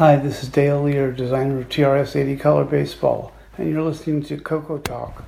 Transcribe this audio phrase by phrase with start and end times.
[0.00, 4.38] Hi, this is Dale Lear, designer of TRS 80 Color Baseball, and you're listening to
[4.38, 5.24] Coco Talk.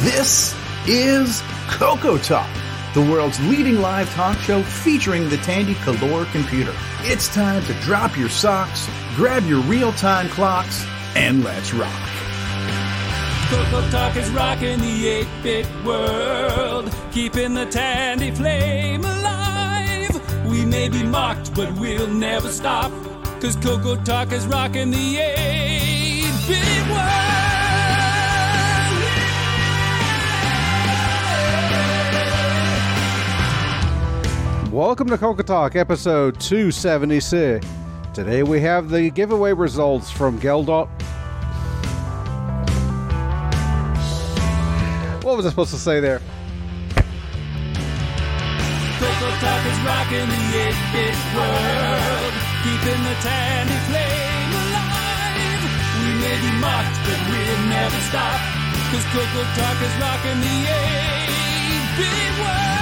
[0.00, 0.56] This
[0.86, 2.48] is Coco Talk,
[2.96, 6.72] the world's leading live talk show featuring the Tandy Color computer.
[7.00, 11.92] It's time to drop your socks, grab your real time clocks, and let's rock.
[13.50, 20.46] Coco Talk is rocking the 8 bit world, keeping the Tandy flame alive.
[20.46, 22.90] We may be mocked, but we'll never stop,
[23.42, 25.55] cause Coco Talk is rocking the 8
[34.76, 37.66] Welcome to Coco Talk, episode 276.
[38.12, 40.90] Today we have the giveaway results from Geldot.
[45.24, 46.18] What was I supposed to say there?
[49.00, 53.16] Coco Talk is rocking the 8 bit world, keeping the
[53.88, 55.64] flame alive.
[56.04, 58.36] We may be mocked, but we'll never stop,
[58.92, 62.75] cause Coco Talk is rocking the 8 bit world.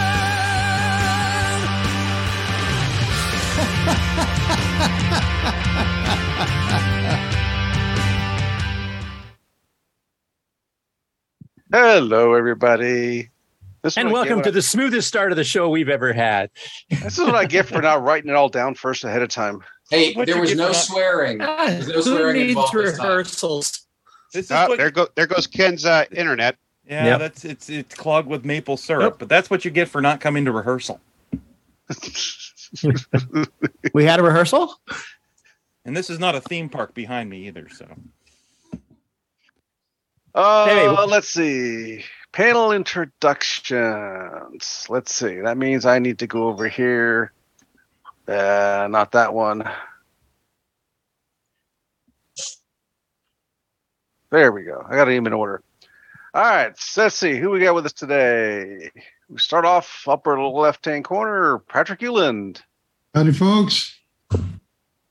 [11.73, 13.31] Hello, everybody.
[13.83, 16.51] This And welcome to when the smoothest start of the show we've ever had.
[16.89, 19.61] This is what I get for not writing it all down first ahead of time.
[19.91, 21.41] Hey, What there was no for swearing.
[21.43, 23.87] Ah, There's no who swearing needs involved this rehearsals?
[24.33, 26.57] This is Ah, what, there go there goes Ken's uh, internet.
[26.89, 27.19] yeah, Yep.
[27.19, 30.45] that's it's it's clogged with maple syrup, but that's what you get for not coming
[30.47, 31.01] to rehearsal.
[33.93, 34.75] We had a rehearsal.
[35.85, 37.69] And this is not a theme park behind me either.
[37.69, 37.87] So
[40.35, 42.05] Uh, Hey, wh- let's see.
[42.33, 44.87] Panel introductions.
[44.89, 45.41] Let's see.
[45.41, 47.33] That means I need to go over here.
[48.27, 49.63] Uh, not that one.
[54.31, 54.83] There we go.
[54.89, 55.63] I got it even in order.
[56.33, 56.77] All right.
[56.79, 58.91] So let's see who we got with us today.
[59.29, 61.59] We start off upper left hand corner.
[61.59, 62.61] Patrick Euland.
[63.15, 63.99] Howdy, folks.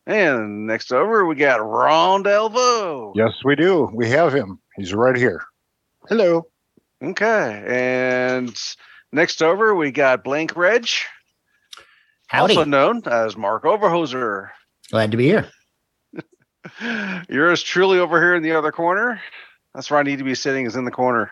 [0.06, 3.13] And next over, we got Ron Delvo.
[3.16, 3.90] Yes, we do.
[3.94, 4.59] We have him.
[4.75, 5.44] He's right here.
[6.09, 6.47] Hello.
[7.02, 7.63] Okay.
[7.66, 8.56] And
[9.12, 10.88] next over, we got Blank Reg,
[12.28, 12.56] Howdy.
[12.57, 14.50] also known as Mark Overhoser.
[14.91, 15.50] Glad to be here.
[17.29, 19.22] Yours truly over here in the other corner.
[19.73, 21.31] That's where I need to be sitting, is in the corner.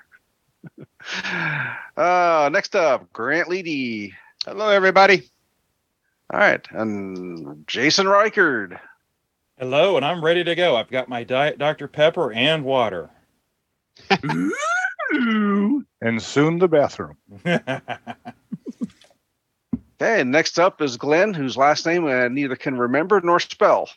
[1.98, 4.14] uh, next up, Grant Leedy.
[4.46, 5.30] Hello, everybody.
[6.32, 6.66] All right.
[6.72, 8.80] And Jason Reichard.
[9.58, 10.76] hello, and I'm ready to go.
[10.76, 11.88] I've got my diet Dr.
[11.88, 13.10] Pepper and water.
[16.02, 17.18] And soon the bathroom.
[20.02, 20.24] Okay.
[20.24, 23.88] Next up is Glenn, whose last name I neither can remember nor spell.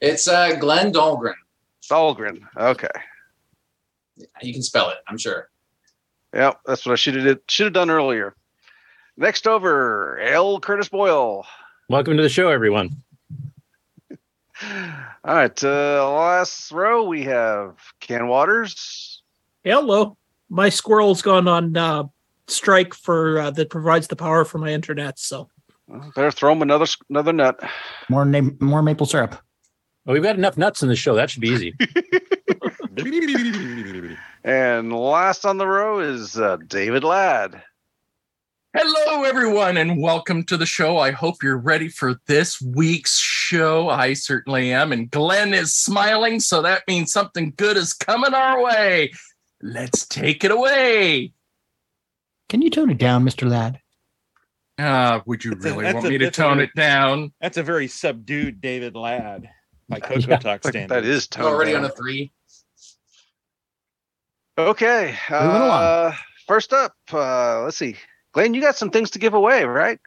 [0.00, 1.34] It's uh, Glenn Dahlgren.
[1.90, 2.42] Dahlgren.
[2.56, 2.86] Okay.
[4.42, 5.48] You can spell it, I'm sure.
[6.36, 8.34] Yep, that's what I should have did should have done earlier.
[9.16, 10.60] Next over, L.
[10.60, 11.46] Curtis Boyle.
[11.88, 13.02] Welcome to the show, everyone.
[14.62, 19.22] All right, uh, last row we have Ken Waters.
[19.64, 20.18] Hello.
[20.50, 22.04] My squirrel's gone on uh,
[22.48, 25.18] strike for uh, that provides the power for my internet.
[25.18, 25.48] So
[26.14, 27.58] Better throw him another another nut.
[28.10, 29.36] more na- more maple syrup.
[30.04, 31.14] Well, we've got enough nuts in the show.
[31.14, 31.74] That should be easy.
[34.46, 37.60] And last on the row is uh, David Ladd.
[38.76, 40.98] Hello, everyone, and welcome to the show.
[40.98, 43.88] I hope you're ready for this week's show.
[43.88, 44.92] I certainly am.
[44.92, 49.10] And Glenn is smiling, so that means something good is coming our way.
[49.62, 51.32] Let's take it away.
[52.48, 53.80] Can you tone it down, Mister Ladd?
[54.78, 57.32] Uh, would you That's really that's want a- me to that's a tone it down?
[57.40, 59.48] That's a very subdued David Ladd
[59.88, 60.36] by Coco Yeah.
[60.36, 61.08] Talk That standards.
[61.08, 61.84] is toned Already down.
[61.86, 62.30] on a three.
[64.58, 65.16] Okay.
[65.30, 65.82] Moving along.
[65.82, 66.12] Uh,
[66.46, 67.96] first up, uh, let's see.
[68.32, 69.98] Glenn, you got some things to give away, right?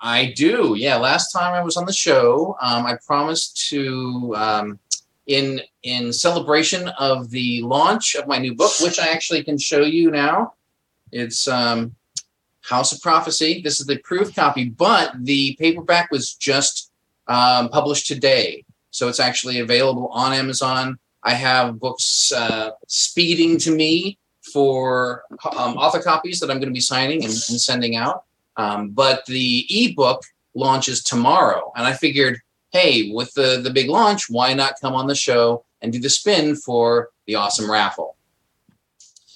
[0.00, 0.74] I do.
[0.76, 0.96] Yeah.
[0.96, 4.78] Last time I was on the show, um, I promised to, um,
[5.26, 9.82] in in celebration of the launch of my new book, which I actually can show
[9.82, 10.54] you now.
[11.12, 11.96] It's um,
[12.62, 13.60] House of Prophecy.
[13.62, 16.90] This is the proof copy, but the paperback was just
[17.26, 20.98] um, published today, so it's actually available on Amazon.
[21.26, 24.16] I have books uh, speeding to me
[24.52, 25.24] for
[25.58, 28.22] um, author copies that I'm going to be signing and, and sending out.
[28.56, 30.22] Um, but the ebook
[30.54, 32.40] launches tomorrow, and I figured,
[32.70, 36.08] hey, with the the big launch, why not come on the show and do the
[36.08, 38.16] spin for the awesome raffle?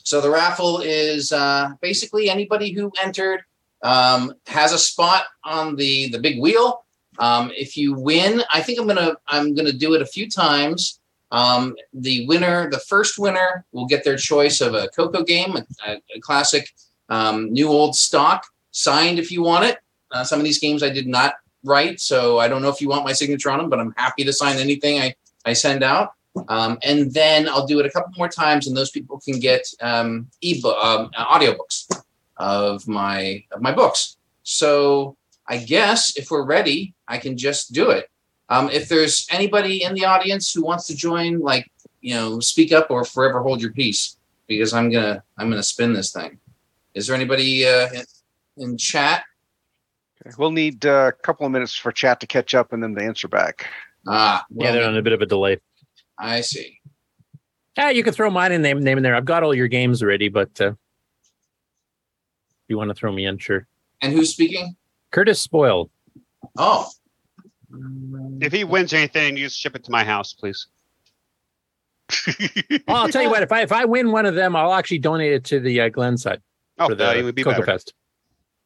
[0.04, 3.42] So the raffle is uh, basically anybody who entered
[3.82, 6.84] um, has a spot on the the big wheel.
[7.19, 11.00] Um, if you win, I think I'm gonna I'm gonna do it a few times.
[11.32, 15.56] Um, the winner, the first winner, will get their choice of a Coco game,
[15.86, 16.72] a, a classic
[17.08, 19.78] um, new old stock, signed if you want it.
[20.12, 21.34] Uh, some of these games I did not
[21.64, 24.24] write, so I don't know if you want my signature on them, but I'm happy
[24.24, 26.14] to sign anything I, I send out.
[26.48, 29.66] Um, and then I'll do it a couple more times, and those people can get
[29.80, 31.90] um, ebook, um, audiobooks
[32.36, 34.16] of my of my books.
[34.42, 35.16] So
[35.46, 38.10] I guess if we're ready, I can just do it.
[38.50, 41.70] Um, if there's anybody in the audience who wants to join, like
[42.00, 44.17] you know, speak up or forever hold your peace,
[44.49, 46.38] because I'm gonna I'm gonna spin this thing.
[46.94, 48.05] Is there anybody uh, in,
[48.56, 49.23] in chat?
[50.26, 52.94] Okay, We'll need uh, a couple of minutes for chat to catch up and then
[52.94, 53.69] the answer back.
[54.08, 55.58] Ah, yeah, they're on a bit of a delay.
[56.19, 56.81] I see.
[57.79, 59.14] Yeah, you can throw mine in name name in there.
[59.14, 60.76] I've got all your games already, but uh, if
[62.69, 63.69] you want to throw me in, sure.
[64.02, 64.75] And who's speaking?
[65.12, 65.91] Curtis Boyle.
[66.58, 66.91] Oh,
[68.40, 70.67] If he wins anything, you just ship it to my house, please.
[72.88, 73.43] Well, I'll tell you what.
[73.43, 75.88] If I if I win one of them, I'll actually donate it to the uh,
[75.90, 76.40] Glenside
[76.78, 77.67] Oh, for the that would be Coco better.
[77.67, 77.94] Fest.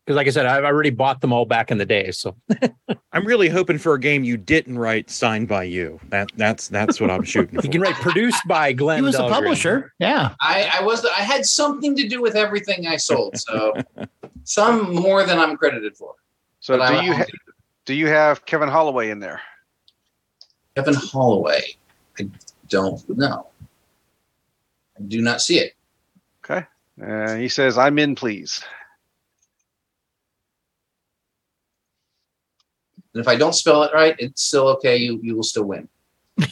[0.07, 2.11] Because, like I said, I've already bought them all back in the day.
[2.11, 2.37] So
[3.13, 6.01] I'm really hoping for a game you didn't write signed by you.
[6.09, 7.67] That that's that's what I'm shooting for.
[7.67, 8.99] you can write produced by Glenn.
[9.01, 9.31] He was the Dahlgren.
[9.31, 9.93] publisher.
[9.99, 10.35] Yeah.
[10.41, 11.05] I, I was.
[11.05, 13.37] I had something to do with everything I sold.
[13.39, 13.75] So
[14.45, 16.15] some more than I'm credited for.
[16.61, 17.25] So But do I- you ha-
[17.85, 19.41] do you have Kevin Holloway in there?
[20.77, 21.63] Kevin Holloway.
[22.19, 22.29] I
[22.69, 23.49] don't know.
[24.99, 25.75] I do not see it.
[26.45, 26.67] Okay.
[27.03, 28.63] Uh, he says, "I'm in, please."
[33.13, 34.97] And if I don't spell it right, it's still okay.
[34.97, 35.89] You you will still win.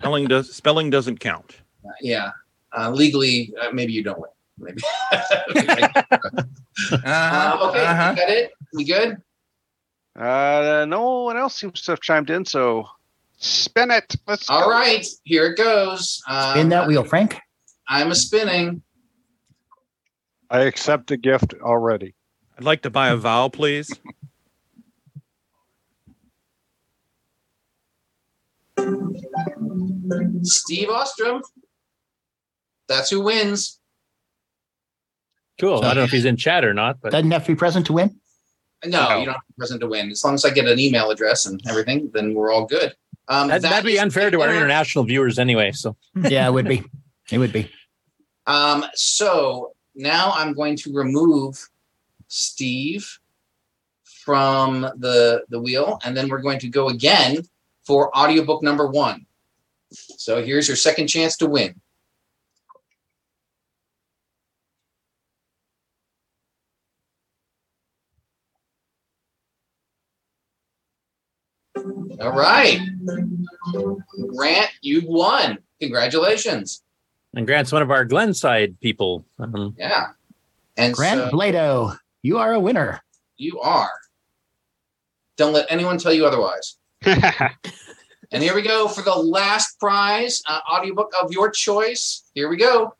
[0.00, 1.56] spelling does spelling doesn't count.
[1.84, 2.30] Uh, yeah.
[2.76, 4.30] Uh, legally, uh, maybe you don't win.
[4.58, 4.82] Maybe.
[5.12, 5.18] uh,
[7.62, 8.10] okay, uh-huh.
[8.10, 8.52] is that it?
[8.72, 9.22] We good?
[10.18, 12.86] Uh, no one else seems to have chimed in, so
[13.36, 14.16] spin it.
[14.26, 14.70] Let's All go.
[14.70, 16.22] right, here it goes.
[16.26, 17.38] Um, Spin that wheel, Frank.
[17.86, 18.82] I'm a spinning.
[20.50, 22.14] I accept a gift already.
[22.56, 23.90] I'd like to buy a vowel, please.
[30.42, 31.42] Steve Ostrom.
[32.88, 33.80] That's who wins.
[35.60, 35.78] Cool.
[35.78, 37.86] I don't know if he's in chat or not, but Doesn't have to be present
[37.86, 38.16] to win.
[38.90, 39.18] No, No.
[39.18, 40.10] you don't have to be present to win.
[40.10, 42.94] As long as I get an email address and everything, then we're all good.
[43.28, 45.72] Um, that, that that'd be unfair to our international viewers anyway.
[45.72, 45.96] So
[46.28, 46.84] Yeah, it would be.
[47.30, 47.70] It would be.
[48.46, 51.68] Um, so now I'm going to remove
[52.28, 53.18] Steve
[54.04, 57.42] from the the wheel, and then we're going to go again
[57.84, 59.26] for audiobook number one.
[59.92, 61.80] So here's your second chance to win.
[72.20, 72.80] All right.
[74.34, 75.58] Grant, you won.
[75.80, 76.82] Congratulations.
[77.34, 79.24] and Grant's one of our Glenside people.
[79.38, 80.08] Um, Yeah.
[80.76, 83.00] And Grant so Blado, you are a winner.
[83.36, 83.90] you are.
[85.36, 86.76] Don't let anyone tell you otherwise.
[88.32, 92.24] And here we go for the last prize, uh, audiobook of your choice.
[92.34, 92.92] Here we go.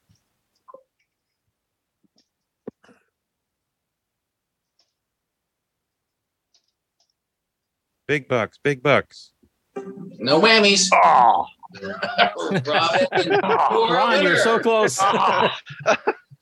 [8.07, 9.33] Big bucks, big bucks.
[10.19, 10.89] No whammies.
[10.93, 11.47] Oh,
[12.65, 14.99] Robin, you're Ron, you're so close.
[15.01, 15.59] Ah.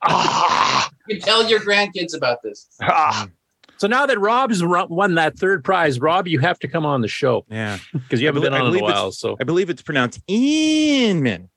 [0.02, 0.90] Ah.
[1.08, 2.68] You can tell your grandkids about this.
[2.82, 3.26] Ah.
[3.78, 7.08] so now that Rob's won that third prize, Rob, you have to come on the
[7.08, 7.78] show Yeah.
[7.92, 9.12] because you haven't belie- been on in a believe it's- while.
[9.12, 11.48] So I believe it's pronounced Inman.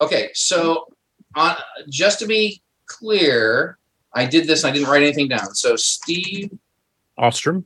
[0.00, 0.86] Okay, so
[1.34, 1.56] on
[1.88, 3.78] just to be clear,
[4.12, 4.62] I did this.
[4.64, 5.54] and I didn't write anything down.
[5.54, 6.50] So Steve
[7.16, 7.64] Ostrom.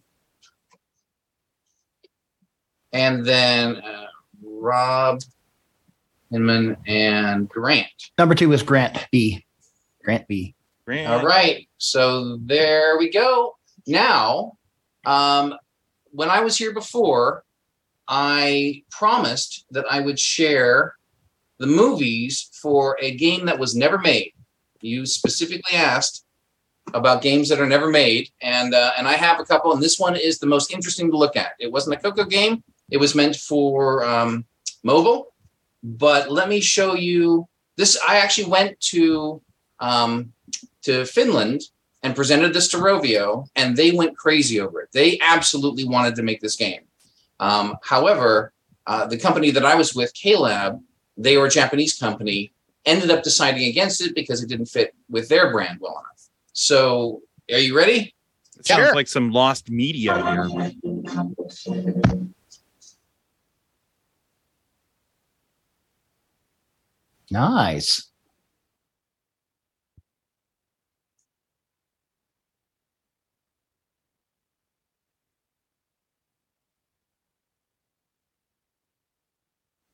[2.92, 4.06] And then uh,
[4.42, 5.20] Rob
[6.30, 8.10] Hinman and Grant.
[8.18, 9.44] Number two is Grant B.
[10.04, 10.54] Grant B.
[10.84, 11.12] Grant.
[11.12, 11.68] All right.
[11.78, 13.56] So there we go.
[13.86, 14.58] Now,
[15.04, 15.54] um,
[16.10, 17.44] when I was here before,
[18.06, 20.94] I promised that I would share
[21.58, 24.32] the movies for a game that was never made.
[24.80, 26.24] You specifically asked
[26.94, 29.98] about games that are never made, and uh, and I have a couple, and this
[29.98, 31.52] one is the most interesting to look at.
[31.58, 34.44] It wasn't a Coco game; it was meant for um,
[34.82, 35.34] mobile.
[35.82, 37.98] But let me show you this.
[38.06, 39.40] I actually went to
[39.78, 40.32] um,
[40.82, 41.62] to Finland
[42.02, 44.90] and presented this to Rovio, and they went crazy over it.
[44.92, 46.82] They absolutely wanted to make this game.
[47.40, 48.52] Um, however,
[48.86, 50.80] uh, the company that I was with, KLab,
[51.16, 52.52] they were a Japanese company,
[52.84, 56.28] ended up deciding against it because it didn't fit with their brand well enough.
[56.52, 58.14] So, are you ready?
[58.58, 60.72] It sounds like some lost media here.
[67.30, 68.10] Nice.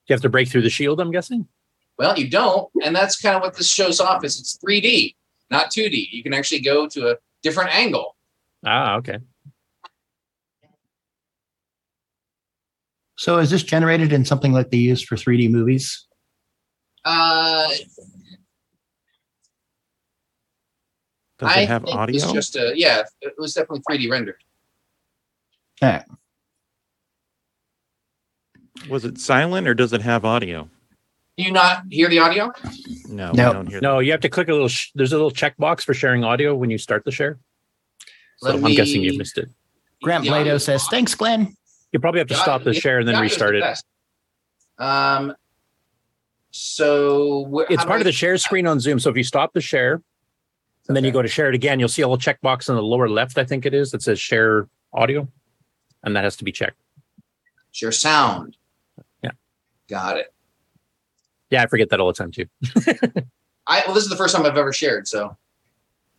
[0.06, 1.00] You have to break through the shield?
[1.00, 1.48] I'm guessing.
[1.98, 5.14] Well, you don't, and that's kind of what this shows off is it's 3D,
[5.50, 6.08] not 2D.
[6.10, 8.16] You can actually go to a different angle.
[8.66, 9.18] Ah, okay.
[13.16, 16.06] So is this generated in something like they use for 3D movies?
[17.04, 17.68] Uh,
[21.38, 22.16] Does I it have think audio?
[22.16, 23.02] It's just a yeah.
[23.20, 24.36] It was definitely 3D rendered.
[25.82, 26.04] Yeah.
[28.88, 30.68] Was it silent or does it have audio?
[31.36, 32.52] Do you not hear the audio?
[33.08, 33.48] No, No.
[33.48, 34.68] we don't hear No, you have to click a little.
[34.68, 37.38] Sh- there's a little checkbox for sharing audio when you start the share.
[38.38, 39.48] So Let I'm me- guessing you missed it.
[40.02, 41.56] Grant The audio- Plato says, "Thanks, Glenn."
[41.92, 44.82] You probably have to The stop the share and then restart the it.
[44.82, 45.34] Um.
[46.56, 49.00] So wh- It's part do of the share screen on Zoom.
[49.00, 50.00] So if you stop the share
[50.86, 52.82] and then you go to share it again, you'll see a little checkbox in the
[52.82, 55.26] lower left, I think it is, that says share audio.
[56.04, 56.80] And that has to be checked.
[57.72, 58.56] share sound.
[59.20, 59.32] Yeah.
[59.88, 60.32] Got it.
[61.50, 62.46] Yeah, I forget that all the time too.
[63.66, 65.36] I well, this is the first time I've ever shared, so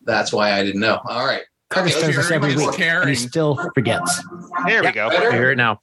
[0.04, 1.00] that's why I didn't know.
[1.08, 1.44] All right.
[1.70, 4.22] Curtis Okay, does this every week, and he still forgets.
[4.68, 5.10] There we Yeah, go.
[5.10, 5.32] better?
[5.32, 5.80] I hear it now.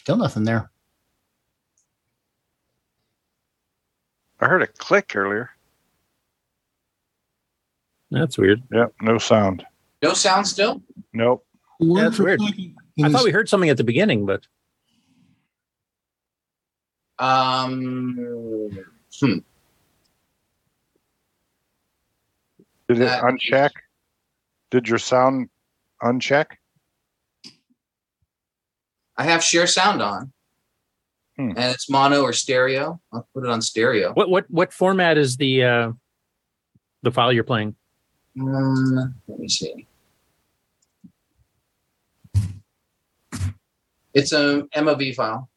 [0.00, 0.70] Still nothing there.
[4.40, 5.50] I heard a click earlier.
[8.10, 8.62] That's weird.
[8.72, 9.66] Yep, no sound.
[10.02, 10.82] No sound still.
[11.12, 11.44] Nope.
[11.80, 12.40] That's weird.
[13.02, 14.46] I thought we heard something at the beginning, but
[17.18, 18.14] Um.
[19.18, 19.38] Hmm.
[22.88, 23.70] Did it That- uncheck?
[24.70, 25.48] Did your sound
[26.02, 26.58] uncheck?
[29.18, 30.32] I have share sound on,
[31.36, 31.50] Hmm.
[31.50, 33.00] and it's mono or stereo.
[33.12, 34.12] I'll put it on stereo.
[34.14, 35.92] what what what format is the uh
[37.02, 37.76] the file you're playing?
[38.40, 39.86] Um, let me see.
[44.14, 45.48] It's a MOV file.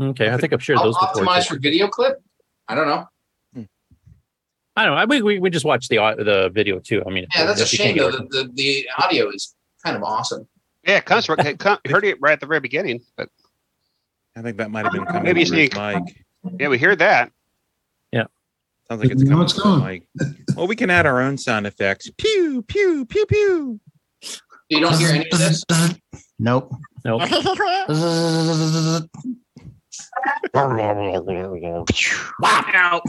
[0.00, 1.24] Okay, I think I've shared I'll those before.
[1.24, 2.22] optimize for video clip.
[2.68, 3.08] I don't know.
[4.76, 5.00] I don't know.
[5.00, 7.02] I, we, we we just watched the the video too.
[7.06, 8.10] I mean, Yeah, that's a if you can't shame though.
[8.10, 9.54] The, the the audio is
[9.84, 10.48] kind of awesome.
[10.86, 11.28] Yeah, it comes.
[11.28, 13.28] It come, heard it right at the very beginning, but
[14.36, 16.04] I think that might have been coming Maybe through his sneak.
[16.04, 16.24] mic.
[16.60, 17.30] yeah, we hear that.
[18.12, 18.24] Yeah,
[18.88, 20.02] sounds like it's You know coming it's through the mic.
[20.56, 22.10] Well, we can add our own sound effects.
[22.18, 23.80] Pew, pew, pew, pew.
[24.68, 25.64] You don't hear any of this.
[26.38, 26.72] Nope.
[27.04, 27.20] Nope.
[32.40, 33.02] wow.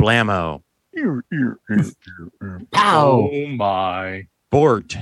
[0.00, 0.62] Blammo.
[2.72, 3.28] Pow.
[3.32, 4.26] Oh my.
[4.50, 4.96] Bort.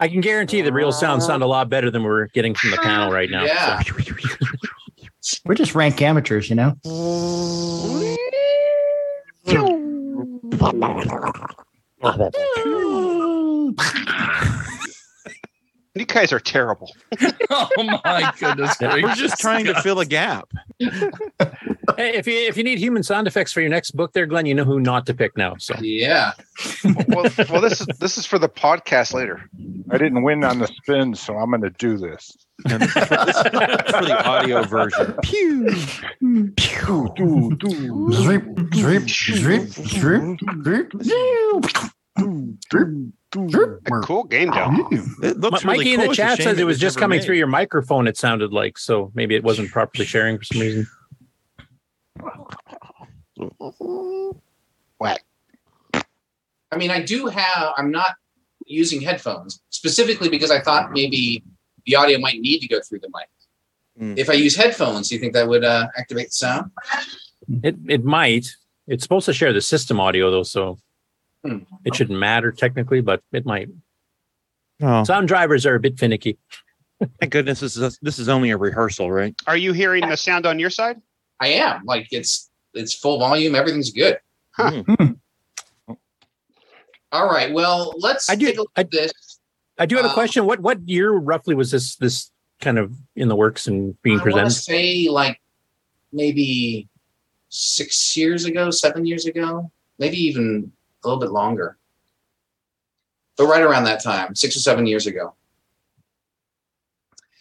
[0.00, 2.78] I can guarantee the real sounds sound a lot better than we're getting from the
[2.78, 3.44] panel right now.
[3.44, 3.82] Yeah.
[5.20, 5.42] so.
[5.44, 6.76] We're just rank amateurs, you know.
[15.96, 16.90] You guys are terrible.
[17.52, 20.48] Oh my goodness We're just trying to fill a gap.
[21.96, 24.46] Hey, if you if you need human sound effects for your next book, there, Glenn,
[24.46, 25.56] you know who not to pick now.
[25.58, 26.32] So Yeah.
[27.08, 29.48] well, well, this is this is for the podcast later.
[29.90, 32.36] I didn't win on the spin, so I'm going to do this.
[32.64, 35.14] This for, this is for the audio version.
[35.22, 35.66] Pew.
[36.56, 38.08] Pew, doo, doo.
[38.12, 39.68] Zrip, zrip, zrip,
[40.62, 40.90] zrip,
[42.18, 43.86] zrip, zrip.
[43.86, 44.88] A cool game, Joe.
[45.22, 46.06] It looks Mikey really in cool.
[46.06, 47.24] the It's a chat says it was just coming made.
[47.24, 48.06] through your microphone.
[48.08, 50.86] It sounded like so maybe it wasn't properly sharing for some reason.
[54.98, 55.24] Whack.
[56.72, 57.72] I mean, I do have.
[57.76, 58.14] I'm not
[58.66, 61.42] using headphones specifically because I thought maybe
[61.86, 63.28] the audio might need to go through the mic.
[63.98, 64.14] Hmm.
[64.16, 66.70] If I use headphones, do you think that would uh, activate the sound?
[67.62, 68.46] It it might.
[68.86, 70.78] It's supposed to share the system audio though, so
[71.44, 71.60] Hmm.
[71.86, 73.68] it shouldn't matter technically, but it might.
[74.82, 76.36] Oh, Sound drivers are a bit finicky.
[77.18, 79.34] thank goodness this is this is only a rehearsal, right?
[79.46, 81.00] Are you hearing the sound on your side?
[81.40, 81.82] I am.
[81.84, 83.54] Like it's it's full volume.
[83.54, 84.18] Everything's good.
[84.52, 84.82] Huh.
[84.86, 85.94] Hmm.
[87.12, 87.52] All right.
[87.52, 89.12] Well, let's I do- take a look I- at this.
[89.78, 90.44] I do have a Uh, question.
[90.44, 92.30] What what year roughly was this this
[92.60, 94.50] kind of in the works and being I presented?
[94.50, 95.40] say like
[96.12, 96.86] maybe
[97.48, 100.70] six years ago, seven years ago, maybe even
[101.02, 101.78] a little bit longer.
[103.38, 105.34] But right around that time, six or seven years ago.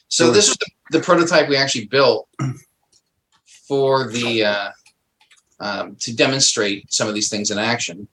[0.07, 2.29] So this was the, the prototype we actually built
[3.69, 4.71] for the uh,
[5.59, 8.07] um, to demonstrate some of these things in action.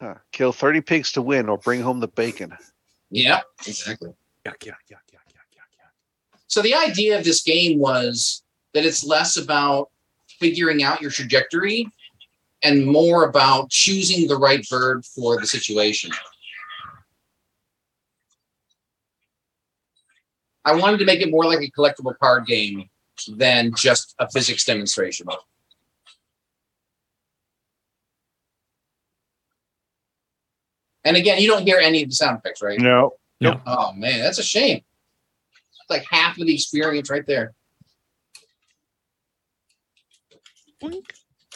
[0.00, 0.14] Huh.
[0.32, 2.56] Kill 30 pigs to win or bring home the bacon.
[3.10, 4.14] Yeah, exactly.
[4.46, 5.20] Yuck, yuck, yuck, yuck,
[6.46, 8.42] So the idea of this game was
[8.72, 9.90] that it's less about
[10.38, 11.88] figuring out your trajectory
[12.62, 16.10] and more about choosing the right bird for the situation.
[20.66, 22.90] I wanted to make it more like a collectible card game
[23.28, 25.28] than just a physics demonstration.
[31.04, 32.80] And again, you don't hear any of the sound effects, right?
[32.80, 33.12] No.
[33.40, 33.60] No.
[33.64, 34.78] Oh man, that's a shame.
[34.78, 37.54] It's like half of the experience right there.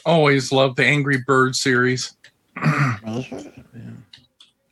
[0.07, 2.17] Always love the Angry Bird series.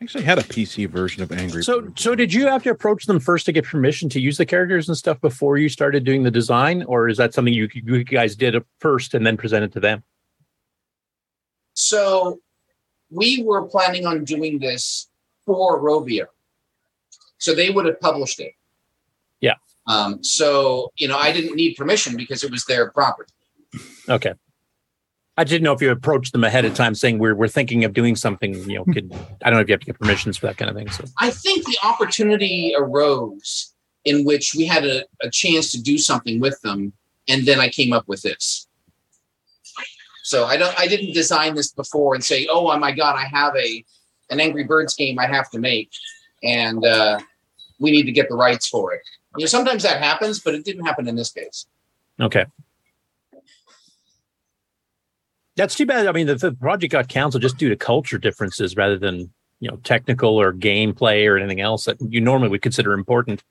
[0.09, 1.62] Actually, had a PC version of Angry.
[1.62, 4.47] So so did you have to approach them first to get permission to use the
[4.47, 8.05] characters and stuff before you started doing the design, or is that something you you
[8.05, 10.03] guys did first and then presented to them?
[11.75, 12.41] So
[13.11, 15.11] we were planning on doing this
[15.45, 16.25] for Rovio.
[17.37, 18.55] So they would have published it.
[19.43, 19.57] Yeah.
[19.88, 23.35] Um, so, you know, I didn't need permission because it was their property.
[24.09, 24.33] Okay.
[25.38, 27.92] I didn't know if you approached them ahead of time saying we're we're thinking of
[27.92, 29.14] doing something, you know, could
[29.45, 30.90] I don't know if you have to get permissions for that kind of thing.
[30.90, 33.73] So I think the opportunity arose
[34.04, 36.92] in which we had a, a chance to do something with them,
[37.28, 38.66] and then I came up with this.
[40.25, 43.55] So I don't I didn't design this before and say, oh my god, I have
[43.55, 43.85] a
[44.31, 45.92] an Angry Birds game I have to make,
[46.42, 47.20] and uh,
[47.79, 49.03] we need to get the rights for it.
[49.37, 51.66] You know, sometimes that happens, but it didn't happen in this case.
[52.20, 52.44] Okay.
[55.59, 56.07] That's too bad.
[56.07, 59.68] I mean, the, the project got canceled just due to culture differences rather than, you
[59.68, 63.42] know, technical or gameplay or anything else that you normally would consider important.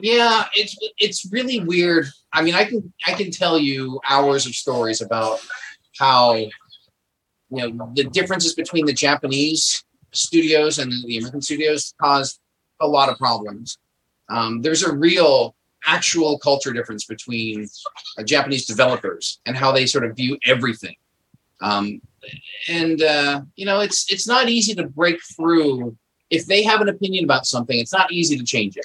[0.00, 2.06] Yeah, it's it's really weird.
[2.32, 5.40] I mean, I can I can tell you hours of stories about
[5.98, 6.50] how you
[7.50, 12.38] know the differences between the Japanese studios and the American studios caused
[12.80, 13.76] a lot of problems.
[14.28, 17.68] Um, there's a real actual culture difference between
[18.18, 20.96] uh, Japanese developers and how they sort of view everything.
[21.60, 22.00] Um,
[22.68, 25.96] and uh, you know, it's it's not easy to break through.
[26.30, 28.84] If they have an opinion about something, it's not easy to change it.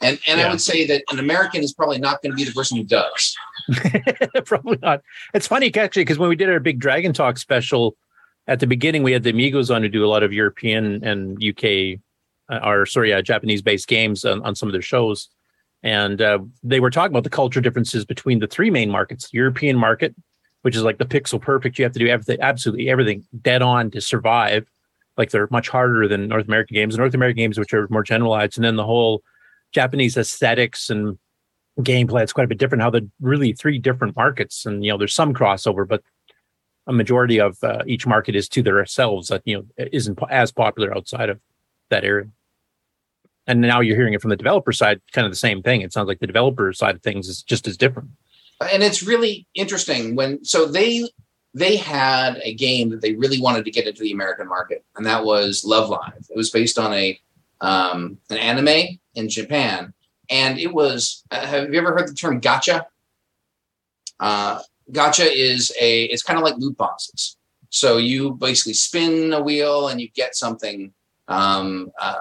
[0.00, 2.52] And and I would say that an American is probably not going to be the
[2.52, 3.36] person who does.
[4.44, 5.02] Probably not.
[5.32, 7.96] It's funny actually because when we did our big Dragon Talk special
[8.46, 11.42] at the beginning, we had the Amigos on to do a lot of European and
[11.42, 11.98] UK,
[12.50, 15.30] uh, or sorry, uh, Japanese based games on, on some of their shows,
[15.86, 19.38] and uh, they were talking about the culture differences between the three main markets: the
[19.38, 20.16] European market,
[20.62, 21.78] which is like the pixel perfect.
[21.78, 24.66] You have to do everything, absolutely everything, dead on to survive.
[25.16, 26.98] Like they're much harder than North American games.
[26.98, 29.22] North American games, which are more generalized, and then the whole
[29.72, 31.18] Japanese aesthetics and
[31.80, 34.96] gameplay it's quite a bit different how the really three different markets and you know
[34.96, 36.02] there's some crossover but
[36.86, 40.96] a majority of uh, each market is to themselves that you know isn't as popular
[40.96, 41.38] outside of
[41.90, 42.28] that area
[43.46, 45.92] and now you're hearing it from the developer side kind of the same thing it
[45.92, 48.08] sounds like the developer side of things is just as different
[48.72, 51.08] and it's really interesting when so they
[51.56, 55.06] they had a game that they really wanted to get into the American market, and
[55.06, 56.26] that was Love Live.
[56.28, 57.18] It was based on a
[57.62, 59.94] um, an anime in Japan,
[60.28, 61.24] and it was.
[61.30, 62.84] Uh, have you ever heard the term gacha?
[64.20, 64.60] Uh,
[64.92, 66.04] gacha is a.
[66.04, 67.38] It's kind of like loot boxes.
[67.70, 70.92] So you basically spin a wheel and you get something,
[71.26, 72.14] um, uh,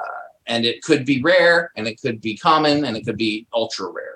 [0.48, 3.90] and it could be rare, and it could be common, and it could be ultra
[3.90, 4.16] rare.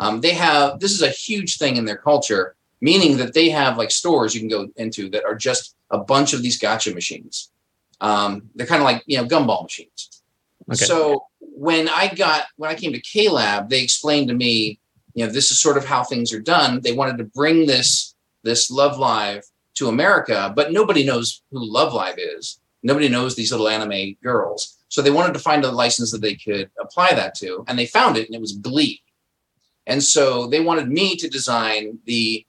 [0.00, 3.78] Um, they have this is a huge thing in their culture, meaning that they have
[3.78, 7.50] like stores you can go into that are just a bunch of these gacha machines.
[8.00, 10.22] Um, they're kind of like you know gumball machines.
[10.70, 10.84] Okay.
[10.84, 14.80] So when I got when I came to KLab, they explained to me,
[15.14, 16.80] you know, this is sort of how things are done.
[16.80, 21.92] They wanted to bring this this Love Live to America, but nobody knows who Love
[21.92, 22.60] Live is.
[22.82, 24.78] Nobody knows these little anime girls.
[24.90, 27.86] So they wanted to find a license that they could apply that to, and they
[27.86, 29.00] found it, and it was Glee.
[29.86, 32.44] And so they wanted me to design the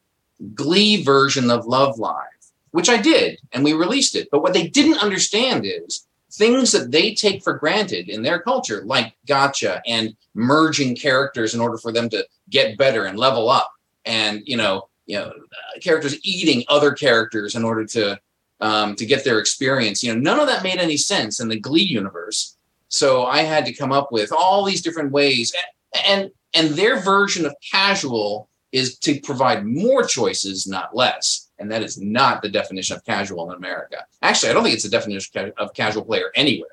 [0.55, 2.25] Glee version of Love Live,
[2.71, 4.27] which I did, and we released it.
[4.31, 8.81] But what they didn't understand is things that they take for granted in their culture,
[8.85, 13.71] like gacha and merging characters in order for them to get better and level up,
[14.05, 18.19] and you know, you know uh, characters eating other characters in order to
[18.61, 20.03] um, to get their experience.
[20.03, 22.55] You know, none of that made any sense in the Glee universe.
[22.87, 27.01] So I had to come up with all these different ways, and and, and their
[27.01, 31.49] version of casual is to provide more choices, not less.
[31.59, 34.05] And that is not the definition of casual in America.
[34.21, 36.69] Actually, I don't think it's the definition of casual player anywhere.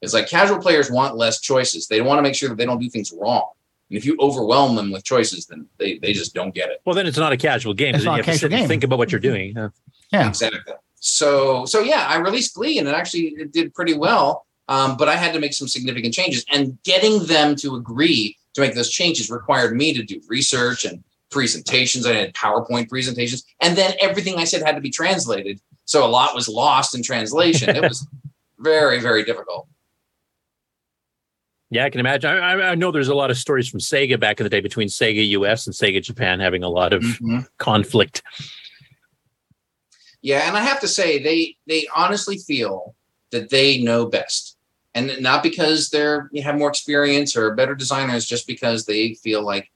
[0.00, 1.88] It's like casual players want less choices.
[1.88, 3.50] They want to make sure that they don't do things wrong.
[3.90, 6.82] And if you overwhelm them with choices, then they, they just don't get it.
[6.84, 7.94] Well, then it's not a casual game.
[7.94, 8.68] It's not you a have to casual sit and game.
[8.68, 9.54] think about what you're doing.
[9.56, 9.68] Yeah.
[10.12, 10.28] Yeah.
[10.28, 10.74] Exactly.
[11.00, 14.46] So so yeah, I released Glee and it actually it did pretty well.
[14.68, 18.60] Um, but I had to make some significant changes, and getting them to agree to
[18.60, 22.04] make those changes required me to do research and presentations.
[22.04, 25.58] I had PowerPoint presentations, and then everything I said had to be translated.
[25.86, 27.74] So a lot was lost in translation.
[27.74, 28.06] It was
[28.58, 29.68] very very difficult.
[31.70, 32.30] Yeah, I can imagine.
[32.30, 34.88] I, I- know there's a lot of stories from Sega back in the day between
[34.88, 37.46] Sega US and Sega Japan having a lot of Mhm.
[37.58, 38.22] conflict.
[40.22, 42.94] Yeah, and I have to say they they honestly feel
[43.30, 44.56] that they know best.
[44.94, 49.42] And not because they're you have more experience or better designers, just because they feel
[49.42, 49.70] like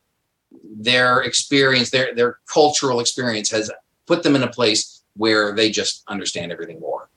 [0.64, 3.70] their experience, their their cultural experience has
[4.06, 7.08] put them in a place where they just understand everything more.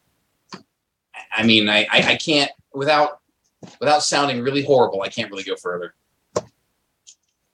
[1.32, 3.22] I mean, I I, I can't without
[3.80, 5.96] without sounding really horrible, I can't really go further.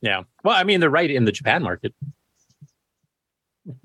[0.02, 0.24] Yeah.
[0.44, 1.94] Well, I mean, they're right in the Japan market.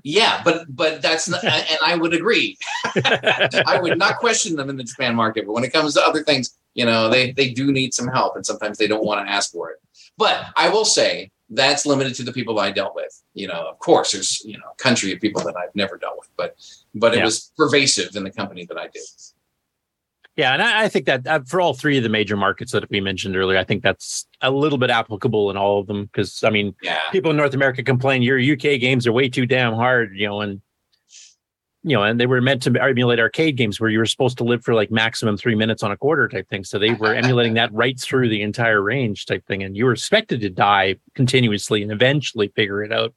[0.03, 2.57] Yeah, but but that's not, and I would agree.
[2.95, 6.23] I would not question them in the Japan market, but when it comes to other
[6.23, 9.31] things, you know, they they do need some help, and sometimes they don't want to
[9.33, 9.79] ask for it.
[10.19, 13.23] But I will say that's limited to the people I dealt with.
[13.35, 16.17] You know, of course, there's you know a country of people that I've never dealt
[16.19, 16.57] with, but
[16.95, 17.25] but it Yeah.
[17.25, 19.03] was pervasive in the company that I did.
[20.37, 22.89] Yeah, and I, I think that uh, for all three of the major markets that
[22.91, 26.05] we mentioned earlier, I think that's a little bit applicable in all of them.
[26.05, 29.47] Because I mean, Yeah, people in North America complain your UK games are way too
[29.47, 30.61] damn hard, you know, and
[31.83, 34.45] you know, and they were meant to emulate arcade games where you were supposed to
[34.45, 36.65] live for like maximum three minutes on a quarter type thing.
[36.65, 39.93] So they were emulating that right through the entire range type thing, and you were
[39.93, 43.15] expected to die continuously and eventually figure it out.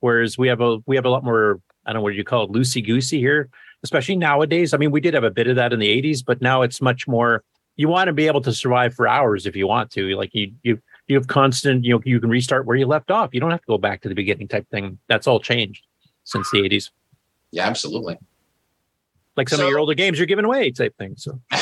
[0.00, 2.44] Whereas we have a we have a lot more I don't know what you call
[2.44, 3.48] it loosey goosey here,
[3.84, 4.74] especially nowadays.
[4.74, 6.80] I mean, we did have a bit of that in the '80s, but now it's
[6.82, 7.44] much more.
[7.76, 10.16] You want to be able to survive for hours if you want to.
[10.16, 11.84] Like you you you have constant.
[11.84, 13.30] You know, you can restart where you left off.
[13.32, 14.98] You don't have to go back to the beginning type thing.
[15.08, 15.86] That's all changed
[16.24, 16.90] since the '80s.
[17.52, 18.18] yeah, absolutely.
[19.36, 21.14] Like some of your older games you're giving away type thing.
[21.16, 21.40] So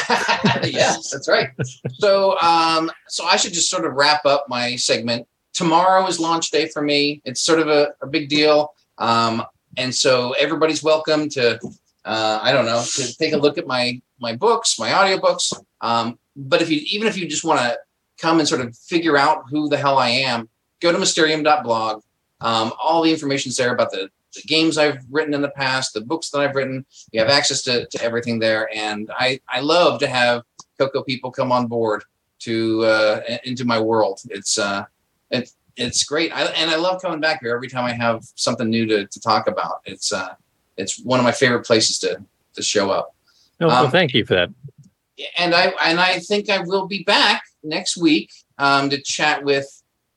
[0.63, 1.49] yes, that's right.
[1.95, 5.27] So, um, so I should just sort of wrap up my segment.
[5.55, 7.23] Tomorrow is launch day for me.
[7.25, 9.43] It's sort of a, a big deal, um,
[9.79, 11.59] and so everybody's welcome to.
[12.05, 15.53] Uh, I don't know to take a look at my my books, my audiobooks.
[15.81, 17.79] Um, but if you even if you just want to
[18.19, 20.49] come and sort of figure out who the hell I am,
[20.81, 22.03] go to mysterium.blog.
[22.41, 26.01] Um, all the information's there about the, the games I've written in the past, the
[26.01, 26.85] books that I've written.
[27.13, 28.69] You have access to, to everything there.
[28.75, 30.43] And I, I love to have
[30.79, 32.05] Coco people come on board
[32.41, 34.21] to uh, into my world.
[34.29, 34.85] It's uh,
[35.31, 36.33] it, it's great.
[36.33, 39.21] I, and I love coming back here every time I have something new to, to
[39.21, 39.81] talk about.
[39.85, 40.35] It's uh,
[40.77, 42.23] it's one of my favorite places to
[42.55, 43.15] to show up.
[43.61, 44.51] no, well, Um, thank you for that.
[45.39, 49.67] and I and I think I will be back next week um, to chat with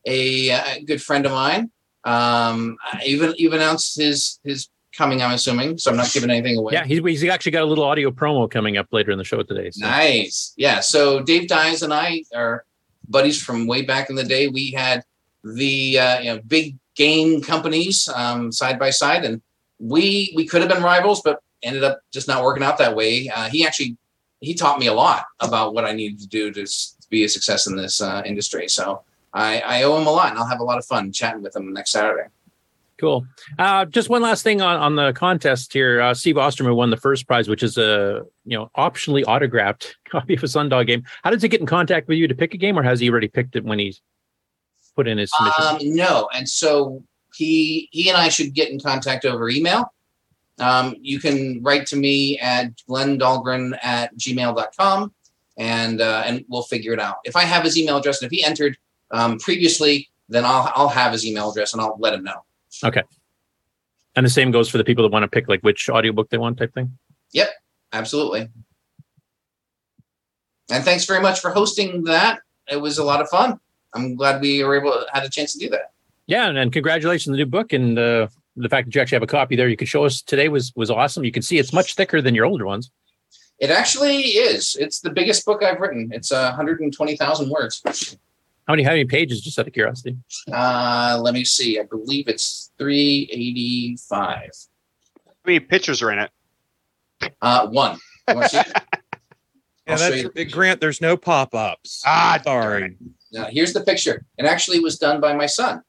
[0.06, 1.72] a, uh good friend of mine.
[2.04, 5.22] Um, even even announced his his coming.
[5.22, 6.74] I'm assuming, so I'm not giving anything away.
[6.74, 9.42] Yeah, he's, he's actually got a little audio promo coming up later in the show
[9.44, 9.72] today.
[9.72, 9.86] So.
[9.86, 10.54] Nice.
[10.56, 10.80] Yeah.
[10.80, 12.64] So Dave Dyes and I are
[13.10, 14.48] buddies from way back in the day.
[14.48, 15.04] We had
[15.44, 19.42] the uh, you know big game companies um, side by side, and
[19.80, 23.30] we we could have been rivals, but ended up just not working out that way.
[23.30, 23.98] Uh, he actually
[24.42, 27.24] he taught me a lot about what I needed to do to, s- to be
[27.24, 28.68] a success in this uh, industry.
[28.68, 31.42] So I, I owe him a lot, and I'll have a lot of fun chatting
[31.42, 32.30] with him next Saturday.
[32.98, 33.26] Cool.
[33.60, 36.00] Uh, just one last thing on, on the contest here.
[36.00, 40.36] Uh, Steve Osterman won the first prize, which is a you know optionally autographed copy
[40.36, 41.04] of a Sundog game.
[41.24, 43.10] How does he get in contact with you to pick a game, or has he
[43.10, 44.02] already picked it when he's
[44.96, 45.90] put in his submission?
[45.90, 47.04] Um, no, and so
[47.36, 49.94] he he and I should get in contact over email.
[50.60, 55.14] Um, you can write to me at glendahlgren at gmail.com
[55.58, 57.18] and uh, and we'll figure it out.
[57.26, 58.78] If I have his email address and if he entered
[59.12, 62.44] um, previously, then I'll I'll have his email address and I'll let him know.
[62.84, 63.04] okay.
[64.16, 66.38] And the same goes for the people that want to pick like which audiobook they
[66.38, 66.98] want type thing.
[67.34, 67.50] Yep,
[67.92, 68.50] absolutely.
[70.72, 72.40] And thanks very much for hosting that.
[72.72, 73.60] It was a lot of fun.
[73.94, 75.92] I'm glad we were able to, had a chance to do that.
[76.28, 79.18] Yeah, and, and congratulations on the new book and uh, the fact that you actually
[79.18, 79.68] have a copy there.
[79.68, 81.24] You could show us today was was awesome.
[81.24, 82.92] You can see it's much thicker than your older ones.
[83.60, 84.76] It actually is.
[84.80, 86.12] It's the biggest book I've written.
[86.12, 88.18] It's uh, 120,000 words.
[88.68, 89.42] How many how many pages?
[89.42, 90.18] Just out of curiosity.
[90.52, 91.80] Uh, let me see.
[91.80, 94.50] I believe it's 385.
[95.26, 96.32] How many pictures are in it?
[97.42, 98.00] Uh, one.
[98.28, 98.74] You wanna see it?
[99.88, 100.82] Yeah, I'll show that's you the Grant.
[100.82, 102.02] There's no pop-ups.
[102.08, 102.98] Ah, sorry.
[103.32, 104.26] Now, here's the picture.
[104.36, 105.84] It actually was done by my son.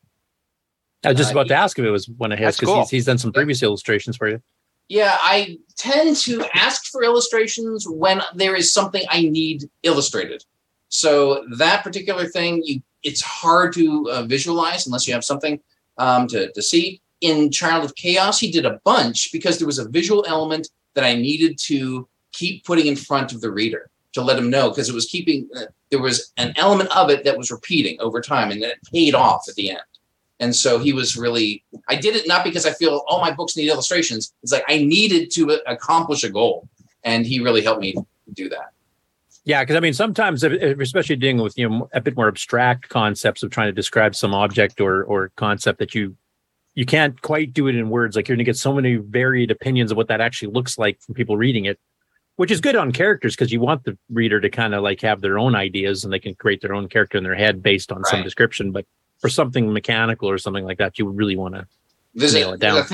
[1.05, 2.81] I was just Uh, about to ask if it was one of his because cool.
[2.83, 4.41] he's, he's done some previous illustrations for you.
[4.89, 10.45] Yeah, I tend to ask for illustrations when there is something I need illustrated.
[10.89, 15.61] So that particular thing, you it's hard to uh, visualize unless you have something
[15.99, 17.01] um, to to see.
[17.21, 21.05] In Child of Chaos, he did a bunch because there was a visual element that
[21.05, 24.89] I needed to keep putting in front of the reader to let him know because
[24.89, 28.51] it was keeping uh, there was an element of it that was repeating over time
[28.51, 29.81] and then it paid off at the end.
[30.39, 33.57] And so he was really, I did it not because I feel all my books
[33.57, 34.35] need illustrations.
[34.43, 36.69] It's like I needed to accomplish a goal.
[37.05, 37.95] And he really helped me
[38.35, 38.73] do that.
[39.45, 43.45] Yeah, because I mean, sometimes, especially dealing with you know a bit more abstract concepts
[43.45, 46.17] of trying to describe some object or or concept that you
[46.75, 48.17] you can't quite do it in words.
[48.17, 51.01] Like you're going to get so many varied opinions of what that actually looks like
[51.01, 51.79] from people reading it,
[52.35, 55.21] which is good on characters because you want the reader to kind of like have
[55.21, 58.05] their own ideas and they can create their own character in their head based on
[58.05, 58.73] some description.
[58.73, 58.85] But
[59.19, 61.67] for something mechanical or something like that, you really want to
[62.15, 62.87] There's nail a, it down.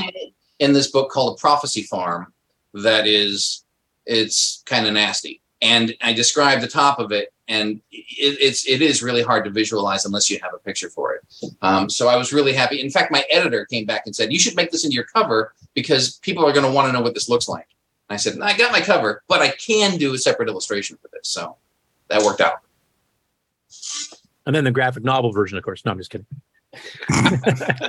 [0.59, 2.33] in this book called a prophecy farm
[2.75, 3.65] that is
[4.07, 5.41] it's kind of nasty.
[5.61, 9.51] And I describe the top of it, and it, it's it is really hard to
[9.51, 11.23] visualize unless you have a picture for it.
[11.63, 12.81] Um, so I was really happy.
[12.81, 15.55] In fact, my editor came back and said, "You should make this into your cover
[15.75, 17.69] because people are going to want to know what this looks like."
[18.09, 21.09] And I said, "I got my cover, but I can do a separate illustration for
[21.13, 21.57] this." So
[22.09, 22.59] that worked out.
[24.47, 25.85] And then the graphic novel version, of course.
[25.85, 26.27] No, I'm just kidding.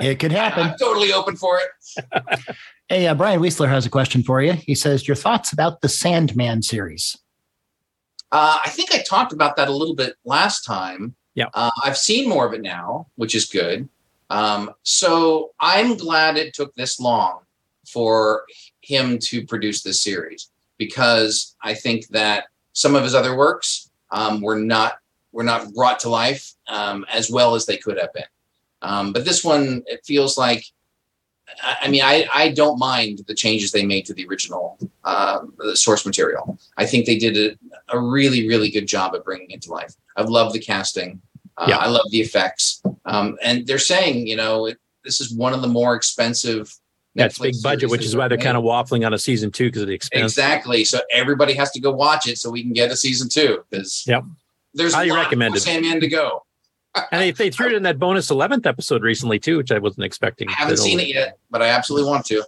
[0.02, 0.68] It could happen.
[0.68, 2.56] I'm totally open for it.
[2.90, 4.52] Hey, uh, Brian Wiesler has a question for you.
[4.52, 7.16] He says, Your thoughts about the Sandman series?
[8.30, 11.14] Uh, I think I talked about that a little bit last time.
[11.34, 11.46] Yeah.
[11.54, 13.88] Uh, I've seen more of it now, which is good.
[14.28, 17.40] Um, so I'm glad it took this long
[17.88, 18.44] for
[18.82, 24.42] him to produce this series because I think that some of his other works um,
[24.42, 24.98] were not
[25.34, 28.24] were not brought to life um, as well as they could have been.
[28.80, 30.64] Um, but this one, it feels like
[31.62, 35.40] I I mean, I, I don't mind the changes they made to the original uh,
[35.74, 36.58] source material.
[36.76, 39.94] I think they did a, a really, really good job at bringing it to life.
[40.16, 41.20] I love the casting.
[41.56, 41.76] Uh, Yeah.
[41.76, 42.82] I love the effects.
[43.04, 46.74] Um, and they're saying, you know, it, this is one of the more expensive.
[47.14, 49.66] That's Netflix big budget, which is why they're kind of waffling on a season two
[49.66, 50.32] because of the expense.
[50.32, 50.84] Exactly.
[50.84, 54.04] So everybody has to go watch it so we can get a season two because
[54.08, 54.24] Yep.
[54.74, 55.60] There's Highly recommended.
[55.60, 56.42] Sandman to go.
[57.10, 60.04] And they, they threw it in that bonus 11th episode recently, too, which I wasn't
[60.04, 60.48] expecting.
[60.48, 62.44] I haven't seen it yet, but I absolutely want to.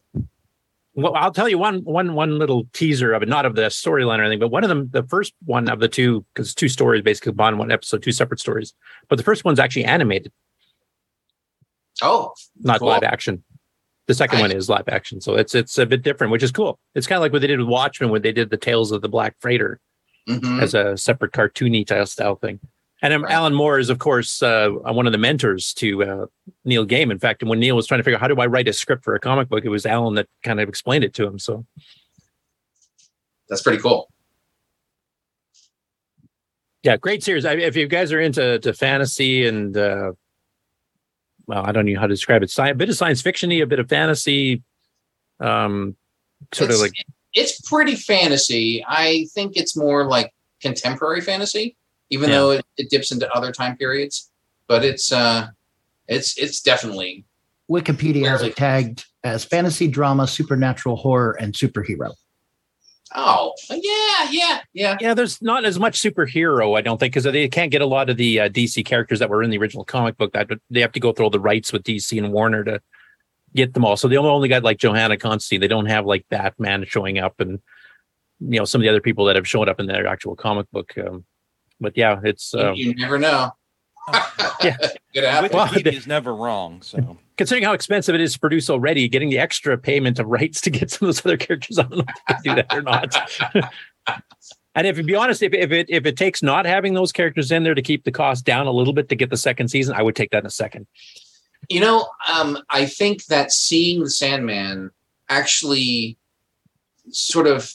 [0.95, 4.19] Well, I'll tell you one one one little teaser of it, not of the storyline
[4.19, 7.03] or anything, but one of them, the first one of the two, because two stories
[7.03, 8.73] basically bond one episode, two separate stories.
[9.09, 10.33] But the first one's actually animated,
[12.03, 12.89] Oh, not Cool.
[12.89, 13.43] live action.
[14.07, 16.79] The second one is live action, so it's it's a bit different, which is cool.
[16.95, 19.03] It's kind of like what they did with Watchmen when they did the Tales of
[19.03, 19.81] the Black Freighter
[20.29, 20.63] mhm.
[20.63, 22.61] as a separate cartoony style style thing.
[23.03, 23.33] And Right.
[23.33, 26.27] Alan Moore is, of course, uh, one of the mentors to uh,
[26.65, 27.13] Neil Gaiman.
[27.13, 29.05] In fact, when Neil was trying to figure out how do I write a script
[29.05, 31.39] for a comic book, it was Alan that kind of explained it to him.
[31.39, 31.67] So
[33.49, 34.09] that's pretty cool.
[36.83, 37.45] yeah, great series.
[37.45, 40.13] I, if you guys are into to fantasy and uh,
[41.47, 42.51] well, I don't know how to describe it.
[42.51, 44.63] Sci- a bit of science fictiony, a bit of fantasy,
[45.41, 45.97] um,
[46.53, 46.93] sort of like
[47.37, 48.85] it's pretty fantasy.
[48.89, 51.77] I think it's more like contemporary fantasy,
[52.11, 52.37] even Yeah.
[52.37, 54.31] though it, it dips into other time periods.
[54.67, 55.49] But it's uh,
[56.09, 57.25] it's it's definitely
[57.71, 58.51] Wikipedia has Really?
[58.51, 62.13] it tagged as fantasy, drama, supernatural horror, and superhero.
[63.15, 65.15] oh yeah yeah yeah yeah.
[65.15, 68.17] There's not as much superhero, I don't think, because they can't get a lot of
[68.17, 70.33] the uh, DC characters that were in the original comic book.
[70.33, 72.81] That they have to go through all the rights with DC and Warner to
[73.57, 73.97] get them all.
[73.97, 75.61] So they only got like Johanna Constantine.
[75.61, 77.61] They don't have like Batman showing up and
[78.41, 80.71] you know some of the other people that have shown up in their actual comic
[80.71, 80.93] book.
[80.99, 81.25] Um,
[81.81, 83.51] but yeah, it's You- um, you, never know.
[84.63, 84.77] Yeah.
[85.15, 85.51] Could happen.
[85.53, 86.81] Well, Wikipedia is never wrong.
[86.81, 90.61] So considering how expensive it is to produce already, getting the extra payment of rights
[90.63, 92.75] to get some of those other characters, I don't know if they can do that
[92.75, 93.73] or not.
[94.75, 97.53] and if to be honest, if, if it if it takes not having those characters
[97.53, 99.95] in there to keep the cost down a little bit to get the second season,
[99.95, 100.87] I would take that in a second.
[101.69, 104.91] You know, um, I think that seeing the Sandman
[105.29, 106.17] actually
[107.11, 107.73] sort of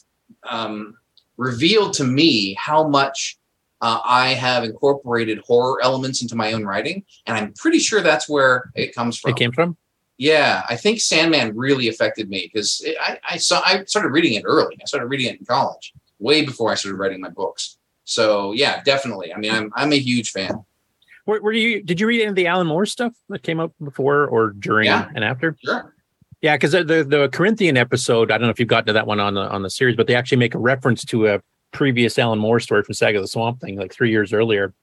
[0.49, 0.95] um,
[1.37, 3.37] revealed to me how much
[3.81, 8.29] uh, I have incorporated horror elements into my own writing, and I'm pretty sure that's
[8.29, 9.31] where it comes from.
[9.31, 9.75] It came from.
[10.17, 14.43] Yeah, I think Sandman really affected me because I, I saw I started reading it
[14.45, 14.77] early.
[14.79, 17.77] I started reading it in college, way before I started writing my books.
[18.03, 19.33] So yeah, definitely.
[19.33, 20.63] I mean, I'm I'm a huge fan.
[21.25, 21.83] Were, were you?
[21.83, 24.85] Did you read any of the Alan Moore stuff that came out before or during
[24.87, 25.09] Yeah.
[25.15, 25.55] and after?
[25.63, 25.93] Sure.
[26.41, 29.05] Yeah, because the, the the Corinthian episode, I don't know if you've gotten to that
[29.05, 32.17] one on the on the series, but they actually make a reference to a previous
[32.17, 34.73] Alan Moore story from Saga of the Swamp Thing, like three years earlier,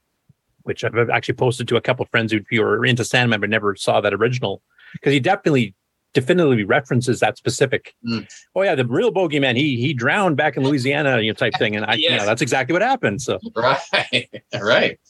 [0.62, 3.74] which I've actually posted to a couple of friends who are into Sandman but never
[3.74, 5.74] saw that original, because he definitely
[6.14, 7.94] definitively references that specific.
[8.08, 8.26] Mm.
[8.54, 11.74] Oh yeah, the real bogeyman, he he drowned back in Louisiana, you know, type thing,
[11.74, 12.24] and I, Yes.
[12.24, 13.20] that's exactly what happened.
[13.20, 14.28] So Right.
[14.62, 15.00] right.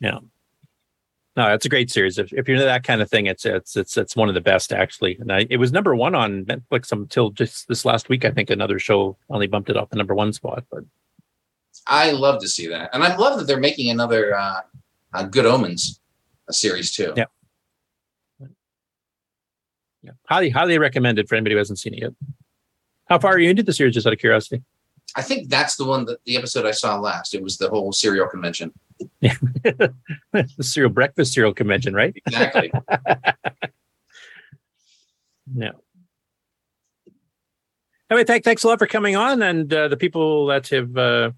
[0.00, 0.18] yeah.
[1.40, 2.18] No, that's a great series.
[2.18, 4.42] If, if you're into that kind of thing, it's it's it's it's one of the
[4.42, 5.16] best actually.
[5.20, 8.26] And I, it was number one on Netflix until just this last week.
[8.26, 10.64] I think another show only bumped it off the number one spot.
[10.70, 10.84] But
[11.86, 14.60] I love to see that, and I love that they're making another uh,
[15.14, 15.98] uh, Good Omens
[16.46, 17.14] a series too.
[17.16, 17.24] Yeah.
[20.02, 22.12] yeah, highly highly recommended for anybody who hasn't seen it yet.
[23.06, 23.94] How far are you into the series?
[23.94, 24.62] Just out of curiosity.
[25.16, 27.34] I think that's the one that the episode I saw last.
[27.34, 28.74] It was the whole serial convention.
[29.20, 29.92] the
[30.60, 32.14] cereal breakfast cereal convention, right?
[32.26, 32.72] Exactly.
[35.52, 35.72] No.
[38.10, 39.42] Anyway, thank, thanks a lot for coming on.
[39.42, 41.30] And uh, the people that have uh,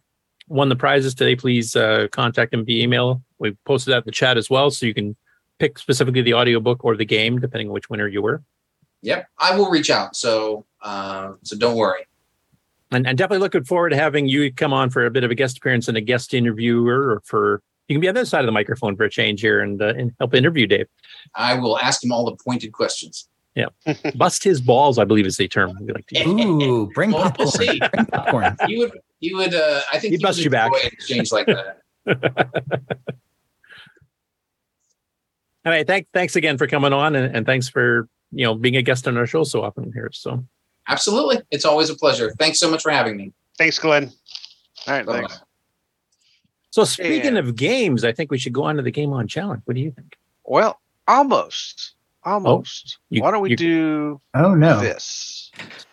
[0.49, 3.23] won the prizes today, please uh, contact them via email.
[3.39, 5.17] We posted that in the chat as well, so you can
[5.59, 8.43] pick specifically the audiobook or the game, depending on which winner you were.
[9.03, 10.17] Yep, I will reach out.
[10.17, 12.07] So, uh, so don't worry.
[12.93, 15.35] And, and definitely looking forward to having you come on for a bit of a
[15.35, 18.41] guest appearance and a guest interviewer, or for you can be on the other side
[18.41, 20.87] of the microphone for a change here and, uh, and help interview Dave.
[21.35, 23.29] I will ask him all the pointed questions.
[23.55, 23.67] Yeah,
[24.15, 26.41] bust his balls, I believe is the term we like to use.
[26.65, 27.45] Ooh, bring Well, popcorn.
[27.47, 27.79] we'll see.
[27.93, 28.57] Bring popcorn.
[28.67, 28.99] He would.
[29.21, 29.55] He would.
[29.55, 30.73] Uh, I think He'd he bust would you back.
[30.73, 31.83] enjoy an exchange like that.
[35.65, 38.77] All right, thank, thanks again for coming on, and, and thanks for you know being
[38.77, 40.11] a guest on our show so often here.
[40.13, 40.45] So
[40.93, 42.33] Absolutely, it's always a pleasure.
[42.39, 43.33] Thanks so much for having me.
[43.57, 44.13] Thanks, Glenn.
[44.87, 45.41] All right, thanks.
[46.71, 47.41] So speaking Yeah.
[47.41, 49.63] of games, I think we should go on to the game on challenge.
[49.65, 50.17] What do you think?
[50.45, 52.99] Well, almost, oh, almost.
[52.99, 54.81] Oh, you- Why don't we you- do Oh no.
[54.81, 55.51] this?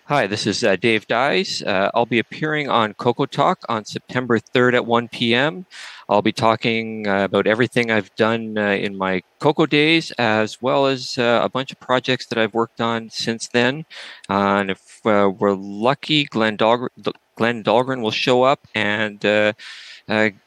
[0.10, 1.62] Hi, this is uh, Dave Dies.
[1.62, 5.68] Uh, I'll be appearing on Coco Talk on September 3rd at 1 p.m.
[6.10, 10.88] I'll be talking uh, about everything I've done uh, in my Coco days, as well
[10.88, 13.86] as uh, a bunch of projects that I've worked on since then.
[14.28, 16.90] Uh, and if we're lucky, Glenn, Dahlgren,
[17.36, 19.20] Glenn Dahlgren will show up and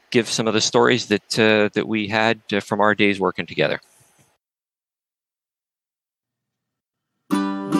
[0.09, 1.29] give some of the stories that
[1.73, 3.79] that we had from our days working together.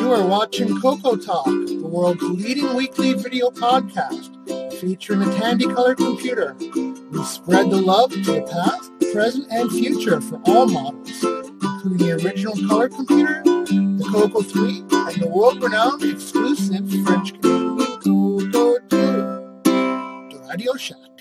[0.03, 4.33] You are watching Coco Talk, the world's leading weekly video podcast
[4.73, 6.57] featuring a Tandy Color computer.
[6.59, 12.19] We spread the love to the past, present, and future for all models, including the
[12.21, 18.89] original color computer, the Coco 3, and the world-renowned exclusive French-Canadian Coco 2.
[18.89, 21.12] The Radio Shack.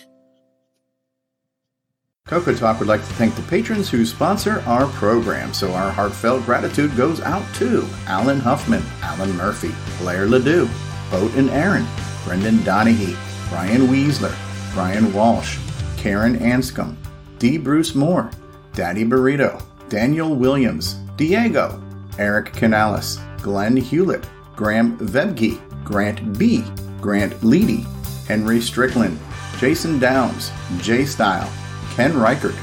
[2.26, 6.44] Coco Talk would like to thank the patrons who sponsor our program, so our heartfelt
[6.46, 10.68] gratitude goes out to Alan Huffman, Alan Murphy, Blair Ledoux,
[11.10, 11.86] Boat and Aaron,
[12.24, 13.16] Brendan Donahue,
[13.50, 14.34] Brian Weasler,
[14.72, 15.58] Brian Walsh,
[15.98, 16.96] Karen Anscombe,
[17.38, 17.58] D.
[17.58, 18.30] Bruce Moore,
[18.72, 21.82] Daddy Burrito, Daniel Williams, Diego,
[22.18, 26.64] Eric Canales, Glenn Hewlett, Graham Vebke, Grant B.,
[27.00, 27.84] Grant Leedy,
[28.26, 29.18] Henry Strickland,
[29.58, 31.52] Jason Downs, J Style,
[31.94, 32.54] Ken Reichert,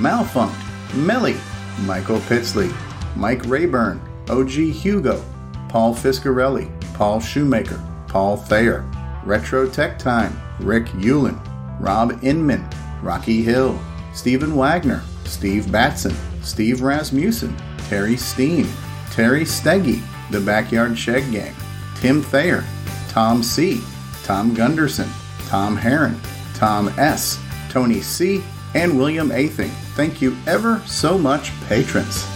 [0.00, 0.54] Malfunct,
[0.94, 1.36] Melly,
[1.84, 2.70] Michael Pitsley,
[3.16, 5.22] Mike Rayburn, OG Hugo,
[5.68, 8.88] Paul Fiscarelli, Paul Shoemaker, Paul Thayer,
[9.24, 11.40] Retro Tech Time, Rick Ulland,
[11.80, 12.64] Rob Inman,
[13.02, 13.78] Rocky Hill,
[14.14, 17.56] Stephen Wagner, Steve Batson, Steve Rasmussen,
[17.88, 18.68] Terry Steen,
[19.10, 21.54] Terry Steggy, The Backyard Shed Gang,
[21.96, 22.64] Tim Thayer,
[23.08, 23.80] Tom C.,
[24.22, 25.08] Tom Gunderson,
[25.48, 26.20] Tom Heron,
[26.54, 28.42] Tom S., Tony C.,
[28.76, 29.70] and William Athing.
[29.96, 32.26] Thank you ever so much, patrons.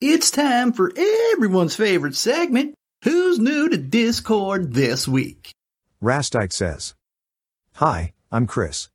[0.00, 5.52] It's time for everyone's favorite segment Who's New to Discord This Week?
[6.02, 6.94] Rastike says,
[7.74, 8.88] Hi, I'm Chris.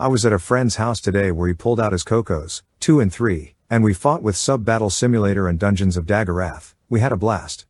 [0.00, 3.12] I was at a friend's house today where he pulled out his Cocos, 2 and
[3.12, 6.74] 3, and we fought with Sub Battle Simulator and Dungeons of Daggorath.
[6.88, 7.66] We had a blast.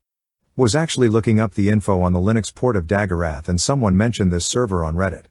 [0.57, 4.33] Was actually looking up the info on the Linux port of Daggorath and someone mentioned
[4.33, 5.27] this server on Reddit.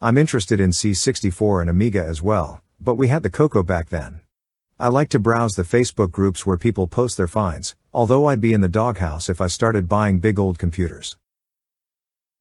[0.00, 4.20] I'm interested in C64 and Amiga as well, but we had the Coco back then.
[4.78, 8.52] I like to browse the Facebook groups where people post their finds, although I'd be
[8.52, 11.16] in the doghouse if I started buying big old computers.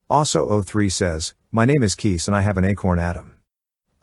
[0.08, 3.38] Also03 says, My name is Keese and I have an Acorn Atom.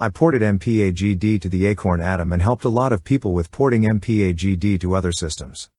[0.01, 3.83] I ported MPAGD to the Acorn Atom and helped a lot of people with porting
[3.83, 5.71] MPAGD to other systems.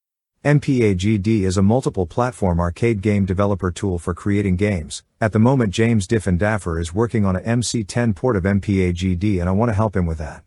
[0.46, 5.02] MPAGD is a multiple platform arcade game developer tool for creating games.
[5.20, 9.54] At the moment, James Diffendaffer is working on a MC10 port of MPAGD and I
[9.54, 10.44] want to help him with that.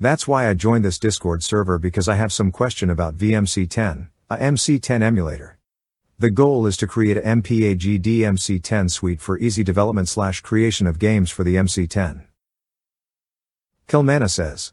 [0.00, 4.36] That's why I joined this Discord server because I have some question about VMC10, a
[4.38, 5.58] MC10 emulator.
[6.18, 10.98] The goal is to create a MPAGD MC10 suite for easy development slash creation of
[10.98, 12.24] games for the MC10.
[13.88, 14.72] Kilmana says,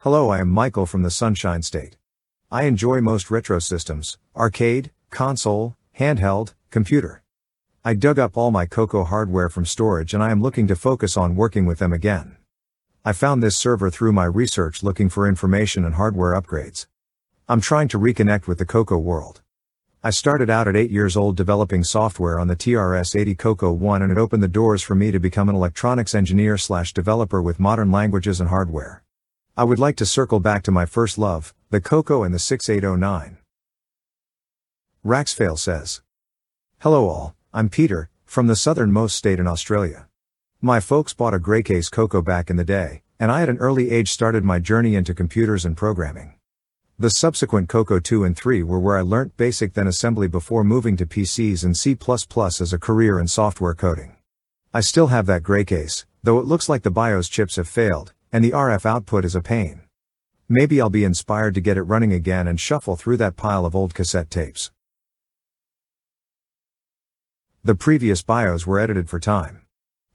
[0.00, 1.97] Hello, I am Michael from the Sunshine State.
[2.50, 7.22] I enjoy most retro systems, arcade, console, handheld, computer.
[7.84, 11.18] I dug up all my Coco hardware from storage and I am looking to focus
[11.18, 12.38] on working with them again.
[13.04, 16.86] I found this server through my research looking for information and hardware upgrades.
[17.50, 19.42] I'm trying to reconnect with the Coco world.
[20.02, 24.10] I started out at 8 years old developing software on the TRS-80 Coco 1 and
[24.10, 27.92] it opened the doors for me to become an electronics engineer slash developer with modern
[27.92, 29.02] languages and hardware.
[29.58, 33.38] I would like to circle back to my first love, the Coco and the 6809.
[35.04, 36.00] Raxfail says,
[36.78, 40.06] Hello all, I'm Peter, from the southernmost state in Australia.
[40.62, 43.58] My folks bought a Grey Case Coco back in the day, and I at an
[43.58, 46.34] early age started my journey into computers and programming.
[46.96, 50.96] The subsequent Coco 2 and 3 were where I learnt basic then assembly before moving
[50.98, 51.98] to PCs and C++
[52.60, 54.14] as a career in software coding.
[54.72, 58.12] I still have that gray case, though it looks like the BIOS chips have failed,
[58.32, 59.82] and the RF output is a pain.
[60.48, 63.76] Maybe I'll be inspired to get it running again and shuffle through that pile of
[63.76, 64.70] old cassette tapes.
[67.64, 69.62] The previous bios were edited for time.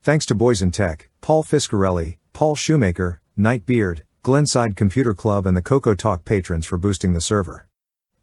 [0.02, 5.62] Thanks to Boys in Tech, Paul Fiscarelli, Paul Shoemaker, Nightbeard, Glenside Computer Club and the
[5.62, 7.68] Coco Talk patrons for boosting the server.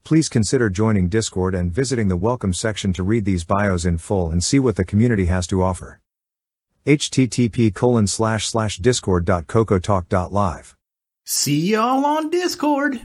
[0.02, 4.30] Please consider joining Discord and visiting the welcome section to read these bios in full
[4.30, 5.99] and see what the community has to offer.
[6.86, 10.76] Http colon slash slash discord.cocotalk.live.
[11.24, 13.00] See y'all on Discord.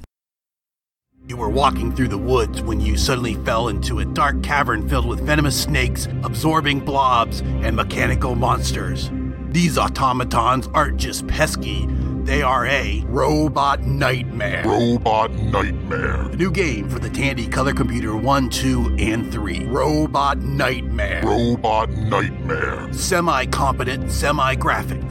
[1.28, 5.08] You were walking through the woods when you suddenly fell into a dark cavern filled
[5.08, 9.10] with venomous snakes, absorbing blobs, and mechanical monsters.
[9.56, 11.86] These automatons aren't just pesky,
[12.26, 14.66] they are a robot nightmare.
[14.66, 16.28] Robot Nightmare.
[16.36, 19.64] New game for the Tandy Color Computer 1, 2, and 3.
[19.68, 21.22] Robot Nightmare.
[21.24, 22.92] Robot Nightmare.
[22.92, 25.10] Semi competent, semi graphics.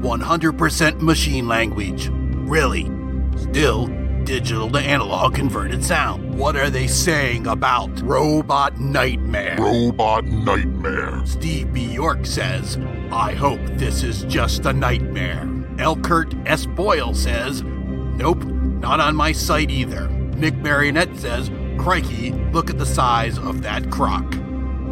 [0.00, 2.08] 100% machine language.
[2.10, 2.90] Really.
[3.36, 3.86] Still,
[4.26, 6.34] digital to analog converted sound.
[6.34, 9.56] What are they saying about Robot Nightmare?
[9.58, 11.24] Robot Nightmare.
[11.24, 11.84] Steve B.
[11.84, 12.76] York says,
[13.12, 15.44] I hope this is just a nightmare.
[15.76, 16.66] Elkert S.
[16.66, 20.08] Boyle says, Nope, not on my site either.
[20.08, 24.28] Nick Marionette says, Crikey, look at the size of that croc.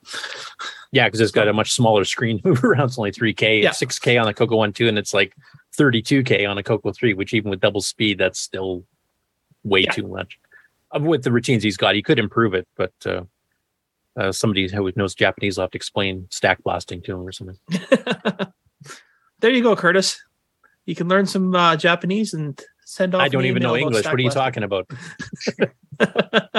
[0.93, 2.87] Yeah, because it's got a much smaller screen to move around.
[2.87, 3.71] It's only 3K, Yeah.
[3.71, 5.35] 6K on the Coco 1 2, and it's like
[5.79, 8.85] 32K on a Coco 3, which even with double speed, that's still
[9.65, 10.39] way too much.
[10.99, 13.23] With the routines he's got, he could improve it, but uh,
[14.19, 17.59] uh, somebody who knows Japanese will have to explain stack blasting to him or something.
[19.41, 20.21] There you go, Curtis.
[20.85, 23.21] You can learn some uh, Japanese and send off.
[23.21, 24.05] I don't even know English.
[24.05, 24.63] What are you blasting.
[24.63, 24.91] talking about?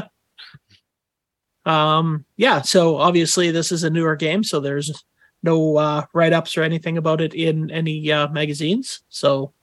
[1.65, 5.03] Um, yeah, so obviously this is a newer game, so there's
[5.43, 9.01] no uh, write ups or anything about it in any uh, magazines.
[9.09, 9.53] So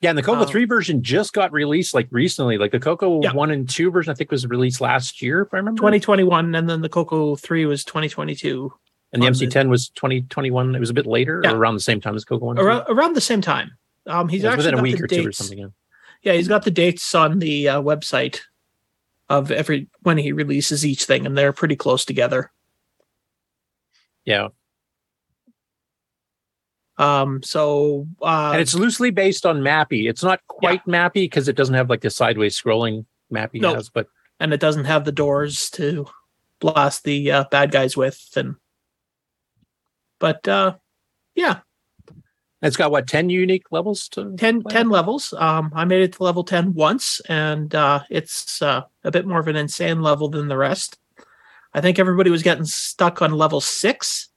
[0.00, 2.56] Yeah, and the Coco Um, 3 version just got released like recently.
[2.56, 3.32] Like the Coco Yeah.
[3.32, 5.78] 1 and 2 version, I think was released last year, if I remember.
[5.80, 8.72] 2021, and then the Coco 3 was 2022.
[9.12, 10.74] And the MC10 was 2021.
[10.74, 11.52] It was a bit later Yeah.
[11.52, 12.58] or around the same time as Coco 1.
[12.58, 13.72] around, around the same time.
[14.06, 15.58] Um, he's Yeah, actually within a week the or two or something.
[15.58, 15.66] Yeah.
[16.22, 18.40] Yeah, he's got the dates on the uh, website
[19.28, 22.50] of every when he releases each thing, and they're pretty close together.
[24.24, 24.48] Yeah.
[26.98, 30.08] Um, so uh, and it's loosely based on Mappy.
[30.08, 33.74] It's not quite Mappy because it doesn't have like the sideways scrolling Mappy No.
[33.74, 34.08] has, but
[34.40, 36.06] and it doesn't have the doors to
[36.60, 38.56] blast the uh, bad guys with, and
[40.18, 40.74] but uh,
[41.34, 41.60] yeah,
[42.62, 45.32] it's got what 10 unique levels to 10, 10 levels.
[45.36, 49.38] Um, I made it to level 10 once, and uh, it's uh, a bit more
[49.38, 50.98] of an insane level than the rest.
[51.72, 54.28] I think everybody was getting stuck on level six.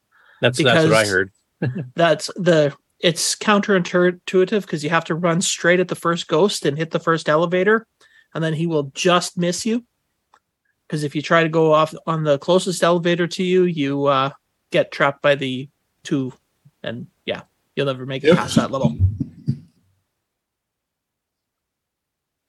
[0.41, 1.31] that's that's what I heard.
[1.95, 6.77] That's the it's counterintuitive because you have to run straight at the first ghost and
[6.77, 7.87] hit the first elevator,
[8.33, 9.83] and then he will just miss you.
[10.87, 14.31] Because if you try to go off on the closest elevator to you, you uh,
[14.71, 15.69] get trapped by the
[16.03, 16.33] two,
[16.83, 17.41] and yeah,
[17.75, 18.37] you'll never make it Yep.
[18.37, 18.95] past that level.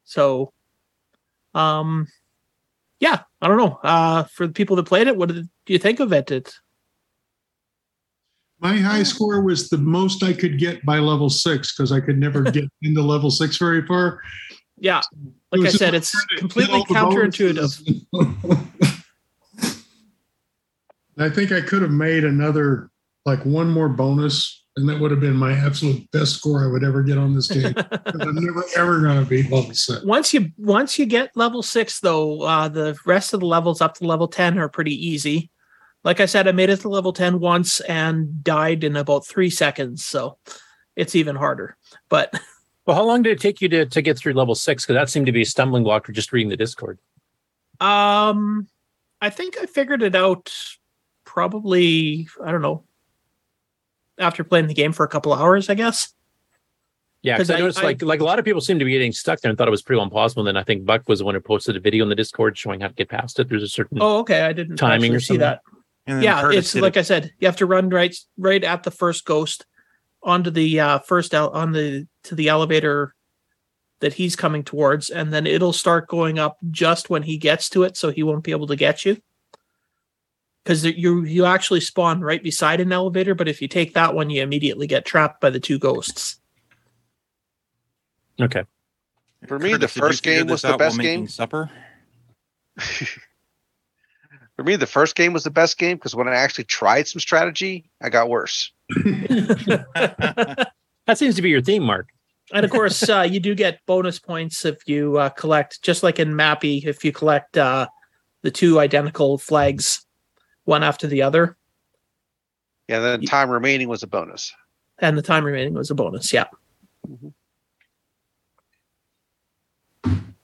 [0.04, 0.52] So,
[1.54, 2.06] um,
[3.00, 3.78] yeah, I don't know.
[3.82, 6.30] Uh, for the people that played it, what did you think of it?
[6.30, 6.54] It
[8.62, 12.16] My high score was the most I could get by level six because I could
[12.16, 14.22] never get into level six very far.
[14.78, 15.00] yeah,
[15.50, 18.06] like I said, it's completely hit all the counterintuitive.
[21.18, 22.90] I think I could have made another,
[23.26, 26.84] like one more bonus, and that would have been my absolute best score I would
[26.84, 27.74] ever get on this game.
[27.76, 30.04] I'm never ever going to beat level six.
[30.04, 33.94] once you once you get level six though uh the rest of the levels up
[33.96, 35.50] to level 10 are pretty easy
[36.04, 39.50] like i said i made it to level 10 once and died in about three
[39.50, 40.36] seconds so
[40.96, 41.76] it's even harder
[42.08, 42.32] but
[42.84, 44.84] Well, how long did it take you to, to get through level six?
[44.84, 46.98] Because that seemed to be a stumbling block for just reading the Discord.
[47.80, 48.66] um
[49.20, 50.52] i think i figured it out
[51.24, 52.82] probably i don't know
[54.18, 56.12] after playing the game for a couple hours i guess
[57.22, 58.90] Yeah, because I, I- noticed I- like like a lot of people seem to be
[58.90, 60.40] getting stuck there and thought it was pretty impossible.
[60.42, 62.58] And then I think Buck was the one who posted a video in the Discord
[62.58, 63.48] showing how to get past it.
[63.48, 65.40] There's a certain oh okay i didn't timing or see something.
[65.40, 65.60] that
[66.06, 68.90] yeah Curtis it's like it- i said you have to run right right at the
[68.90, 69.66] first ghost
[70.22, 73.14] onto the uh first el- on the to the elevator
[74.00, 77.82] that he's coming towards and then it'll start going up just when he gets to
[77.84, 79.16] it so he won't be able to get you
[80.64, 84.28] because you you actually spawn right beside an elevator but if you take that one
[84.30, 86.38] you immediately get trapped by the two ghosts
[88.40, 88.64] Okay.
[89.46, 91.28] For me, Curtis, the first game was the best game.
[91.28, 91.70] Supper.
[94.56, 97.20] For me, the first game was the best game because when I actually tried some
[97.20, 98.70] strategy, I got worse.
[101.06, 102.10] That seems to be your theme, Mark.
[102.54, 106.20] and of course, uh, you do get bonus points if you uh, collect, just like
[106.20, 107.88] in Mappy, if you collect uh,
[108.42, 110.06] the two identical flags,
[110.64, 111.56] one after the other,
[112.88, 114.52] Yeah, then time remaining was a bonus.
[115.00, 116.32] and the time remaining was a bonus.
[116.32, 116.44] Yeah.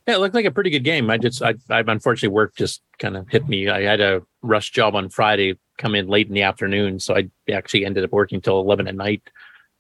[0.08, 1.10] Yeah, it looked like a pretty good game.
[1.10, 3.68] I just, I, I unfortunately work just kind of hit me.
[3.68, 7.28] I had a rush job on Friday, come in late in the afternoon, so I
[7.52, 9.22] actually ended up working till eleven at night.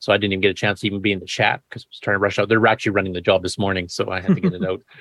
[0.00, 1.88] So I didn't even get a chance to even be in the chat because I
[1.90, 2.50] was trying to rush out.
[2.50, 4.82] They're actually running the job this morning, so I had to get it out.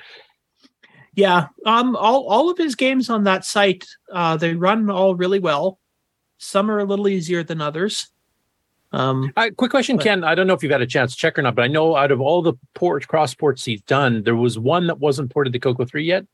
[1.14, 1.48] Yeah.
[1.66, 1.96] Um.
[1.96, 5.80] All all of his games on that site, uh, they run all really well.
[6.36, 8.08] Some are a little easier than others.
[8.92, 9.32] Um.
[9.36, 10.24] Uh, quick question, but- Ken.
[10.24, 11.94] I don't know if you've had a chance to check or not, but I know
[11.96, 15.52] out of all the port cross ports he's done, there was one that wasn't ported
[15.52, 16.26] to Coco Three yet.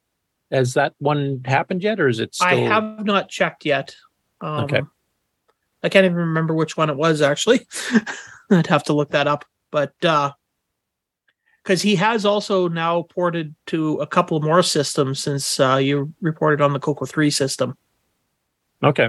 [0.51, 2.47] Has that one happened yet, or is it still?
[2.47, 3.97] I have not checked yet.
[4.41, 4.83] Um, Okay.
[5.83, 7.67] I can't even remember which one it was actually.
[8.51, 9.45] I'd have to look that up.
[9.71, 10.33] But uh
[11.63, 16.61] because he has also now ported to a couple more systems since uh, you reported
[16.61, 17.75] on the Coco 3 system.
[18.83, 19.09] Okay.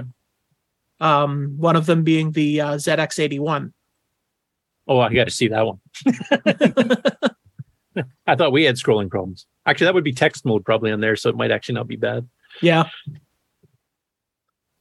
[1.00, 3.72] Um, one of them being the uh, ZX81.
[4.88, 5.80] Oh, I got to see that one.
[8.26, 9.46] I thought we had scrolling problems.
[9.64, 11.96] Actually, that would be text mode probably on there, so it might actually not be
[11.96, 12.28] bad.
[12.62, 12.84] Yeah.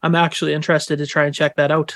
[0.04, 1.96] I'm actually interested to try and check that out.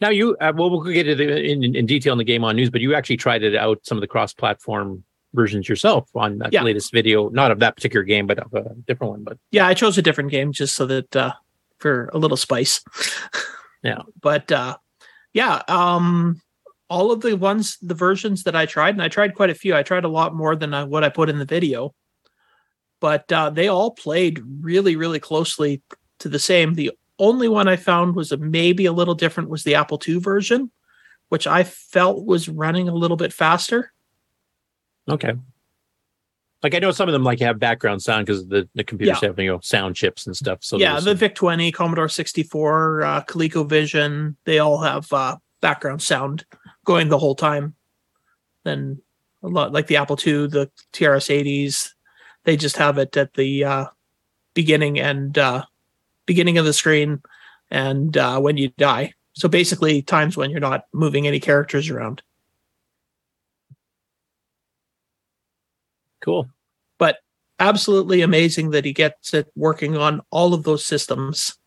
[0.00, 2.70] Now you, uh, well, we'll get into in, in, detail in the game on news,
[2.70, 6.62] but you actually tried it out some of the cross-platform versions yourself on that Yeah.
[6.62, 9.24] latest video, not of that particular game, but of a different one.
[9.24, 11.32] But Yeah, I chose a different game just so that uh,
[11.84, 12.82] for a little spice.
[13.82, 14.78] yeah, but uh
[15.34, 16.40] yeah um
[16.88, 19.74] all of the ones the versions that i tried and i tried quite a few
[19.76, 21.94] i tried a lot more than I, what i put in the video
[23.00, 25.82] but uh they all played really really closely
[26.20, 29.64] to the same the only one i found was a, maybe a little different was
[29.64, 30.70] the apple ii version
[31.28, 33.92] which i felt was running a little bit faster
[35.08, 35.32] okay.
[36.64, 39.28] Like I know some of them like have background sound because the the computers Yeah.
[39.28, 40.58] have you know sound chips and stuff.
[40.62, 46.02] So yeah the some- vic 20 commodore 64 uh colecovision they all have uh background
[46.02, 46.44] sound
[46.84, 47.74] going the whole time
[48.64, 49.00] then
[49.42, 51.90] a lot like the apple ii the trs 80s
[52.44, 53.86] they just have it at the uh
[54.54, 55.64] beginning and uh
[56.26, 57.22] beginning of the screen
[57.70, 62.22] and uh when you die so basically times when you're not moving any characters around
[66.24, 66.48] cool
[66.98, 67.18] but
[67.60, 71.58] absolutely amazing that he gets it working on all of those systems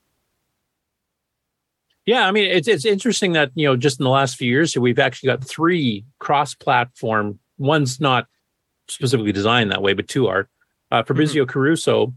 [2.08, 4.78] Yeah, I mean it's it's interesting that you know just in the last few years
[4.78, 7.38] we've actually got three cross-platform.
[7.58, 8.28] One's not
[8.88, 10.48] specifically designed that way, but two are.
[10.90, 12.14] Uh, Fabrizio Caruso,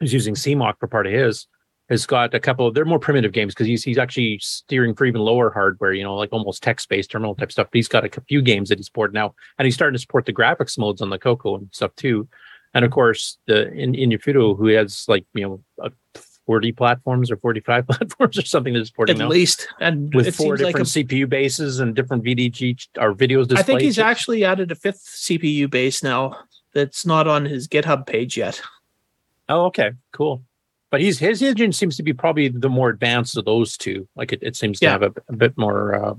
[0.00, 1.46] is using CMOC for part of his,
[1.88, 2.66] has got a couple.
[2.66, 5.92] Of, they're more primitive games because he's he's actually steering for even lower hardware.
[5.92, 7.68] You know, like almost text-based terminal type stuff.
[7.70, 10.26] But he's got a few games that he's ported now, and he's starting to support
[10.26, 12.28] the graphics modes on the Coco and stuff too.
[12.72, 15.60] And of course, the in Inufuto, who has like you know.
[15.82, 15.90] A,
[16.46, 20.58] 40 platforms or 45 platforms or something that's porting at now least and with four
[20.58, 23.50] seems like different a, CPU bases and different VDG or videos.
[23.56, 24.04] I think he's chips.
[24.04, 26.38] actually added a fifth CPU base now
[26.74, 28.60] that's not on his GitHub page yet.
[29.48, 30.42] Oh, okay, cool.
[30.94, 34.06] But he's his engine seems to be probably the more advanced of those two.
[34.14, 36.14] Like it, it seems to have a, a bit more uh,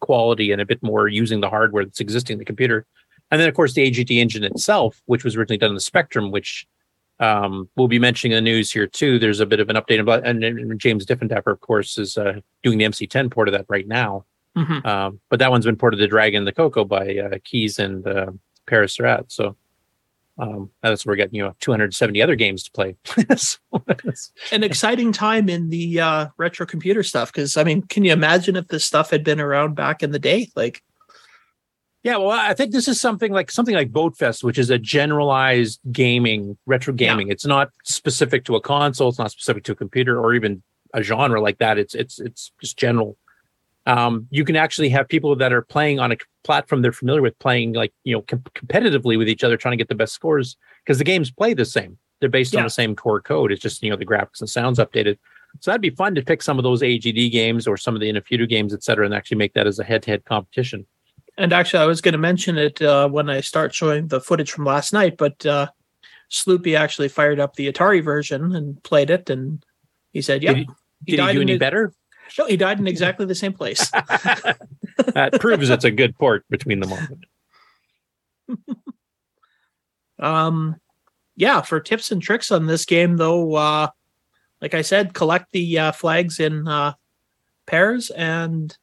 [0.00, 2.84] quality and a bit more using the hardware that's existing in the computer.
[3.30, 6.30] And then of course the AGD engine itself, which was originally done in the Spectrum,
[6.30, 6.66] which
[7.20, 9.18] um, we'll be mentioning in the news here too.
[9.18, 12.40] There's a bit of an update about, and, and James Diffendaffer, of course, is uh,
[12.62, 14.26] doing the MC10 port of that right now.
[14.54, 14.84] Mhm.
[14.84, 18.06] Um, but that one's been ported to Dragon and the Coco by uh, Kees and
[18.06, 18.32] uh,
[18.66, 19.32] Paris Surat.
[19.32, 19.56] So
[20.38, 22.96] um, that's where we got you know 270 other games to play.
[23.36, 23.58] So
[24.52, 28.56] An exciting time in the uh, retro computer stuff because I mean, can you imagine
[28.56, 30.50] if this stuff had been around back in the day?
[30.54, 30.82] Like,
[32.02, 35.80] yeah, well, I think this is something like something like Boatfest, which is a generalized
[35.90, 37.28] gaming, retro gaming.
[37.28, 39.08] It's not specific to a console.
[39.08, 40.62] It's not specific to a computer or even
[40.94, 41.78] a genre like that.
[41.78, 43.16] It's it's it's just general.
[43.88, 47.38] Um, you can actually have people that are playing on a platform they're familiar with,
[47.38, 50.56] playing like you know com- competitively with each other, trying to get the best scores
[50.84, 51.98] because the games play the same.
[52.20, 53.50] They're based on the same core code.
[53.52, 55.16] It's just you know the graphics and sounds updated.
[55.60, 58.12] So that'd be fun to pick some of those AGD games or some of the
[58.12, 60.86] Inufuto games, et cetera, and actually make that as a head-to-head competition.
[61.38, 64.50] and actually, I was going to mention it uh, when I start showing the footage
[64.52, 65.68] from last night, but uh,
[66.30, 69.64] Sloopy actually fired up the Atari version and played it, and
[70.12, 70.66] he said, "Yeah." Did he-
[71.16, 71.92] did he do any better?
[72.38, 73.90] No, he died in exactly the same place.
[73.90, 78.56] that proves it's a good port between them all.
[80.20, 80.76] Um,
[81.36, 83.88] yeah, for tips and tricks on this game, though, uh,
[84.60, 86.94] like I said, collect the uh, flags in uh,
[87.66, 88.76] pairs and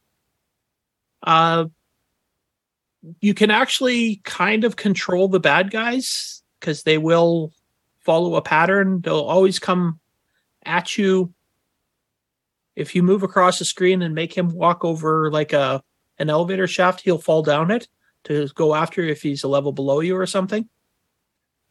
[1.23, 1.65] uh,
[3.19, 7.51] you can actually kind of control the bad guys because they will
[7.99, 9.01] follow a pattern.
[9.01, 9.99] They'll always come
[10.65, 11.33] at you.
[12.75, 15.81] If you move across the screen and make him walk over like a
[16.17, 17.87] an elevator shaft, he'll fall down it
[18.25, 20.67] to go after if he's a level below you or something.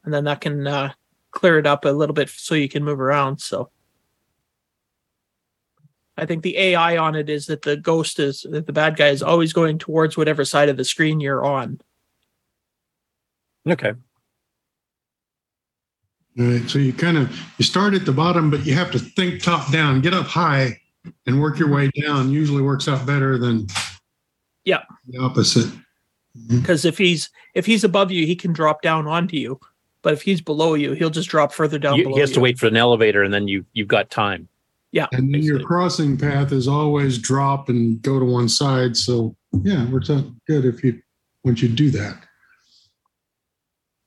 [0.04, 0.92] And then that can uh,
[1.30, 3.40] clear it up a little bit so you can move around.
[3.40, 3.70] So
[6.16, 9.08] I think the AI on it is that the ghost is that the bad guy
[9.08, 11.80] is always going towards whatever side of the screen you're on.
[13.68, 13.92] Okay.
[16.38, 18.98] All right, so you kind of you start at the bottom, but you have to
[18.98, 20.80] think top down, get up high,
[21.26, 22.30] and work your way down.
[22.30, 23.66] Usually works out better than
[24.64, 24.82] Yeah.
[25.08, 25.66] the opposite.
[25.66, 26.60] Mm-hmm.
[26.60, 29.60] Because if he's if he's above you, he can drop down onto you.
[30.02, 32.34] But if he's below you, he'll just drop further down You, below he has you.
[32.34, 34.48] to wait for an elevator, and then you you've got time.
[34.92, 35.06] Yeah.
[35.12, 38.96] And then your crossing path is always drop and go to one side.
[38.96, 41.00] So yeah, we're out good if you
[41.44, 42.16] once you do that.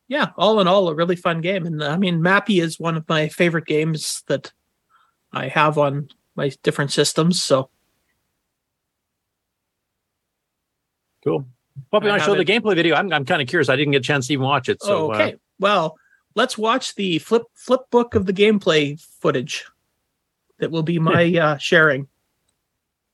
[0.08, 1.66] yeah, all in all, a really fun game.
[1.66, 4.52] And I mean, Mappy is one of my favorite games that
[5.34, 7.42] I have on my different systems.
[7.42, 7.70] So
[11.28, 11.46] Cool.
[11.92, 13.68] Well, you I want to show the gameplay video, I'm, I'm kind of curious.
[13.68, 14.82] I didn't get a chance to even watch it.
[14.82, 15.36] So, oh, okay.
[15.60, 15.98] well,
[16.36, 19.66] let's watch the flip flip book of the gameplay footage
[20.60, 22.08] that will be my uh, sharing.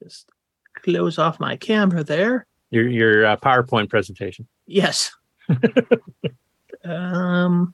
[0.01, 0.29] Just
[0.75, 2.35] close off my camera there.
[2.35, 4.47] uh, your your uh, PowerPoint presentation.
[4.67, 5.11] Yes.
[6.85, 7.73] um.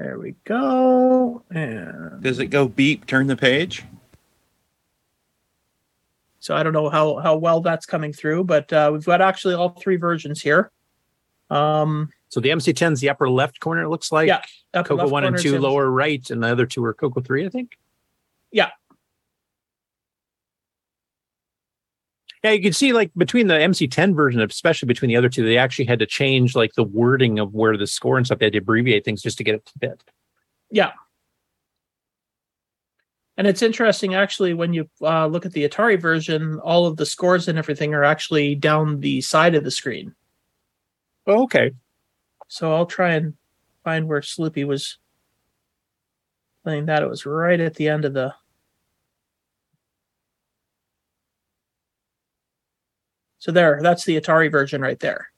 [0.00, 1.42] There we go.
[1.50, 3.04] And Does it go beep?
[3.06, 3.84] Turn the page.
[6.38, 9.54] so I don't know how how well that's coming through, but uh, we've got actually
[9.54, 10.70] all three versions here.
[11.50, 12.10] Um.
[12.30, 13.82] So the MC10's the upper left corner.
[13.82, 14.28] It looks like.
[14.28, 14.40] Yeah,
[14.72, 17.50] upper Coco one and two lower right, and the other two are Coco three, I
[17.50, 17.76] think.
[18.50, 18.70] Yeah.
[22.42, 25.58] Yeah, you can see like between the MC10 version, especially between the other two, they
[25.58, 28.38] actually had to change like the wording of where the score and stuff.
[28.38, 30.04] They had to abbreviate things just to get it to fit.
[30.70, 30.92] Yeah.
[33.36, 37.06] And it's interesting, actually, when you uh, look at the Atari version, all of the
[37.06, 40.14] scores and everything are actually down the side of the screen.
[41.26, 41.72] Oh, okay.
[42.48, 43.34] So I'll try and
[43.84, 44.98] find where Sloopy was
[46.64, 47.02] playing that.
[47.02, 48.34] It was right at the end of the.
[53.40, 55.30] So there, that's the Atari version right there.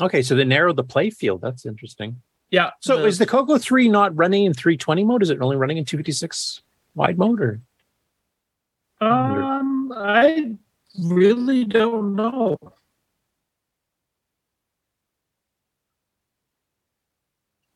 [0.00, 1.40] Okay, so they narrowed the play field.
[1.42, 2.22] That's interesting.
[2.50, 2.70] Yeah.
[2.80, 5.22] So is the Coco 3 not running in 320 mode?
[5.22, 6.62] Is it only running in 256
[6.94, 7.60] wide mode or?
[9.00, 10.54] Um, I
[10.98, 12.56] really don't know.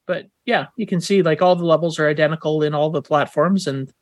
[0.06, 3.66] But yeah, you can see like all the levels are identical in all the platforms,
[3.66, 3.92] and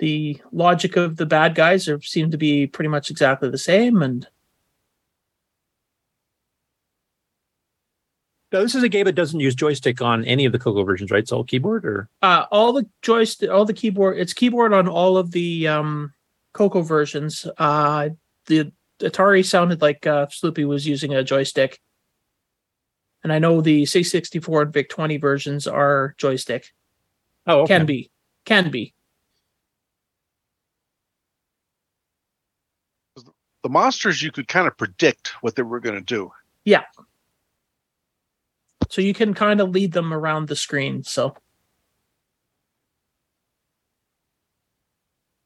[0.00, 4.02] the logic of the bad guys are seem to be pretty much exactly the same.
[4.02, 4.26] And
[8.52, 11.12] No, this is a game that doesn't use joystick on any of the Coco versions,
[11.12, 11.20] right?
[11.22, 12.08] It's all keyboard or?
[12.22, 16.12] uh, all the joystick, all the keyboard, it's keyboard on all of the um,
[16.52, 17.46] Coco versions.
[17.58, 18.08] Uh,
[18.46, 21.80] the Atari sounded like uh, Sloopy was using a joystick.
[23.22, 26.72] And I know the C64 and VIC 20 versions are joystick.
[27.46, 28.10] Oh, Can be.
[28.46, 28.94] Can be.
[33.62, 36.32] The monsters you could kind of predict what they were going to do.
[36.64, 36.84] Yeah.
[38.88, 41.04] So you can kind of lead them around the screen.
[41.04, 41.36] So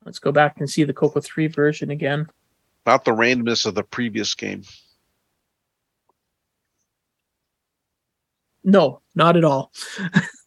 [0.05, 2.29] let's go back and see the Coco 3 version again.
[2.87, 4.63] Not the randomness of the previous game.
[8.63, 9.73] No, not at all.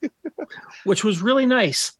[0.83, 1.93] Which was really nice.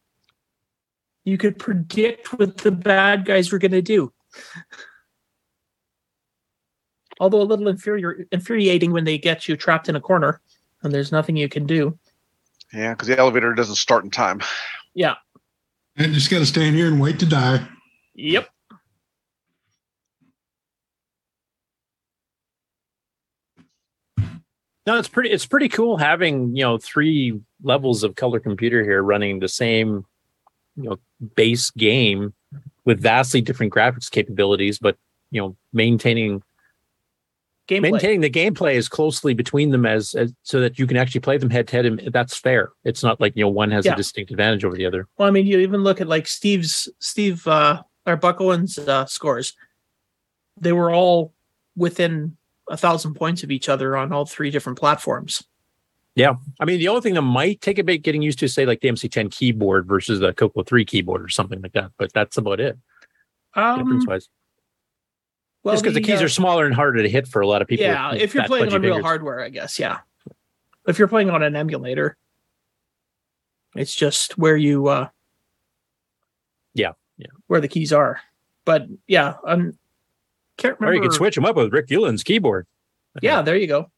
[1.23, 4.11] You could predict what the bad guys were going to do.
[7.19, 10.41] Although a little infuriar- infuriating when they get you trapped in a corner
[10.83, 11.97] and there's nothing you can do.
[12.73, 14.41] Yeah, because the elevator doesn't start in time.
[14.93, 15.15] Yeah.
[15.95, 17.67] And just got to stand here and wait to die.
[18.15, 18.49] Yep.
[24.85, 25.31] No, it's pretty.
[25.31, 30.05] It's pretty cool having you know three levels of color computer here running the same,
[30.77, 30.97] you know,
[31.35, 32.33] base game
[32.85, 34.95] with vastly different graphics capabilities, but
[35.29, 36.41] you know, maintaining
[37.67, 37.91] Gameplay.
[37.91, 41.37] maintaining the gameplay as closely between them as, as so that you can actually play
[41.37, 42.69] them head to head, and that's fair.
[42.85, 43.93] It's not like you know one has Yeah.
[43.93, 45.07] a distinct advantage over the other.
[45.17, 49.05] Well, I mean, you even look at like Steve's Steve uh, or Buck Owens' uh,
[49.05, 49.53] scores.
[50.59, 51.33] They were all
[51.75, 52.37] within
[52.69, 55.43] a thousand points of each other on all three different platforms.
[56.15, 58.53] Yeah, I mean, the only thing that might take a bit getting used to, is,
[58.55, 62.11] say, like the MC10 keyboard versus the Coco 3 keyboard or something like that, but
[62.11, 62.75] that's about it.
[63.53, 64.29] Um, difference wise.
[65.67, 67.45] Well, Just because the, the, keys uh, are smaller and harder to hit for a
[67.45, 67.85] lot of people.
[67.85, 69.03] yeah, if you're playing on real fingers.
[69.03, 69.77] hardware, I guess.
[69.77, 69.97] Yeah.
[70.87, 72.15] If you're playing on an emulator,
[73.75, 75.09] it's just where you uh
[76.73, 77.27] Yeah, yeah.
[77.47, 78.21] where the keys are.
[78.63, 79.77] But yeah, um
[80.55, 80.93] can't remember.
[80.93, 82.65] Or you could switch them up with Rick Ulland's keyboard.
[83.21, 83.91] Yeah, there you go.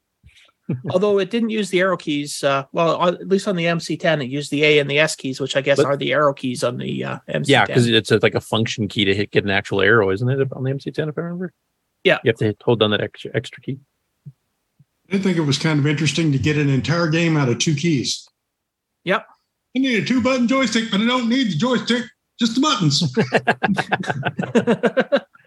[0.91, 4.29] Although it didn't use the arrow keys, uh, well, at least on the MC10, it
[4.29, 6.63] used the A and the S keys, which I guess But- are the arrow keys
[6.63, 7.47] on the uh, MC10.
[7.47, 10.29] Yeah, because it's a, like a function key to hit get an actual arrow, isn't
[10.29, 10.47] it?
[10.53, 11.53] On the MC10, if I remember.
[12.03, 13.79] Yeah, you have to hit, hold down that extra extra key.
[15.11, 17.75] I think it was kind of interesting to get an entire game out of two
[17.75, 18.27] keys.
[19.05, 19.25] Yep.
[19.75, 22.05] I need a two button joystick, but I don't need the joystick,
[22.39, 23.03] just the buttons.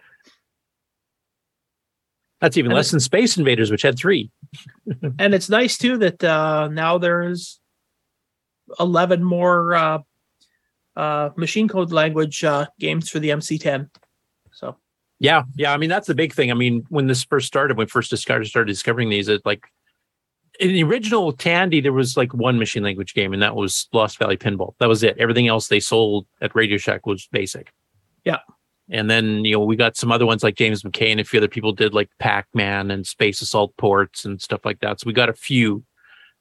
[2.42, 4.28] That's even less than Space Invaders, which had three.
[5.18, 7.60] and it's nice too that uh, now there's
[8.80, 9.98] 11 more uh,
[10.96, 13.88] uh, machine code language uh, games for the MC10.
[14.50, 14.76] So
[15.20, 15.72] Yeah, yeah.
[15.72, 16.50] I mean, that's the big thing.
[16.50, 19.64] I mean, when this first started, when we first discovered started discovering these, it like
[20.58, 24.18] in the original Tandy, there was like one machine language game, and that was Lost
[24.18, 24.74] Valley Pinball.
[24.80, 25.16] That was it.
[25.16, 27.72] Everything else they sold at Radio Shack was basic.
[28.24, 28.38] Yeah.
[28.92, 31.40] And then you know we got some other ones like James McKay and a few
[31.40, 35.00] other people did like Pac Man and Space Assault ports and stuff like that.
[35.00, 35.82] So we got a few,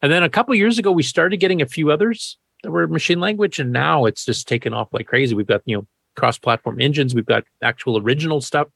[0.02, 3.20] and then a couple years ago we started getting a few others that were machine
[3.20, 5.34] language, and now it's just taken off like crazy.
[5.34, 8.68] We've got you know cross-platform engines, we've got actual original stuff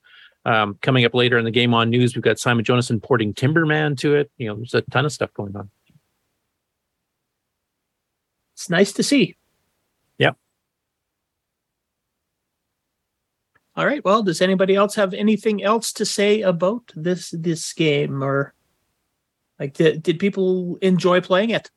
[0.45, 2.15] um, coming up later in the Game On News.
[2.15, 4.31] We've got Simon Jonathan porting Timberman to it.
[4.37, 5.69] You know, there's a ton of stuff going on.
[8.55, 9.35] it's nice to see.
[13.77, 14.03] All right.
[14.05, 18.53] Well, does anybody else have anything else to say about this this game, or
[19.59, 21.69] like did, did people enjoy playing it?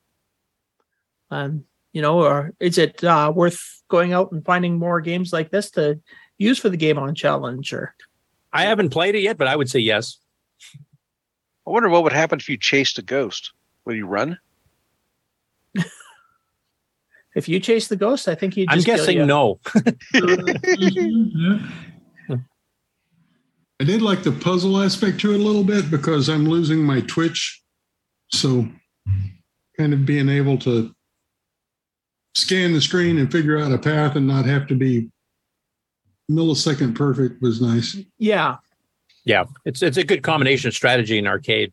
[1.31, 5.51] Um, you know, or is it uh, worth going out and finding more games like
[5.51, 6.01] this to
[6.39, 7.73] use for the game on challenge?
[7.73, 7.95] Or
[8.53, 10.19] I haven't played it yet, but I would say yes.
[11.67, 13.53] I wonder what would happen if you chased a ghost.
[13.85, 14.39] Would you run?
[17.39, 18.67] if you chase the ghost, I think you.
[18.69, 19.61] I'm guessing no.
[23.81, 27.01] I did like the puzzle aspect to it a little bit because I'm losing my
[27.03, 27.63] twitch.
[28.33, 28.69] So
[29.79, 30.93] kind of being able to
[32.35, 35.09] scan the screen and figure out a path and not have to be
[36.29, 37.97] millisecond perfect was nice.
[38.19, 38.57] Yeah.
[39.25, 41.73] Yeah, it's it's a good combination of strategy and arcade.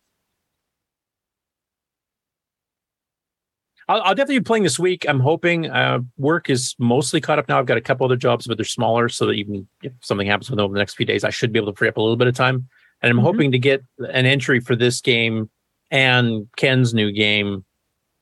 [3.88, 5.06] I'll, I'll definitely be playing this week.
[5.08, 7.60] I'm hoping uh, work is mostly caught up now.
[7.60, 10.50] I've got a couple other jobs, but they're smaller, so that even if something happens
[10.50, 12.02] with them over the next few days, I should be able to free up a
[12.02, 12.68] little bit of time.
[13.02, 15.50] And I'm hoping to get an entry for this game
[15.92, 17.64] and Ken's new game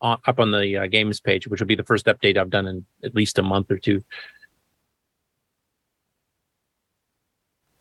[0.02, 2.68] on, up on the uh, games page, which will be the first update I've done
[2.68, 4.04] in at least a month or two.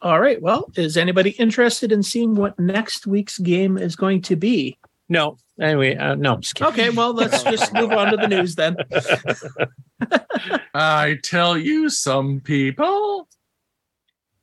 [0.00, 0.40] All right.
[0.40, 4.78] Well, is anybody interested in seeing what next week's game is going to be?
[5.08, 5.38] No.
[5.62, 6.34] Anyway, uh, no.
[6.34, 6.72] I'm just kidding.
[6.72, 6.90] Okay.
[6.90, 8.76] Well, let's just move on to the news then.
[10.74, 13.28] I tell you, some people.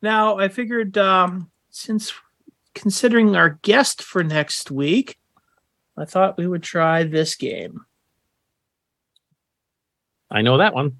[0.02, 2.14] Now, I figured um, since
[2.74, 5.20] considering our guest for next week,
[5.98, 7.82] I thought we would try this game.
[10.32, 10.96] I know that one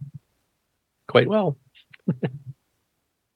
[1.08, 1.58] quite well.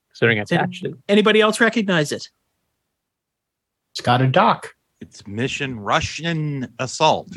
[0.10, 0.96] Considering I patched it.
[1.08, 2.30] Anybody else recognize it?
[3.92, 4.76] It's got a dock.
[5.04, 7.28] It's Mission Russian Assault.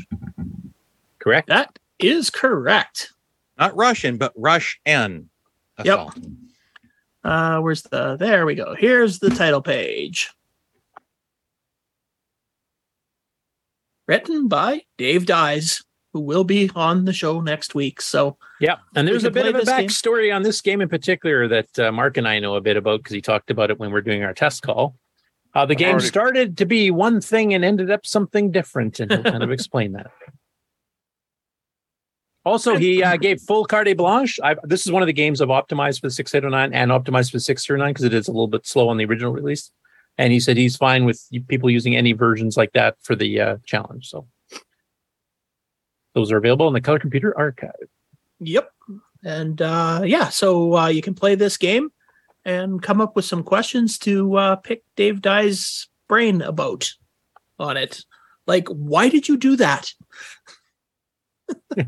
[1.19, 1.49] Correct.
[1.49, 3.13] That is correct.
[3.59, 5.31] Not Russian, but Russian
[5.77, 6.17] Assault.
[7.25, 8.17] Uh, where's the?
[8.19, 8.77] There we go.
[8.79, 10.31] Here's the title page.
[14.07, 18.01] Written by Dave Dies, who will be on the show next week.
[18.01, 19.89] So Yeah, and there's a bit of a this game.
[19.89, 23.01] backstory on this game in particular that uh, Mark and I know a bit about
[23.01, 24.95] because he talked about it when we're doing our test call.
[25.57, 29.11] Uh, the game Already- started to be one thing and ended up something different, and
[29.11, 30.11] he'll kind of explain that.
[32.45, 34.39] Also, he uh, gave full carte blanche.
[34.45, 37.39] I've, this is one of the games I've optimized for the 609 and optimized for
[37.39, 39.71] the 609 because it is a little bit slow on the original release.
[40.19, 43.57] And he said he's fine with people using any versions like that for the uh,
[43.65, 44.11] challenge.
[44.11, 44.29] So
[46.15, 47.89] those are available in the Color Computer Archive.
[48.41, 48.71] Yep.
[49.25, 51.91] And uh, yeah, so uh, you can play this game
[52.47, 56.89] and come up with some questions to uh, pick Dave Dies' brain about
[57.59, 58.05] on it.
[58.47, 59.93] Like, why did you do that?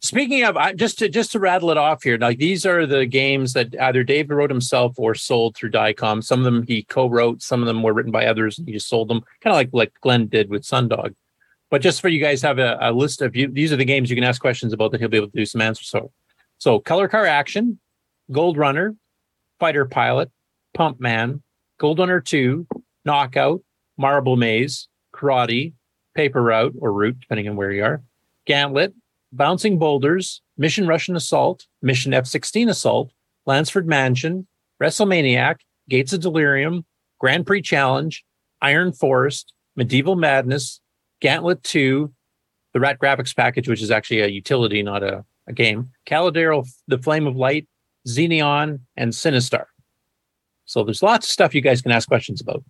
[0.00, 3.06] Speaking of, I, just to just to rattle it off here, like these are the
[3.06, 6.22] games that either Dave wrote himself or sold through Diecom.
[6.22, 8.88] Some of them he co-wrote, some of them were written by others, and he just
[8.88, 11.14] sold them, kind of like like Glenn did with Sundog.
[11.70, 13.48] But just for you guys, have a, a list of you.
[13.50, 15.46] These are the games you can ask questions about that he'll be able to do
[15.46, 15.88] some answers.
[15.88, 16.12] So,
[16.58, 17.78] so Color Car Action,
[18.30, 18.94] Gold Runner,
[19.58, 20.30] Fighter Pilot,
[20.74, 21.42] Pump Man,
[21.78, 22.66] Gold Runner 2,
[23.04, 23.62] Knockout,
[23.96, 25.72] Marble Maze, Karate,
[26.14, 28.02] Paper Route or Route, depending on where you are,
[28.46, 28.92] Gantlet,
[29.32, 33.12] Bouncing Boulders, Mission Russian Assault, Mission F 16 Assault,
[33.46, 34.46] Lansford Mansion,
[34.82, 35.56] WrestleManiac,
[35.88, 36.84] Gates of Delirium,
[37.18, 38.24] Grand Prix Challenge,
[38.60, 40.80] Iron Forest, Medieval Madness,
[41.20, 42.12] Gantlet 2,
[42.74, 46.98] the Rat Graphics package, which is actually a utility, not a, a game, Caladero, The
[46.98, 47.66] Flame of Light,
[48.08, 49.66] Xeneon, and Sinistar.
[50.64, 52.62] So there's lots of stuff you guys can ask questions about.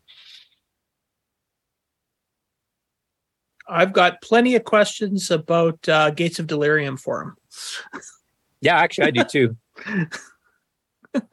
[3.68, 7.36] I've got plenty of questions about uh, Gates of Delirium for him.
[8.60, 9.56] Yeah, actually, I do too.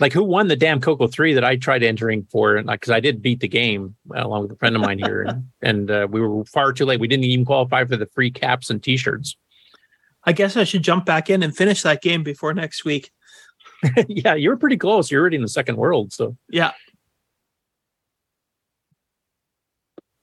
[0.00, 2.56] like, who won the damn Coco Three that I tried entering for?
[2.56, 5.22] And because I did beat the game uh, along with a friend of mine here,
[5.22, 6.98] and, and uh, we were far too late.
[6.98, 9.36] We didn't even qualify for the free caps and T-shirts.
[10.24, 13.12] I guess I should jump back in and finish that game before next week.
[14.08, 15.10] yeah, you were pretty close.
[15.10, 16.72] You're already in the second world, so yeah.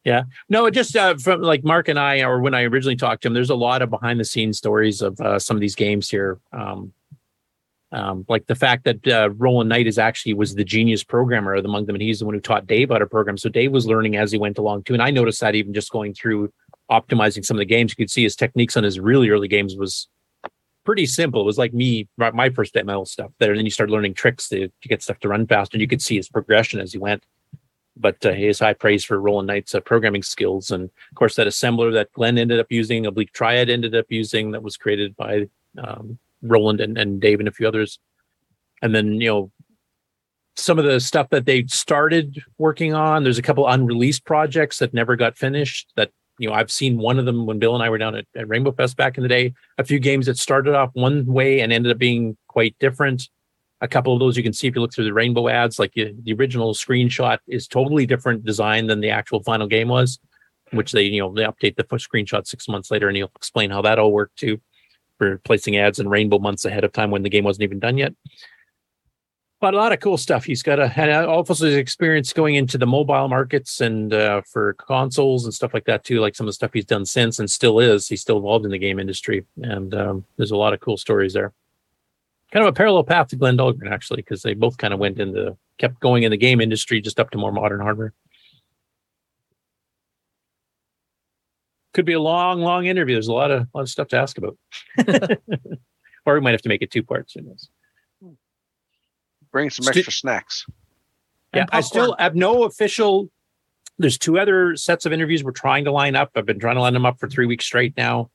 [0.04, 0.24] Yeah.
[0.48, 3.34] No, just uh, from like Mark and I, or when I originally talked to him,
[3.34, 6.40] there's a lot of behind the scenes stories of uh, some of these games here.
[6.54, 6.94] Um,
[7.92, 11.88] um, like the fact that uh, Roland Knight is actually was the genius programmer among
[11.88, 13.38] them, and he's the one who taught Dave how to program.
[13.38, 15.92] So Dave was learning as he went along too, and I noticed that even just
[15.92, 16.54] going through
[16.90, 19.76] optimizing some of the games, you could see his techniques on his really early games
[19.76, 20.08] was
[20.88, 21.42] pretty simple.
[21.42, 23.52] It was like me, my first ML stuff there.
[23.52, 25.76] And then you start learning tricks to, to get stuff to run faster.
[25.76, 27.26] And you could see his progression as he went
[28.00, 30.72] but uh, has high praise for Roland Knight's uh, programming skills.
[30.72, 34.52] And of course, that assembler that Glenn ended up using, Oblique Triad ended up using,
[34.52, 38.00] that was created by um, Roland and, and Dave and a few others.
[38.82, 39.52] And then, you know,
[40.56, 44.94] some of the stuff that they started working on, there's a couple unreleased projects that
[44.94, 47.90] never got finished that, you know, I've seen one of them when Bill and I
[47.90, 50.76] were down at, at Rainbow Fest back in the day, a few games that started
[50.76, 53.30] off one way and ended up being quite different.
[53.82, 55.94] A couple of those you can see if you look through the rainbow ads like
[55.94, 60.20] the, the original screenshot is totally different design than the actual final game was
[60.72, 63.82] which they you know they update the screenshot six months later and he'll explain how
[63.82, 64.60] that all worked too
[65.18, 67.98] for placing ads in rainbow months ahead of time when the game wasn't even done
[67.98, 68.14] yet
[69.60, 72.78] but a lot of cool stuff he's got a had also his experience going into
[72.78, 76.50] the mobile markets and uh, for consoles and stuff like that too like some of
[76.50, 79.46] the stuff he's done since and still is he's still involved in the game industry
[79.64, 81.54] and um, there's a lot of cool stories there
[82.52, 85.20] kind of a parallel path to Glenn Dahlgren, actually, because they both kind of went
[85.20, 88.14] into kept going in the game industry just up to more modern hardware.
[91.94, 93.16] Could be a long, long interview.
[93.16, 94.58] There's a lot of a lot of stuff to ask about.
[96.26, 97.34] or we might have to make it two parts.
[97.34, 97.70] Who knows?
[99.52, 100.66] Bring some Sti- extra snacks.
[101.54, 103.30] Yeah, I still have no official.
[103.98, 106.32] There's two other sets of interviews we're trying to line up.
[106.36, 108.30] I've been trying to line them up for three weeks straight now.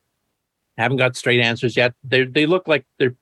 [0.77, 1.93] Haven't got straight answers yet.
[2.03, 3.15] They they look like they're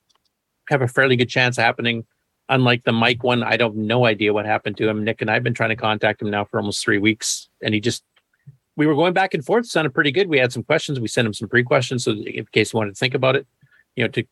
[0.70, 2.04] have a fairly good chance of happening.
[2.48, 5.04] Unlike the Mike one, I don't no idea what happened to him.
[5.04, 7.80] Nick and I've been trying to contact him now for almost three weeks, and he
[7.80, 8.04] just
[8.76, 9.66] we were going back and forth.
[9.66, 10.28] Sounded pretty good.
[10.28, 10.98] We had some questions.
[10.98, 13.46] We sent him some pre questions, so in case he wanted to think about it,
[13.96, 14.24] you know, to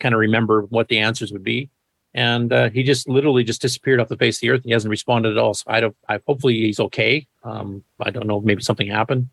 [0.00, 1.70] kind of remember what the answers would be.
[2.14, 4.62] And uh, he just literally just disappeared off the face of the earth.
[4.64, 5.54] He hasn't responded at all.
[5.54, 5.96] So I don't.
[6.08, 7.26] I hopefully he's okay.
[7.44, 8.40] Um, I don't know.
[8.40, 9.28] Maybe something happened.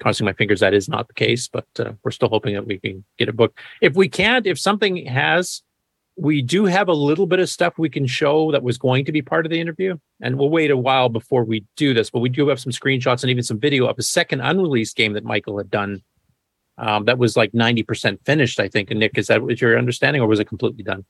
[0.00, 2.78] Crossing my fingers that is not the case, but uh, we're still hoping that we
[2.78, 3.58] can get a book.
[3.80, 5.62] If we can't, if something has
[6.16, 9.12] we do have a little bit of stuff we can show that was going to
[9.12, 12.20] be part of the interview and we'll wait a while before we do this but
[12.20, 15.24] we do have some screenshots and even some video of a second unreleased game that
[15.24, 16.02] michael had done
[16.76, 20.22] um, that was like 90% finished i think and nick is that was your understanding
[20.22, 21.04] or was it completely done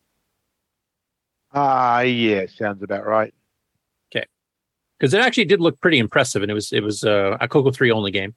[1.55, 3.33] Ah, yeah, sounds about right.
[4.15, 4.27] okay
[4.99, 7.71] because it actually did look pretty impressive and it was it was uh, a coco
[7.71, 8.35] 3 only game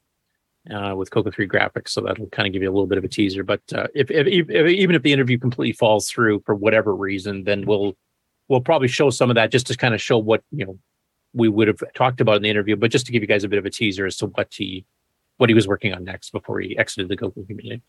[0.72, 1.89] uh, with Coco 3 graphics.
[1.89, 3.43] So that'll kind of give you a little bit of a teaser.
[3.43, 7.43] But uh, if, if, if, even if the interview completely falls through for whatever reason,
[7.43, 7.95] then we'll
[8.47, 10.80] we'll probably show some of that just to kind of show what you know
[11.34, 13.49] we would have talked about in the interview, but just to give you guys a
[13.49, 14.86] bit of a teaser as to what he
[15.38, 17.82] what he was working on next before he exited the Coco community.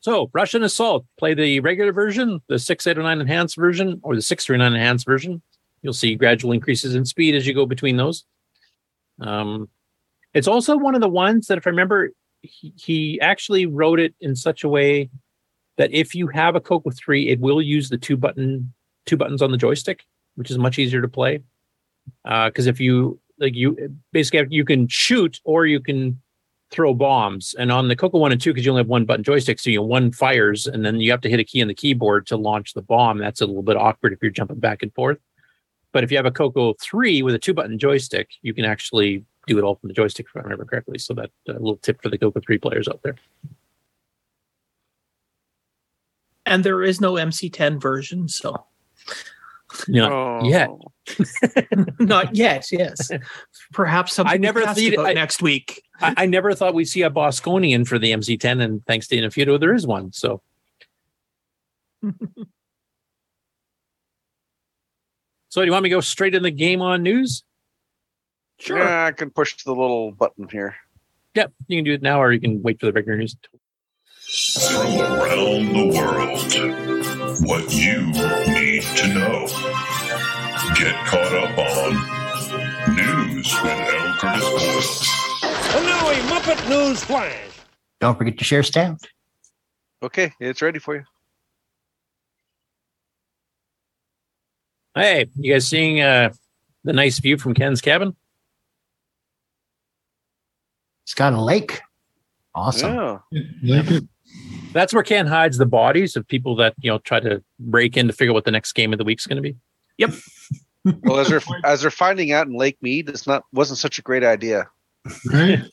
[0.00, 5.06] So, Russian Assault, play the regular version, the 689 enhanced version, or the 639 enhanced
[5.06, 5.42] version.
[5.82, 8.24] You'll see gradual increases in speed as you go between those.
[9.20, 9.68] Um,
[10.34, 12.10] it's also one of the ones that, if I remember,
[12.42, 15.10] he, he actually wrote it in such a way
[15.76, 18.72] that if you have a Coco 3, it will use the two button
[19.06, 20.04] two buttons on the joystick,
[20.36, 21.40] which is much easier to play.
[22.24, 26.20] Because if you like, you basically you can shoot or you can
[26.70, 27.54] throw bombs.
[27.58, 29.70] And on the Coco one and two, because you only have one button joystick, so
[29.70, 32.26] you know one fires, and then you have to hit a key on the keyboard
[32.28, 33.18] to launch the bomb.
[33.18, 35.18] That's a little bit awkward if you're jumping back and forth.
[35.92, 39.24] But if you have a Coco 3 with a two button joystick, you can actually
[39.46, 40.98] do it all from the joystick, if I remember correctly.
[40.98, 43.16] So that uh, little tip for the Coco 3 players out there.
[46.44, 48.64] And there is no MC10 version, so
[49.86, 50.68] Not yet.
[50.68, 50.80] Oh.
[52.00, 52.70] not yet.
[52.72, 53.10] Yes,
[53.72, 55.82] perhaps something I never to thought- about I- next week.
[56.00, 59.58] I, I never thought we'd see a Bosconian for the MC10, and thanks to Inufuto,
[59.58, 60.12] there is one.
[60.12, 60.42] So.
[65.48, 67.42] so, do you want me to go straight in the game on news?
[68.58, 68.78] Sure.
[68.78, 70.76] Yeah, I can push the little button here.
[71.34, 73.36] Yep, you can do it now, or you can wait for the regular news.
[74.54, 78.12] From around the world, what you
[78.78, 79.46] need to know.
[80.76, 84.14] Get caught up on news with L.
[84.18, 84.44] Curtis
[85.42, 85.76] Boyle.
[85.76, 87.34] And now a Muppet News Flash.
[88.00, 89.00] Don't forget to share sound.
[90.02, 91.04] Okay, it's ready for you.
[94.94, 96.30] Hey, you guys seeing uh,
[96.84, 98.14] the nice view from Ken's cabin?
[101.04, 101.80] It's got a lake.
[102.54, 103.20] Awesome.
[103.32, 104.00] Yeah.
[104.72, 108.06] That's where Ken hides the bodies of people that you know try to break in
[108.06, 109.56] to figure out what the next game of the week's going to be.
[109.98, 110.10] Yep.
[111.02, 114.02] Well, as they're as they're finding out in Lake Mead, it's not wasn't such a
[114.02, 114.68] great idea.
[115.32, 115.60] Right?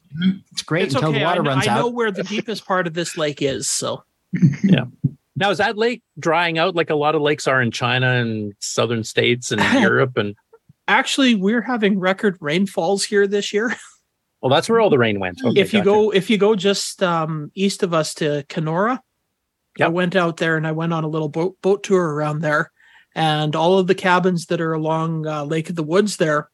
[0.54, 1.20] It's great It's until okay.
[1.20, 3.70] the I, water kn- runs I know where the deepest part of this lake is.
[3.70, 4.04] So
[4.64, 4.86] Yeah.
[5.36, 8.54] Now is that lake drying out like a lot of lakes are in China and
[8.60, 10.36] southern states and Europe and
[10.88, 13.76] actually, we're having record rainfalls here this year.
[14.46, 15.44] Well that's where all the rain went.
[15.44, 15.90] Okay, if you gotcha.
[15.90, 19.02] go if you go just um, east of us to Kenora,
[19.82, 22.72] I went out there and I went on a little boat boat tour around there,
[23.16, 26.52] and all of the cabins that are along uh, Lake of the Woods there,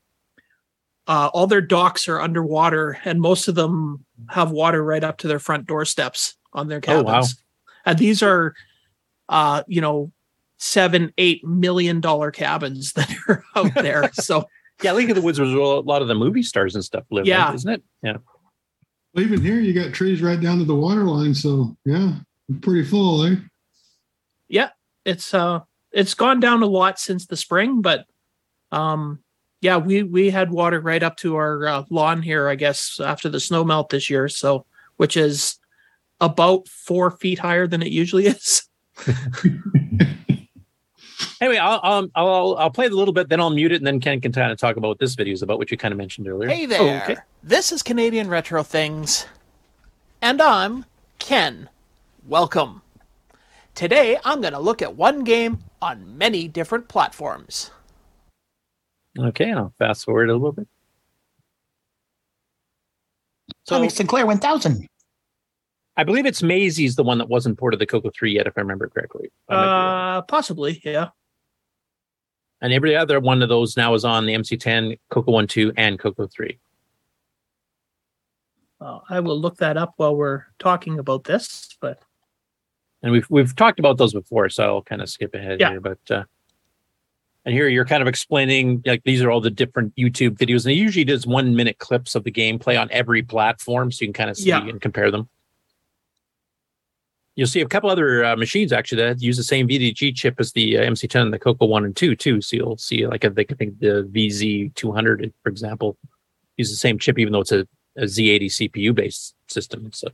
[1.05, 5.27] uh, all their docks are underwater, and most of them have water right up to
[5.27, 7.09] their front doorsteps on their cabins.
[7.09, 7.23] Oh, wow.
[7.85, 8.55] And these are,
[9.27, 10.13] uh, you know,
[10.59, 14.11] seven eight million dollar cabins that are out there.
[14.13, 14.45] So
[14.81, 17.03] yeah, Lake of the Woods was where a lot of the movie stars and stuff
[17.11, 17.45] live, Yeah.
[17.45, 17.83] right, isn't it?
[18.03, 18.17] Yeah.
[19.13, 21.33] Well, even here, you got trees right down to the water line.
[21.35, 22.13] So, yeah,
[22.61, 23.35] pretty full, eh?
[24.49, 24.67] yeah
[25.05, 25.61] it's uh
[25.93, 28.05] it's gone down a lot since the spring but
[28.73, 29.23] um
[29.61, 33.29] yeah we we had water right up to our uh, lawn here i guess after
[33.29, 34.65] the snow melt this year so
[34.97, 35.57] which is
[36.19, 38.63] about four feet higher than it usually is
[41.41, 43.87] Anyway, I'll, I'll I'll I'll play it a little bit, then I'll mute it, and
[43.87, 45.91] then Ken can kind of talk about what this video is about, which you kind
[45.91, 46.47] of mentioned earlier.
[46.47, 47.25] Hey there.
[47.41, 49.25] This is Canadian Retro Things.
[50.21, 50.85] And I'm
[51.17, 51.67] Ken.
[52.27, 52.83] Welcome.
[53.73, 57.71] Today I'm going to look at one game on many different platforms.
[59.17, 60.67] Okay, I'll fast forward a little bit.
[63.63, 64.87] So, Tommy Sinclair 1000.
[65.97, 68.53] I believe it's Mazy's the one that wasn't ported to the Coco 3 yet, if
[68.57, 69.31] I remember correctly.
[69.49, 70.17] I might be wrong.
[70.17, 71.09] Uh possibly, yeah.
[72.61, 75.97] And every other one of those now is on the MC10, Coco 1 2, and
[75.99, 76.57] Coco 3.
[78.79, 81.99] Uh, I will look that up while we're talking about this, but
[83.03, 85.69] And we've we've talked about those before, so I'll kind of skip ahead Yeah.
[85.71, 85.81] here.
[85.81, 86.23] But uh,
[87.45, 90.71] and here you're kind of explaining like these are all the different YouTube videos, and
[90.71, 94.13] it usually does one minute clips of the gameplay on every platform, so you can
[94.13, 94.67] kind of see Yeah.
[94.67, 95.29] and compare them.
[97.35, 100.51] You'll see a couple other uh, machines actually that use the same VDG chip as
[100.51, 102.41] the uh, MC10 and the Coco One and Two too.
[102.41, 105.97] So you'll see like I think think the VZ200, for example,
[106.57, 107.67] use the same chip, even though it's a,
[107.97, 109.89] a Z80 CPU based system.
[109.93, 110.09] So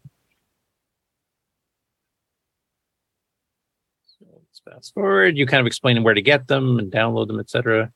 [4.22, 5.38] let's fast forward.
[5.38, 7.91] You kind of explaining where to get them and download them, etc.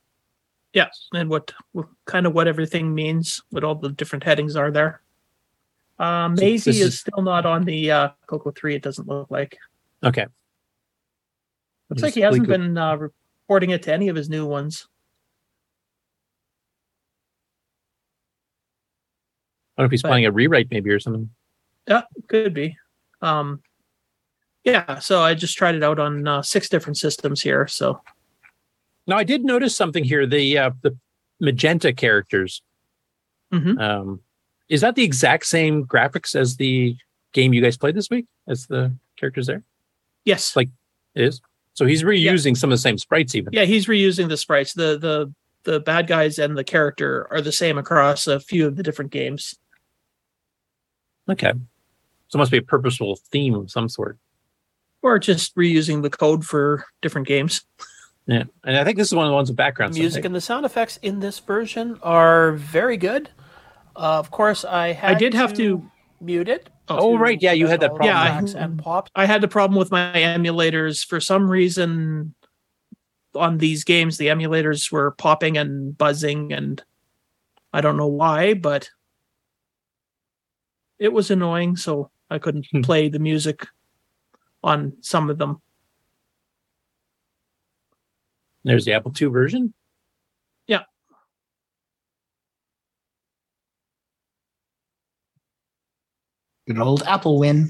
[0.72, 4.70] yeah, and what, what kind of what everything means, what all the different headings are
[4.70, 5.02] there.
[5.98, 9.30] So Mazy this is, is- still not on the uh, Coco 3, it doesn't look
[9.30, 9.58] like.
[10.04, 10.26] Okay.
[11.90, 14.88] Looks like he hasn't been uh, reporting it to any of his new ones.
[19.76, 21.30] I don't know if he's but- planning a rewrite maybe or something.
[21.88, 22.76] Yeah, could be.
[23.20, 23.60] Um,
[24.64, 27.66] yeah, so I just tried it out on uh, six different systems here.
[27.66, 28.00] So
[29.06, 30.24] Now I did notice something here.
[30.26, 30.96] The uh, the
[31.40, 32.62] magenta characters.
[33.52, 33.80] Mhm.
[33.80, 34.20] Um,
[34.72, 36.96] is that the exact same graphics as the
[37.32, 38.26] game you guys played this week?
[38.48, 39.62] As the characters there?
[40.24, 40.68] yes, Like
[41.14, 41.40] it is.
[41.74, 43.52] So he's reusing some of the same sprites, even.
[43.52, 44.72] yeah, he's reusing the sprites.
[44.74, 45.32] The the
[45.64, 49.10] the bad guys and the character are the same across a few of the different
[49.10, 49.54] games.
[51.28, 51.52] Okay.
[52.28, 54.18] So it must be a purposeful theme of some sort.
[55.02, 57.62] Or just reusing the code for different games.
[58.26, 58.44] Yeah.
[58.64, 59.94] And I think this is one of the ones with background.
[59.94, 63.30] music stuff, and the sound effects in this version are very good.
[63.94, 65.84] Uh, of course, I had I did have to
[66.20, 66.68] mute it.
[66.88, 67.40] Oh, right.
[67.40, 68.08] Yeah, you had that problem.
[68.16, 68.20] Yeah,
[68.58, 69.10] I, and pops.
[69.14, 72.34] I had the problem with my emulators for some reason.
[73.34, 76.82] On these games, the emulators were popping and buzzing, and
[77.72, 78.90] I don't know why, but
[80.98, 81.76] it was annoying.
[81.76, 82.82] So I couldn't Hmm.
[82.82, 83.66] play the music
[84.62, 85.62] on some of them.
[88.64, 89.72] There's the Apple II version.
[90.66, 90.84] Yeah.
[96.66, 97.68] Good old AppleWin.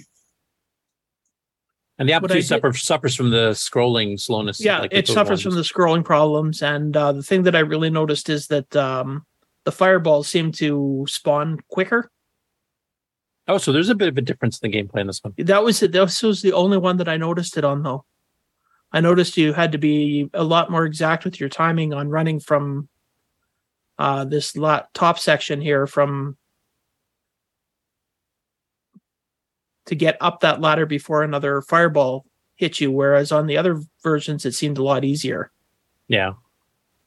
[1.99, 4.61] And the Apple What I II suffer, suffers from the scrolling slowness.
[4.63, 5.43] Yeah, like it suffers ones.
[5.43, 9.25] from the scrolling problems, and uh, the thing that I really noticed is that um,
[9.65, 12.11] the fireballs seem to spawn quicker.
[13.47, 15.35] Oh, so there's a bit of a difference in the gameplay in this one.
[15.37, 15.93] That was it.
[15.93, 18.05] This was the only one that I noticed it on, though.
[18.93, 22.41] I noticed you had to be a lot more exact with your timing on running
[22.41, 22.89] from
[23.99, 26.37] uh, this lot, top section here from
[29.93, 32.25] to get up that ladder before another fireball
[32.57, 32.91] hit you.
[32.91, 35.51] Whereas on the other versions, it seemed a lot easier.
[36.09, 36.33] Yeah.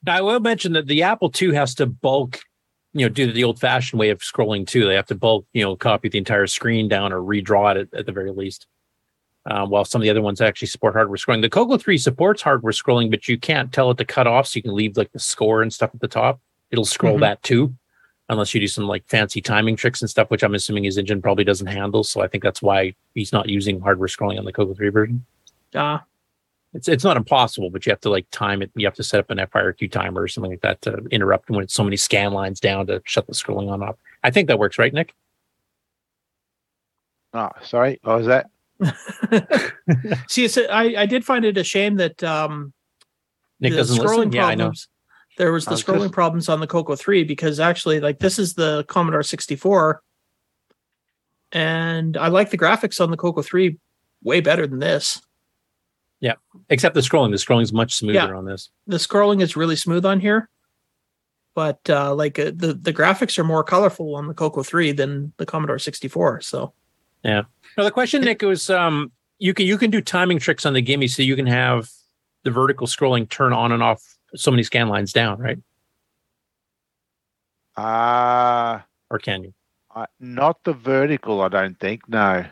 [0.05, 2.41] Now, I will mention that the Apple II has to bulk,
[2.93, 4.85] you know, do the old fashioned way of scrolling too.
[4.85, 7.99] They have to bulk, you know, copy the entire screen down or redraw it at,
[7.99, 8.67] at the very least.
[9.47, 11.41] Um, while some of the other ones actually support hardware scrolling.
[11.41, 14.57] The Coco 3 supports hardware scrolling, but you can't tell it to cut off, so
[14.57, 16.39] you can leave like the score and stuff at the top.
[16.71, 17.21] It'll scroll Mhm.
[17.21, 17.75] that too,
[18.29, 21.21] unless you do some like fancy timing tricks and stuff, which I'm assuming his engine
[21.21, 22.03] probably doesn't handle.
[22.03, 25.25] So I think that's why he's not using hardware scrolling on the Coco 3 version.
[25.75, 26.03] Ah,
[26.73, 28.71] It's it's not impossible, but you have to like time it.
[28.75, 31.63] You have to set up an FIRQ timer or something like that to interrupt when
[31.63, 33.95] it's so many scan lines down to shut the scrolling on off.
[34.23, 35.13] I think that works, right, Nick?
[37.33, 37.99] Oh, sorry.
[38.03, 38.49] What was that?
[40.29, 42.73] See, it's a, I, I did find it a shame that um,
[43.59, 44.31] Nick the doesn't scrolling listen.
[44.33, 44.63] Yeah, I know.
[44.65, 44.87] problems.
[45.37, 48.39] There was the was scrolling just- problems on the Coco 3 because actually, like, this
[48.39, 50.01] is the Commodore 64,
[51.51, 53.77] and I like the graphics on the Coco 3
[54.23, 55.21] way better than this.
[56.19, 56.35] Yeah,
[56.69, 57.31] except the scrolling.
[57.31, 58.33] The scrolling is much smoother Yeah.
[58.33, 58.69] on this.
[58.87, 60.49] The scrolling is really smooth on here,
[61.53, 65.33] but uh, like uh, the the graphics are more colorful on the Coco 3 than
[65.37, 66.41] the Commodore 64.
[66.41, 66.73] So
[67.23, 67.43] Yeah.
[67.77, 70.81] Now the question, Nick, was um you can you can do timing tricks on the
[70.81, 71.89] GIME so you can have
[72.43, 75.57] the vertical scrolling turn on and off so many scan lines down, right?
[77.77, 78.79] Uh,
[79.09, 79.53] Or can you?
[79.95, 82.07] I, not the vertical, I don't think.
[82.07, 82.45] No.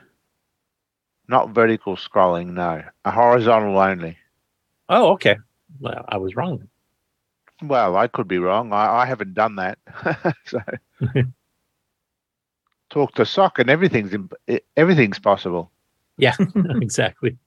[1.28, 2.84] Not vertical scrolling, no.
[3.06, 4.18] A horizontal only.
[4.90, 5.38] Oh, okay.
[5.80, 6.68] Well, I was wrong.
[7.62, 8.74] Well, I could be wrong.
[8.74, 9.78] I, I haven't done that.
[10.46, 10.60] so
[12.90, 15.72] talk to sock and everything's imp- e- everything's possible.
[16.18, 16.36] Yeah,
[16.82, 17.38] exactly.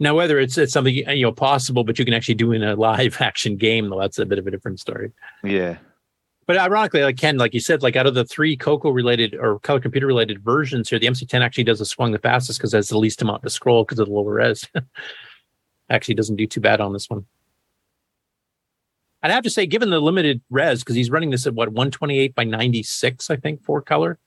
[0.00, 2.76] Now, whether it's it's something you know possible, but you can actually do in a
[2.76, 5.12] live action game, though, that's a bit of a different story.
[5.42, 5.78] Yeah.
[6.46, 9.58] But ironically, like Ken, like you said, like out of the three Coco related or
[9.58, 12.78] color computer related versions here, the MC10 actually does the swung the fastest because it
[12.78, 14.66] has the least amount to scroll because of the lower res.
[15.90, 17.26] actually doesn't do too bad on this one.
[19.22, 22.34] I'd have to say, given the limited res, because he's running this at what 128
[22.34, 24.18] by 96, I think, for color.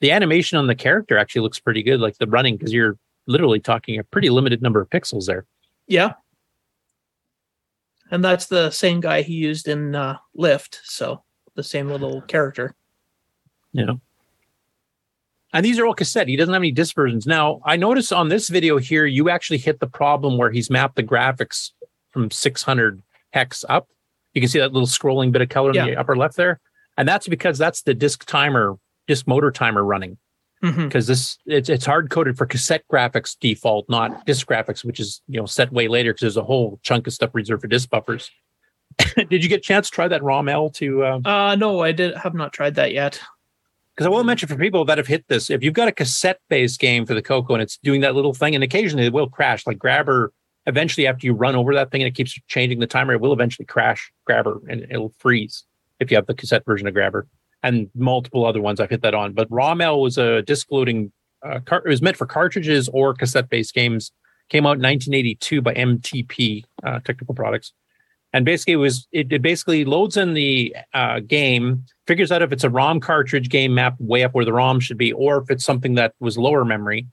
[0.00, 3.60] The animation on the character actually looks pretty good, like the running, because you're literally
[3.60, 5.46] talking a pretty limited number of pixels there.
[5.86, 6.14] yeah,
[8.10, 10.80] and that's the same guy he used in uh, Lift.
[10.84, 11.22] So
[11.54, 12.74] the same little character.
[13.72, 14.00] you know.
[15.54, 16.28] And these are all cassette.
[16.28, 17.26] He doesn't have any disc versions.
[17.26, 20.96] Now, I notice on this video here, you actually hit the problem where he's mapped
[20.96, 21.72] the graphics
[22.10, 23.88] from 600 hex up.
[24.32, 26.58] You can see that little scrolling bit of color in the upper left there.
[26.96, 28.76] And that's because that's the disc timer,
[29.06, 30.16] disc motor timer running.
[30.62, 30.84] Mhm.
[30.88, 35.20] Because this it's it's hard coded for cassette graphics default, not disc graphics, which is
[35.26, 37.90] you know set way later because there's a whole chunk of stuff reserved for disc
[37.90, 38.30] buffers.
[39.16, 42.14] Did you get a chance to try that ROML to uh, Uh, no, I did
[42.16, 43.20] have not tried that yet.
[43.94, 46.40] because I will mention for people that have hit this, if you've got a cassette
[46.48, 49.28] based game for the Coco and it's doing that little thing, and occasionally it will
[49.28, 50.32] crash, like Grabber,
[50.66, 53.32] eventually after you run over that thing and it keeps changing the timer, it will
[53.32, 55.64] eventually crash Grabber and it'll freeze
[55.98, 57.26] if you have the cassette version of Grabber.
[57.62, 59.32] And multiple other ones I've hit that on.
[59.34, 61.12] But ROML was a disc loading,
[61.44, 64.12] uh, car- it was meant for cartridges or cassette based games.
[64.48, 67.72] Came out in 1982 by MTP uh, Technical Products
[68.32, 72.52] and basically it was it, it basically loads in the uh, game figures out if
[72.52, 75.50] it's a rom cartridge game mapped way up where the rom should be or if
[75.50, 77.06] it's something that was lower memory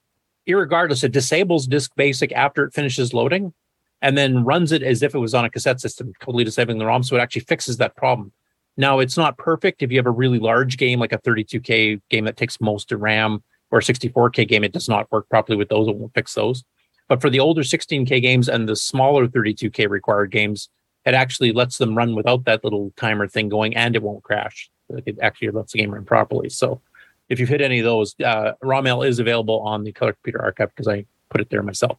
[0.48, 3.54] irregardless it disables disk basic after it finishes loading
[4.02, 6.86] and then runs it as if it was on a cassette system totally disabling the
[6.86, 8.32] rom so it actually fixes that problem
[8.80, 12.26] now it's not perfect if you have a really large game like a 32k game
[12.26, 15.70] that takes most of ram or a 64k game it does not work properly with
[15.70, 16.64] those it won't fix those
[17.08, 20.70] but for the older 16k games and the smaller 32k required games
[21.06, 24.70] it actually lets them run without that little timer thing going and it won't crash.
[24.90, 26.50] It actually lets the game run properly.
[26.50, 26.82] So
[27.30, 30.70] if you've hit any of those, uh, ROML is available on the Color Computer Archive
[30.70, 31.98] because I put it there myself.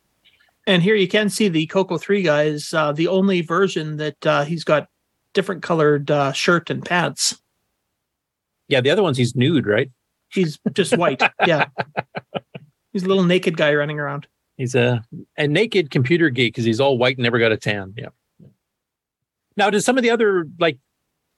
[0.66, 4.44] And here you can see the Coco 3 guys, uh, the only version that uh,
[4.44, 4.88] he's got
[5.32, 7.40] different colored uh, shirt and pants.
[8.68, 9.90] Yeah, the other ones he's nude, right?
[10.28, 11.22] He's just white.
[11.46, 11.66] yeah.
[12.92, 14.26] He's a little naked guy running around.
[14.56, 15.02] He's a,
[15.36, 17.94] a naked computer geek because he's all white and never got a tan.
[17.96, 18.08] Yeah.
[19.56, 20.78] Now, does some of the other like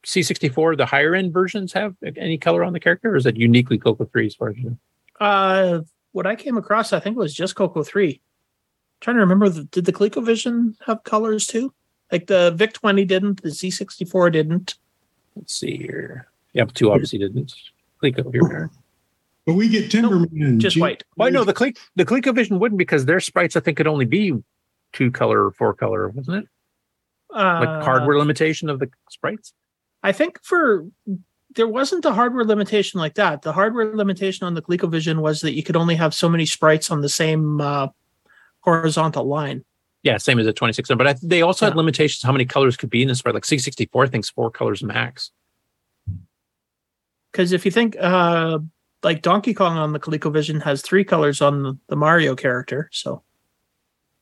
[0.04, 3.78] C64, the higher end versions have any color on the character, or is it uniquely
[3.78, 4.76] Coco 3 as far as you know?
[5.24, 5.80] Uh,
[6.12, 8.20] what I came across, I think, was just Coco Three.
[9.00, 11.72] trying to remember, the, did the ColecoVision have colors too?
[12.12, 14.74] Like the Vic Twenty didn't, the C sixty four didn't.
[15.34, 16.28] Let's see here.
[16.52, 17.54] Yeah, two obviously didn't.
[18.02, 18.70] Coleco here.
[19.46, 21.02] But we get Timberman and just G- white.
[21.16, 24.34] Well, no, the Cle- the ColecoVision wouldn't because their sprites I think could only be
[24.92, 26.48] two color or four color, wasn't it?
[27.34, 29.54] Uh, Like hardware limitation of the sprites.
[30.02, 30.86] I think for
[31.54, 33.40] there wasn't a hardware limitation like that.
[33.42, 36.90] The hardware limitation on the ColecoVision was that you could only have so many sprites
[36.90, 37.88] on the same uh,
[38.60, 39.64] horizontal line.
[40.02, 40.88] Yeah, same as the 26.
[40.90, 43.34] But I, they also had limitations how many colors could be in the sprite.
[43.34, 45.30] Like C64 thinks four colors max.
[47.30, 48.58] Because if you think uh,
[49.02, 53.22] like Donkey Kong on the ColecoVision has three colors on the, the Mario character, so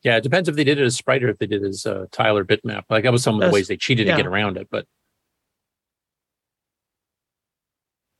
[0.03, 1.85] Yeah, it depends if they did it as sprite or if they did it as
[1.85, 2.83] uh, tile or bitmap.
[2.89, 4.15] Like that was some of the That's- ways they cheated yeah.
[4.15, 4.67] to get around it.
[4.69, 4.85] But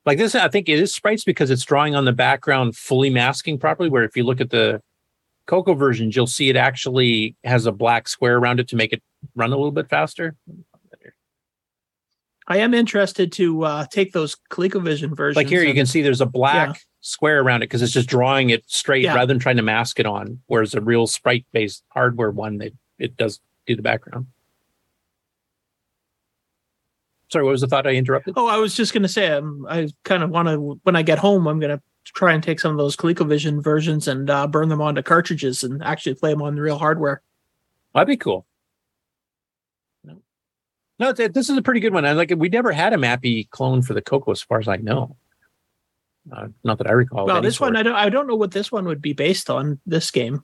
[0.06, 3.60] like this, I think it is sprites because it's drawing on the background, fully masking
[3.60, 3.88] properly.
[3.88, 4.82] Where if you look at the
[5.48, 9.02] Coco versions, you'll see it actually has a black square around it to make it
[9.36, 10.36] run a little bit faster.
[12.48, 15.36] I am interested to uh, take those ColecoVision versions.
[15.38, 16.74] Like here, you can see there's a black Yeah.
[17.00, 19.14] square around it because it's just drawing it straight Yeah.
[19.16, 20.40] rather than trying to mask it on.
[20.48, 24.28] Whereas a real sprite based hardware one, that it does do the background.
[27.32, 28.34] Sorry, what was the thought I interrupted?
[28.36, 31.02] Oh, I was just going to say, um, I kind of want to, when I
[31.04, 34.48] get home, I'm going to try and take some of those ColecoVision versions and uh,
[34.48, 37.22] burn them onto cartridges and actually play them on the real hardware.
[37.94, 38.46] That'd be cool.
[40.04, 40.18] No,
[41.00, 42.06] no, this is a pretty good one.
[42.06, 42.40] I like it.
[42.40, 45.16] We never had a Mappy clone for the Coco, as far as I know.
[46.32, 47.26] Uh, not that I recall.
[47.26, 47.76] well, this one.
[47.76, 49.80] I don't, I don't know what this one would be based on.
[49.88, 50.44] This game,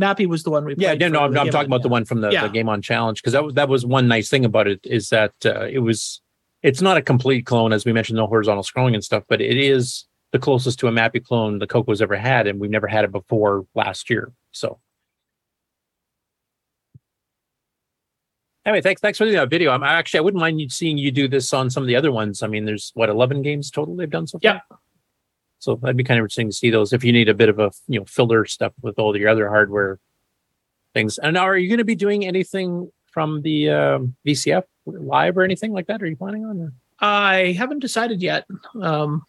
[0.00, 0.74] Mappy was the one we.
[0.76, 2.42] yeah, no, no, I'm, I'm talking On- about the one from the, Yeah.
[2.46, 5.08] the Game On Challenge because that was that was one nice thing about it is
[5.10, 6.20] that uh, it was
[6.64, 9.58] it's not a complete clone as we mentioned, no horizontal scrolling and stuff, but it
[9.58, 13.04] is the closest to a Mappy clone the Coco's ever had, and we've never had
[13.04, 14.32] it before last year.
[14.50, 14.80] So
[18.64, 19.70] anyway, thanks thanks for the uh, video.
[19.72, 22.10] I'm actually I wouldn't mind you- seeing you do this on some of the other
[22.10, 22.42] ones.
[22.42, 24.54] I mean, there's what 11 games total they've done so far.
[24.54, 24.76] Yeah.
[25.58, 27.58] So that'd be kind of interesting to see those if you need a bit of
[27.58, 30.00] a you know filler stuff with all your other hardware
[30.94, 31.18] things.
[31.18, 35.42] And now, are you going to be doing anything from the um, VCF live or
[35.44, 36.02] anything like that?
[36.02, 36.60] Are you planning on?
[36.60, 36.72] Or?
[37.00, 38.44] I haven't decided yet.
[38.82, 39.22] Um,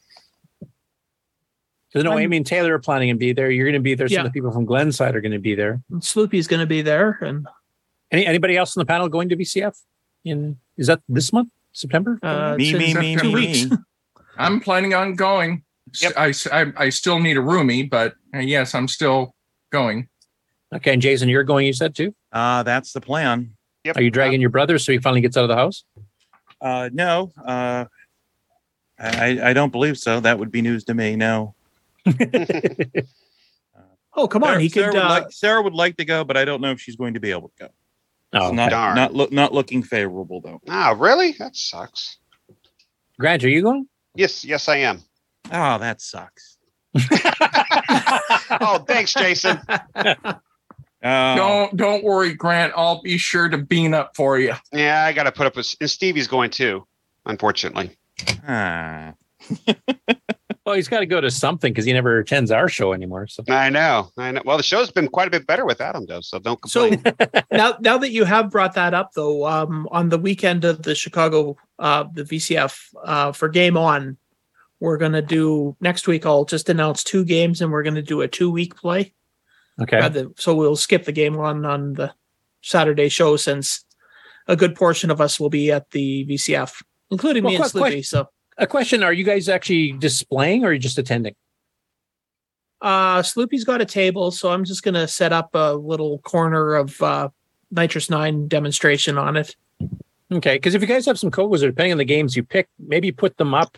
[1.90, 3.50] Because no, I'm- Amy and Taylor are planning to be there.
[3.50, 4.08] You're going to be there.
[4.10, 4.20] Some Yeah.
[4.22, 5.82] of the people from Glenside are going to be there.
[5.94, 7.48] Sloopy's going to be there, and
[8.12, 9.76] Any anybody else on the panel going to VCF?
[10.26, 12.20] In is that this month, September?
[12.22, 13.72] Uh, Me, me, me, two me, weeks.
[13.72, 13.78] me.
[14.38, 15.64] I'm planning on going.
[16.18, 19.34] I, I, I still need a roomie, but uh, yes, I'm still
[19.72, 20.10] going.
[20.74, 21.66] Okay, and Jason, you're going.
[21.66, 22.14] You said too.
[22.34, 23.55] Uh, that's the plan.
[23.86, 23.98] Yep.
[23.98, 25.84] Are you dragging your brother so he finally gets out of the house?
[26.60, 27.86] Uh, no, uh,
[29.00, 30.20] I, I don't believe so.
[30.20, 31.16] That would be news to me.
[31.16, 31.54] No.
[34.16, 34.94] oh come on, Sarah, he Sarah could.
[34.98, 37.14] would Uh, like, Sarah would like to go, but I don't know if she's going
[37.14, 37.70] to be able to go.
[38.34, 38.96] Oh, It's not darn.
[38.96, 40.60] not look not looking favorable though.
[40.68, 41.34] Ah, really?
[41.34, 42.18] That sucks.
[43.20, 43.88] Grant, are you going?
[44.16, 45.04] Yes, yes, I am.
[45.52, 46.58] Oh, that sucks.
[48.62, 49.60] Oh, thanks, Jason.
[51.06, 52.74] Oh, Don't don't worry, Grant.
[52.76, 54.54] I'll be sure to bean up for you.
[54.74, 55.74] Yeah, I got to put up with.
[55.80, 56.86] And Stevie's going too,
[57.26, 57.96] unfortunately.
[58.48, 59.14] ah.
[60.66, 63.28] Well, he's got to go to something because he never attends our show anymore.
[63.28, 64.10] So I know.
[64.18, 64.42] I know.
[64.44, 67.04] Well, the show's been quite a bit better with Adam, though, so don't complain.
[67.06, 67.14] So
[67.52, 70.96] now, now that you have brought that up, though, um, on the weekend of the
[70.96, 74.18] Chicago, uh, the VCF uh, for Game On,
[74.80, 76.26] we're gonna do next week.
[76.26, 79.14] I'll just announce two games, and we're gonna do a two-week play.
[79.82, 79.98] Okay.
[79.98, 82.14] Rather, so we'll skip the game on on the
[82.62, 83.84] Saturday show since
[84.48, 86.82] a good portion of us will be at the VCF,
[87.12, 87.80] including me and que- Sloopy.
[87.80, 91.36] question- So, A question: Are you guys actually displaying or are you just attending?
[92.82, 97.02] uh, Sloopy's got a table, so I'm just gonna set up a little corner of
[97.02, 97.30] uh,
[97.74, 99.56] NitrOS-9 demonstration on it.
[100.32, 102.68] Okay, because if you guys have some cocos, or depending on the games you pick,
[102.80, 103.78] maybe put them up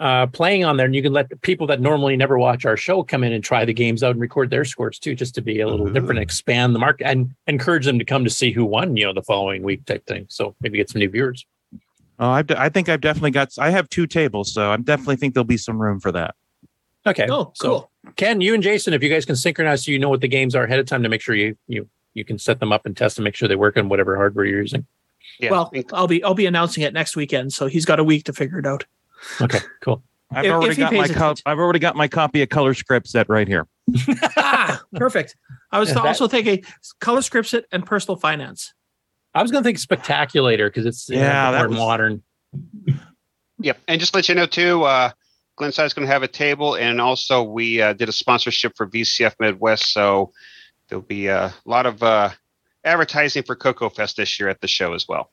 [0.00, 2.76] uh, playing on there, and you can let the people that normally never watch our
[2.76, 5.42] show come in and try the games out and record their scores too, just to
[5.42, 8.64] be a little different, expand the market, and encourage them to come to see who
[8.64, 10.24] won, you know, the following week type thing.
[10.30, 11.44] So maybe get some new viewers.
[12.18, 13.52] Oh, I've, de- I think I've definitely got.
[13.58, 16.34] I have two tables, so I definitely think there'll be some room for that.
[17.06, 17.26] Okay.
[17.30, 17.90] Oh, so, cool.
[18.16, 20.54] Ken, you and Jason, if you guys can synchronize, so you know what the games
[20.54, 22.96] are ahead of time to make sure you you you can set them up and
[22.96, 24.86] test and make sure they work on whatever hardware you're using.
[25.38, 25.50] Yeah.
[25.50, 28.32] well, I'll be I'll be announcing it next weekend, so he's got a week to
[28.32, 28.84] figure it out.
[29.40, 30.02] Okay, cool.
[30.32, 32.74] I've If- already if got my pays co- I've already got my copy of Color
[32.74, 33.66] Scripsit right here.
[34.36, 35.36] ah, perfect.
[35.72, 36.62] I was that- also thinking
[37.00, 38.72] Color Scripsit and personal finance.
[39.34, 42.22] I was going to think spectaculator because it's you know, Yeah, that more was- modern.
[43.62, 45.10] Yep, and just to let you know too, uh,
[45.56, 49.34] Glenside's going to have a table, and also we uh, did a sponsorship for VCF
[49.38, 50.32] Midwest, so
[50.88, 52.30] there'll be a lot of uh,
[52.84, 55.30] advertising for Coco Fest this year at the show as well.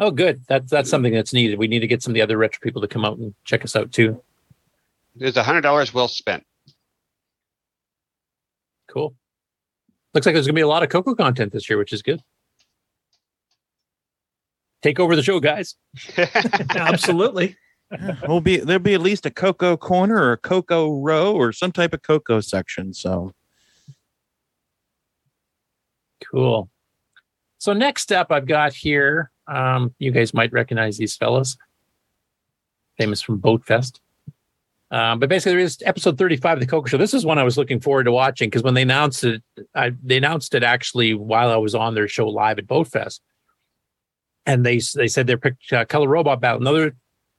[0.00, 0.42] Oh, good.
[0.48, 1.58] That's that's something that's needed.
[1.58, 3.64] We need to get some of the other retro people to come out and check
[3.64, 4.22] us out too.
[5.14, 6.44] There's a hundred dollars well spent.
[8.88, 9.14] Cool.
[10.12, 12.02] Looks like there's going to be a lot of Coco content this year, which is
[12.02, 12.20] good.
[14.82, 15.76] Take over the show, guys.
[16.70, 17.56] Absolutely.
[18.26, 21.72] We'll be there'll be at least a Coco corner or a Coco row or some
[21.72, 22.92] type of Coco section.
[22.92, 23.32] So
[26.30, 26.68] Cool.
[27.58, 29.30] So next up, I've got here.
[29.46, 31.56] Um, you guys might recognize these fellas,
[32.96, 34.00] famous from Boatfest.
[34.90, 36.98] Um, but basically, there is episode 35 of the Coco Show.
[36.98, 39.42] This is one I was looking forward to watching because when they announced it,
[39.74, 43.20] I, they announced it actually while I was on their show live at Boatfest,
[44.46, 46.60] and they they said they picked uh, Color Robot Battle.
[46.60, 46.94] Another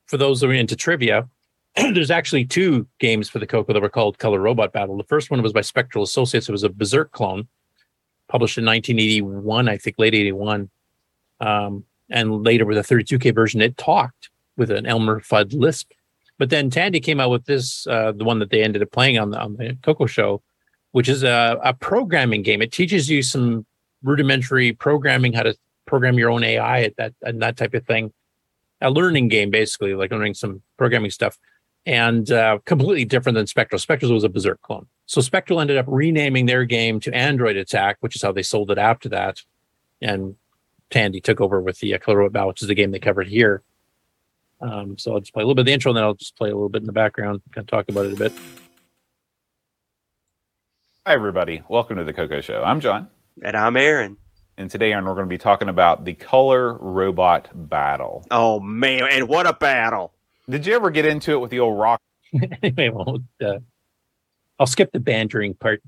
[0.08, 1.30] for those that are into trivia,
[1.76, 4.98] there's actually two games for the Coco that were called Color Robot Battle.
[4.98, 6.50] The first one was by Spectral Associates.
[6.50, 7.48] It was a Berserk clone,
[8.28, 10.70] published in 1981, I think, late 81.
[11.40, 15.92] Um, and later with a 32K version, it talked with an Elmer Fudd Lisp.
[16.38, 19.18] But then Tandy came out with this, uh, the one that they ended up playing
[19.18, 20.42] on the, on the Coco Show,
[20.92, 22.62] which is a, a programming game.
[22.62, 23.66] It teaches you some
[24.04, 25.56] rudimentary programming, how to
[25.86, 28.14] program your own AI at that and that type of thing.
[28.82, 31.38] A learning game, basically, like learning some programming stuff,
[31.86, 33.80] and uh, completely different than Spectral.
[33.80, 34.88] Spectral was a Berserk clone.
[35.06, 38.72] So Spectral ended up renaming their game to Android Attack, which is how they sold
[38.72, 39.42] it after that.
[40.02, 40.36] And
[40.90, 43.28] Tandy took over with the uh, Color Robot Battle, which is the game they covered
[43.28, 43.64] here.
[44.62, 46.38] Um, so I'll just play a little bit of the intro, and then I'll just
[46.38, 48.34] play a little bit in the background, kind of talk about it a bit.
[51.06, 51.62] Hi, everybody.
[51.68, 52.64] Welcome to the Coco Show.
[52.64, 53.08] I'm John.
[53.44, 54.18] And I'm Aaron.
[54.58, 58.26] And today Aaron, we're going to be talking about the Color Robot Battle.
[58.32, 59.04] Oh, man.
[59.12, 60.14] And what a battle.
[60.50, 62.02] Did you ever get into it with the old rock?
[62.64, 63.60] anyway, well, uh,
[64.58, 65.82] I'll skip the bantering part.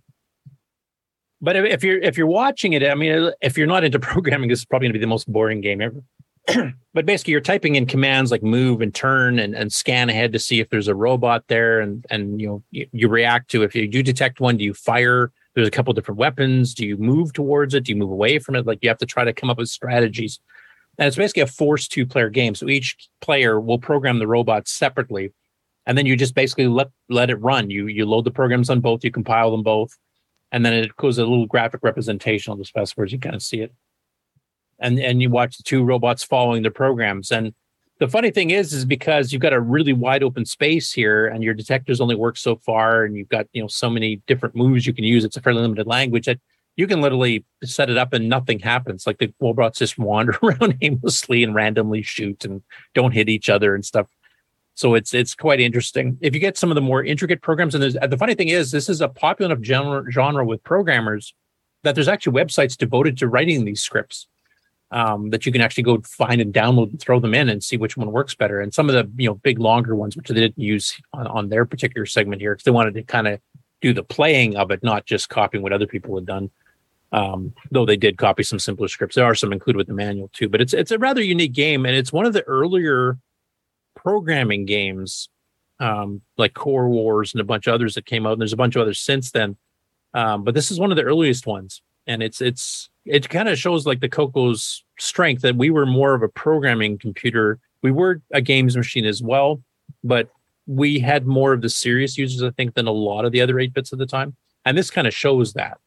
[1.42, 4.50] But if, you're if you're watching it, I mean, uh, if you're not into programming,
[4.50, 6.04] this is probably going to be the most boring game ever.
[6.94, 10.40] but basically, you're typing in commands like move and turn and, and scan ahead to
[10.40, 13.76] see if there's a robot there, and and you know you, you react to if
[13.76, 15.32] you do detect one, do you fire?
[15.56, 16.74] There's a couple different weapons.
[16.74, 17.86] Do you move towards it?
[17.86, 18.66] Do you move away from it?
[18.66, 20.40] Like you have to try to come up with strategies.
[21.00, 22.54] And it's basically a forced two player game.
[22.56, 25.32] So each player will program the robots separately
[25.88, 27.72] and then you just basically let let it run.
[27.72, 29.98] You you load the programs on both, you compile them both,
[30.52, 33.62] and then it goes a little graphic representation on the where you kind of see
[33.62, 33.74] it.
[34.80, 37.32] And and you watch the two robots following the programs.
[37.32, 37.54] And
[38.00, 41.44] the funny thing is, is because you've got a really wide open space here, and
[41.44, 44.86] your detectors only work so far, and you've got you know so many different moves
[44.86, 45.26] you can use.
[45.26, 46.40] It's a fairly limited language that
[46.78, 49.06] you can literally set it up and nothing happens.
[49.06, 52.62] Like the robots just wander around aimlessly and randomly shoot and
[52.94, 54.08] don't hit each other and stuff.
[54.78, 56.20] So it's it's quite interesting.
[56.22, 58.70] If you get some of the more intricate programs, and there's, the funny thing is,
[58.70, 61.34] this is a popular enough genre, genre with programmers
[61.82, 64.28] that there's actually websites devoted to writing these scripts
[64.92, 67.76] um, that you can actually go find and download and throw them in and see
[67.76, 68.62] which one works better.
[68.62, 71.50] And some of the you know big longer ones, which they didn't use on, on
[71.50, 73.42] their particular segment here, because they wanted to kind of
[73.82, 76.52] do the playing of it, not just copying what other people had done.
[77.12, 80.30] Um, though they did copy some simpler scripts, there are some included with the manual
[80.34, 80.50] too.
[80.50, 83.18] But it's it's a rather unique game, and it's one of the earlier
[83.98, 85.30] programming games
[85.80, 88.34] um, like Core Wars and a bunch of others that came out.
[88.34, 89.58] And there's a bunch of others since then,
[90.14, 93.58] um, but this is one of the earliest ones, and it's it's it kind of
[93.58, 97.60] shows like the Coco's strength that we were more of a programming computer.
[97.82, 99.62] We were a games machine as well,
[100.04, 100.30] but
[100.66, 103.60] we had more of the serious users, I think, than a lot of the other
[103.60, 104.36] eight bits at the time.
[104.66, 105.78] And this kind of shows that.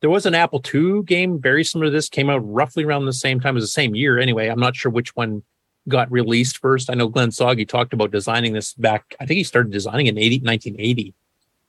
[0.00, 3.12] There was an Apple II game very similar to this, came out roughly around the
[3.12, 4.18] same time as the same year.
[4.18, 5.42] Anyway, I'm not sure which one
[5.88, 6.90] got released first.
[6.90, 9.16] I know Glenn Sogge talked about designing this back.
[9.20, 11.14] I think he started designing in 80, 1980,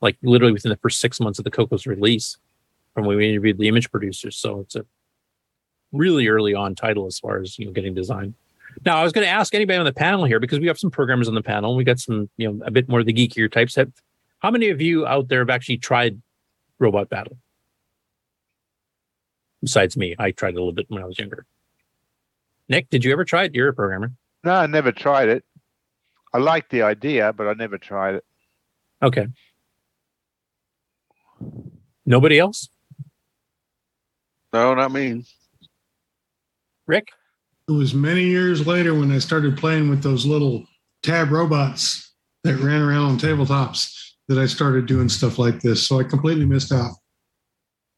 [0.00, 2.36] like literally within the first six months of the Coco's release
[2.94, 4.36] from when we interviewed the image producers.
[4.36, 4.84] So it's a
[5.92, 8.34] really early on title as far as, you know, getting designed.
[8.84, 10.90] Now, I was going to ask anybody on the panel here because we have some
[10.90, 11.74] programmers on the panel.
[11.74, 13.74] We got some, you know, a bit more of the geekier types.
[13.74, 13.90] Have,
[14.38, 16.20] how many of you out there have actually tried
[16.78, 17.36] Robot Battle?
[19.60, 21.44] Besides me, I tried a little bit when I was younger.
[22.70, 23.54] Nick, did you ever try it?
[23.54, 24.12] You're a programmer.
[24.44, 25.44] No, I never tried it.
[26.32, 28.24] I liked the idea, but I never tried it.
[29.02, 29.26] Okay.
[32.06, 32.68] Nobody else?
[34.52, 35.24] No, not me.
[36.86, 37.08] Rick?
[37.68, 40.64] It was many years later when I started playing with those little
[41.02, 42.14] tab robots
[42.44, 45.84] that ran around on tabletops that I started doing stuff like this.
[45.84, 46.92] So I completely missed out.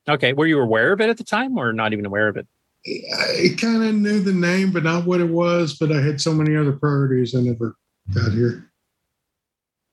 [0.09, 2.47] Okay, were you aware of it at the time, or not even aware of it?
[2.85, 5.77] I kind of knew the name, but not what it was.
[5.79, 7.77] But I had so many other priorities, I never
[8.13, 8.71] got here.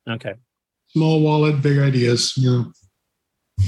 [0.10, 0.34] Okay.
[0.88, 2.36] Small wallet, big ideas.
[2.36, 3.66] You know.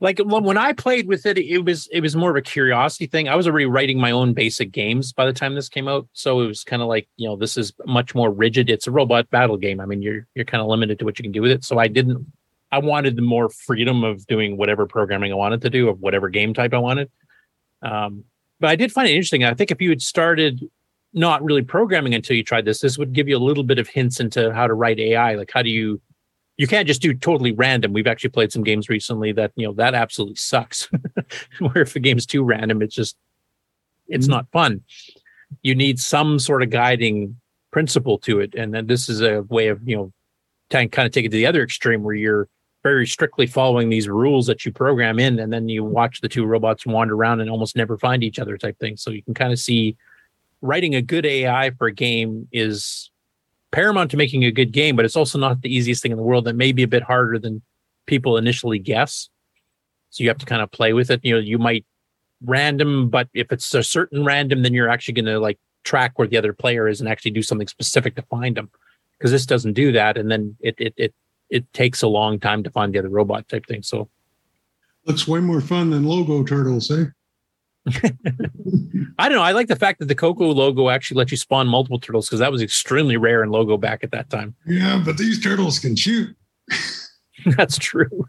[0.00, 3.26] like when I played with it, it was it was more of a curiosity thing.
[3.26, 6.42] I was already writing my own basic games by the time this came out, so
[6.42, 8.68] it was kind of like you know this is much more rigid.
[8.68, 9.80] It's a robot battle game.
[9.80, 11.64] I mean, you're you're kind of limited to what you can do with it.
[11.64, 12.26] So I didn't.
[12.70, 16.28] I wanted the more freedom of doing whatever programming I wanted to do of whatever
[16.28, 17.10] game type I wanted.
[17.82, 18.24] Um,
[18.62, 19.42] but I did find it interesting.
[19.42, 20.60] I think if you had started
[21.12, 23.88] not really programming until you tried this, this would give you a little bit of
[23.88, 25.34] hints into how to write AI.
[25.34, 26.00] Like how do you
[26.58, 27.92] you can't just do totally random.
[27.92, 30.88] We've actually played some games recently that you know that absolutely sucks.
[31.58, 33.16] Where if the game's too random, it's just
[34.06, 34.34] it's mm-hmm.
[34.34, 34.82] not fun.
[35.62, 37.40] You need some sort of guiding
[37.72, 40.12] principle to it, and then this is a way of you know
[40.70, 42.48] kind of take it to the other extreme where you're
[42.82, 46.44] very strictly following these rules that you program in, and then you watch the two
[46.44, 48.96] robots wander around and almost never find each other type thing.
[48.96, 49.96] So you can kind of see
[50.60, 53.10] writing a good AI for a game is
[53.70, 56.24] paramount to making a good game, but it's also not the easiest thing in the
[56.24, 56.44] world.
[56.44, 57.62] That may be a bit harder than
[58.06, 59.28] people initially guess.
[60.10, 61.24] So you have to kind of play with it.
[61.24, 61.84] You know, you might
[62.44, 66.28] random, but if it's a certain random, then you're actually going to like track where
[66.28, 68.70] the other player is and actually do something specific to find them.
[69.18, 71.14] Because this doesn't do that, and then it it it
[71.52, 73.82] it takes a long time to find the other robot type thing.
[73.82, 74.08] So
[75.06, 77.06] Looks way more fun than logo turtles, eh?
[79.18, 79.42] I don't know.
[79.42, 82.38] I like the fact that the Coco logo actually lets you spawn multiple turtles because
[82.38, 84.54] that was extremely rare in logo back at that time.
[84.66, 86.34] Yeah, but these turtles can shoot.
[87.56, 88.26] That's true.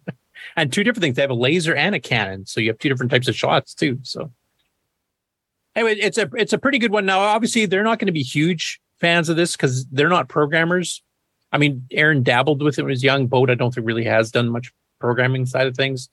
[0.56, 1.16] and two different things.
[1.16, 3.74] They have a laser and a cannon, so you have two different types of shots
[3.74, 3.98] too.
[4.02, 4.32] So
[5.76, 7.04] anyway, it's a it's a pretty good one.
[7.04, 11.02] Now, obviously, they're not going to be huge fans of this because they're not programmers.
[11.54, 13.28] I mean, Aaron dabbled with it when he was young.
[13.28, 16.08] Boat, I don't think really has done much programming side of things.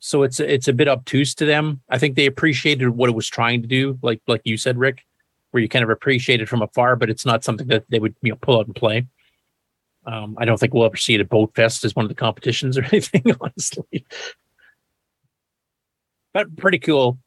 [0.00, 1.82] So it's it's a bit obtuse to them.
[1.90, 5.04] I think they appreciated what it was trying to do, like like you said, Rick,
[5.50, 8.14] where you kind of appreciate it from afar, but it's not something that they would
[8.22, 9.06] you know pull out and play.
[10.06, 12.14] Um, I don't think we'll ever see it at Boat Fest as one of the
[12.14, 14.06] competitions or anything, honestly.
[16.32, 17.18] But pretty cool.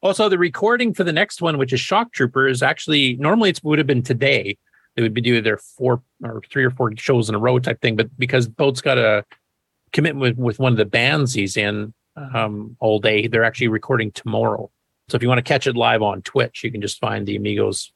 [0.00, 3.60] Also, the recording for the next one, which is Shock Trooper, is actually normally it
[3.62, 4.56] would have been today.
[4.98, 7.80] They would be doing their four or three or four shows in a row type
[7.80, 9.24] thing, but because Boat's got a
[9.92, 14.10] commitment with, with one of the bands he's in um, all day, they're actually recording
[14.10, 14.68] tomorrow.
[15.08, 17.36] So if you want to catch it live on Twitch, you can just find the
[17.36, 17.92] Amigos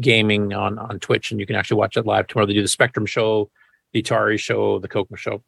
[0.00, 2.46] gaming on on Twitch, and you can actually watch it live tomorrow.
[2.46, 3.48] They do the Spectrum show,
[3.92, 5.44] the Atari show, the Coco show.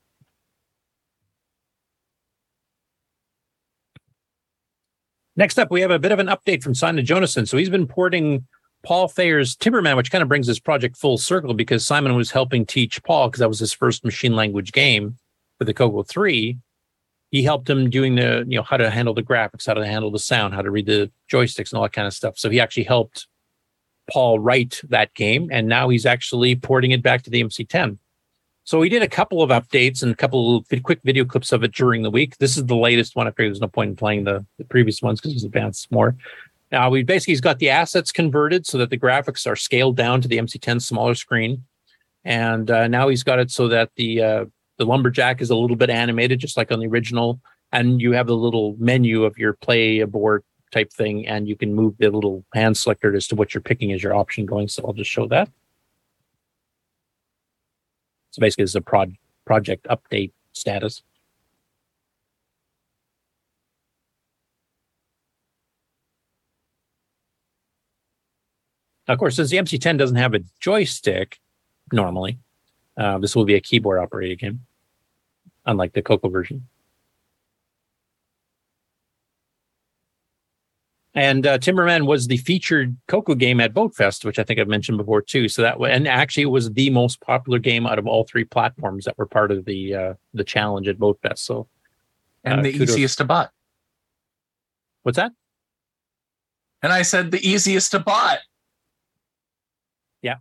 [5.34, 7.48] Next up, we have a bit of an update from Simon Jonassen.
[7.48, 8.46] So he's been porting
[8.84, 12.66] Paul Thayer's Timberman, which kind of brings this project full circle because Simon was helping
[12.66, 15.16] teach Paul because that was his first machine language game
[15.58, 16.58] for the Coco 3.
[17.30, 20.10] He helped him doing the, you know, how to handle the graphics, how to handle
[20.10, 22.38] the sound, how to read the joysticks and all that kind of stuff.
[22.38, 23.26] So he actually helped
[24.10, 27.98] Paul write that game, and now he's actually porting it back to the MC10.
[28.66, 31.62] So we did a couple of updates and a couple of quick video clips of
[31.64, 32.38] it during the week.
[32.38, 33.26] This is the latest one.
[33.26, 36.16] I figured there's no point in playing the, the previous ones because it's advanced more.
[36.74, 40.26] Now we basically got the assets converted so that the graphics are scaled down to
[40.26, 41.62] the MC10 smaller screen,
[42.24, 44.44] and uh, now he's got it so that the uh,
[44.78, 47.40] the lumberjack is a little bit animated, just like on the original,
[47.70, 50.42] and you have the little menu of your play aboard
[50.72, 53.92] type thing, and you can move the little hand selector as to what you're picking
[53.92, 54.66] as your option going.
[54.66, 55.48] So I'll just show that.
[58.32, 59.14] So basically, it's a prod
[59.44, 61.04] project update status.
[69.06, 71.38] Of course, since the MC10 doesn't have a joystick
[71.92, 72.38] normally,
[72.96, 74.60] uh, this will be a keyboard operated game,
[75.66, 76.66] unlike the Coco version.
[81.16, 84.66] And uh, Timberman was the featured Coco game at Boat Fest, which I think I've
[84.66, 85.48] mentioned before too.
[85.48, 89.04] So that and actually it was the most popular game out of all three platforms
[89.04, 91.44] that were part of the uh, the challenge at Boat Fest.
[91.44, 91.68] So
[92.42, 93.52] and uh, the kudos- easiest to bot.
[95.04, 95.32] What's that?
[96.82, 98.38] And I said the easiest to bot.
[100.20, 100.36] Yeah.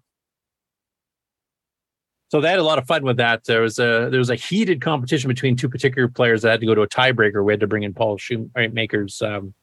[2.33, 3.43] So they had a lot of fun with that.
[3.43, 6.65] There was a there was a heated competition between two particular players that had to
[6.65, 7.45] go to a tiebreaker.
[7.45, 9.53] We had to bring in Paul Shoemaker's um,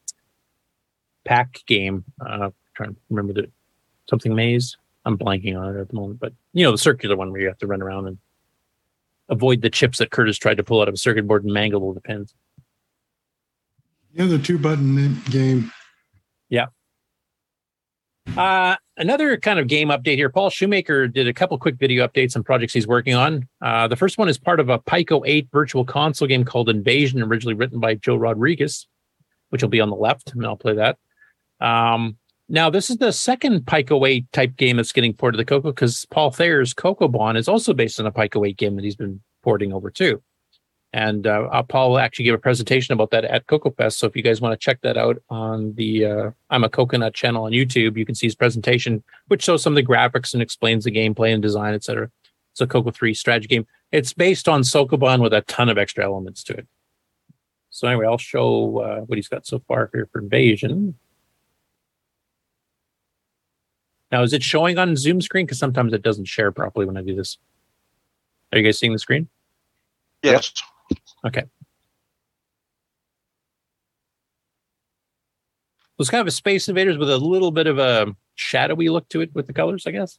[1.24, 2.04] pack game.
[2.24, 3.50] Uh, trying to remember the
[4.08, 4.76] something maze.
[5.04, 7.48] I'm blanking on it at the moment, but you know the circular one where you
[7.48, 8.18] have to run around and
[9.28, 11.82] avoid the chips that Curtis tried to pull out of a circuit board and mangle
[11.82, 12.32] all the pins.
[14.12, 15.72] Yeah, the two button game.
[16.48, 16.66] Yeah.
[18.36, 20.30] Uh, another kind of game update here.
[20.30, 23.48] Paul Shoemaker did a couple quick video updates on projects he's working on.
[23.60, 27.22] Uh, the first one is part of a Pico 8 virtual console game called Invasion,
[27.22, 28.86] originally written by Joe Rodriguez,
[29.48, 30.96] which will be on the left, and I'll play that.
[31.60, 32.16] Um,
[32.48, 35.70] now, this is the second Pico 8 type game that's getting ported to the Coco
[35.70, 38.96] because Paul Thayer's Coco Bon is also based on a Pico 8 game that he's
[38.96, 40.22] been porting over too.
[40.92, 43.98] And uh, Paul will actually give a presentation about that at Coco Fest.
[43.98, 47.14] So if you guys want to check that out on the uh, I'm a Coconut
[47.14, 50.42] channel on YouTube, you can see his presentation, which shows some of the graphics and
[50.42, 52.10] explains the gameplay and design, etc.
[52.52, 53.66] It's a Coco 3 strategy game.
[53.92, 56.66] It's based on Sokoban with a ton of extra elements to it.
[57.70, 60.96] So anyway, I'll show uh, what he's got so far here for Invasion.
[64.10, 65.46] Now, is it showing on Zoom screen?
[65.46, 67.38] Because sometimes it doesn't share properly when I do this.
[68.52, 69.28] Are you guys seeing the screen?
[70.22, 70.52] Yes.
[71.26, 71.44] Okay.
[75.98, 79.20] It's kind of a Space Invaders with a little bit of a shadowy look to
[79.20, 80.18] it with the colors, I guess.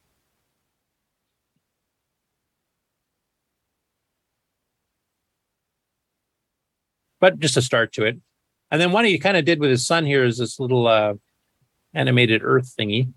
[7.19, 8.19] But just a start to it.
[8.69, 11.15] And then what he kind of did with his son here is this little uh,
[11.94, 13.11] animated Earth thingy.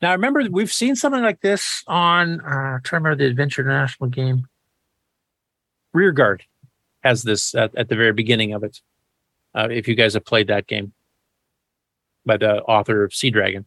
[0.00, 4.46] Now, remember we've seen something like this on, uh, to remember the Adventure International game.
[5.92, 6.44] Rear Guard
[7.02, 8.80] has this at, at the very beginning of it.
[9.54, 10.92] Uh, if you guys have played that game
[12.24, 13.64] by the author of Sea Dragon.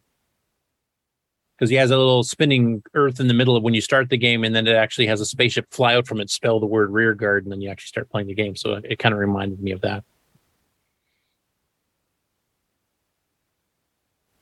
[1.58, 4.16] Because he has a little spinning earth in the middle of when you start the
[4.16, 6.90] game, and then it actually has a spaceship fly out from it, spell the word
[6.90, 8.56] rear guard, and then you actually start playing the game.
[8.56, 10.02] So it kind of reminded me of that.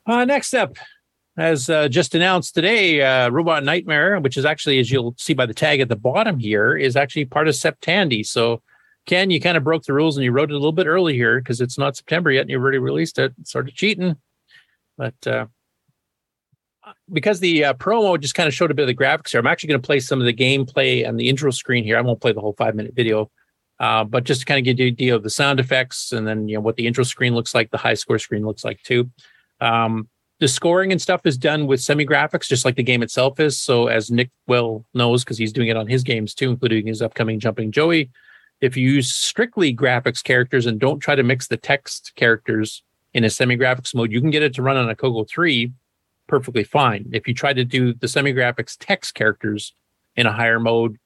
[0.07, 0.77] Uh, next up,
[1.41, 5.47] as uh, just announced today, uh, Robot Nightmare, which is actually, as you'll see by
[5.47, 8.27] the tag at the bottom here, is actually part of Septandy.
[8.27, 8.61] So,
[9.07, 11.15] Ken, you kind of broke the rules and you wrote it a little bit early
[11.15, 13.33] here because it's not September yet and you've already released it.
[13.45, 14.17] Sort of cheating.
[14.99, 15.47] But uh,
[17.11, 19.47] because the uh, promo just kind of showed a bit of the graphics here, I'm
[19.47, 21.97] actually going to play some of the gameplay and the intro screen here.
[21.97, 23.31] I won't play the whole five minute video.
[23.79, 26.27] Uh, but just to kind of give you an idea of the sound effects and
[26.27, 28.83] then you know what the intro screen looks like, the high score screen looks like
[28.83, 29.11] too.
[29.62, 30.11] Um,
[30.41, 33.61] the scoring and stuff is done with semi graphics, just like the game itself is.
[33.61, 37.03] So, as Nick well knows, because he's doing it on his games too, including his
[37.03, 38.11] upcoming Jumping Joey,
[38.61, 43.25] if you use strictly graphics characters and don't try to mix the text characters in
[43.25, 45.73] a semi graphics mode, you can get it to run on a Coco 3
[46.27, 47.11] perfectly fine.
[47.12, 49.75] If you try to do the semi graphics text characters
[50.17, 50.97] in a higher mode,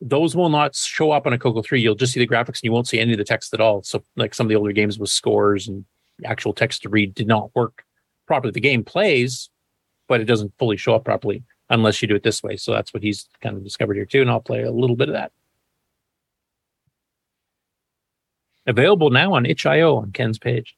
[0.00, 1.80] those will not show up on a Coco 3.
[1.80, 3.82] You'll just see the graphics and you won't see any of the text at all.
[3.82, 5.84] So, like some of the older games with scores and
[6.24, 7.84] actual text to read did not work
[8.28, 8.52] properly.
[8.52, 9.50] The game plays,
[10.06, 12.56] but it doesn't fully show up properly unless you do it this way.
[12.56, 14.20] So that's what he's kind of discovered here too.
[14.20, 15.32] And I'll play a little bit of that.
[18.66, 20.76] Available now on itch.io on Ken's page.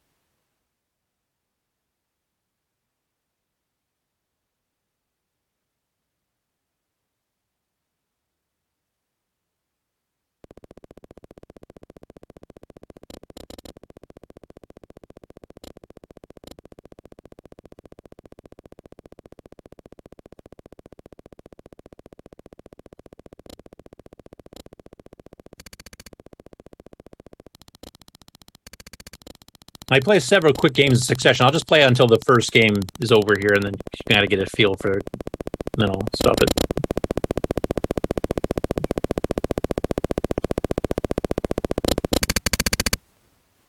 [29.93, 31.45] I play several quick games in succession.
[31.45, 34.39] I'll just play until the first game is over here, and then you gotta get
[34.39, 35.03] a feel for it.
[35.75, 36.51] And then I'll stop it.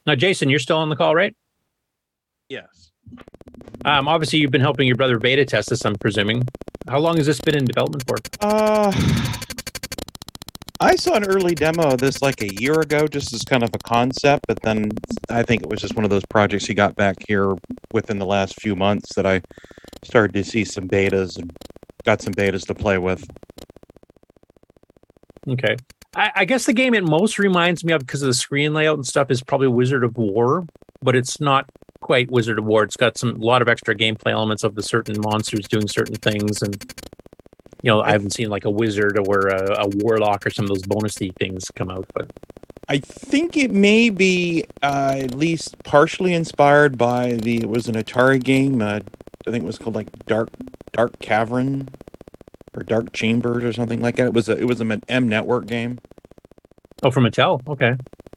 [0.06, 1.36] Now, Jason, you're still on the call, right?
[2.50, 2.92] Yes.
[3.86, 5.86] Um, obviously, you've been helping your brother beta test this.
[5.86, 6.44] I'm presuming.
[6.88, 8.18] How long has this been in development for?
[8.42, 8.92] Uh,
[10.82, 13.70] I saw an early demo of this like a year ago, just as kind of
[13.72, 14.90] a concept, but then
[15.30, 17.54] I think it was just one of those projects he got back here
[17.94, 19.44] within the last few months that I
[20.04, 21.56] started to see some betas and
[22.04, 23.24] got some betas to play with.
[25.48, 25.78] Okay.
[26.16, 28.98] I, I guess the game it most reminds me of because of the screen layout
[28.98, 30.66] and stuff is probably Wizard of War,
[31.04, 31.70] but it's not
[32.02, 32.84] quite Wizard of War.
[32.84, 36.16] It's got some a lot of extra gameplay elements of the certain monsters doing certain
[36.16, 36.92] things and
[37.82, 40.70] you know, I haven't seen like a wizard or a, a warlock or some of
[40.70, 42.30] those bonusy things come out, but
[42.90, 47.96] I think it may be uh, at least partially inspired by the it was an
[47.96, 48.82] Atari game.
[48.82, 49.00] Uh,
[49.48, 50.50] I think it was called like Dark
[50.92, 51.88] Dark Cavern
[52.76, 54.28] or Dark Chambers or something like that.
[54.28, 56.00] It was a it was an M Network game.
[57.04, 57.66] Oh, from Mattel.
[57.68, 57.96] Okay.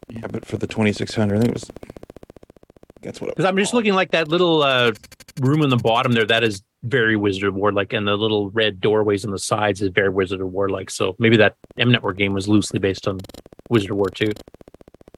[0.08, 1.70] Yeah, but for the 2600, I think it was
[3.04, 4.92] That's what Because I'm just looking like that little uh,
[5.40, 6.24] room in the bottom there.
[6.24, 9.80] That is very Wizard of War like, and the little red doorways on the sides
[9.82, 10.90] is very Wizard of War like.
[10.90, 13.20] So maybe that M Network game was loosely based on
[13.68, 14.32] Wizard of War too.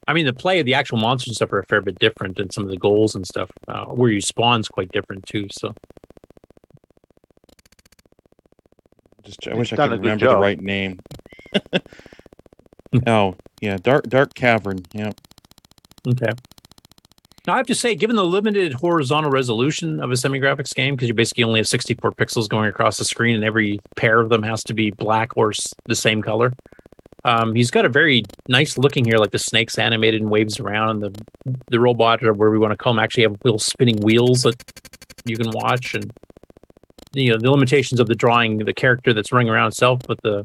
[0.08, 2.38] I mean, the play of the actual monsters and stuff are a fair bit different,
[2.38, 5.46] and some of the goals and stuff uh, where you spawn's quite different too.
[5.50, 5.74] So
[9.26, 11.00] Just I wish I could a good remember the right name.
[13.06, 14.78] oh yeah, dark dark cavern.
[14.92, 15.20] Yep.
[16.08, 16.32] Okay.
[17.46, 21.06] Now I have to say, given the limited horizontal resolution of a semi-graphics game, because
[21.08, 24.42] you basically only have 64 pixels going across the screen, and every pair of them
[24.42, 26.52] has to be black or s- the same color.
[27.24, 31.04] Um, he's got a very nice looking here, like the snakes animated and waves around,
[31.04, 31.24] and the
[31.68, 34.60] the robot or where we want to call actually have little spinning wheels that
[35.24, 36.10] you can watch, and
[37.14, 40.44] you know the limitations of the drawing, the character that's running around itself, but the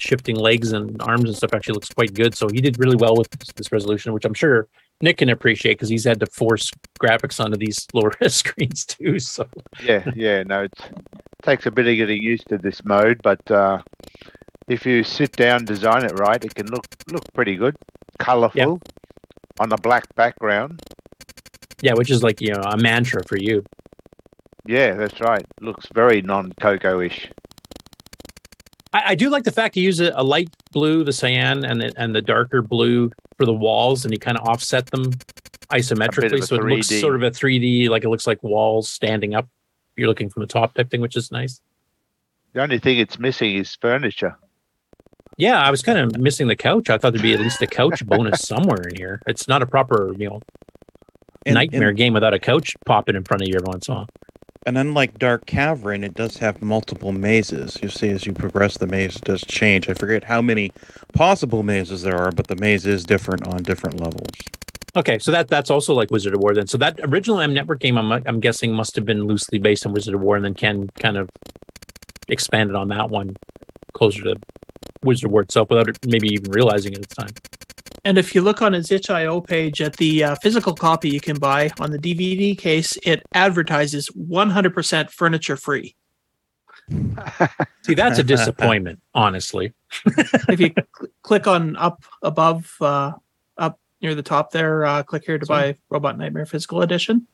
[0.00, 2.36] shifting legs and arms and stuff actually looks quite good.
[2.36, 4.68] So he did really well with this, this resolution, which I'm sure
[5.04, 6.70] Nick can appreciate because he's had to force
[7.00, 9.18] graphics onto these lower screens too.
[9.20, 9.46] So
[9.82, 10.72] Yeah, yeah, no, it
[11.42, 13.82] takes a bit of getting used to this mode, but uh,
[14.66, 17.76] if you sit down, design it right, it can look look pretty good,
[18.18, 18.80] colourful,
[19.60, 20.80] on a black background.
[21.82, 23.62] yeah, which is like you know a mantra for you.
[24.66, 25.44] Yeah, that's right.
[25.60, 27.30] Looks very non-Coco-ish.
[28.94, 31.80] I, I do like the fact you use a, a light blue, the cyan, and
[31.80, 35.12] the, and the darker blue for the walls, and you kind of offset them
[35.70, 37.00] isometrically, a so it looks 3D.
[37.00, 39.46] sort of a 3D, like it looks like walls standing up.
[39.96, 41.60] You're looking from the top type thing, which is nice.
[42.52, 44.36] The only thing it's missing is furniture.
[45.36, 46.88] Yeah, I was kind of missing the couch.
[46.90, 49.20] I thought there'd be at least a couch bonus somewhere in here.
[49.26, 50.40] It's not a proper, you know,
[51.46, 53.94] And- nightmare and- game without a couch popping in front of you every once in
[53.94, 54.08] a while.
[54.66, 57.78] And unlike Dark Cavern, it does have multiple mazes.
[57.82, 59.88] You see, as you progress, the maze does change.
[59.90, 60.72] I forget how many
[61.12, 64.30] possible mazes there are, but the maze is different on different levels.
[64.96, 66.66] Okay, so that that's also like Wizard of War then.
[66.66, 69.92] So that original M Network game, I'm I'm guessing, must have been loosely based on
[69.92, 71.28] Wizard of War, and then Ken kind of
[72.28, 73.36] expanded on that one
[73.92, 74.36] closer to
[75.02, 77.30] Wizard of War itself without it maybe even realizing it at the time.
[78.04, 81.38] And if you look on his itch.io page at the uh, physical copy you can
[81.38, 85.96] buy on the DVD case, it advertises 100% furniture free.
[87.82, 89.72] See, that's a disappointment, honestly.
[90.48, 93.12] if you cl- click on up above, uh,
[93.56, 97.26] up near the top there, uh, click here to buy Robot Nightmare Physical Edition,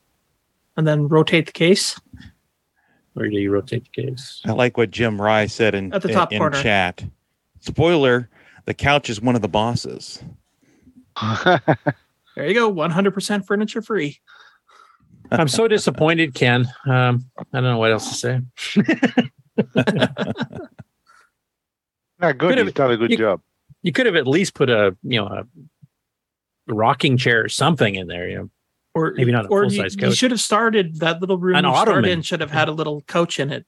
[0.77, 1.99] and then rotate the case.
[3.15, 4.41] Where do you rotate the case?
[4.45, 6.63] I like what Jim Rye said in, At the in- top in corner.
[6.63, 7.03] chat.
[7.59, 8.31] Spoiler:
[8.67, 10.23] the couch is one of the bosses.
[12.37, 14.19] There you go, 100% furniture free.
[15.33, 16.67] I'm so disappointed, Ken.
[16.87, 18.41] Um, I don't know what else to say.
[22.21, 22.39] No, good.
[22.39, 23.41] Could've- He's done a good you- job.
[23.83, 25.45] You could have at least put a you know a
[26.69, 28.29] rocking chair or something in there.
[28.29, 28.51] You know,
[28.95, 30.17] Or maybe not a or full you, size you couch.
[30.17, 32.11] should have started that little room An you started ottoman.
[32.11, 33.67] in should have had a little couch in it.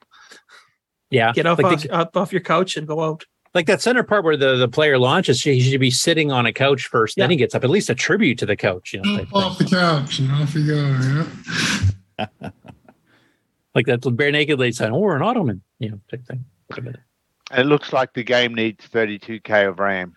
[1.10, 3.24] Yeah, Get off, like off, the- up off your couch and go out.
[3.54, 6.52] Like that center part where the, the player launches, he should be sitting on a
[6.52, 7.16] couch first.
[7.16, 7.64] Then he gets up.
[7.64, 8.92] At least a tribute to the couch.
[8.94, 11.26] You know, type Off the couch and off you go.
[12.18, 12.26] Yeah.
[13.74, 16.44] like that bare naked lady saying, "Or an ottoman." You know, type thing.
[16.70, 17.00] Wait a minute.
[17.54, 20.14] It looks like the game needs 32k of RAM.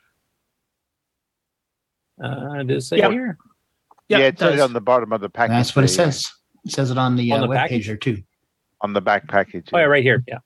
[2.23, 3.11] Uh, does it say Yeah.
[3.11, 3.37] here?
[4.07, 5.55] Yeah, Yeah, it it says on the bottom of the package.
[5.55, 6.31] That's what it says.
[6.63, 7.77] It says it on the, On uh, the web package?
[7.79, 8.23] page there too.
[8.81, 9.67] On the back package.
[9.73, 10.23] Oh yeah, right here.
[10.27, 10.37] Yeah.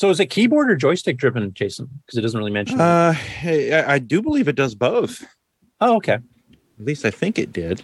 [0.00, 1.86] So is it keyboard or joystick driven, Jason?
[2.06, 2.80] Because it doesn't really mention.
[2.80, 3.14] Uh,
[3.44, 5.22] I, I do believe it does both.
[5.82, 6.14] oh, okay.
[6.14, 6.22] At
[6.78, 7.82] least I think it did.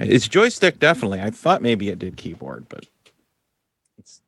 [0.00, 1.20] It's joystick, definitely.
[1.20, 2.86] I thought maybe it did keyboard, but
[3.96, 4.22] it's,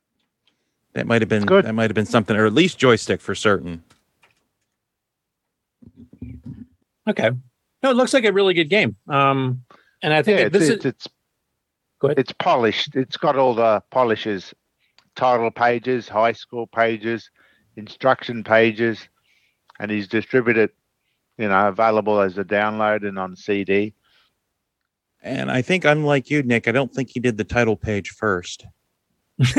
[0.93, 1.65] that might have been good.
[1.65, 3.83] that might have been something, or at least joystick for certain.
[7.09, 7.31] Okay.
[7.83, 8.95] No, it looks like a really good game.
[9.09, 9.65] Um,
[10.05, 11.09] and I think Yeah, that it's, this it's, is it's,
[11.99, 12.21] Go ahead.
[12.21, 12.95] it's polished.
[12.95, 14.55] It's got all the polishes,
[15.17, 17.31] title pages, high school pages,
[17.77, 19.09] instruction pages,
[19.79, 20.71] and he's distributed,
[21.39, 23.95] you know, available as a download and on CD.
[25.23, 28.67] And I think, unlike you, Nick, I don't think he did the title page first.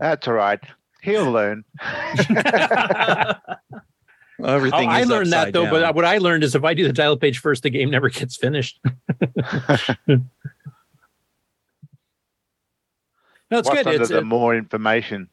[0.00, 0.60] That's all right.
[1.02, 1.64] He'll learn.
[4.42, 4.88] Well, everything.
[4.88, 5.72] Oh, I learned that upside though, down.
[5.72, 8.08] but what I learned is if I do the title page first, the game never
[8.08, 8.80] gets finished.
[13.52, 13.86] No, it's What's good.
[13.86, 15.28] under It's the uh, more information?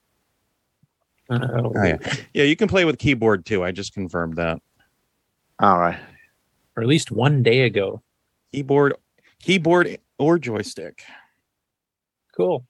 [1.29, 1.95] Oh, yeah,
[2.33, 2.43] yeah.
[2.43, 3.63] You can play with keyboard too.
[3.63, 4.59] I just confirmed that.
[5.61, 5.97] All right.
[6.75, 8.01] or at least one day ago.
[8.51, 8.95] Keyboard,
[9.41, 11.01] keyboard or joystick.
[12.35, 12.65] Cool.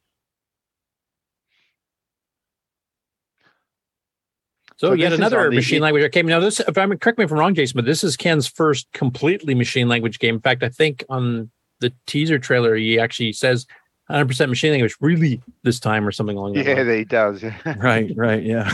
[4.77, 6.27] So, So yet another on the- machine language that came.
[6.27, 8.87] Now, this, if I'm correct me if I'm wrong, Jason, but this is Ken's first
[8.93, 10.35] completely machine language game.
[10.35, 11.49] In fact, I think on
[11.79, 13.65] the teaser trailer, he actually says
[14.09, 16.97] 100% machine language, really this time, or something along that Yeah, line.
[16.97, 17.43] he does.
[17.77, 18.73] right, right, yeah.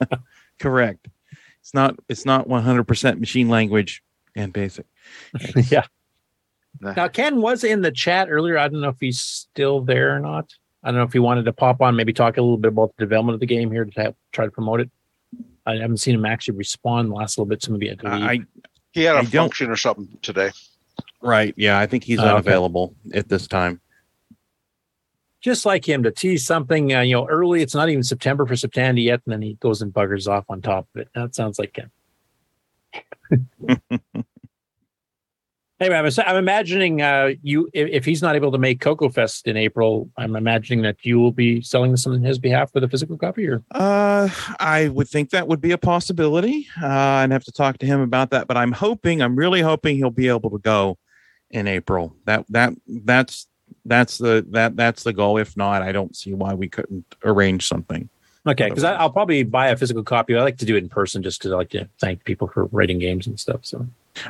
[0.58, 1.08] Correct.
[1.60, 4.02] It's not it's not 100% machine language
[4.34, 4.86] and basic.
[5.70, 5.84] yeah.
[6.80, 8.56] Now, Ken was in the chat earlier.
[8.56, 10.54] I don't know if he's still there or not.
[10.82, 12.94] I don't know if he wanted to pop on, maybe talk a little bit about
[12.96, 14.90] the development of the game here to have, try to promote it.
[15.66, 17.62] I haven't seen him actually respond the last little bit.
[17.62, 18.22] Some of you had to leave.
[18.24, 18.40] I
[18.92, 20.50] He had a I don't- function or something today.
[21.20, 22.30] right, yeah, I think he's oh, okay.
[22.32, 23.80] unavailable at this time.
[25.40, 27.62] Just like him to tease something, uh, you know, early.
[27.62, 30.60] It's not even September for September yet, and then he goes and buggers off on
[30.60, 31.08] top of it.
[31.14, 31.90] That sounds like him.
[35.80, 39.46] anyway, I'm, I'm imagining uh, you if, if he's not able to make Coco Fest
[39.46, 42.88] in April, I'm imagining that you will be selling this on his behalf with a
[42.88, 43.48] physical copy.
[43.48, 46.68] Or Uh, I would think that would be a possibility.
[46.80, 49.96] Uh, I'd have to talk to him about that, but I'm hoping, I'm really hoping
[49.96, 50.98] he'll be able to go
[51.50, 52.14] in April.
[52.26, 53.46] That that that's
[53.84, 55.38] that's the that that's the goal.
[55.38, 58.08] If not, I don't see why we couldn't arrange something.
[58.46, 60.36] okay, because I'll probably buy a physical copy.
[60.36, 62.66] I like to do it in person just because I like to thank people for
[62.66, 63.60] writing games and stuff.
[63.64, 63.86] So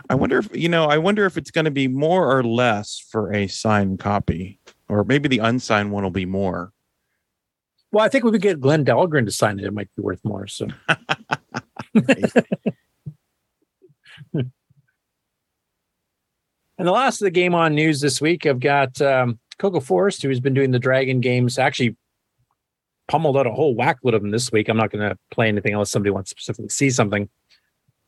[0.09, 0.87] I wonder if you know.
[0.87, 4.59] I wonder if it's going to be more or less for a signed copy,
[4.89, 6.73] or maybe the unsigned one will be more.
[7.93, 9.65] Well, I think we could get Glenn Dahlgren to sign it.
[9.65, 10.47] It might be worth more.
[10.47, 10.69] So.
[16.81, 20.23] and the last of the game on news this week, I've got um, Coco Forest,
[20.23, 21.59] who's been doing the Dragon games.
[21.59, 21.95] Actually,
[23.07, 24.67] pummeled out a whole whackload of them this week.
[24.67, 27.29] I'm not going to play anything unless somebody wants to specifically see something.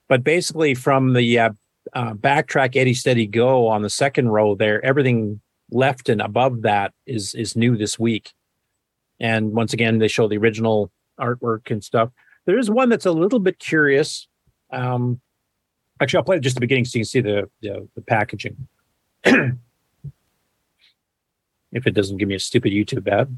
[0.08, 1.50] But basically, from the uh,
[1.92, 6.94] uh, backtrack Eddie Steady Go on the second row there, everything left and above that
[7.06, 8.32] is is new this week.
[9.20, 10.90] And once again, they show the original
[11.20, 12.08] artwork and stuff.
[12.46, 14.28] There is one that's a little bit curious.
[14.72, 15.20] Um,
[16.02, 18.68] actually, I'll play just the beginning so you can see the the, the packaging.
[21.72, 23.34] if it doesn't give me a stupid YouTube ad.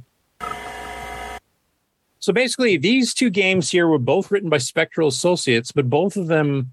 [2.19, 6.27] So basically, these two games here were both written by Spectral Associates, but both of
[6.27, 6.73] them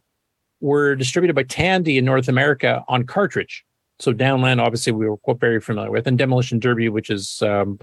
[0.61, 3.65] were distributed by Tandy in North America on cartridge.
[3.99, 7.79] So Downland, obviously, we were very familiar with, and Demolition Derby, which is um,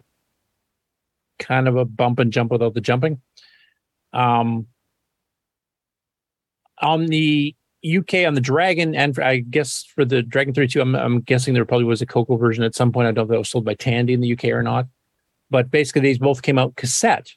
[1.39, 3.21] kind of a bump and jump without the jumping.
[4.13, 4.67] Um,
[6.81, 7.55] on the
[7.87, 11.55] UK, on the Dragon, and for, I guess for the Dragon 32, I'm, I'm guessing
[11.55, 13.07] there probably was a Coco version at some point.
[13.07, 14.87] I don't know if that was sold by Tandy in the UK or not.
[15.51, 17.33] But basically, these both came out cassette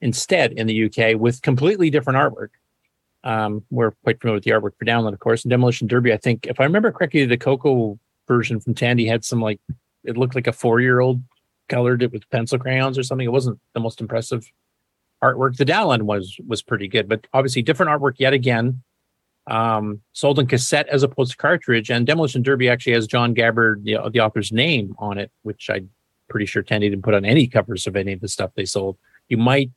[0.00, 2.48] instead in the UK with completely different artwork.
[3.22, 5.44] Um, we're quite familiar with the artwork for Downland, of course.
[5.44, 9.24] And Demolition Derby, I think, if I remember correctly, the Coco version from Tandy had
[9.24, 9.60] some like
[10.04, 11.22] it looked like a four year old
[11.68, 13.26] colored it with pencil crayons or something.
[13.26, 14.50] It wasn't the most impressive
[15.22, 15.56] artwork.
[15.56, 18.82] The Downland was was pretty good, but obviously different artwork yet again.
[19.46, 23.84] Um, sold in cassette as opposed to cartridge, and Demolition Derby actually has John Gabbard,
[23.84, 25.90] the, the author's name on it, which I'm
[26.28, 28.96] pretty sure Tandy didn't put on any covers of any of the stuff they sold.
[29.28, 29.70] You might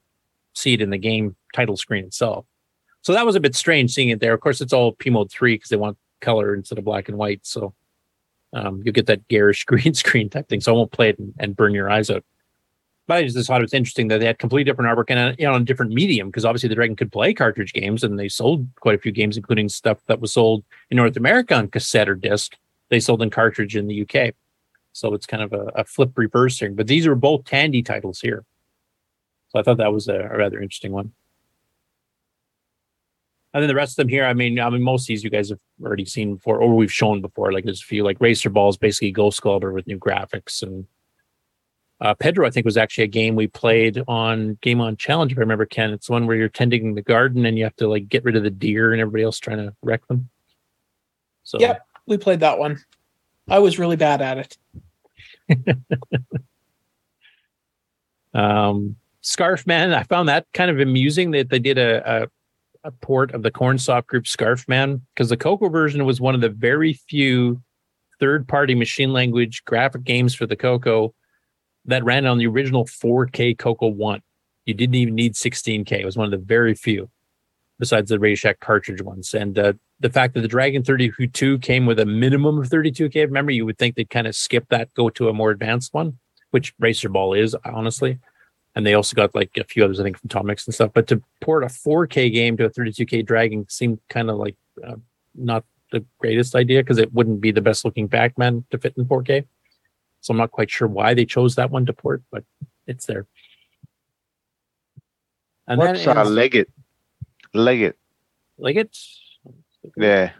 [0.56, 2.45] see it in the game title screen itself.
[3.02, 4.34] So that was a bit strange seeing it there.
[4.34, 7.18] Of course, it's all P mode three because they want color instead of black and
[7.18, 7.41] white.
[7.44, 7.73] So
[8.53, 10.61] um, you'll get that garish green screen type thing.
[10.61, 12.23] So I won't play it and, and burn your eyes out.
[13.07, 15.35] But I just thought it was interesting that they had completely different artwork and uh,
[15.39, 18.19] you know, on a different medium because obviously the Dragon could play cartridge games and
[18.19, 21.69] they sold quite a few games, including stuff that was sold in North America on
[21.69, 22.57] cassette or disc.
[22.89, 24.34] They sold in cartridge in the UK.
[24.91, 26.71] So it's kind of a, a flip reverse here.
[26.71, 28.43] But these are both Tandy titles here.
[29.49, 31.13] So I thought that was a, a rather interesting one.
[33.53, 35.29] And then the rest of them here, I mean, I mean, most of these you
[35.29, 37.53] guys have already seen before, or we've shown before.
[37.53, 40.85] Like there's a few, like Racer Balls, basically Ghost Clubber with new graphics, and
[41.99, 45.32] uh, Pedro, I think, was actually a game we played on Game On Challenge.
[45.32, 47.88] If I remember, Ken, it's one where you're tending the garden and you have to
[47.88, 50.30] like get rid of the deer and everybody else trying to wreck them.
[51.44, 52.80] So Yep, we played that one.
[53.48, 54.57] I was really bad at
[55.49, 55.78] it.
[58.34, 62.28] Um, Scarf Man, I found that kind of amusing that they did a, a,
[62.84, 66.41] a port of the Cornsoft Group Scarf Man because the Coco version was one of
[66.41, 67.61] the very few
[68.19, 71.14] third party machine language graphic games for the Coco
[71.88, 74.22] that ran on the original 4K Coco 1.
[74.65, 75.93] You didn't even need 16K.
[75.93, 77.09] It was one of the very few
[77.80, 79.34] besides the Radio Shack cartridge ones.
[79.34, 83.31] And uh, the fact that the Dragon 32 came with a minimum of 32K of
[83.31, 86.18] memory, you would think they'd kind of skip that, go to a more advanced one,
[86.51, 88.19] which Racer Ball is, honestly.
[88.76, 90.91] And they also got like a few others, I think, from Tom Mix and stuff.
[90.93, 94.55] But to port a 4K game to a 32K Dragon seemed kind of like
[94.85, 94.95] uh,
[95.35, 98.93] not the greatest idea because it wouldn't be the best looking Pac Man to fit
[98.97, 99.45] in 4K.
[100.28, 102.44] So I'm not quite sure why they chose that one to port, but
[102.86, 103.26] it's there.
[105.66, 106.70] And What's then uh, is- Leggett?
[107.54, 107.98] Liggett.
[108.58, 108.98] Liggett?
[109.95, 110.32] Yeah.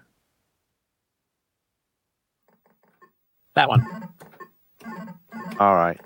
[3.56, 4.10] That one.
[5.58, 6.02] All right.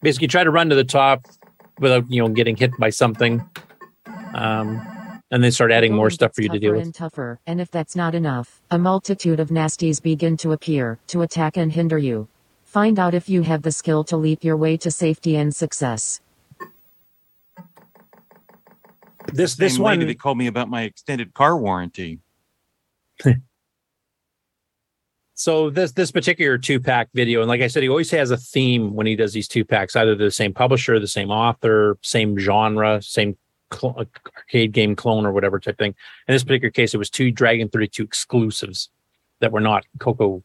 [0.00, 1.26] Basically, try to run to the top
[1.80, 3.46] without you know getting hit by something,
[4.32, 4.80] um,
[5.30, 6.84] and they start adding more stuff for you to deal tougher with.
[6.86, 11.22] and tougher, and if that's not enough, a multitude of nasties begin to appear, to
[11.22, 12.28] attack and hinder you.
[12.64, 16.20] Find out if you have the skill to leap your way to safety and success.
[19.32, 22.20] This this Same lady one- that called me about my extended car warranty.
[25.38, 28.38] So this this particular two pack video, and like I said, he always has a
[28.38, 29.94] theme when he does these two packs.
[29.94, 33.36] Either the same publisher, the same author, same genre, same
[33.72, 33.96] cl-
[34.36, 35.94] arcade game clone, or whatever type thing.
[36.28, 38.90] In this particular case, it was two Dragon Thirty Two exclusives
[39.40, 40.42] that were not Coco,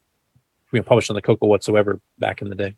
[0.72, 2.76] you know, published on the Coco whatsoever back in the day.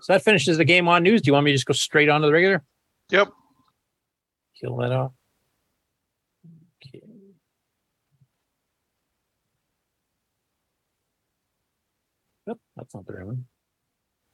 [0.00, 1.22] So that finishes the game on news.
[1.22, 2.62] Do you want me to just go straight on to the regular?
[3.10, 3.30] Yep.
[4.60, 5.12] Kill that off.
[12.44, 13.44] Nope, that's not the right one.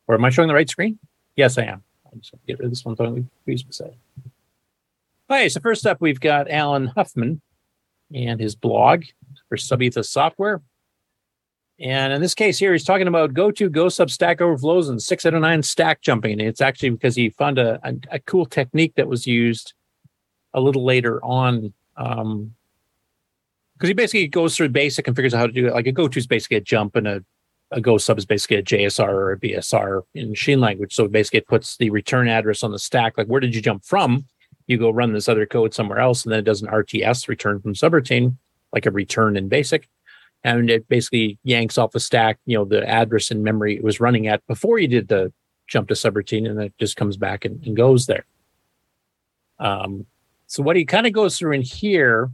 [0.06, 0.98] Or am I showing the right screen?
[1.36, 1.84] Yes, I am.
[2.12, 2.96] I'm just going to get rid of this one.
[2.96, 3.94] So we use beside.
[5.30, 7.40] Okay, so first up, we've got Alan Huffman
[8.14, 9.04] and his blog
[9.48, 10.62] for Sub-Etha Software.
[11.80, 15.00] And in this case here, he's talking about go to go sub stack overflows and
[15.40, 16.40] nine stack jumping.
[16.40, 19.74] It's actually because he found a, a, a cool technique that was used
[20.54, 21.72] a little later on.
[21.96, 22.54] Um,
[23.74, 25.72] because he basically goes through basic and figures out how to do it.
[25.72, 27.24] Like a go to is basically a jump, and a,
[27.70, 30.94] a go sub is basically a JSR or a BSR in machine language.
[30.94, 33.18] So basically, it puts the return address on the stack.
[33.18, 34.24] Like, where did you jump from?
[34.66, 37.60] You go run this other code somewhere else, and then it does an RTS return
[37.60, 38.36] from subroutine,
[38.72, 39.88] like a return in basic.
[40.44, 44.00] And it basically yanks off the stack, you know, the address in memory it was
[44.00, 45.32] running at before you did the
[45.66, 48.24] jump to subroutine, and it just comes back and, and goes there.
[49.58, 50.06] Um,
[50.46, 52.30] so what he kind of goes through in here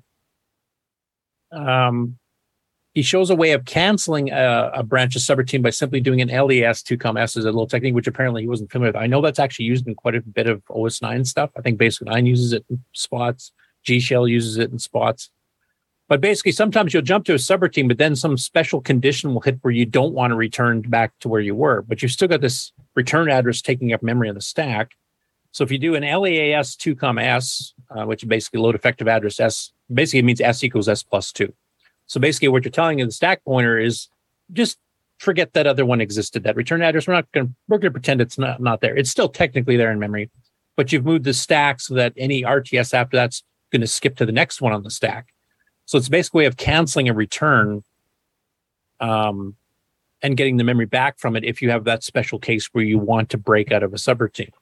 [1.51, 2.19] um,
[2.95, 6.29] he shows a way of canceling a, a branch of subroutine by simply doing an
[6.29, 9.03] LEAS 2 com S as a little technique, which apparently he wasn't familiar with.
[9.03, 11.51] I know that's actually used in quite a bit of OS 9 stuff.
[11.57, 13.53] I think Basic 9 uses it in spots,
[13.83, 15.31] G Shell uses it in spots.
[16.07, 19.59] But basically, sometimes you'll jump to a subroutine, but then some special condition will hit
[19.63, 22.43] where you don't want to return back to where you were, but you've still got
[22.43, 24.93] this return address taking up memory on the stack.
[25.51, 29.09] So if you do an LEAS 2 comma S, uh, which is basically load effective
[29.09, 31.53] address S, basically it means S equals S plus 2.
[32.07, 34.09] So basically what you're telling in the stack pointer is
[34.53, 34.79] just
[35.19, 36.45] forget that other one existed.
[36.45, 38.97] That return address, we're not going to, we're going to pretend it's not, not there.
[38.97, 40.31] It's still technically there in memory,
[40.77, 44.27] but you've moved the stack so that any RTS after that's going to skip to
[44.27, 45.33] the next one on the stack.
[45.87, 47.83] So it's basically a way of canceling a return
[49.01, 49.57] um,
[50.23, 52.99] and getting the memory back from it if you have that special case where you
[52.99, 54.53] want to break out of a subroutine.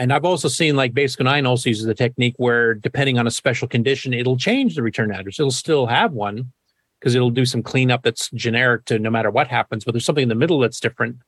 [0.00, 3.30] And I've also seen like Basic 9 also uses a technique where depending on a
[3.30, 5.38] special condition, it'll change the return address.
[5.38, 6.50] It'll still have one
[6.98, 10.22] because it'll do some cleanup that's generic to no matter what happens, but there's something
[10.22, 11.18] in the middle that's different.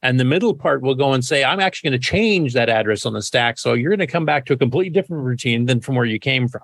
[0.00, 3.04] And the middle part will go and say, I'm actually going to change that address
[3.04, 3.58] on the stack.
[3.58, 6.18] So you're going to come back to a completely different routine than from where you
[6.18, 6.62] came from.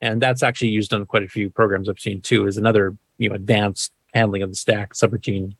[0.00, 3.28] And that's actually used on quite a few programs I've seen too, is another, you
[3.28, 5.56] know, advanced handling of the stack subroutine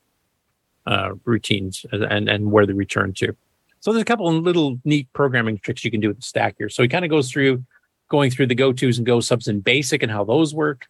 [0.85, 3.35] uh, routines and, and where they return to.
[3.79, 6.55] So there's a couple of little neat programming tricks you can do with the stack
[6.57, 6.69] here.
[6.69, 7.63] So he kind of goes through
[8.09, 10.87] going through the go-tos and go subs in basic and how those work.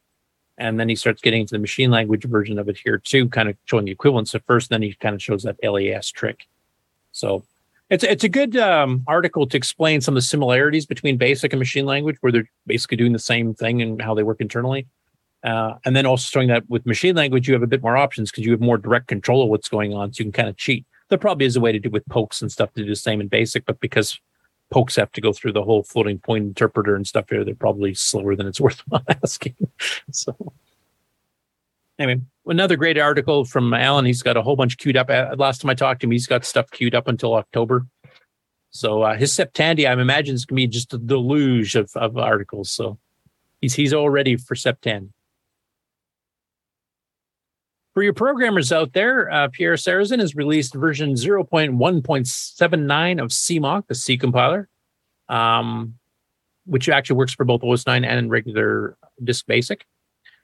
[0.57, 3.49] And then he starts getting into the machine language version of it here too, kind
[3.49, 4.70] of showing the equivalence at first.
[4.70, 6.48] Then he kind of shows that LAS trick.
[7.11, 7.44] So
[7.90, 11.60] it's it's a good um, article to explain some of the similarities between basic and
[11.60, 14.86] machine language, where they're basically doing the same thing and how they work internally.
[15.44, 18.30] Uh, and then also showing that with machine language, you have a bit more options
[18.30, 20.11] because you have more direct control of what's going on.
[20.14, 20.86] So you can kind of cheat.
[21.10, 23.19] There probably is a way to do with pokes and stuff to do the same
[23.19, 24.19] in basic, but because
[24.69, 27.94] pokes have to go through the whole floating point interpreter and stuff here, they're probably
[27.94, 28.84] slower than it's worth
[29.23, 29.56] asking.
[30.11, 30.36] so
[31.98, 34.06] anyway, another great article from Alan.
[34.06, 35.10] He's got a whole bunch queued up.
[35.10, 37.86] Uh, Last time I talked to him, he's got stuff queued up until October.
[38.72, 42.18] So uh, his Septandia, I imagine, is going to be just a deluge of, of
[42.18, 42.72] articles.
[42.72, 42.99] So
[43.61, 45.10] he's he's all ready for Septandia.
[47.94, 53.95] For your programmers out there, uh, Pierre Sarrazin has released version 0.1.79 of CMOC, the
[53.95, 54.70] C compiler,
[55.28, 55.95] um,
[56.66, 59.88] which actually works for both OS 9 and regular Disk Basic.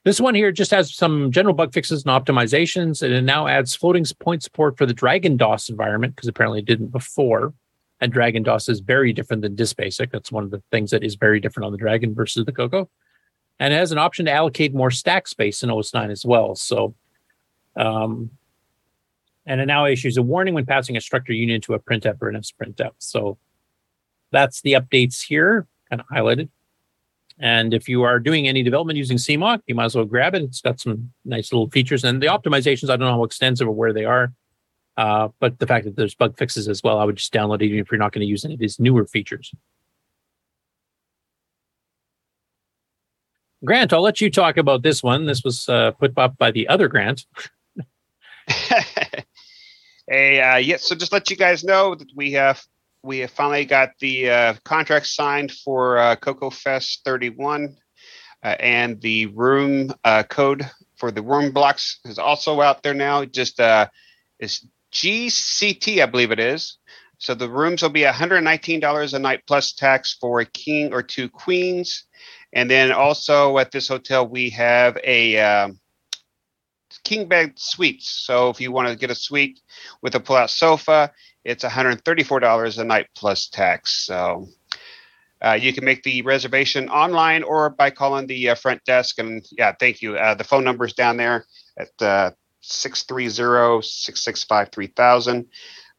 [0.05, 3.75] This one here just has some general bug fixes and optimizations, and it now adds
[3.75, 7.53] floating point support for the Dragon DOS environment because apparently it didn't before.
[8.01, 10.11] And Dragon DOS is very different than Disk Basic.
[10.11, 12.89] That's one of the things that is very different on the Dragon versus the Coco.
[13.59, 16.55] And it has an option to allocate more stack space in OS 9 as well.
[16.55, 16.93] So
[17.75, 18.31] um,
[19.45, 22.29] and it now issues a warning when passing a structure union to a printf or
[22.29, 22.91] an fprintf.
[22.97, 23.37] So
[24.31, 26.49] that's the updates here, kind of highlighted.
[27.37, 30.43] And if you are doing any development using CMOC, you might as well grab it.
[30.43, 32.03] It's got some nice little features.
[32.03, 34.33] And the optimizations, I don't know how extensive or where they are.
[34.97, 37.65] Uh, but the fact that there's bug fixes as well, I would just download it
[37.65, 39.53] even if you're not going to use any of these newer features.
[43.65, 45.25] Grant, I'll let you talk about this one.
[45.25, 47.25] This was uh, put up by the other Grant.
[50.07, 50.77] Hey, uh, yeah.
[50.77, 52.63] So just let you guys know that we have
[53.01, 57.75] we have finally got the uh, contract signed for uh, Coco Fest 31,
[58.43, 63.25] uh, and the room uh, code for the room blocks is also out there now.
[63.25, 63.87] Just uh,
[64.39, 66.77] is GCT, I believe it is.
[67.17, 71.29] So the rooms will be $119 a night plus tax for a king or two
[71.29, 72.03] queens,
[72.53, 75.79] and then also at this hotel we have a um,
[77.05, 78.09] king bed suites.
[78.09, 79.61] So if you want to get a suite
[80.01, 81.11] with a pull-out sofa,
[81.45, 84.05] it's $134 a night plus tax.
[84.05, 84.49] So
[85.41, 89.19] uh, you can make the reservation online or by calling the uh, front desk.
[89.19, 90.17] And yeah, thank you.
[90.17, 91.45] Uh, the phone number is down there
[91.77, 92.31] at uh,
[92.63, 95.45] 630-665-3000.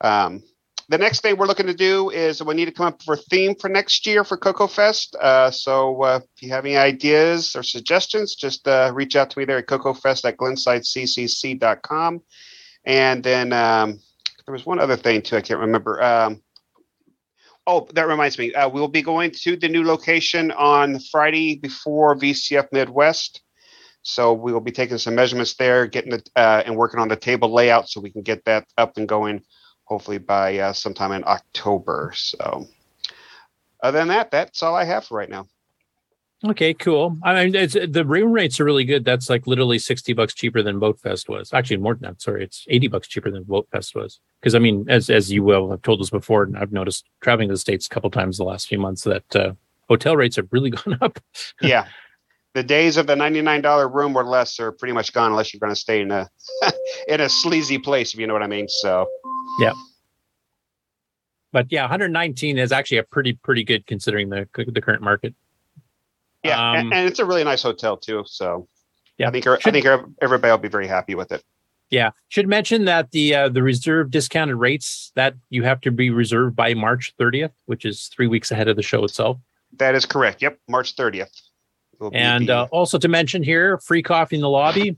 [0.00, 0.42] Um,
[0.88, 3.22] the next thing we're looking to do is we need to come up with a
[3.22, 5.16] theme for next year for Coco Fest.
[5.16, 9.38] Uh, so uh, if you have any ideas or suggestions, just uh, reach out to
[9.38, 12.22] me there at cocofest at glensideccc.com.
[12.84, 13.98] And then um,
[14.46, 16.00] there was one other thing too, I can't remember.
[16.00, 16.42] Um,
[17.66, 18.54] oh, that reminds me.
[18.54, 23.42] Uh, we'll be going to the new location on Friday before VCF Midwest.
[24.02, 27.16] So we will be taking some measurements there, getting it uh, and working on the
[27.16, 29.42] table layout so we can get that up and going
[29.86, 32.12] hopefully by uh, sometime in October.
[32.14, 32.68] So,
[33.82, 35.46] other than that, that's all I have for right now.
[36.44, 37.16] Okay, cool.
[37.22, 39.04] I mean, it's, the room rates are really good.
[39.04, 41.52] That's like literally 60 bucks cheaper than Boat Fest was.
[41.52, 42.20] Actually, more than that.
[42.20, 44.20] Sorry, it's 80 bucks cheaper than Boat Fest was.
[44.40, 47.48] Because, I mean, as as you will have told us before, and I've noticed traveling
[47.48, 49.52] to the States a couple times the last few months that uh,
[49.88, 51.18] hotel rates have really gone up.
[51.62, 51.86] yeah.
[52.56, 55.74] The days of the $99 room or less are pretty much gone unless you're going
[55.74, 56.26] to stay in a
[57.06, 58.66] in a sleazy place, if you know what I mean.
[58.66, 59.06] So,
[59.60, 59.74] Yeah.
[61.52, 65.34] But yeah, 119 is actually a pretty pretty good considering the the current market.
[66.42, 68.24] yeah, Um, and, and it's a really nice hotel too.
[68.24, 68.66] So,
[69.18, 69.28] Yeah.
[69.28, 69.84] I think I think
[70.22, 71.44] everybody will be very happy with it.
[71.90, 76.08] Yeah, should mention that the uh, the reserve discounted rates that you have to be
[76.08, 79.36] reserved by March 30th, which is three weeks ahead of the show itself.
[79.76, 80.40] That is correct.
[80.40, 81.45] Yep, March 30th.
[82.12, 84.97] And uh, also to mention here, free coffee in the lobby.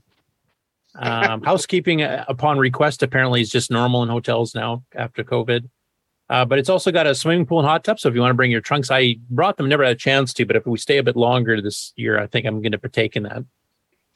[0.95, 5.69] Um, housekeeping uh, upon request apparently is just normal in hotels now after COVID.
[6.29, 7.99] Uh, but it's also got a swimming pool and hot tub.
[7.99, 10.33] So if you want to bring your trunks, I brought them, never had a chance
[10.35, 10.45] to.
[10.45, 13.15] But if we stay a bit longer this year, I think I'm going to partake
[13.15, 13.43] in that.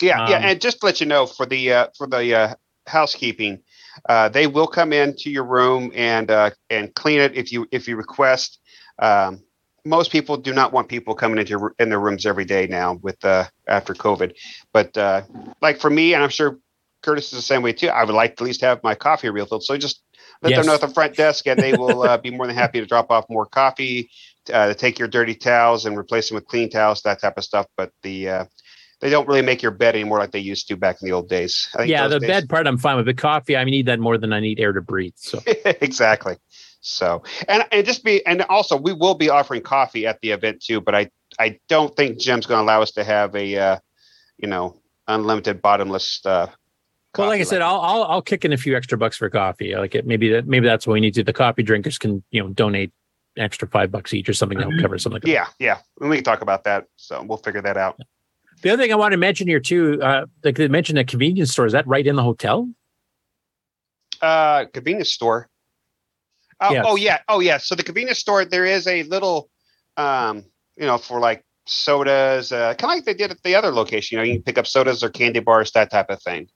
[0.01, 2.55] Yeah, yeah, Um, and just to let you know for the uh, for the uh,
[2.87, 3.61] housekeeping,
[4.09, 7.87] uh, they will come into your room and uh, and clean it if you if
[7.87, 8.59] you request.
[8.99, 9.41] Um,
[9.85, 12.95] most people do not want people coming into your, in their rooms every day now
[13.01, 14.33] with uh, after COVID,
[14.73, 15.23] but uh,
[15.61, 16.59] like for me, and I'm sure
[17.01, 17.89] Curtis is the same way too.
[17.89, 19.63] I would like to at least have my coffee refilled.
[19.63, 20.01] So just
[20.41, 20.59] let Yes.
[20.59, 22.85] them know at the front desk, and they will uh, be more than happy to
[22.85, 24.09] drop off more coffee,
[24.53, 27.43] uh, to take your dirty towels and replace them with clean towels, that type of
[27.43, 27.65] stuff.
[27.75, 28.45] But the uh,
[29.01, 31.27] they don't really make your bed anymore like they used to back in the old
[31.27, 31.67] days.
[31.73, 33.05] I think Yeah, the days- bed part I'm fine with.
[33.05, 35.13] The coffee, I need that more than I need air to breathe.
[35.17, 35.41] So
[35.81, 36.35] exactly.
[36.85, 40.61] So and and just be and also we will be offering coffee at the event
[40.61, 43.79] too, but I I don't think Jim's going to allow us to have a uh,
[44.37, 46.25] you know unlimited bottomless.
[46.25, 46.47] Uh,
[47.17, 49.75] Well, like I said, I'll, I'll I'll kick in a few extra bucks for coffee.
[49.75, 51.23] Like it, maybe that maybe that's what we need to.
[51.23, 52.91] The coffee drinkers can you know donate
[53.37, 55.15] extra five bucks each or something to help cover something.
[55.15, 55.29] Like that.
[55.29, 56.87] yeah, yeah, and we can talk about that.
[56.97, 57.97] So we'll figure that out.
[58.61, 61.51] The other thing I want to mention here too, uh, like they mentioned a convenience
[61.51, 61.65] store.
[61.65, 62.67] Is that right in the hotel?
[64.21, 65.49] Uh, convenience store.
[66.63, 66.85] Oh, Yes.
[66.87, 67.57] oh yeah, oh yeah.
[67.57, 69.49] So the convenience store, there is a little,
[69.97, 70.45] um,
[70.77, 74.15] you know, for like sodas, uh, kind of like they did at the other location.
[74.15, 76.47] You know, you can pick up sodas or candy bars, that type of thing.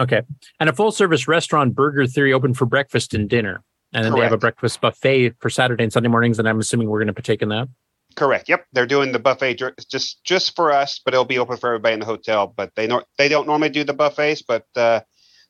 [0.00, 0.22] Okay,
[0.58, 3.62] and a full service restaurant, Burger Theory, open for breakfast and dinner,
[3.92, 6.38] and then they have a breakfast buffet for Saturday and Sunday mornings.
[6.38, 7.68] And I'm assuming we're going to partake in that.
[8.16, 8.48] Correct.
[8.48, 11.94] Yep, they're doing the buffet just just for us, but it'll be open for everybody
[11.94, 12.46] in the hotel.
[12.46, 15.00] But they nor- they don't normally do the buffets, but uh,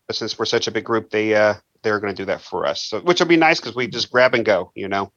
[0.06, 1.54] but since we're such a big group, they uh,
[1.84, 4.10] they're going to do that for us, so, which will be nice because we just
[4.10, 4.72] grab and go.
[4.74, 5.12] You know.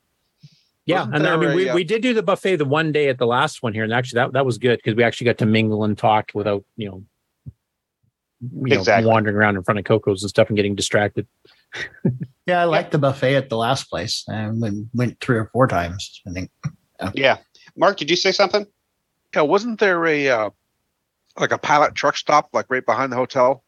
[0.86, 2.92] Yeah, Wasn't and I mean, a, we, uh, we did do the buffet the one
[2.92, 5.26] day at the last one here, and actually that that was good because we actually
[5.26, 7.04] got to mingle and talk without you know,
[8.42, 9.10] you know, Exactly.
[9.10, 11.28] wandering around in front of Coco's and stuff and getting distracted.
[12.46, 14.24] Yeah, I liked the buffet at the last place.
[14.30, 16.22] I went, went three or four times.
[16.26, 16.50] I think.
[17.14, 17.38] Yeah.
[17.76, 18.66] Mark, did you say something?
[19.36, 20.50] Yeah, wasn't there a uh,
[21.38, 23.64] like a pilot truck stop like right behind the hotel?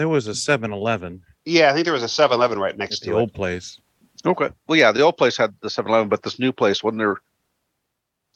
[0.00, 3.08] There was a 7 Eleven, Yeah, I think there was a 7-Eleven right next the
[3.08, 3.20] to it.
[3.20, 3.78] old place.
[4.24, 4.48] Okay.
[4.66, 7.16] Well, yeah, the old place had the 7-Eleven, but this new place wasn't there.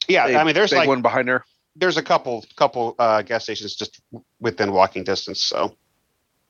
[0.07, 1.47] Yeah, big- I mean, there's like one behind there.
[1.75, 4.03] there's a couple couple uh, gas stations just
[4.41, 5.41] within walking distance.
[5.41, 5.75] So,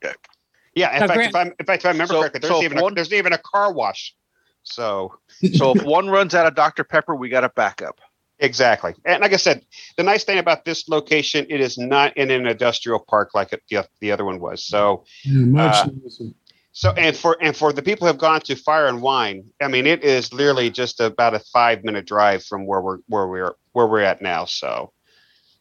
[0.03, 0.93] yeah.
[0.95, 2.59] In Now, fact, Grant- if, I'm, if I if I remember So- correctly, there's so
[2.59, 4.17] if even a, there's even a car wash.
[4.65, 5.17] So,
[5.55, 6.83] So if one runs out of Dr.
[6.83, 8.01] Pepper, we got a backup.
[8.45, 8.95] Exactly.
[9.07, 9.65] And like I said,
[9.97, 13.63] the nice thing about this location, it is not in an industrial park like it,
[13.71, 14.63] the, the other one was.
[14.65, 16.25] So, Yeah, much Uh, nicer.
[16.73, 19.69] so and for and for the people who have gone to Fire and Wine, I
[19.69, 23.55] mean, it is literally just about a five minute drive from where we're where we're
[23.73, 24.45] where we're at now.
[24.45, 24.93] So,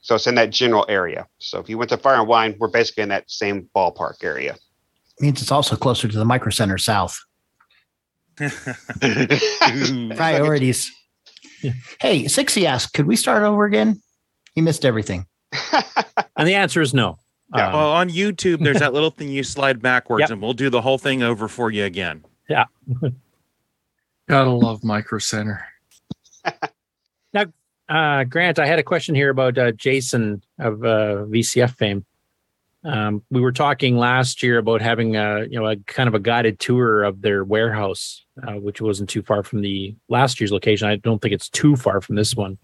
[0.02, 1.26] so it's in that general area.
[1.40, 4.58] So if you went to Fire and Wine, we're basically in that same ballpark area.
[5.22, 7.18] Means it's also closer to the Micro Center South.
[10.18, 10.92] Priorities.
[12.00, 14.02] Hey, Sixty asked, could we start over again?
[14.56, 15.26] He missed everything.
[16.36, 17.20] And the answer is no.
[17.54, 20.30] Um, well, on YouTube, there's that little thing you slide backwards, Yep.
[20.32, 22.26] and we'll do the whole thing over for you again.
[22.50, 22.66] Yeah.
[24.28, 25.64] Gotta love Micro Center.
[27.34, 27.46] Now,
[27.88, 32.04] uh, Grant, I had a question here about uh, Jason of uh, VCF fame.
[32.86, 36.20] Um, we were talking last year about having a you know a kind of a
[36.20, 40.88] guided tour of their warehouse, uh, which wasn't too far from the last year's location.
[40.88, 42.58] I don't think it's too far from this one,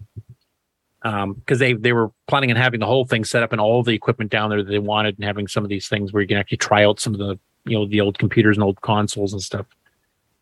[1.02, 3.94] because they they were planning on having the whole thing set up and all the
[3.94, 6.36] equipment down there that they wanted, and having some of these things where you can
[6.36, 9.40] actually try out some of the you know the old computers and old consoles and
[9.40, 9.66] stuff.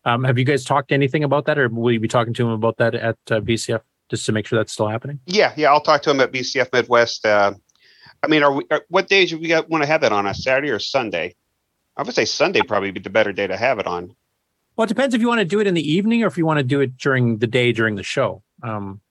[0.03, 2.51] Um, have you guys talked anything about that, or will you be talking to him
[2.51, 5.19] about that at uh, VCF just to make sure that's still happening?
[5.25, 7.25] Yeah, yeah, I'll talk to him at VCF Midwest.
[7.25, 7.53] Uh,
[8.23, 8.63] I mean, are we?
[8.71, 10.25] Are, what days do we got, want to have that on?
[10.25, 11.35] A Saturday or Sunday?
[11.97, 14.15] I would say Sunday probably be the better day to have it on.
[14.75, 16.45] Well, it depends if you want to do it in the evening or if you
[16.45, 18.41] want to do it during the day during the show.
[18.63, 19.01] Um,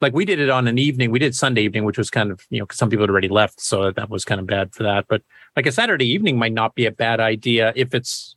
[0.00, 1.10] like we did it on an evening.
[1.10, 3.60] We did Sunday evening, which was kind of you know some people had already left,
[3.60, 5.06] so that was kind of bad for that.
[5.08, 5.22] But
[5.56, 8.36] like a Saturday evening might not be a bad idea if it's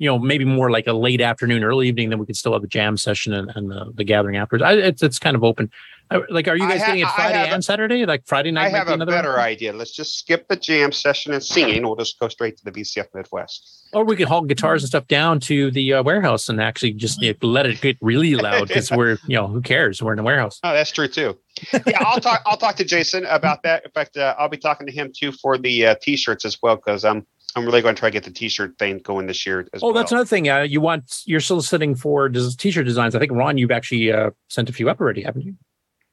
[0.00, 2.08] you know maybe more like a late afternoon, early evening.
[2.08, 4.64] Then we could still have a jam session and, and the, the gathering afterwards.
[4.64, 5.70] I, it's it's kind of open.
[6.10, 8.06] I, like, are you guys ha- getting it Friday have a- and Saturday?
[8.06, 8.74] Like Friday night?
[8.74, 9.40] I have be a better one?
[9.40, 9.74] idea.
[9.74, 11.82] Let's just skip the jam session and singing.
[11.82, 13.88] We'll just go straight to the VCF Midwest.
[13.92, 17.20] Or we could haul guitars and stuff down to the uh, warehouse and actually just
[17.20, 20.02] you know, let it get really loud because we're, you know, who cares?
[20.02, 20.60] We're in the warehouse.
[20.64, 21.38] Oh, that's true too.
[21.86, 22.40] Yeah, I'll talk.
[22.46, 23.84] I'll talk to Jason about that.
[23.84, 26.76] In fact, uh, I'll be talking to him too for the uh, t-shirts as well
[26.76, 29.66] because I'm I'm really going to try to get the t-shirt thing going this year
[29.72, 29.94] as Oh, well.
[29.94, 30.48] that's another thing.
[30.48, 33.14] Uh, you want you're soliciting for des- t-shirt designs.
[33.14, 35.54] I think Ron, you've actually uh, sent a few up already, haven't you?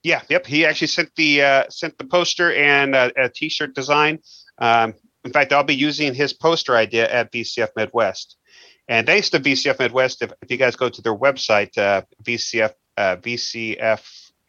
[0.04, 0.46] Yeah, yep.
[0.46, 4.20] He actually sent the uh, sent the poster and uh, a T-shirt design.
[4.58, 4.94] Um,
[5.26, 8.38] in fact, I'll be using his poster idea at VCF Midwest.
[8.88, 12.74] And thanks to VCF Midwest, if, if you guys go to their website, uh, VCF
[12.96, 13.18] uh,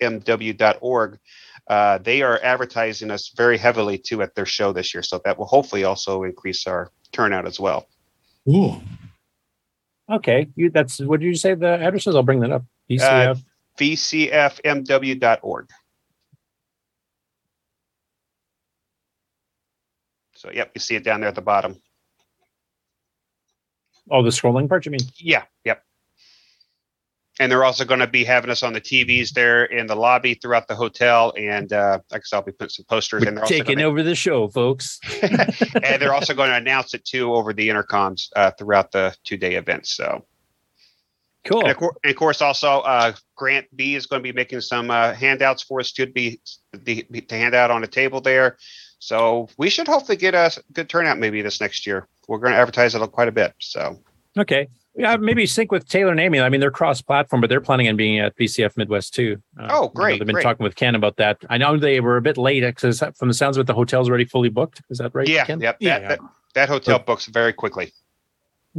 [0.01, 1.19] VCFMW.org,
[1.69, 5.03] uh, they are advertising us very heavily too at their show this year.
[5.03, 7.89] So that will hopefully also increase our turnout as well.
[8.47, 8.83] Cool.
[10.11, 12.15] Okay, you that's what did you say the address is?
[12.15, 12.63] I'll bring that up.
[12.91, 13.45] Uh, VCF.
[13.79, 15.69] VCFMW.org.
[20.35, 21.81] So, yep, you see it down there at the bottom.
[24.11, 24.87] oh, the scrolling part.
[24.87, 25.01] You mean?
[25.17, 25.83] Yeah, yep.
[27.41, 30.35] And they're also going to be having us on the TVs there in the lobby
[30.35, 33.25] throughout the hotel, and uh, I guess I'll be putting some posters.
[33.25, 34.99] We're they're also taking over the show, folks.
[35.23, 39.37] and they're also going to announce it too over the intercoms uh, throughout the two
[39.37, 39.87] day event.
[39.87, 40.27] So
[41.45, 41.67] cool.
[41.67, 44.91] And of, and of course, also uh, Grant B is going to be making some
[44.91, 46.41] uh, handouts for us to be
[46.73, 48.57] the, to hand out on the table there.
[48.99, 52.09] So we should hopefully get a good turnout maybe this next year.
[52.27, 53.55] We're going to advertise it quite a bit.
[53.61, 53.97] So
[54.39, 54.69] Okay.
[54.99, 56.41] Yeah, maybe sync with Taylor and Amy.
[56.41, 59.41] I mean, they're cross-platform, but they're planning on being at VCF Midwest too.
[59.57, 60.43] Uh, Oh, you know, great, they've been great.
[60.43, 61.39] talking with Ken about that.
[61.49, 64.09] I know they were a bit late because from the sounds of it, the hotel's
[64.09, 64.83] already fully booked.
[64.91, 65.29] Is that right?
[65.29, 65.61] yeah, Ken?
[65.61, 66.19] yep, that, that
[66.55, 67.93] that hotel books very quickly.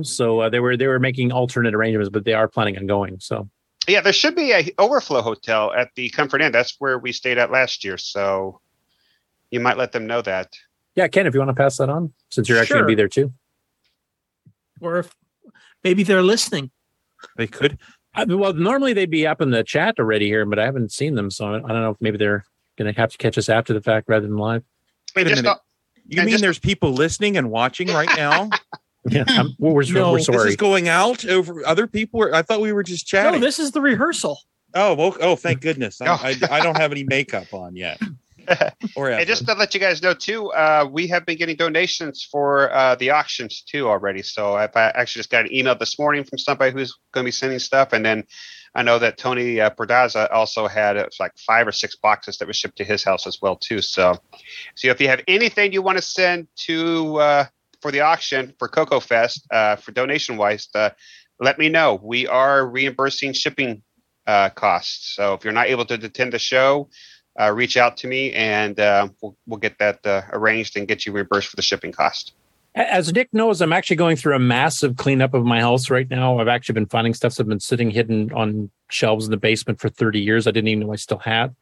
[0.01, 3.17] So uh, they were they were making alternate arrangements, but they are planning on going.
[3.21, 3.49] So
[3.87, 6.51] Yeah, there should be a overflow hotel at the Comfort Inn.
[6.51, 7.97] That's where we stayed at last year.
[7.97, 8.59] So
[9.51, 10.53] you might let them know that.
[10.95, 12.95] yeah, Ken, if you want to pass that on, since you're actually going to be
[12.95, 13.31] there too.
[14.81, 15.15] Or if
[15.83, 16.71] maybe they're listening.
[17.37, 17.77] They could.
[18.15, 21.15] I, well, normally they'd be up in the chat already here, but I haven't seen
[21.15, 22.43] them, so I I don't know if maybe they're
[22.77, 24.63] going to have to catch us after the fact rather than live.
[25.15, 25.49] Wait a just minute.
[25.49, 25.61] not-
[26.07, 28.49] You mean just- there's people listening and watching right now?
[29.09, 30.49] Yeah, I'm, well, we're, No, we're this This sorry.
[30.49, 32.29] is going out over other people.
[32.35, 33.39] I thought we were just chatting.
[33.39, 34.37] No, this is the rehearsal.
[34.75, 36.01] oh, well, oh, thank goodness.
[36.01, 36.17] I, Oh.
[36.21, 37.97] I, I don't have any makeup on yet.
[38.95, 42.27] Or And just to let you guys know too, uh, we have been getting donations
[42.29, 44.21] for uh, the auctions too already.
[44.21, 47.31] So I've actually just got an email this morning from somebody who's going to be
[47.31, 48.25] sending stuff, and then
[48.75, 52.47] I know that Tony uh, Podraza also had uh, like five or six boxes that
[52.47, 53.81] were shipped to his house as well too.
[53.81, 54.15] So,
[54.75, 57.45] so if you have anything you want to send to uh,
[57.81, 60.91] for the auction for Coco Fest uh, for donation wise, uh,
[61.39, 61.99] let me know.
[62.01, 63.81] We are reimbursing shipping
[64.27, 65.15] uh, costs.
[65.15, 66.89] So if you're not able to attend the show,
[67.39, 71.05] uh, reach out to me and uh, we'll, we'll get that uh, arranged and get
[71.05, 72.33] you reimbursed for the shipping cost.
[72.75, 76.39] As Nick knows, I'm actually going through a massive cleanup of my house right now.
[76.39, 79.89] I've actually been finding stuff that's been sitting hidden on shelves in the basement for
[79.89, 80.45] 30 years.
[80.45, 81.55] I didn't even know I still had.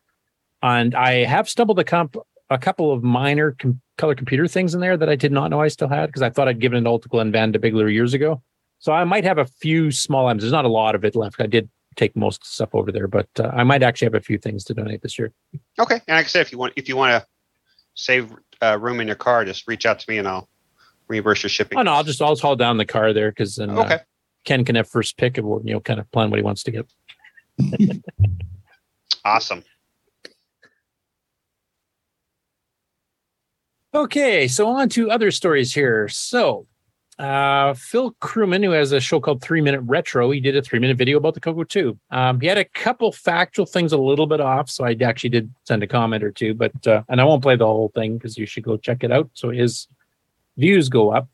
[0.61, 2.09] And I have stumbled a,
[2.49, 5.61] a couple of minor com- color computer things in there that I did not know
[5.61, 7.89] I still had because I thought I'd given it all to Glenn Van de Bigler
[7.89, 8.41] years ago.
[8.79, 10.43] So I might have a few small items.
[10.43, 11.41] There's not a lot of it left.
[11.41, 14.37] I did take most stuff over there, but uh, I might actually have a few
[14.37, 15.33] things to donate this year.
[15.79, 17.27] Okay, and like I said, if you want, if you want to
[17.95, 20.47] save uh, room in your car, just reach out to me and I'll
[21.07, 21.77] reimburse your shipping.
[21.77, 23.99] Oh no, I'll just I'll haul down the car there because then uh,
[24.45, 26.71] Ken can have first pick of you know, kind of plan what he wants to
[26.71, 26.91] get.
[29.25, 29.61] Awesome.
[33.93, 36.07] Okay, so on to other stories here.
[36.07, 36.65] So,
[37.19, 40.79] uh, Phil Crewman, who has a show called Three Minute Retro, he did a three
[40.79, 41.97] minute video about the Coco 2.
[42.11, 45.51] Um, he had a couple factual things a little bit off, so I actually did
[45.65, 48.37] send a comment or two, but uh, and I won't play the whole thing because
[48.37, 49.29] you should go check it out.
[49.33, 49.87] So his
[50.57, 51.27] views go up.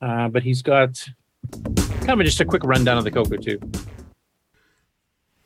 [0.00, 1.02] Uh, but he's got
[2.02, 3.58] kind of just a quick rundown of the Coco 2.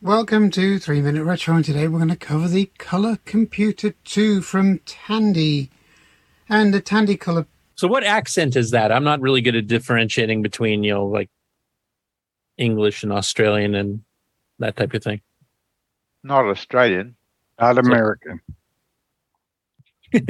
[0.00, 4.40] Welcome to 3 Minute Retro, and today we're going to cover the Color Computer 2
[4.42, 5.70] from Tandy.
[6.48, 7.46] And the Tandy Color.
[7.78, 8.90] So, what accent is that?
[8.90, 11.30] I'm not really good at differentiating between, you know, like
[12.56, 14.02] English and Australian and
[14.58, 15.20] that type of thing.
[16.24, 17.14] Not Australian.
[17.60, 18.40] Not American.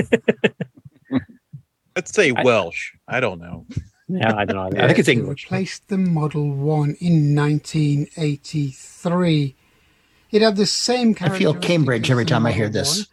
[1.96, 2.92] Let's say Welsh.
[3.08, 3.64] I don't know.
[4.08, 4.66] Yeah, I don't know.
[4.84, 5.44] I think it's It English.
[5.44, 9.56] replaced the Model 1 in 1983.
[10.32, 13.06] It had the same I feel Cambridge every time I hear this.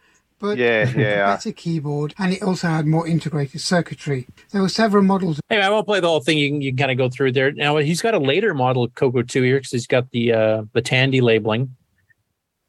[0.46, 1.26] But Yeah, a yeah.
[1.26, 4.26] better keyboard, and it also had more integrated circuitry.
[4.52, 5.40] There were several models.
[5.48, 6.38] Hey, I won't play the whole thing.
[6.38, 7.52] You can, you can kind of go through there.
[7.52, 10.62] Now he's got a later model of Coco 2 here because he's got the uh,
[10.72, 11.76] the Tandy labeling,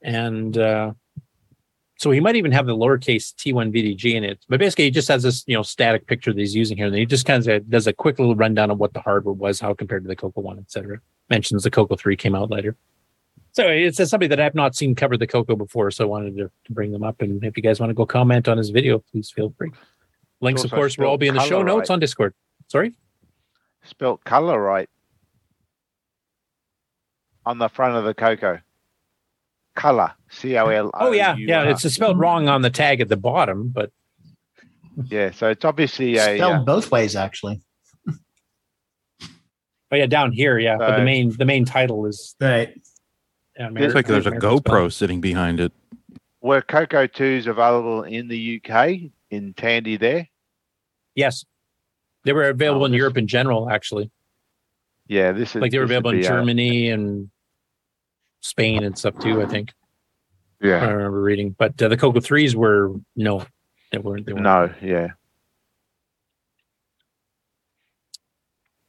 [0.01, 0.93] and uh,
[1.99, 4.39] so he might even have the lowercase T1 VDG in it.
[4.49, 6.93] But basically, he just has this you know static picture that he's using here, and
[6.93, 9.59] then he just kind of does a quick little rundown of what the hardware was,
[9.59, 10.99] how compared to the Coco 1, etc.
[11.29, 12.75] Mentions the Coco 3 came out later.
[13.57, 16.51] So it's somebody that I've not seen cover the Coco before, so I wanted to,
[16.65, 17.23] to bring them up.
[17.23, 19.71] And if you guys want to go comment on his video, please feel free.
[20.41, 22.35] Links, of course, will all be in the show color notes on Discord.
[22.67, 22.93] Sorry.
[23.83, 24.87] Spelt color right
[27.47, 28.59] on the front of the Coco.
[29.75, 30.11] Color.
[30.29, 31.07] C O L O.
[31.07, 31.63] Oh yeah, yeah.
[31.63, 33.91] It's spelled wrong on the tag at the bottom, but
[35.05, 36.37] Yeah, so it's obviously a.
[36.37, 37.59] Spelled uh, both ways, actually.
[38.07, 38.15] oh
[39.93, 40.77] yeah, down here, yeah.
[40.77, 42.79] but the main the main title is right.
[43.57, 44.59] Yeah, Looks like there's a American spell.
[44.87, 45.71] GoPro sitting behind it.
[46.41, 50.27] were Coco 2s available in the UK in Tandy there?
[51.15, 51.43] Yes,
[52.23, 54.11] they were available Oh, in Europe in general, actually.
[55.07, 57.29] Yeah, this is Like they were available in be, Germany and
[58.41, 59.41] Spain and stuff too.
[59.41, 59.73] I think
[60.61, 60.85] Yeah.
[60.85, 63.43] I remember reading, but uh, the Coco threes were no,
[63.91, 64.25] they weren't.
[64.25, 64.43] They weren't.
[64.43, 65.11] No, yeah.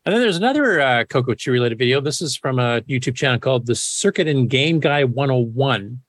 [0.09, 2.01] And then there's another uh, Coco 2 related video.
[2.01, 6.01] This is from a YouTube channel called the Circuit and Game Guy 101.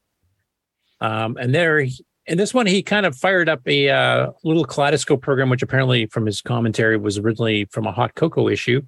[1.02, 1.80] Um, and there,
[2.26, 6.06] in this one, he kind of fired up a uh, little kaleidoscope program, which apparently,
[6.06, 8.82] from his commentary, was originally from a Hot Coco issue.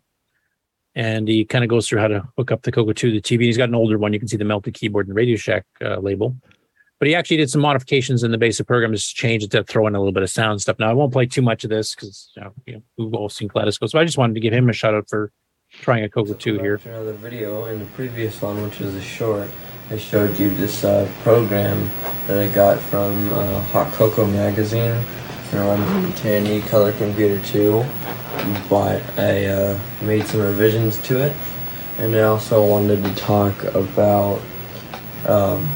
[0.95, 3.41] And he kind of goes through how to hook up the Coco to the TV.
[3.41, 4.13] He's got an older one.
[4.13, 6.37] You can see the melted keyboard and Radio Shack uh, label.
[7.01, 9.87] But he actually did some modifications in the basic program, just changed it to throw
[9.87, 10.77] in a little bit of sound stuff.
[10.77, 13.27] Now I won't play too much of this because you know, you know, we've all
[13.27, 13.89] seen Kaleidoscope.
[13.89, 15.31] So I just wanted to give him a shout out for
[15.71, 16.79] trying a Coco 2 here.
[16.85, 19.49] Another video in the previous one, which was a short,
[19.89, 21.89] I showed you this uh, program
[22.27, 25.03] that I got from uh, Hot Coco magazine.
[25.53, 27.83] Runs the Tandy Color Computer 2,
[28.69, 31.35] but I uh, made some revisions to it,
[31.97, 34.39] and I also wanted to talk about
[35.25, 35.67] um,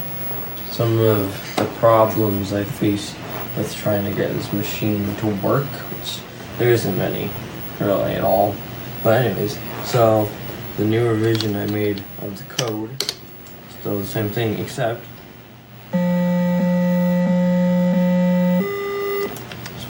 [0.75, 3.15] some of the problems I faced
[3.55, 6.19] with trying to get this machine to work, which
[6.57, 7.31] there isn't many
[7.79, 8.53] really at all.
[9.01, 10.29] But anyways, so
[10.75, 13.01] the new revision I made of the code,
[13.79, 15.01] still the same thing, except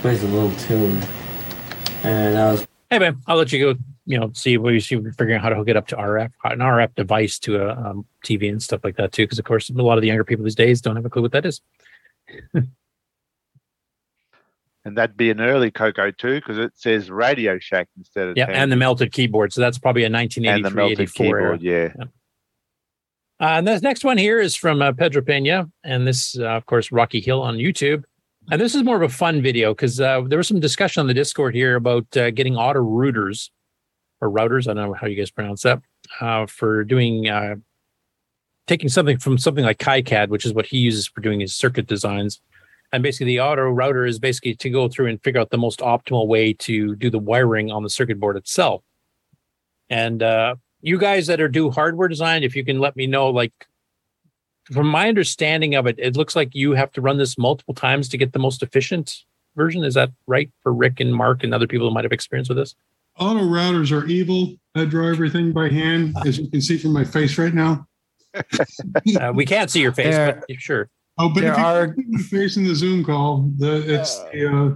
[0.03, 1.01] plays a little tune,
[2.03, 3.79] and that was Hey, man, I'll let you go.
[4.05, 6.31] You know, see what you see figuring out how to hook it up to RF,
[6.43, 9.23] an RF device to a um, TV and stuff like that too.
[9.23, 11.23] Because of course, a lot of the younger people these days don't have a clue
[11.23, 11.61] what that is.
[14.85, 18.45] And that'd be an early Coco 2 because it says Radio Shack instead of Yeah,
[18.45, 18.59] Tandy.
[18.59, 19.51] and the melted keyboard.
[19.51, 21.57] So that's probably a And the 1983, melted 84 era.
[21.57, 21.61] keyboard,
[21.99, 22.03] yeah.
[23.39, 26.67] Uh, and this next one here is from uh, Pedro Pena, and this, uh, of
[26.67, 28.03] course, Rocky Hill on YouTube.
[28.51, 31.07] And this is more of a fun video because uh, there was some discussion on
[31.07, 33.49] the Discord here about uh, getting auto routers
[34.21, 34.69] or routers.
[34.69, 35.81] I don't know how you guys pronounce that
[36.21, 37.55] uh, for doing uh,
[38.67, 41.87] taking something from something like KiCad, which is what he uses for doing his circuit
[41.87, 42.41] designs.
[42.91, 45.79] And basically, the auto router is basically to go through and figure out the most
[45.79, 48.83] optimal way to do the wiring on the circuit board itself.
[49.89, 53.29] And uh, you guys that are do hardware design, if you can let me know,
[53.29, 53.53] like
[54.71, 58.09] from my understanding of it, it looks like you have to run this multiple times
[58.09, 59.23] to get the most efficient
[59.55, 59.83] version.
[59.83, 62.57] Is that right for Rick and Mark and other people who might have experience with
[62.57, 62.75] this?
[63.19, 64.55] Auto routers are evil.
[64.75, 67.87] I draw everything by hand, as you can see from my face right now.
[69.19, 70.89] uh, we can't see your face, There- but sure.
[71.17, 73.93] Oh, but There if you are- can see my face in the Zoom call, the
[73.95, 74.71] it's the uh,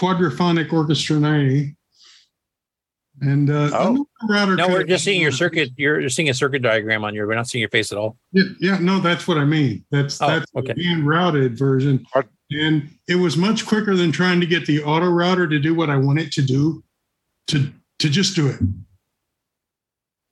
[0.00, 1.76] quadraphonic orchestra 90.
[3.20, 4.06] And uh, Oh.
[4.20, 5.70] the router No, we're just seeing your circuit.
[5.76, 7.26] You're, you're seeing a circuit diagram on your.
[7.28, 8.16] We're not seeing your face at all.
[8.32, 9.84] Yeah, yeah, no, that's what I mean.
[9.90, 10.72] That's Oh, that's okay.
[10.74, 12.04] the hand routed version.
[12.50, 15.90] And it was much quicker than trying to get the auto router to do what
[15.90, 16.82] I want it to do,
[17.48, 18.60] to to just do it.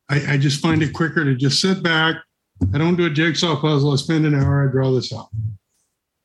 [0.08, 2.16] I, I just find it quicker to just sit back.
[2.74, 3.92] I don't do a jigsaw puzzle.
[3.92, 5.28] I spend an hour, I draw this out.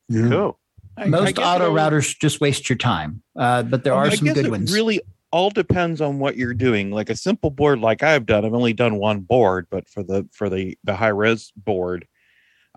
[0.09, 0.29] Yeah.
[0.29, 0.59] Cool.
[1.05, 4.15] Most guess auto routers just waste your time, uh, but there I are mean, I
[4.15, 4.73] some guess good it ones.
[4.73, 4.99] Really,
[5.31, 6.89] all depends on what you're doing.
[6.91, 10.27] Like a simple board, like I've done, I've only done one board, but for the
[10.31, 12.07] for the the high res board,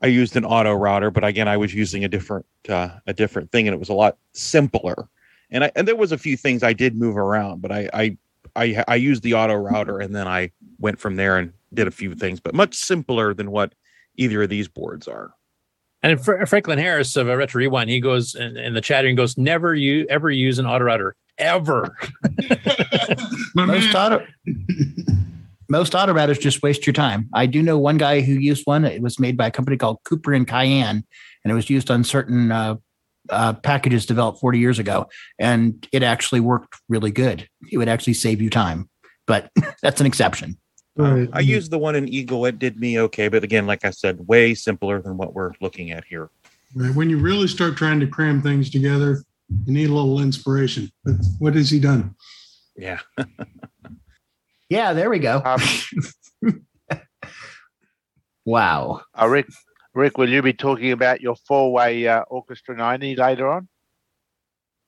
[0.03, 1.11] I used an auto router.
[1.11, 3.95] But again, I was using a different uh, a different thing, and it was a
[3.95, 5.09] lot simpler.
[5.51, 8.16] And I and there was a few things I did move around, but I I
[8.56, 11.90] I, I used the auto router, and then I went from there and did a
[11.90, 13.74] few things, but much simpler than what
[14.16, 15.32] either of these boards are.
[16.02, 19.16] And Fr- Franklin Harris of uh, Retro Rewind, he goes in, in the chat and
[19.16, 21.97] goes, "Never you ever use an auto router ever."
[23.55, 24.27] most auto
[25.68, 27.28] most auto routers just waste your time.
[27.32, 28.85] I do know one guy who used one.
[28.85, 31.05] It was made by a company called Cooper and Chyan,
[31.44, 32.77] and it was used on certain uh,
[33.31, 35.09] uh, packages developed 40 years ago,
[35.39, 37.48] and it actually worked really good.
[37.70, 38.89] It would actually save you time,
[39.27, 39.51] but
[39.82, 40.59] that's an exception.
[40.97, 41.28] Right.
[41.32, 44.27] I used the one in Eagle; it did me okay, but again, like I said,
[44.28, 46.31] way simpler than what we're looking at here.
[46.74, 46.94] Right.
[46.94, 49.23] When you really start trying to cram things together,
[49.66, 50.90] you need a little inspiration.
[51.05, 52.15] But what has he done?
[52.77, 53.01] Yeah.
[54.70, 55.43] Yeah, there we go.
[55.44, 55.61] Um,
[58.44, 59.02] wow.
[59.20, 59.48] uh, Rick,
[59.95, 63.69] Rick, will you be talking about your four-way uh, Orchestra 90 later on?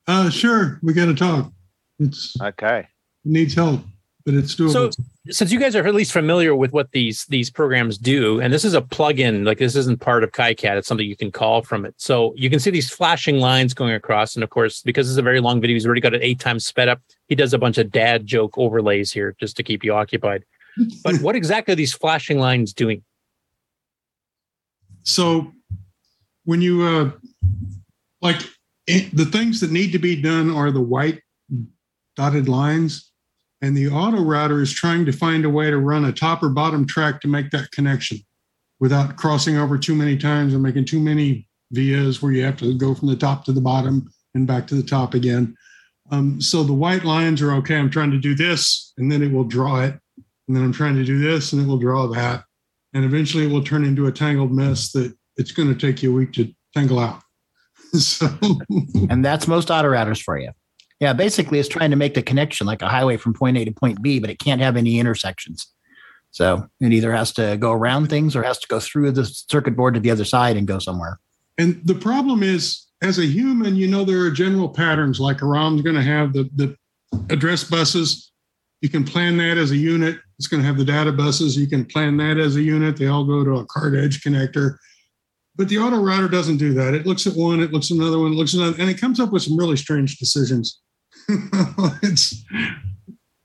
[0.07, 1.53] Uh, sure, we got to talk.
[1.99, 2.81] It's Okay.
[2.81, 2.87] it
[3.24, 3.83] needs help,
[4.24, 4.73] but it's doable.
[4.73, 4.91] So,
[5.31, 8.65] since you guys are at least familiar with what these these programs do, and this
[8.65, 11.85] is a plug-in, like this isn't part of KiCad, it's something you can call from
[11.85, 11.95] it.
[11.97, 15.23] So you can see these flashing lines going across, and of course, because it's a
[15.23, 17.01] very long video, he's already got it eight times sped up.
[17.29, 20.45] He does a bunch of dad joke overlays here just to keep you occupied.
[21.05, 23.05] But what exactly are these flashing lines doing?
[25.05, 25.53] So
[26.45, 27.11] when you uh
[28.20, 28.41] like
[28.87, 31.20] it, the things that need to be done are the white
[32.16, 33.12] dotted lines
[33.61, 36.49] and the auto router is trying to find a way to run a top or
[36.49, 38.19] bottom track to make that connection
[38.81, 42.77] without crossing over too many times and making too many vias where you have to
[42.77, 45.57] go from the top to the bottom and back to the top again.
[46.11, 49.33] Um, so the white lines are okay i'm trying to do this and then it
[49.33, 49.99] will draw it
[50.47, 52.45] and then i'm trying to do this and it will draw that
[52.94, 56.10] and eventually it will turn into a tangled mess that it's going to take you
[56.10, 57.20] a week to tangle out.
[57.98, 58.28] so,
[59.10, 60.51] and that's most auto routers for you.
[61.01, 63.73] Yeah, basically, it's trying to make the connection like a highway from point A to
[63.73, 65.66] point B, but it can't have any intersections.
[66.31, 69.77] So it either has to go around things or has to go through the circuit
[69.77, 71.19] board to the other side and go somewhere.
[71.59, 75.19] and the problem is, as a human, you know there are general patterns.
[75.19, 76.77] Like a ROM's going to have the the
[77.31, 78.31] address buses.
[78.81, 80.20] You can plan that as a unit.
[80.43, 81.56] It's going to have the data buses.
[81.56, 82.97] You can plan that as a unit.
[82.97, 84.77] They all go to a card edge connector.
[85.55, 86.94] But the auto router doesn't do that.
[86.94, 89.01] It looks at one, it looks at another one, it looks at another, and it
[89.01, 90.81] comes up with some really strange decisions.
[91.28, 92.44] it's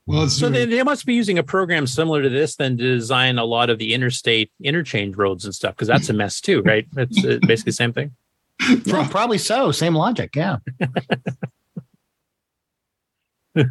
[0.06, 2.82] well, it's So they, they must be using a program similar to this then to
[2.82, 6.62] design a lot of the interstate interchange roads and stuff because that's a mess too,
[6.62, 6.84] right?
[6.96, 8.16] It's uh, basically the same thing.
[8.86, 9.70] Yeah, probably so.
[9.70, 10.34] Same logic.
[10.34, 10.56] Yeah.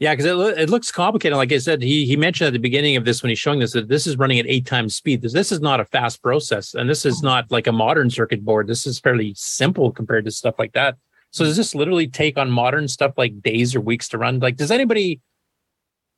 [0.00, 1.36] Yeah, because it, loo- it looks complicated.
[1.36, 3.74] Like I said, he he mentioned at the beginning of this when he's showing this
[3.74, 5.20] that this is running at eight times speed.
[5.20, 7.26] This, this is not a fast process, and this is oh.
[7.26, 8.66] not like a modern circuit board.
[8.66, 10.96] This is fairly simple compared to stuff like that.
[11.32, 14.40] So does this literally take on modern stuff like days or weeks to run?
[14.40, 15.20] Like, does anybody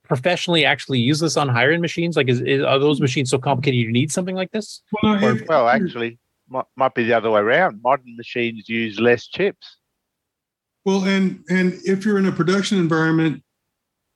[0.04, 2.16] professionally actually use this on higher end machines?
[2.16, 3.04] Like, is, is are those mm-hmm.
[3.04, 4.80] machines so complicated you need something like this?
[5.02, 7.80] Well, Well, actually, might, might be the other way around.
[7.82, 9.78] Modern machines use less chips.
[10.84, 13.42] Well, and and if you're in a production environment,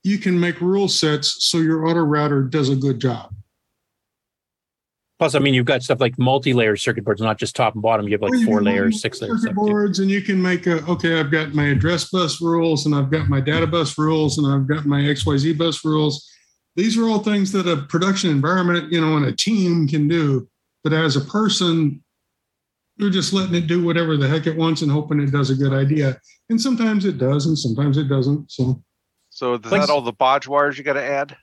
[0.07, 3.35] you can make rule sets so your auto router does a good job.
[5.19, 8.07] Plus, I mean, you've got stuff like multi-layer circuit boards, not just top and bottom.
[8.07, 9.41] You have like you four layers, six layers.
[9.41, 11.19] circuit boards, and you can make a okay.
[11.19, 14.69] I've got my address bus rules, and I've got my data bus rules, and I've
[14.69, 16.31] got my XYZ bus rules.
[16.77, 20.47] These are all things that a production environment, you know, and a team can do.
[20.85, 22.05] But as a person,
[22.99, 25.55] you're just letting it do whatever the heck it wants and hoping it does a
[25.55, 26.21] good idea.
[26.51, 28.51] And sometimes it does, and sometimes it doesn't.
[28.51, 28.83] So
[29.37, 31.37] So is Like- that all the bodge wires you got to add?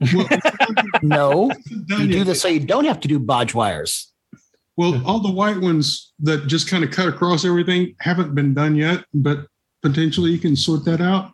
[1.02, 1.50] No,
[1.88, 4.12] you do this so you don't have to do bodge wires.
[4.76, 8.76] Well, all the white ones that just kind of cut across everything haven't been done
[8.76, 9.46] yet, but
[9.82, 11.32] potentially you can sort that out.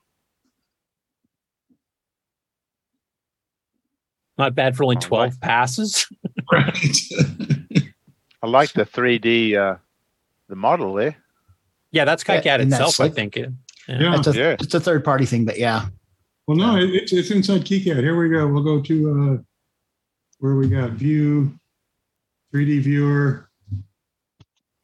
[4.39, 6.07] Not bad for only 12 passes.
[6.53, 6.97] Right.
[8.43, 9.77] I like the 3D uh,
[10.49, 11.17] the model there.
[11.93, 13.37] Yeah, that's KiCad and that's itself, I like- think.
[13.91, 14.01] Yeah.
[14.01, 14.17] Yeah.
[14.19, 14.57] It's a, Yeah.
[14.61, 15.87] it's a third party thing, but yeah.
[16.47, 17.99] Well, no, it- it's, it's inside KiCad.
[18.03, 18.47] Here we go.
[18.49, 19.43] We'll go to uh,
[20.39, 21.53] where we got view,
[22.55, 23.49] 3D viewer.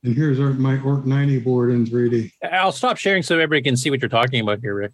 [0.04, 2.30] And here's our, my ORC 90 board in 3D.
[2.52, 4.92] I'll stop sharing so everybody can see what you're talking about here, Rick.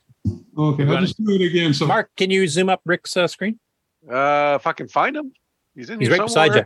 [0.56, 1.74] Okay, I'll just do it again.
[1.74, 3.58] So Mark, can you zoom up Rick's uh, screen?
[4.10, 5.32] Uh, if I can find him,
[5.74, 6.64] he's in He's here right beside you.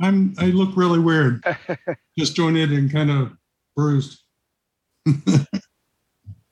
[0.00, 1.44] I'm I look really weird,
[2.16, 3.32] disjointed and kind of
[3.76, 4.20] bruised.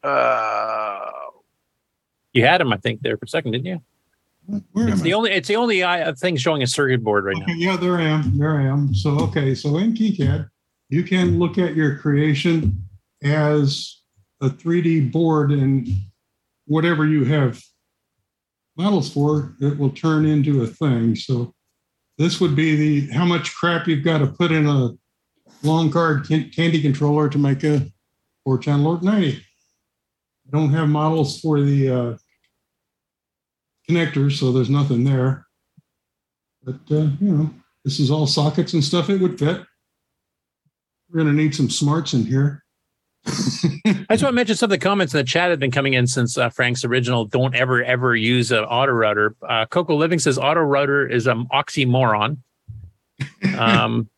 [0.03, 1.11] Uh,
[2.33, 3.81] You had him, I think, there for a second, didn't you?
[4.73, 5.17] Where It's the I?
[5.17, 7.53] only it's the only uh, thing showing a circuit board right now.
[7.55, 8.37] Yeah, there I am.
[8.39, 8.95] There I am.
[8.95, 10.49] So, okay, so in KiCad,
[10.89, 12.83] you can look at your creation
[13.23, 13.99] as
[14.41, 15.89] a 3D board and
[16.67, 17.63] whatever you have
[18.77, 21.15] models for, it will turn into a thing.
[21.15, 21.55] So
[22.19, 22.75] this would be
[23.07, 24.91] the how much crap you've got to put in a
[25.63, 27.87] long card Tandy controller to make a
[28.43, 29.45] four channel 90.
[30.53, 32.17] I don't have models for the uh,
[33.89, 35.47] connectors, so there's nothing there.
[36.65, 37.51] But uh, you know,
[37.85, 39.11] this is all sockets and stuff.
[39.11, 39.63] It would fit.
[41.09, 42.65] We're gonna need some smarts in here.
[43.27, 45.93] I just want to mention some of the comments in the chat have been coming
[45.93, 47.27] in since uh, Frank's original.
[47.27, 49.37] Don't ever ever use an auto router.
[49.47, 52.39] Uh, Coco Living says auto router is an oxymoron.
[53.59, 54.09] Um,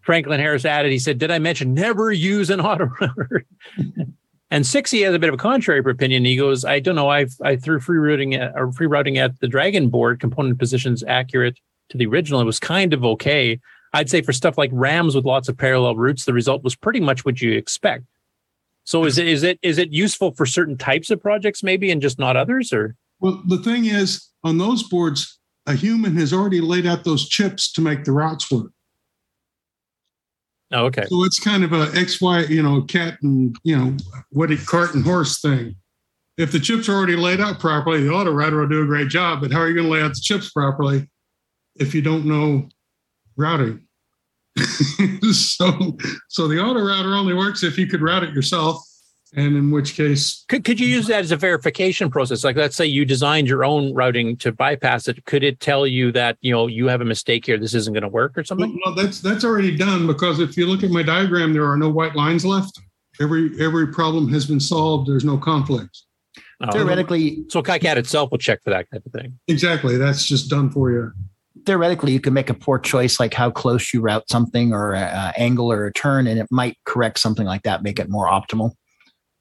[0.00, 3.46] Franklin Harris added, he said, "Did I mention never use an auto router?"
[4.52, 6.26] and Sixty has a bit of a contrary opinion.
[6.26, 7.08] He goes, "I don't know.
[7.08, 11.02] I I threw free routing at, or free routing at the Dragon board component positions
[11.02, 11.58] accurate
[11.88, 12.40] to the original.
[12.40, 13.58] It was kind of okay.
[13.94, 17.00] I'd say for stuff like RAMs with lots of parallel routes, the result was pretty
[17.00, 18.04] much what you expect."
[18.84, 22.02] So is it is it is it useful for certain types of projects maybe and
[22.02, 26.60] just not others or Well, the thing is, on those boards, a human has already
[26.60, 28.71] laid out those chips to make the routes work.
[30.72, 31.04] Oh, okay.
[31.06, 33.96] So it's kind of a X, Y, you know, cat and you know,
[34.30, 35.76] what it cart and horse thing.
[36.38, 39.08] If the chips are already laid out properly, the auto router will do a great
[39.08, 39.40] job.
[39.40, 41.08] But how are you going to lay out the chips properly
[41.76, 42.68] if you don't know
[43.36, 43.86] routing?
[45.32, 45.96] so,
[46.28, 48.82] so the auto router only works if you could route it yourself,
[49.34, 52.44] and in which case, Could could you use that as a verification process?
[52.44, 55.24] Like let's say you designed your own routing to bypass it.
[55.24, 58.02] Could it tell you that, you know, you have a mistake here, this isn't going
[58.02, 58.78] to work or well, something?
[58.84, 61.88] no, that's that's already done because if you look at my diagram, there are no
[61.88, 62.78] white lines left.
[63.20, 65.08] Every every problem has been solved.
[65.08, 66.06] There's no conflicts.
[66.60, 69.38] Oh, Theoretically, so KiCad itself will check for that type of thing.
[69.48, 69.96] Exactly.
[69.96, 71.10] That's just done for you.
[71.66, 75.00] theoretically, you can make a poor choice, like how close you route something, or a,
[75.00, 78.28] a angle, or a turn, and it might correct something like that, make it more
[78.28, 78.72] optimal.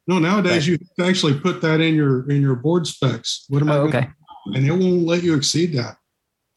[0.07, 3.45] No, nowadays you have to actually put that in your in your board specs.
[3.49, 3.75] What am I?
[3.77, 4.09] Oh, gonna- okay.
[4.55, 5.97] And it won't let you exceed that.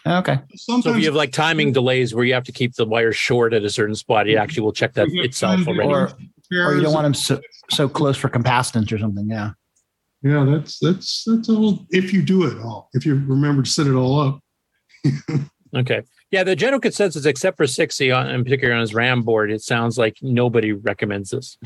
[0.07, 0.39] Oh, okay.
[0.57, 3.53] So if you have like timing delays where you have to keep the wires short
[3.55, 5.89] at a certain spot, it actually will check that itself already.
[5.89, 6.11] Or,
[6.53, 7.41] or you don't want them so,
[7.71, 9.29] so close for capacitance or something.
[9.29, 9.51] Yeah.
[10.23, 11.87] Yeah, that's that's that's all.
[11.91, 14.41] If you do it all, if you remember to set it all up.
[15.77, 16.03] Okay.
[16.31, 19.51] Yeah, the general consensus, except for 60 on uh, in particular on his RAM board,
[19.51, 21.59] it sounds like nobody recommends this.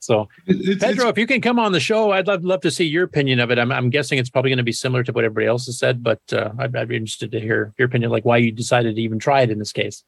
[0.00, 3.04] So, Pedro, if you can come on the show, I'd love, love to see your
[3.04, 3.58] opinion of it.
[3.58, 6.02] I'm, I'm guessing it's probably going to be similar to what everybody else has said,
[6.02, 9.02] but uh, I'd, I'd be interested to hear your opinion, like why you decided to
[9.02, 10.02] even try it in this case.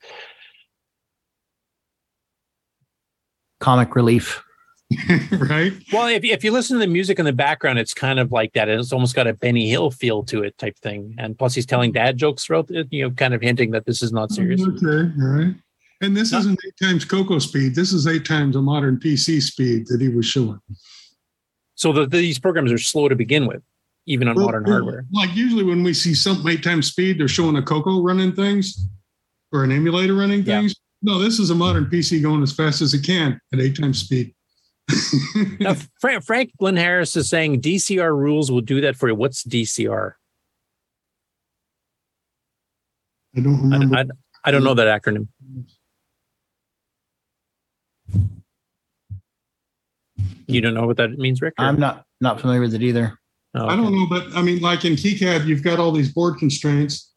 [3.60, 4.42] Comic relief.
[5.32, 5.72] right?
[5.92, 8.54] Well, if, if you listen to the music in the background, it's kind of like
[8.54, 8.70] that.
[8.70, 11.14] It's almost got a Benny Hill feel to it, type thing.
[11.18, 14.02] And plus, he's telling dad jokes throughout it, you know, kind of hinting that this
[14.02, 14.62] is not serious.
[14.62, 15.54] Okay, all right.
[16.02, 17.76] And this isn't eight times Coco speed.
[17.76, 20.58] This is eight times a modern PC speed that he was showing.
[21.76, 23.62] So the, these programs are slow to begin with,
[24.06, 25.04] even on Well, modern hardware.
[25.12, 28.84] Like usually when we see something eight times speed, they're showing a Coco running things
[29.52, 30.74] or an emulator running things.
[31.02, 34.00] No, this is a modern PC going as fast as it can at eight times
[34.00, 34.34] speed.
[35.60, 39.14] now, Fra- Franklin Harris is saying DCR rules will do that for you.
[39.14, 40.14] What's DCR?
[43.36, 43.96] I don't remember.
[43.96, 44.04] I,
[44.44, 45.28] I don't know that acronym.
[50.46, 51.54] You don't know what that means, Rick?
[51.58, 53.18] or- I'm not not familiar with it either.
[53.54, 56.38] Oh, I don't know, but I mean, like in KiCad, you've got all these board
[56.38, 57.12] constraints.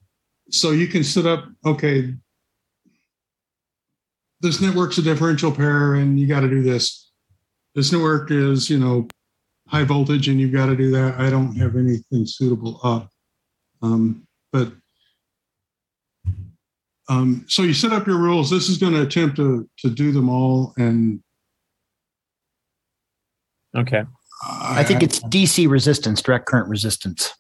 [0.52, 2.14] So you can set up, okay,
[4.42, 7.10] this network's a differential pair and you got to do this.
[7.74, 9.08] This network is, you know,
[9.68, 11.20] high voltage and you've got to do that.
[11.20, 13.10] I don't have anything suitable up.
[13.82, 14.72] Um, but
[17.08, 18.50] um, so you set up your rules.
[18.50, 21.22] This is going to attempt to to do them all, and
[23.76, 24.04] Okay.
[24.48, 27.34] I think it's DC resistance, direct current resistance.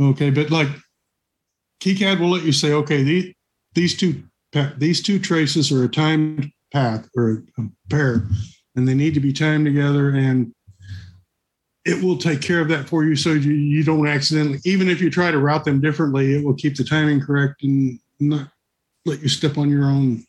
[0.00, 0.68] Okay, but like
[1.82, 3.34] KiCad will let you say, okay, these
[3.74, 4.22] these two
[4.52, 8.26] pa- these two traces are a timed path or a, a pair,
[8.74, 10.52] and they need to be timed together, and
[11.86, 14.60] it will take care of that for you, so you, you don't accidentally.
[14.64, 17.98] Even if you try to route them differently, it will keep the timing correct and
[18.20, 18.48] not
[19.04, 20.24] let you step on your own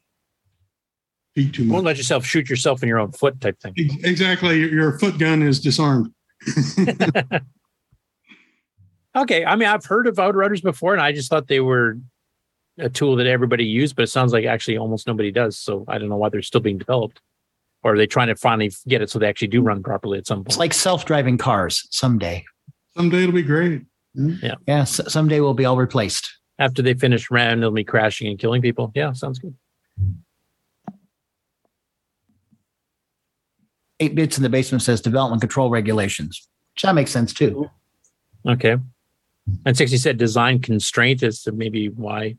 [1.36, 1.74] feet too much.
[1.74, 3.74] Won't let yourself shoot yourself in your own foot type thing.
[3.76, 6.14] Exactly, your, your foot gun is disarmed.
[9.18, 9.44] Okay.
[9.44, 11.98] I mean, I've heard of auto routers before, and I just thought they were
[12.78, 15.58] a tool that everybody used, but it sounds like actually almost nobody does.
[15.58, 17.20] So I don't know why they're still being developed.
[17.88, 20.28] Or are they trying to finally get it so they actually do run properly at
[20.28, 20.50] some point?
[20.50, 22.44] It's like self-driving cars someday.
[22.98, 23.84] Someday it'll be great.
[24.14, 24.34] Hmm?
[24.44, 24.56] Yeah.
[24.68, 24.82] Yeah.
[24.82, 26.30] s- someday we'll be all replaced.
[26.60, 28.92] After they finish randomly crashing and killing people.
[28.94, 29.56] Yeah, sounds good.
[34.02, 36.46] Eight bits in the basement says development control regulations.
[36.76, 37.70] Which that makes sense too.
[38.46, 38.76] Okay.
[39.66, 42.36] And 60 said design constraint is to maybe why,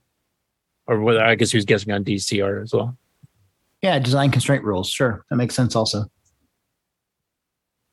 [0.86, 2.98] or whether I guess he was guessing on DCR as well.
[3.82, 4.88] Yeah, design constraint rules.
[4.88, 5.24] Sure.
[5.30, 6.00] That makes sense also.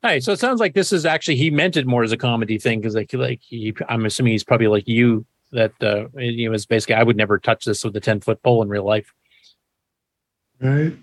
[0.06, 2.18] All right, so it sounds like this is actually he meant it more as a
[2.18, 6.48] comedy thing because like like he, I'm assuming he's probably like you that uh, you
[6.48, 8.86] know is basically I would never touch this with a ten foot pole in real
[8.86, 9.12] life.
[10.62, 10.94] Right?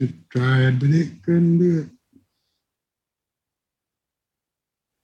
[0.00, 1.88] It tried, but it couldn't do it.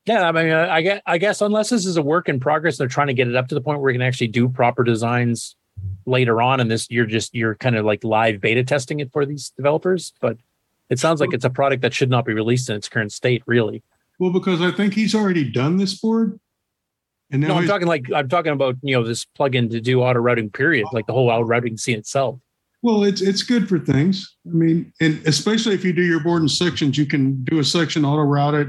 [0.07, 2.79] Yeah, I mean, uh, I guess, I guess unless this is a work in progress,
[2.79, 4.83] they're trying to get it up to the point where we can actually do proper
[4.83, 5.57] designs
[6.07, 6.61] later on.
[6.61, 10.12] And this, you're just you're kind of like live beta testing it for these developers.
[10.20, 10.39] But
[10.90, 13.43] it sounds like it's a product that should not be released in its current state,
[13.47, 13.82] really.
[14.19, 16.38] Well, because I think he's already done this board.
[17.30, 20.03] And now No, I'm talking like I'm talking about you know this plugin to do
[20.03, 20.51] auto routing.
[20.51, 22.38] Period, like the whole auto routing scene itself.
[22.82, 24.37] Well, it's it's good for things.
[24.47, 27.64] I mean, and especially if you do your board in sections, you can do a
[27.64, 28.69] section auto route it.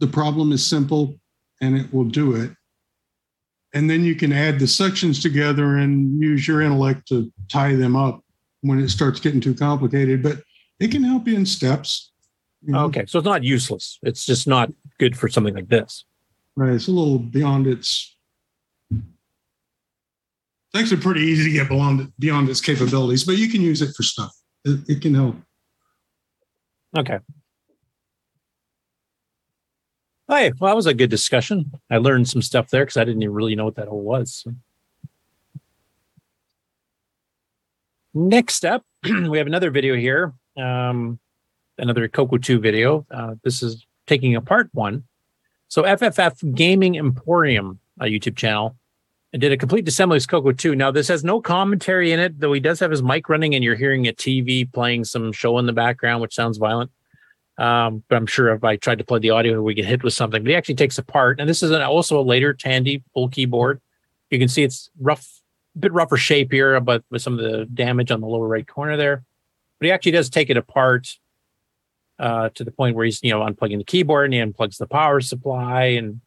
[0.00, 1.14] The problem is simple,
[1.60, 2.50] and it will do it.
[3.74, 7.96] And then you can add the sections together and use your intellect to tie them
[7.96, 8.24] up
[8.60, 10.22] when it starts getting too complicated.
[10.22, 10.42] But
[10.78, 12.12] it can help you in steps.
[12.72, 13.98] Okay, so it's not useless.
[14.02, 16.04] It's just not good for something like this.
[16.56, 16.72] Right.
[16.72, 18.16] It's a little beyond its.
[18.90, 19.02] It's
[20.74, 24.02] actually pretty easy to get beyond beyond its capabilities, but you can use it for
[24.02, 24.32] stuff.
[24.64, 25.36] It, it can help.
[26.96, 27.18] Okay.
[30.26, 31.72] Hey, well, that was a good discussion.
[31.90, 34.32] I learned some stuff there because I didn't even really know what that all was.
[34.32, 34.52] so.
[38.14, 40.32] Next up, we have another video here.
[40.56, 41.18] Um,
[41.76, 43.06] another Coco 2 video.
[43.10, 45.04] Uh, this is taking apart one.
[45.68, 48.76] So FFF Gaming Emporium, a YouTube channel,
[49.32, 50.74] and did a complete assembly of Coco 2.
[50.76, 53.64] Now, this has no commentary in it, though he does have his mic running, and
[53.64, 56.90] you're hearing a TV playing some show in the background, which sounds violent.
[57.56, 60.12] Um, but I'm sure if I tried to play the audio, we get hit with
[60.12, 60.42] something.
[60.42, 63.80] But he actually takes apart, and this is an, also a later Tandy full keyboard.
[64.30, 65.40] You can see it's rough,
[65.76, 68.66] a bit rougher shape here, but with some of the damage on the lower right
[68.66, 69.22] corner there.
[69.78, 71.16] But he actually does take it apart
[72.18, 74.86] uh, to the point where he's you know unplugging the keyboard and he unplugs the
[74.86, 76.20] power supply and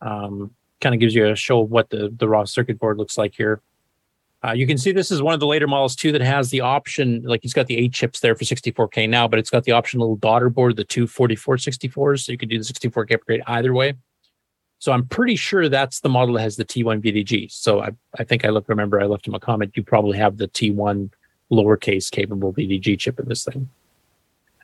[0.00, 3.18] um, kind of gives you a show of what the the raw circuit board looks
[3.18, 3.60] like here.
[4.44, 6.60] Uh, you can see this is one of the later models too that has the
[6.60, 9.72] option, like he's got the eight chips there for 64K now, but it's got the
[9.72, 13.72] option little daughter board, the two 4464s, so you can do the 64K upgrade either
[13.72, 13.94] way.
[14.80, 17.50] So I'm pretty sure that's the model that has the T1 VDG.
[17.50, 19.72] So I, I think I look remember I left him a comment.
[19.76, 21.10] You probably have the T1
[21.50, 23.70] lowercase capable VDG chip in this thing.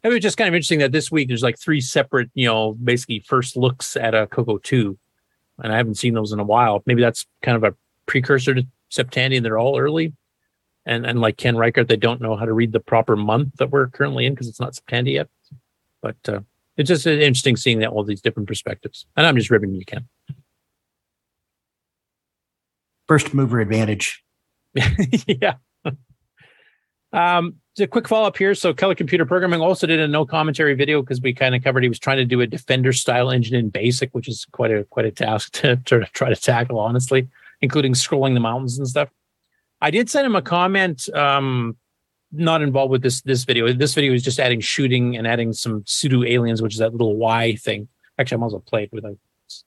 [0.02, 2.72] It was just kind of interesting that this week there's like three separate, you know,
[2.72, 4.98] basically first looks at a Coco 2.
[5.62, 6.82] And I haven't seen those in a while.
[6.84, 10.12] Maybe that's kind of a precursor to Septandy and they're all early.
[10.86, 13.70] And and like Ken Reichert, they don't know how to read the proper month that
[13.70, 15.28] we're currently in because it's not Septandy yet.
[16.00, 16.40] But uh,
[16.76, 19.06] it's just interesting seeing that all these different perspectives.
[19.16, 20.08] And I'm just ribbing you, Ken.
[23.06, 24.24] First mover advantage.
[24.74, 25.54] yeah.
[27.12, 28.54] Um, a quick follow up here.
[28.54, 31.82] So, Keller Computer Programming also did a no commentary video because we kind of covered
[31.82, 34.84] he was trying to do a Defender style engine in BASIC, which is quite a
[34.84, 37.28] quite a task to, to try to tackle, honestly,
[37.62, 39.08] including scrolling the mountains and stuff.
[39.80, 41.76] I did send him a comment, um,
[42.32, 43.72] not involved with this this video.
[43.72, 47.16] This video is just adding shooting and adding some pseudo aliens, which is that little
[47.16, 47.88] Y thing.
[48.18, 49.16] Actually, I might as well play it with a.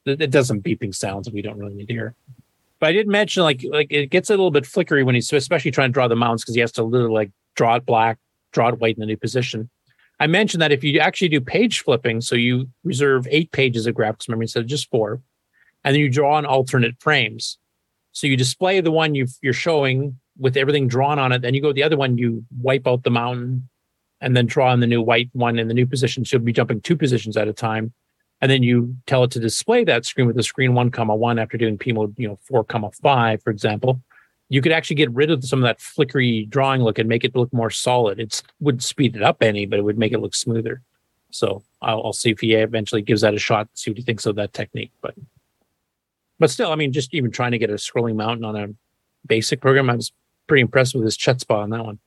[0.06, 2.16] It does some beeping sounds that we don't really need to hear.
[2.80, 5.72] But I did mention like like it gets a little bit flickery when he's especially
[5.72, 8.18] trying to draw the mountains because he has to literally like draw it black,
[8.52, 9.70] draw it white in the new position.
[10.20, 13.96] I mentioned that if you actually do page flipping, so you reserve eight pages of
[13.96, 15.22] graphics memory instead of just four,
[15.84, 17.58] and then you draw on alternate frames.
[18.14, 21.42] So you display the one you you're showing with everything drawn on it.
[21.42, 23.70] Then you go to the other one, you wipe out the mountain,
[24.22, 26.24] and then draw on the new white one in the new position.
[26.24, 27.92] So you'll be jumping two positions at a time,
[28.40, 31.40] and then you tell it to display that screen with the screen one comma one
[31.40, 34.02] after doing P mode, you know, four comma five, for example.
[34.50, 37.36] You could actually get rid of some of that flickery drawing look and make it
[37.36, 38.20] look more solid.
[38.20, 40.82] It wouldn't speed it up any, but it would make it look smoother.
[41.32, 43.68] So I'll, I'll see if he eventually gives that a shot.
[43.74, 44.92] See what he thinks of that technique.
[45.02, 45.16] But
[46.44, 48.68] but still, I mean, just even trying to get a scrolling mountain on a
[49.26, 50.12] basic program, I was
[50.46, 52.00] pretty impressed with his chutzpah on that one.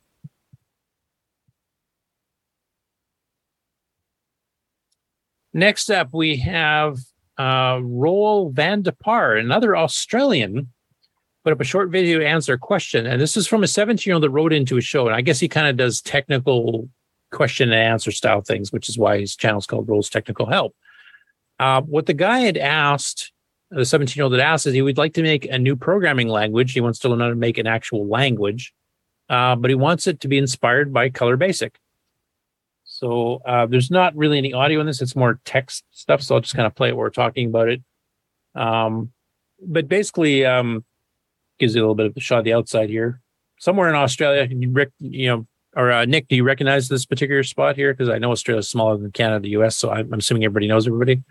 [5.55, 6.99] Next up, we have
[7.39, 10.71] uh, Roel van de Paar, another Australian,
[11.43, 13.07] put up a short video to answer a question.
[13.07, 15.07] And this is from a 17 year old that wrote into a show.
[15.07, 16.91] And I guess he kind of does technical
[17.33, 20.77] question and answer style things, which is why his channel is called Roel's Technical Help.
[21.59, 23.33] Uh, what the guy had asked,
[23.71, 26.29] the 17 year old had asked, is he would like to make a new programming
[26.29, 26.73] language.
[26.73, 28.73] He wants to learn how to make an actual language,
[29.29, 31.79] uh, but he wants it to be inspired by Color Basic.
[32.85, 35.03] So uh, there's not really any audio in this.
[35.03, 36.23] It's more text stuff.
[36.23, 37.83] So I'll just kind of play it while we're talking about it.
[38.55, 39.13] Um,
[39.61, 40.85] but basically, um,
[41.59, 43.21] gives you a little bit of a shot of the outside here.
[43.59, 47.77] Somewhere in Australia, Rick, you know, or uh, Nick, do you recognize this particular spot
[47.77, 47.93] here?
[47.93, 49.77] Because I know Australia's smaller than Canada, the US.
[49.77, 51.23] So I'm, I'm assuming everybody knows everybody.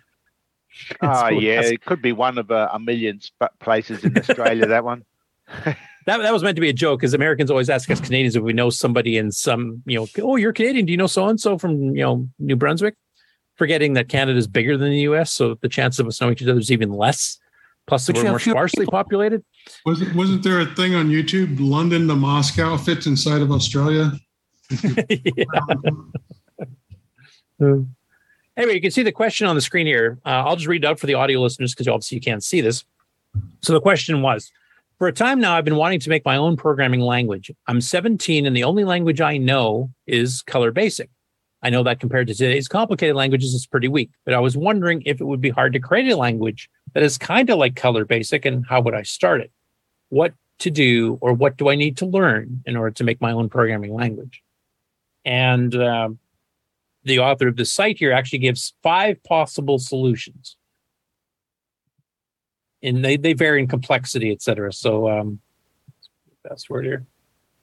[1.01, 1.61] Oh, yeah.
[1.61, 5.03] It could be one of a, a million sp- places in Australia, that one.
[5.65, 8.43] that that was meant to be a joke because Americans always ask us Canadians if
[8.43, 10.85] we know somebody in some, you know, oh, you're Canadian.
[10.85, 12.95] Do you know so and so from, you know, New Brunswick?
[13.55, 15.31] Forgetting that Canada is bigger than the US.
[15.31, 17.39] So the chance of us knowing each other is even less.
[17.87, 19.43] Plus, we're more sparsely populated.
[19.85, 21.57] Wasn't wasn't there a thing on YouTube?
[21.59, 24.11] London to Moscow fits inside of Australia.
[27.57, 27.83] Hmm.
[28.57, 30.17] Anyway, you can see the question on the screen here.
[30.25, 32.61] Uh, I'll just read it out for the audio listeners because obviously you can't see
[32.61, 32.85] this.
[33.61, 34.51] So the question was
[34.97, 37.51] For a time now, I've been wanting to make my own programming language.
[37.67, 41.09] I'm 17, and the only language I know is Color Basic.
[41.61, 45.01] I know that compared to today's complicated languages, it's pretty weak, but I was wondering
[45.05, 48.05] if it would be hard to create a language that is kind of like Color
[48.05, 49.51] Basic, and how would I start it?
[50.09, 53.31] What to do, or what do I need to learn in order to make my
[53.31, 54.41] own programming language?
[55.25, 56.09] And uh,
[57.05, 60.57] the author of the site here actually gives five possible solutions.
[62.83, 64.73] And they, they vary in complexity, etc.
[64.73, 65.39] So, um,
[66.43, 67.05] best word here.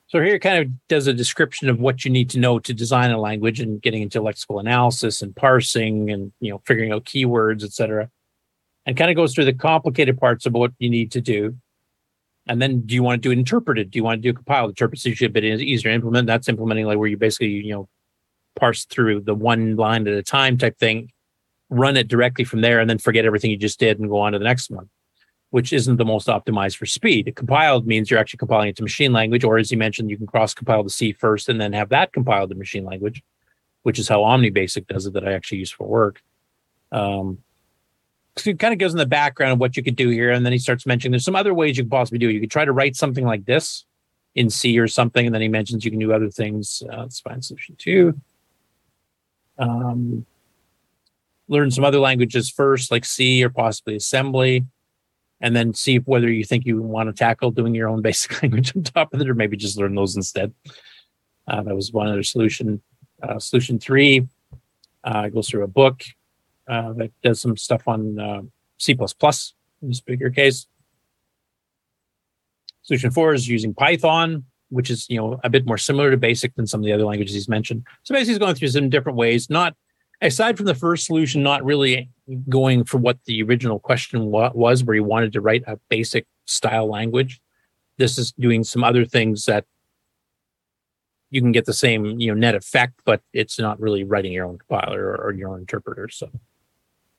[0.08, 3.12] So here kind of does a description of what you need to know to design
[3.12, 7.64] a language and getting into lexical analysis and parsing and you know figuring out keywords,
[7.64, 8.10] etc.
[8.84, 11.56] And kind of goes through the complicated parts of what you need to do.
[12.46, 13.90] And then do you want to do interpreted?
[13.90, 14.70] Do you want to do compiled?
[14.70, 16.26] Interpret is usually a bit easier to implement.
[16.26, 17.88] That's implementing like where you basically, you know,
[18.54, 21.10] parse through the one line at a time type thing,
[21.70, 24.32] run it directly from there, and then forget everything you just did and go on
[24.32, 24.88] to the next one,
[25.50, 27.32] which isn't the most optimized for speed.
[27.34, 30.26] Compiled means you're actually compiling it to machine language, or as you mentioned, you can
[30.26, 33.22] cross compile to C first and then have that compiled to machine language,
[33.82, 36.22] which is how OmniBasic does it that I actually use for work.
[36.90, 37.38] Um,
[38.36, 40.44] so it kind of goes in the background of what you could do here, and
[40.44, 42.32] then he starts mentioning there's some other ways you could possibly do it.
[42.32, 43.84] You could try to write something like this
[44.34, 46.82] in C or something, and then he mentions you can do other things.
[46.90, 48.18] Uh, let's find solution two
[49.58, 50.26] um,
[51.48, 54.64] learn some other languages first, like C or possibly assembly,
[55.40, 58.74] and then see whether you think you want to tackle doing your own basic language
[58.76, 60.52] on top of it, or maybe just learn those instead.
[61.46, 62.80] Uh, that was one other solution.
[63.22, 64.26] Uh, solution three
[65.04, 66.02] uh, goes through a book
[66.68, 68.42] uh, that does some stuff on uh,
[68.78, 70.66] C++ in this bigger case.
[72.82, 76.54] Solution four is using Python which is you know a bit more similar to basic
[76.54, 79.18] than some of the other languages he's mentioned so basically he's going through some different
[79.18, 79.74] ways not
[80.20, 82.08] aside from the first solution not really
[82.48, 86.26] going for what the original question wa- was where he wanted to write a basic
[86.46, 87.40] style language
[87.98, 89.64] this is doing some other things that
[91.30, 94.46] you can get the same you know net effect but it's not really writing your
[94.46, 96.30] own compiler or, or your own interpreter so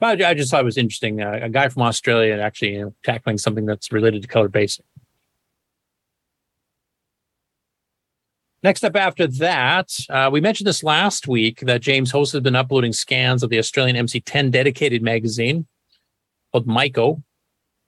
[0.04, 1.22] but I just thought it was interesting.
[1.22, 4.84] Uh, a guy from Australia actually you know, tackling something that's related to color basic.
[8.64, 12.56] Next up after that, uh, we mentioned this last week that James Host has been
[12.56, 15.68] uploading scans of the Australian MC10 dedicated magazine
[16.54, 17.22] called Myco,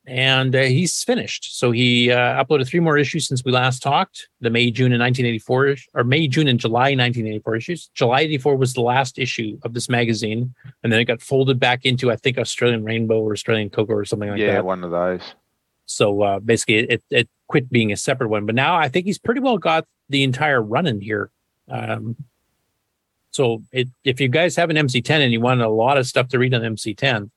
[0.06, 1.58] and uh, he's finished.
[1.58, 4.28] So he uh, uploaded three more issues since we last talked.
[4.42, 7.90] The May, June, and 1984, or May, June, and July 1984 issues.
[7.94, 11.86] July 84 was the last issue of this magazine, and then it got folded back
[11.86, 14.54] into I think Australian Rainbow or Australian Cocoa or something like yeah, that.
[14.56, 15.22] Yeah, one of those.
[15.86, 18.46] So uh, basically, it, it quit being a separate one.
[18.46, 21.32] But now I think he's pretty well got the entire run in here.
[21.70, 22.16] Um,
[23.32, 26.30] so it, if you guys have an MC10 and you want a lot of stuff
[26.30, 27.30] to read on MC10,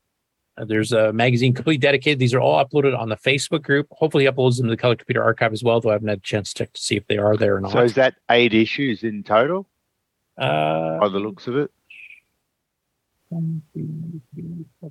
[0.57, 2.19] uh, there's a magazine completely dedicated.
[2.19, 3.89] These are all uploaded on the Facebook group.
[3.91, 6.23] Hopefully, uploads them to the Color Computer Archive as well, though I haven't had a
[6.23, 7.73] chance to check to see if they are there or not.
[7.73, 9.69] So is that eight issues in total?
[10.37, 11.71] Uh, by the looks of it.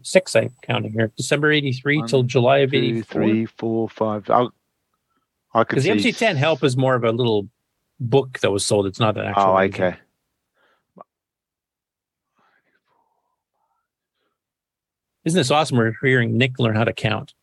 [0.03, 1.11] Six, I'm counting here.
[1.17, 3.03] December 83 till July of Two, 84.
[3.21, 4.29] three, four, five.
[4.29, 4.47] I,
[5.53, 5.91] I could Because the.
[5.91, 7.47] MC10 Help is more of a little
[7.99, 8.85] book that was sold.
[8.85, 9.43] It's not an actual.
[9.43, 9.85] Oh, magazine.
[9.85, 9.97] okay.
[15.25, 15.77] Isn't this awesome?
[15.77, 17.33] We're hearing Nick learn how to count.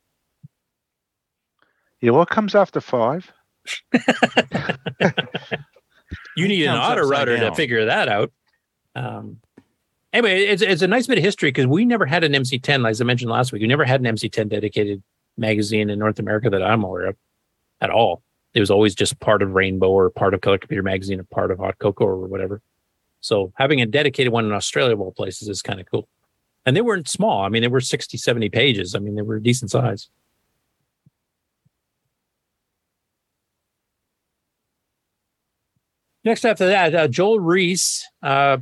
[2.01, 3.31] Yeah, what comes after five?
[6.37, 8.33] You need an auto upside router to figure that out.
[8.97, 9.39] Um,
[10.13, 13.01] anyway, it's it's a nice bit of history because we never had an MC10, as
[13.01, 13.63] I mentioned last week.
[13.63, 15.03] We never had an MC10 dedicated
[15.37, 17.17] magazine in North America that I'm aware of
[17.81, 18.23] at all.
[18.55, 21.51] It was always just part of Rainbow or part of Color Computer Magazine or part
[21.51, 22.63] of Hot Coco or whatever.
[23.21, 26.09] So having a dedicated one in Australia of all places is kind of cool.
[26.65, 27.43] And they weren't small.
[27.43, 28.95] I mean, they were 60, 70 pages.
[28.95, 30.09] I mean, they were decent size.
[36.25, 38.59] Next after that, uh, Joel Rees uh,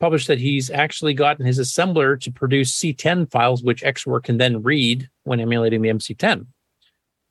[0.00, 4.62] published that he's actually gotten his assembler to produce C10 files, which XRoar can then
[4.62, 6.46] read when emulating the MC10.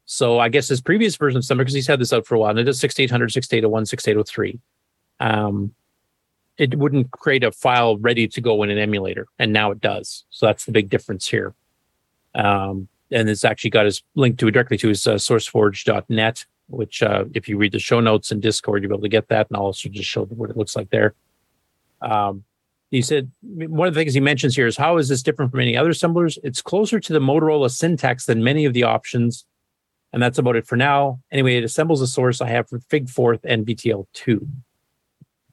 [0.05, 2.39] So I guess his previous version of Summer, because he's had this out for a
[2.39, 4.59] while, and it is 6800, 6801, 6803.
[5.19, 5.73] Um,
[6.57, 10.25] it wouldn't create a file ready to go in an emulator, and now it does.
[10.29, 11.55] So that's the big difference here.
[12.35, 17.25] Um, and it's actually got his link to directly to his uh, sourceforge.net, which uh,
[17.33, 19.57] if you read the show notes in Discord, you'll be able to get that, and
[19.57, 21.15] I'll also just show what it looks like there.
[22.01, 22.43] Um,
[22.91, 25.61] he said one of the things he mentions here is how is this different from
[25.61, 26.37] any other assemblers?
[26.43, 29.45] It's closer to the Motorola syntax than many of the options,
[30.13, 31.19] and that's about it for now.
[31.31, 34.47] Anyway, it assembles a source I have for fig-Forth and VTL2.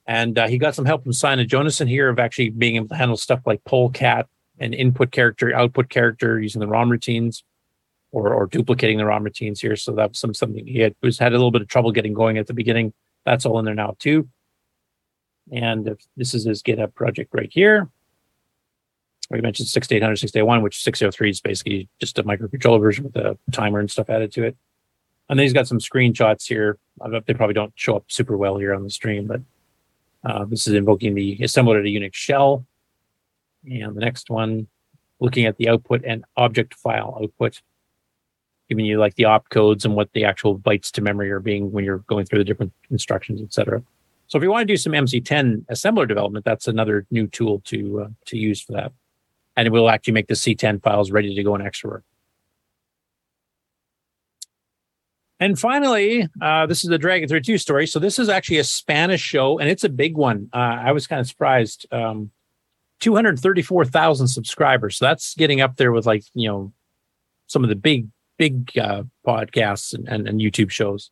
[0.06, 2.94] And uh, he got some help from Simon Jonassen here of actually being able to
[2.94, 4.24] handle stuff like POLCAT
[4.58, 7.42] and input character, output character using the ROM routines
[8.12, 9.76] or, or duplicating the ROM routines here.
[9.76, 12.12] So that was some something he had was had a little bit of trouble getting
[12.12, 12.92] going at the beginning.
[13.24, 14.28] That's all in there now too.
[15.50, 17.88] And this is his GitHub project right here.
[19.30, 23.78] We mentioned 6800, 6801, which 603 is basically just a microcontroller version with a timer
[23.78, 24.56] and stuff added to it.
[25.28, 26.78] And then he's got some screenshots here.
[27.26, 29.40] They probably don't show up super well here on the stream, but
[30.24, 32.66] uh, this is invoking the assembler to Unix shell.
[33.64, 34.66] And the next one,
[35.20, 37.62] looking at the output and object file output,
[38.68, 41.84] giving you like the opcodes and what the actual bytes to memory are being when
[41.84, 43.82] you're going through the different instructions, etc.
[44.26, 48.02] So if you want to do some MC10 assembler development, that's another new tool to
[48.02, 48.92] uh, to use for that,
[49.56, 52.02] and it will actually make the C10 files ready to go in XRoar.
[55.38, 57.86] And finally, uh, this is the Dragon 32 story.
[57.86, 60.50] So this is actually a Spanish show, and it's a big one.
[60.52, 61.86] Uh, I was kind of surprised.
[61.90, 62.30] Um,
[63.00, 64.98] 234,000 subscribers.
[64.98, 66.72] So that's getting up there with like, you know,
[67.46, 71.10] some of the big, big uh, podcasts and, and, and YouTube shows.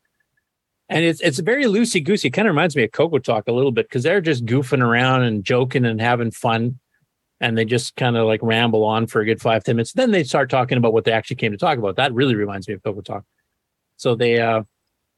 [0.90, 2.30] And it's it's very loosey goosey.
[2.30, 5.22] Kind of reminds me of Coco Talk a little bit because they're just goofing around
[5.22, 6.78] and joking and having fun.
[7.40, 9.92] And they just kind of like ramble on for a good five, 10 minutes.
[9.92, 11.96] Then they start talking about what they actually came to talk about.
[11.96, 13.24] That really reminds me of Coco Talk.
[13.96, 14.62] So they uh,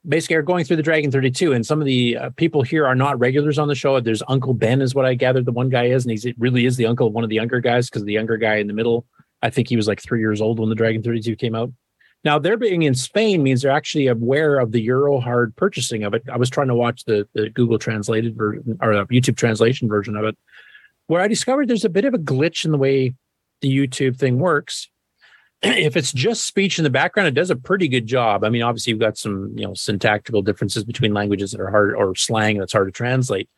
[0.06, 2.94] basically are going through the Dragon 32, and some of the uh, people here are
[2.94, 4.00] not regulars on the show.
[4.00, 6.76] There's Uncle Ben, is what I gathered the one guy is, and it really is
[6.76, 9.06] the uncle of one of the younger guys because the younger guy in the middle,
[9.42, 11.72] I think he was like three years old when the Dragon 32 came out.
[12.22, 16.12] Now, their being in Spain means they're actually aware of the Euro hard purchasing of
[16.12, 16.22] it.
[16.30, 20.24] I was trying to watch the, the Google translated version or YouTube translation version of
[20.24, 20.36] it,
[21.10, 23.14] where I discovered there's a bit of a glitch in the way
[23.60, 24.88] the YouTube thing works
[25.62, 28.44] if it's just speech in the background, it does a pretty good job.
[28.44, 31.94] I mean, obviously, you've got some you know syntactical differences between languages that are hard
[31.94, 33.48] or slang that's hard to translate.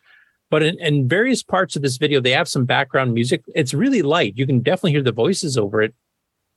[0.51, 3.45] But in, in various parts of this video, they have some background music.
[3.55, 4.35] It's really light.
[4.37, 5.95] You can definitely hear the voices over it,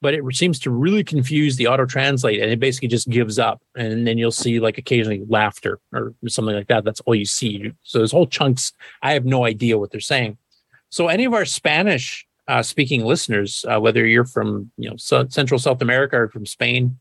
[0.02, 3.62] but it seems to really confuse the auto translate, and it basically just gives up.
[3.76, 6.84] And then you'll see like occasionally laughter or something like that.
[6.84, 7.72] That's all you see.
[7.84, 8.74] So there's whole chunks.
[9.04, 10.40] I have no idea what they're saying.
[10.90, 15.28] So any of our Spanish uh, speaking listeners, uh, whether you're from you know so,
[15.30, 17.00] Central South America or from Spain,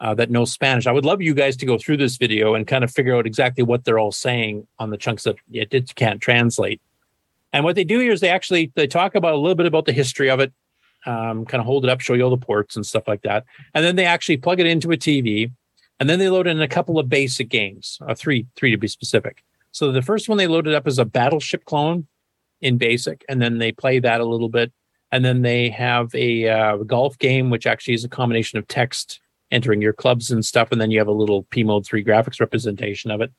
[0.00, 0.86] uh, that know Spanish.
[0.86, 3.26] I would love you guys to go through this video and kind of figure out
[3.26, 6.80] exactly what they're all saying on the chunks that it, it can't translate.
[7.52, 9.84] And what they do here is they actually they talk about a little bit about
[9.84, 10.52] the history of it,
[11.06, 13.44] um, kind of hold it up, show you all the ports and stuff like that,
[13.74, 15.52] and then they actually plug it into a TV,
[16.00, 18.88] and then they load in a couple of basic games, uh, three three to be
[18.88, 19.44] specific.
[19.70, 22.06] So the first one they loaded up is a battleship clone
[22.62, 24.72] in basic, and then they play that a little bit,
[25.10, 29.20] and then they have a uh, golf game which actually is a combination of text
[29.50, 32.40] entering your clubs and stuff, and then you have a little P mode three graphics
[32.40, 33.30] representation of it.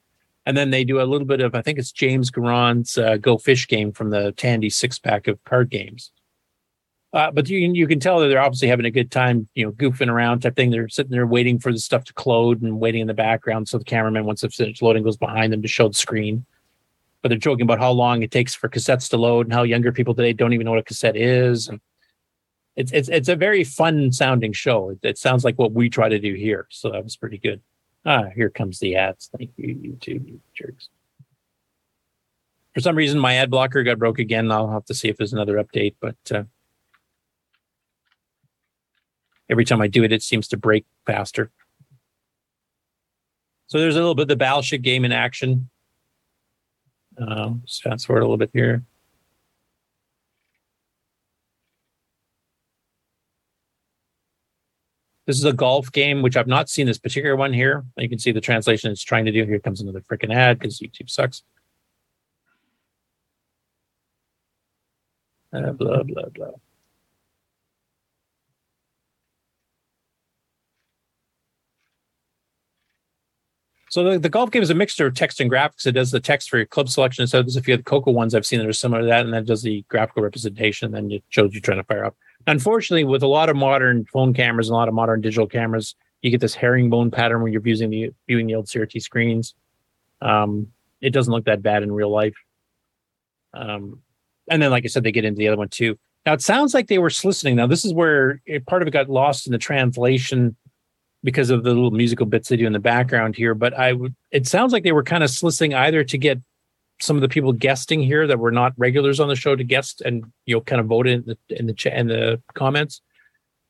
[0.46, 3.38] And then they do a little bit of, I think it's James Garand's uh, Go
[3.38, 6.12] Fish game from the Tandy six pack of card games.
[7.14, 9.72] Uh, but you you can tell that they're obviously having a good time, you know,
[9.72, 10.72] goofing around type thing.
[10.72, 13.68] They're sitting there waiting for the stuff to load and waiting in the background.
[13.68, 16.46] So the cameraman, once it's finished loading, goes behind them to show the screen.
[17.24, 19.92] But they're joking about how long it takes for cassettes to load and how younger
[19.92, 21.68] people today don't even know what a cassette is.
[21.68, 21.80] And
[22.76, 24.90] it's it's it's a very fun sounding show.
[24.92, 26.68] It, it sounds like what we try to do here.
[26.70, 27.62] So that was pretty good.
[28.06, 29.30] Ah, here comes the ads.
[29.36, 30.90] Thank you, YouTube, you jerks.
[32.74, 34.52] For some reason, my ad blocker got broke again.
[34.52, 36.44] I'll have to see if there's another update, but uh,
[39.50, 41.52] every time I do it, it seems to break faster.
[43.68, 45.70] So there's a little bit of the battleship game in action.
[47.18, 48.84] Let's fast forward a little bit here.
[55.26, 57.86] This is a golf game, which I've not seen this particular one here.
[57.98, 59.46] You can see the translation it's trying to do.
[59.46, 61.44] Here comes another freaking ad because YouTube sucks.
[65.54, 66.52] Uh, blah, blah, blah.
[73.94, 75.86] So the, the golf game is a mixture of text and graphics.
[75.86, 77.28] It does the text for your club selection.
[77.28, 79.24] So there's a few of the Coco ones I've seen that are similar to that,
[79.24, 80.88] and then it does the graphical representation.
[80.88, 82.18] And then it shows you trying to fire up.
[82.48, 85.94] Unfortunately, with a lot of modern phone cameras and a lot of modern digital cameras,
[86.24, 89.54] you get this herringbone pattern when you're using the viewing the old CRT screens.
[90.24, 92.34] Um, it doesn't look that bad in real life.
[93.54, 94.02] Um,
[94.50, 96.00] and then, like I said, they get into the other one too.
[96.26, 97.58] Now it sounds like they were soliciting.
[97.58, 100.56] Now this is where part of it got lost in the translation
[101.24, 103.56] because of the little musical bits they do in the background here.
[103.56, 106.40] But I would, it sounds like they were kind of soliciting either to get
[107.00, 110.02] some of the people guesting here that were not regulars on the show to guest
[110.02, 113.02] and you know kind of vote in the in the chat in the comments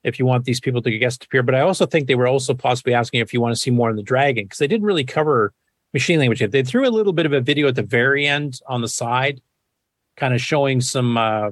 [0.04, 1.44] if you want these people to guest appear.
[1.44, 3.90] But I also think they were also possibly asking if you want to see more
[3.90, 5.54] on the dragon because they didn't really cover
[5.94, 6.52] machine language yet.
[6.52, 9.42] They threw a little bit of a video at the very end on the side,
[10.18, 11.52] kind of showing some uh,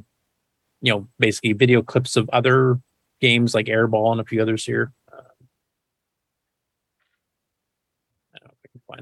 [0.82, 2.80] you know basically video clips of other
[3.22, 4.92] games like Airball and a few others here.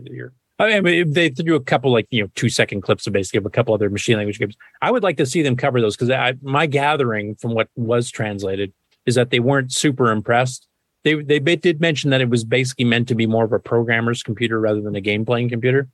[0.09, 0.33] Here.
[0.59, 3.45] I mean, they threw a couple like you know two second clips of basically of
[3.45, 4.57] a couple other machine language games.
[4.81, 8.73] I would like to see them cover those because my gathering from what was translated
[9.05, 10.67] is that they weren't super impressed.
[11.05, 14.21] They they did mention that it was basically meant to be more of a programmer's
[14.21, 15.87] computer rather than a game playing computer.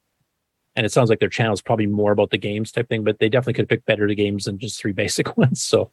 [0.75, 3.19] And it sounds like their channel is probably more about the games type thing, but
[3.19, 5.61] they definitely could pick better the games than just three basic ones.
[5.61, 5.91] So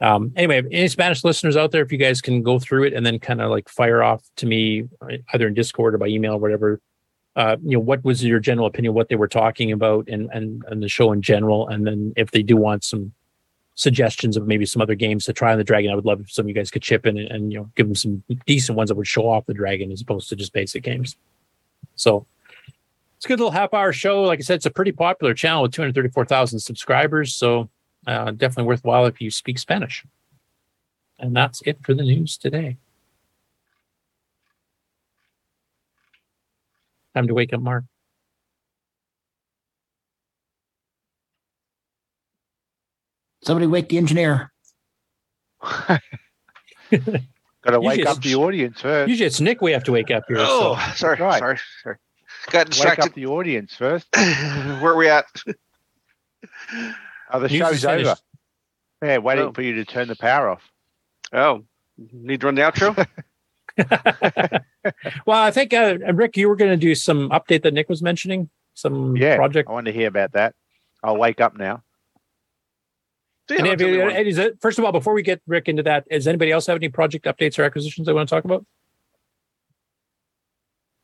[0.00, 3.06] um, anyway, any Spanish listeners out there, if you guys can go through it and
[3.06, 4.84] then kind of like fire off to me
[5.32, 6.80] either in Discord or by email or whatever,
[7.36, 10.64] uh, you know, what was your general opinion, what they were talking about, and and
[10.68, 13.12] and the show in general, and then if they do want some
[13.76, 16.30] suggestions of maybe some other games to try on the dragon, I would love if
[16.30, 18.76] some of you guys could chip in and, and you know give them some decent
[18.76, 21.16] ones that would show off the dragon as opposed to just basic games.
[21.96, 22.26] So
[23.16, 24.22] it's a good little half hour show.
[24.22, 27.34] Like I said, it's a pretty popular channel with 234,000 subscribers.
[27.34, 27.68] So
[28.06, 30.04] uh, definitely worthwhile if you speak Spanish.
[31.18, 32.76] And that's it for the news today.
[37.14, 37.84] Time to wake up, Mark.
[43.42, 44.52] Somebody wake the engineer.
[45.62, 46.00] Got
[47.70, 49.08] to wake up the audience first.
[49.08, 50.36] Usually it's Nick we have to wake up here.
[50.40, 50.94] Oh, so.
[50.94, 51.38] sorry, Right.
[51.38, 51.96] sorry, sorry.
[52.50, 53.04] Got Wake distracted.
[53.06, 54.06] up the audience first.
[54.14, 55.24] Where are we at?
[57.32, 57.98] Oh, the News is show's over.
[58.02, 58.22] finished.
[59.02, 59.52] Yeah, waiting Oh.
[59.52, 60.62] for you to turn the power off.
[61.32, 61.64] Oh,
[62.12, 63.06] need to run the outro?
[65.26, 68.02] Well, I think uh, Rick, you were going to do some update that Nick was
[68.02, 69.68] mentioning, some Yeah, project.
[69.68, 70.54] I want to hear about that.
[71.02, 71.82] I'll wake up now.
[73.50, 76.26] And if you- is it- first of all, before we get Rick into that, does
[76.26, 78.64] anybody else have any project updates or acquisitions they want to talk about?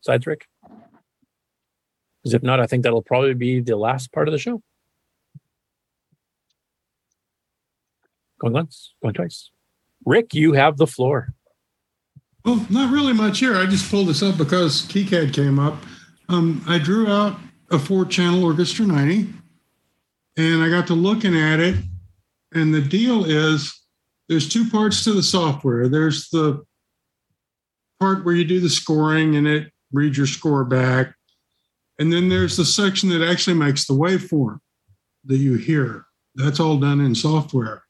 [0.01, 0.47] Besides Rick?
[2.23, 4.61] Because if not, I think that'll probably be the last part of the show.
[8.39, 9.51] Going once, going twice.
[10.05, 11.33] Rick, you have the floor.
[12.43, 13.55] Well, not really much here.
[13.55, 15.75] I just pulled this up because KiCad came up.
[16.27, 17.37] Um, I drew out
[17.69, 19.31] a four channel Orchestra 90
[20.37, 21.75] and I got to looking at it.
[22.53, 23.79] And the deal is
[24.27, 26.63] there's two parts to the software there's the
[27.99, 31.13] part where you do the scoring and it reads your score back.
[31.99, 34.59] And then there's the section that actually makes the waveform
[35.25, 36.05] that you hear.
[36.33, 37.80] That's all done in software.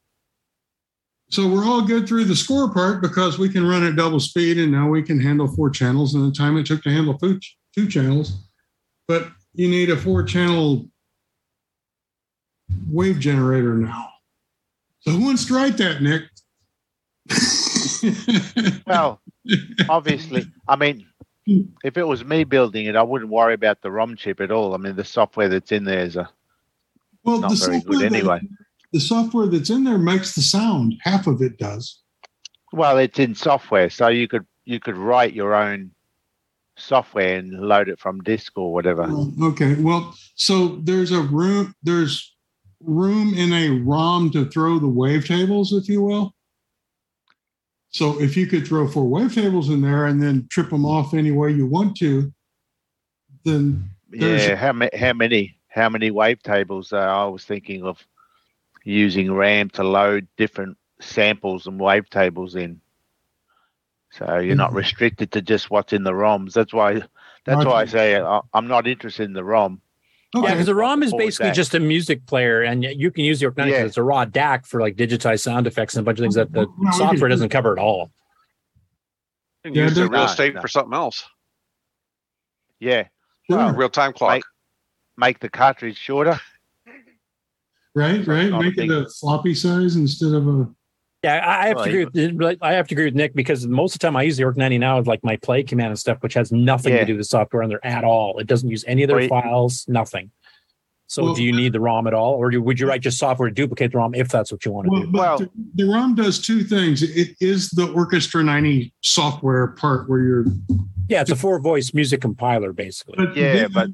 [1.32, 4.58] So we're all good through the score part because we can run at double speed
[4.58, 7.40] and now we can handle four channels in the time it took to handle two,
[7.74, 8.34] two channels.
[9.08, 10.90] But you need a four channel
[12.90, 14.10] wave generator now.
[15.00, 16.24] So who wants to write that, Nick?
[18.86, 19.22] well,
[19.90, 21.06] obviously, I mean,
[21.84, 24.74] if it was me building it, I wouldn't worry about the ROM chip at all.
[24.74, 26.30] I mean, the software that's in there is a,
[27.24, 28.42] Well, not the very good anyway.
[28.92, 30.96] The software that's in there makes the sound.
[31.02, 32.02] Half of it does.
[32.74, 35.92] Well, it's in software, so you could you could write your own
[36.78, 39.04] software and load it from disk or whatever.
[39.42, 39.76] Okay.
[39.76, 41.76] Well, so there's a room.
[41.84, 42.34] There's
[42.80, 46.34] room in a ROM to throw the wavetables, if you will.
[47.90, 51.32] So if you could throw four wavetables in there and then trip them off any
[51.32, 52.32] way you want to,
[53.44, 56.94] then Yeah, how many how many how many wavetables?
[56.94, 58.06] Uh, I was thinking of
[58.84, 62.82] using RAM to load different samples and wavetables in.
[64.12, 66.54] So you're not restricted to just what's in the ROMs.
[66.54, 67.02] That's why
[67.46, 69.82] that's why I say I, I'm not interested in the ROM.
[70.34, 71.56] Yeah, because the ROM is basically DAC.
[71.56, 73.74] just a music player, and you can use the Organic.
[73.74, 73.84] Yeah.
[73.84, 76.54] It's a raw DAC for like digitized sound effects and a bunch of things that
[76.54, 78.12] the we software doesn't cover at all.
[79.66, 80.62] You Yeah, use the real estate no.
[80.62, 81.24] for something else.
[82.80, 83.08] Yeah,
[83.50, 83.74] Sure.
[83.74, 84.32] Real time clock.
[84.32, 84.44] make
[85.18, 86.40] make the cartridge shorter.
[87.96, 88.52] Right, right.
[88.52, 90.70] Make it a floppy size instead of a.
[91.24, 92.32] Yeah, I I have Well, to agree.
[92.34, 94.44] With, I have to agree with Nick because most of the time I use the
[94.44, 97.02] Orc 90 now with like my play command and stuff, which has nothing Yeah.
[97.02, 98.40] to do with the software on there at all.
[98.40, 100.32] It doesn't use any of their Well, files, nothing.
[101.06, 103.20] So Well- do you need the ROM at all, or do, would you write just
[103.20, 105.12] software to duplicate the ROM if that's what you want to Well, do?
[105.12, 107.04] Well- the, the ROM does two things.
[107.04, 110.46] It is the Orchestra 90 software part where you're
[111.08, 113.16] Yeah, it's a four voice music compiler basically.
[113.18, 113.90] But Yeah, but-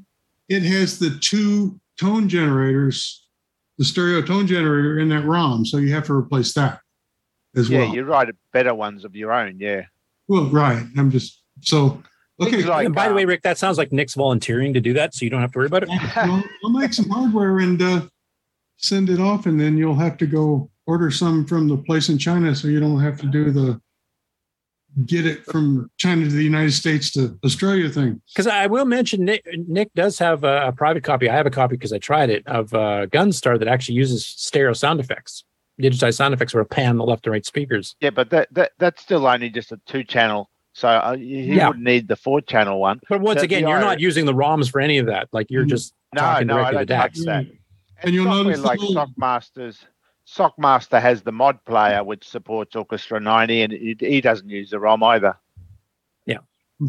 [0.48, 3.26] it has the two tone generators,
[3.78, 6.80] the stereo tone generator in that ROM, so you have to replace that
[7.56, 7.88] as Yeah, well.
[7.88, 9.58] Yeah, you write better ones of your own.
[9.58, 9.84] Yeah.
[10.26, 10.84] Well, right.
[10.96, 12.02] I'm just so
[12.40, 12.64] okay.
[12.64, 15.14] Like, and by the um, way, Rick, that sounds like Nick's volunteering to do that,
[15.14, 15.88] so you don't have to worry about it.
[16.16, 18.02] well, I'll make some hardware and uh,
[18.76, 22.18] send it off, and then you'll have to go order some from the place in
[22.18, 23.80] China, so you don't have to do the
[25.06, 28.20] get it from China to the United States to Australia thing.
[28.34, 31.28] Because I will mention Nick, Nick does have a, a private copy.
[31.28, 34.72] I have a copy because I tried it of uh, Gunstar that actually uses stereo
[34.72, 35.44] sound effects,
[35.80, 37.94] digitized sound effects where a pan the left and right speakers.
[38.00, 40.50] Yeah, but that, that that's still only just a two channel.
[40.72, 41.68] So uh, you, you Yeah.
[41.68, 43.00] wouldn't need the four channel one.
[43.08, 45.28] But once The- again, you're not using the ROMs for any of that.
[45.32, 47.24] Like you're just No, talking no, I directly to don't touch DACs.
[47.26, 47.46] that.
[48.02, 49.78] And you'll software notice the like little- Sockmasters.
[50.28, 54.78] Sockmaster has the mod player which supports Orchestra 90, and he, he doesn't use the
[54.78, 55.36] ROM either.
[56.26, 56.38] Yeah.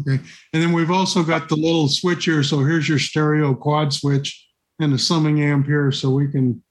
[0.00, 0.20] Okay.
[0.52, 2.42] And then we've also got the little switch here.
[2.42, 4.46] So here's your stereo quad switch
[4.78, 5.90] and a summing amp here.
[5.90, 6.62] So we can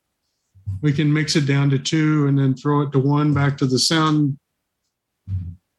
[0.82, 3.66] we can mix it down to two and then throw it to one back to
[3.66, 4.38] the sound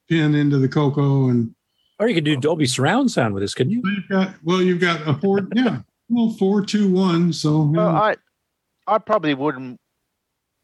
[0.09, 1.29] pin into the Coco.
[1.29, 1.55] And
[2.01, 3.83] Or you could do Dolby surround sound with this, couldn't you?
[3.85, 7.33] you've got well, you've got a four, yeah, well, four, two, one.
[7.33, 8.01] So Well, yeah.
[8.01, 8.17] I
[8.89, 9.81] I probably wouldn't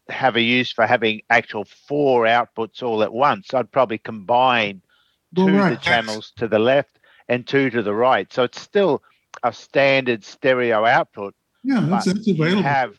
[0.09, 3.53] have a use for having actual four outputs all at once.
[3.53, 4.83] I'd probably combine
[5.35, 8.33] Well, two right, the channels to the left and two to the right.
[8.33, 9.03] So it's still
[9.43, 11.35] a standard stereo output.
[11.65, 12.99] yeah, that's, but that's You have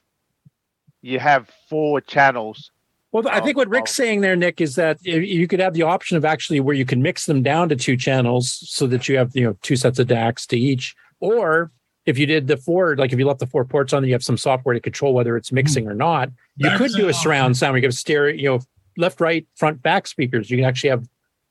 [1.02, 2.72] you have four channels.
[3.14, 6.18] Well, I think what Rick's saying there, Nick, is that you could have the option
[6.18, 9.34] of actually where you can mix them down to two channels so that you have
[9.36, 11.72] you know two sets of DACs to each, or
[12.08, 14.24] if you did the four, like if you left the four ports on, you have
[14.24, 15.56] some software to control whether it's mm-hmm.
[15.56, 16.30] mixing or not.
[16.56, 18.60] You That's could do a surround sound where you have stereo, you know,
[18.96, 20.50] left, right, front, back speakers.
[20.50, 21.08] You can actually have,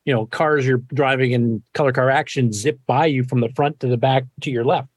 [0.06, 3.78] you know, cars you're driving in color car action zip by you from the front
[3.80, 4.88] to the back to your left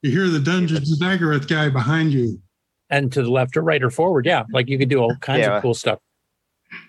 [0.00, 2.40] You hear the Dungeons and Daggorath guy behind you.
[2.88, 4.24] and to the left or right or forward.
[4.24, 5.56] Yeah, like you could do all kinds Yeah.
[5.56, 5.98] of cool stuff.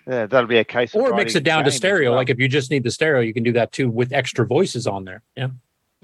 [0.08, 2.10] Yeah, that'll be a case of Or mix it down to stereo.
[2.10, 2.18] well.
[2.18, 4.86] Like if you just need the stereo, you can do that too with extra voices
[4.86, 5.22] on there.
[5.36, 5.48] Yeah.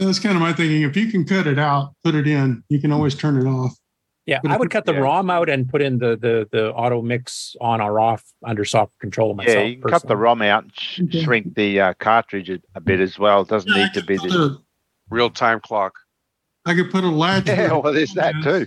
[0.00, 0.82] That's kind of my thinking.
[0.82, 3.72] If you can cut it out, put it in, you can always turn it off.
[4.26, 5.00] Yeah, But I would cut the yeah.
[5.00, 8.92] ROM out and put in the the the auto mix on or off under soft
[9.00, 9.56] control myself.
[9.56, 10.16] yeah, you can cut the.
[10.16, 11.22] ROM out sh- Okay.
[11.22, 13.40] shrink the uh, cartridge a, a bit as well.
[13.42, 14.58] It doesn't need to be the
[15.10, 15.94] Real time clock.
[16.66, 17.72] I could put a latch yeah.
[17.72, 18.66] Well, there's that too.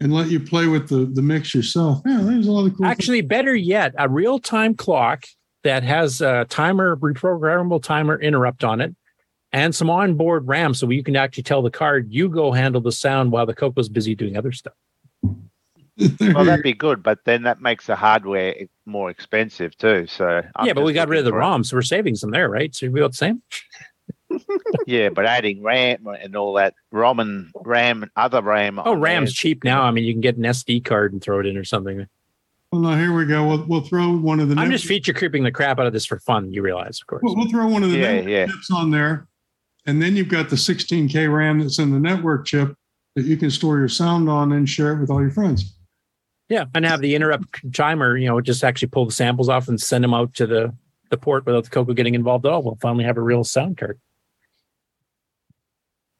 [0.00, 2.00] and let you play with the, the mix yourself.
[2.06, 2.86] Yeah, there's a lot of cool.
[2.86, 2.90] things.
[2.90, 5.24] Actually, better yet, a real time clock
[5.64, 8.94] that has a timer, reprogrammable timer interrupt on it,
[9.52, 12.92] and some onboard RAM, so you can actually tell the card you go handle the
[12.92, 14.74] sound while the Coco's busy doing other stuff.
[16.20, 18.54] well, that'd be good, but then that makes the hardware
[18.86, 20.06] more expensive too.
[20.06, 22.14] So I'm yeah, but we got rid of the looking for- ROM, so we're saving
[22.14, 22.74] some there, right?
[22.74, 23.42] So we about the same.
[24.86, 28.78] yeah, but adding RAM and all that ROM and RAM and other RAM.
[28.78, 29.82] Oh, on RAM's there- cheap now.
[29.82, 32.06] I mean, you can get an SD card and throw it in or something.
[32.70, 33.46] Well, now here we go.
[33.48, 34.54] We'll, we'll throw one of the.
[34.56, 36.52] I'm net- just feature creeping the crap out of this for fun.
[36.52, 37.22] You realize, of course.
[37.24, 38.46] We'll, we'll throw one of the Yeah, network yeah.
[38.46, 39.26] chips on there,
[39.88, 42.74] and then you've got the 16k RAM that's in the network chip
[43.16, 45.74] that you can store your sound on and share it with all your friends.
[46.50, 48.14] Yeah, and have the interrupt timer.
[48.14, 50.74] You know, just actually pull the samples off and send them out to the
[51.08, 52.62] the port without the Coco getting involved at all.
[52.62, 53.98] We'll finally have a real sound card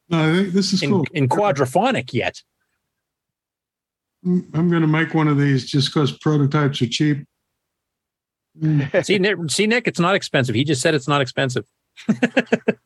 [0.09, 1.05] No, I think this is in, cool.
[1.13, 2.41] in quadraphonic yet.
[4.25, 7.23] Mm, I'm going to make one of these just because prototypes are cheap.
[9.03, 10.55] See, Nick, see, Nick, it's not expensive.
[10.55, 11.65] He just said it's not expensive.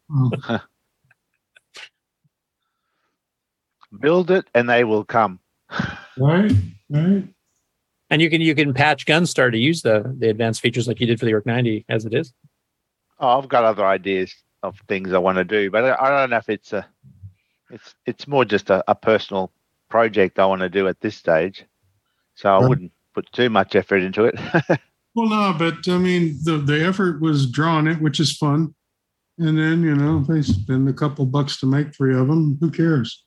[3.99, 5.39] Build it, and they will come.
[6.17, 6.51] Right,
[6.89, 7.27] right.
[8.09, 11.07] And you can you can patch Gunstar to use the the advanced features like you
[11.07, 12.33] did for the Orc 90 as it is.
[13.19, 16.29] Oh, I've got other ideas of things I want to do, but I, I don't
[16.29, 16.85] know if it's a.
[17.71, 19.51] It's it's more just a, a personal
[19.89, 21.65] project I want to do at this stage,
[22.35, 22.69] so I Right.
[22.69, 24.35] wouldn't put too much effort into it.
[25.15, 28.73] Well, no, but I mean, the, the effort was drawn it, which is fun.
[29.37, 32.71] And then, you know, they spend a couple bucks to make three of them, who
[32.71, 33.22] cares?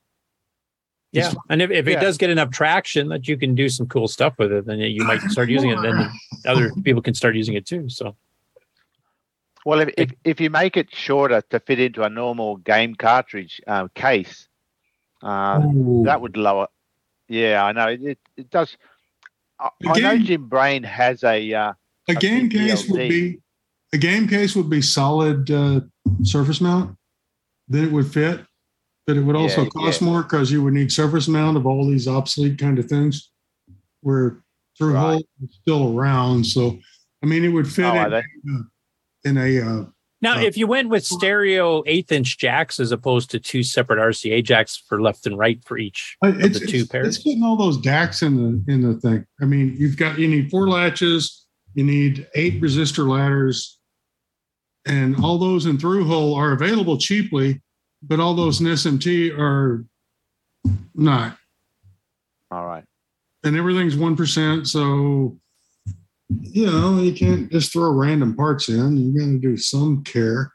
[1.13, 1.99] Yeah, and if, if Yeah.
[1.99, 4.79] it does get enough traction that you can do some cool stuff with it, then
[4.81, 5.81] you might start using it.
[5.81, 6.11] Then
[6.45, 7.89] other people can start using it too.
[7.89, 8.17] So
[9.65, 13.61] Well, if, if, if you make it shorter to fit into a normal game cartridge
[13.67, 14.49] um, case,
[15.23, 15.61] uh,
[16.05, 16.69] that would lower.
[17.29, 18.03] Yeah, I know it.
[18.03, 18.77] It, it does.
[19.59, 21.73] I, I know Jim Brain has a uh,
[22.09, 23.41] A game case would be
[23.93, 25.81] a game case would be solid uh,
[26.23, 26.97] surface mount.
[27.69, 28.45] Then it would fit,
[29.07, 30.09] but it would also Yeah, cost yeah.
[30.09, 33.31] more because you would need surface mount of all these obsolete kind of things.
[34.03, 34.43] Where
[34.79, 36.79] through hole is still around, so
[37.23, 38.19] I mean, it would fit Oh, in, are they?
[38.53, 38.63] uh,
[39.25, 39.61] in a.
[39.61, 39.85] Uh,
[40.23, 44.43] now, if you went with stereo eighth inch jacks as opposed to two separate RCA
[44.45, 47.19] jacks for left and right for each I- of it's, the two it's, pairs, it's
[47.25, 49.25] getting all those DACs in the in the thing.
[49.41, 53.79] I mean, you've got you need four latches, you need eight resistor ladders,
[54.85, 57.61] and all those in through hole are available cheaply,
[58.03, 59.85] but all those in SMT are
[60.95, 61.37] not.
[62.51, 62.85] All right.
[63.45, 65.37] And everything's one percent, so
[66.41, 68.97] you know you can't just throw random parts in.
[68.97, 70.53] You got to do some care.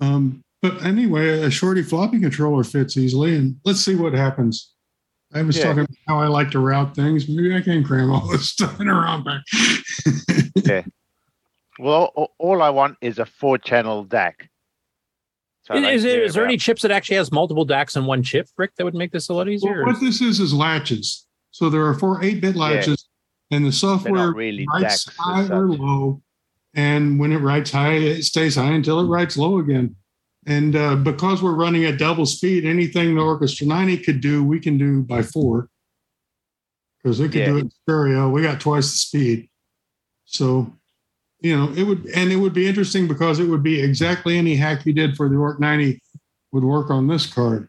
[0.00, 4.72] Um, but anyway, a shorty floppy controller fits easily, and let's see what happens.
[5.34, 5.64] I was Yeah.
[5.64, 7.28] talking about how I like to route things.
[7.28, 9.42] Maybe I can cram all this stuff in a ROM pack.
[10.64, 10.82] yeah.
[11.78, 14.32] Well, all, I want is a four-channel DAC.
[15.66, 18.22] So is, they is there, there any chips that actually has multiple DACs in one
[18.22, 18.76] chip, Rick?
[18.76, 19.84] That would make this a lot easier.
[19.84, 21.26] Well, what this is is latches.
[21.50, 23.08] So there are four 8-bit latches,
[23.50, 26.22] and the software really writes DACs high or low.
[26.74, 29.96] And when it writes high, it stays high until it writes low again.
[30.46, 34.60] And uh, because we're running at double speed, anything the Orchestra 90 could do, we
[34.60, 35.68] can do by four.
[37.02, 37.46] Because it could Yeah.
[37.46, 38.28] do it in stereo.
[38.28, 39.48] We got twice the speed.
[40.26, 40.72] So,
[41.46, 44.56] you know, it would, and it would be interesting because it would be exactly any
[44.56, 46.00] hack you did for the Orc 90
[46.52, 47.68] would work on this card.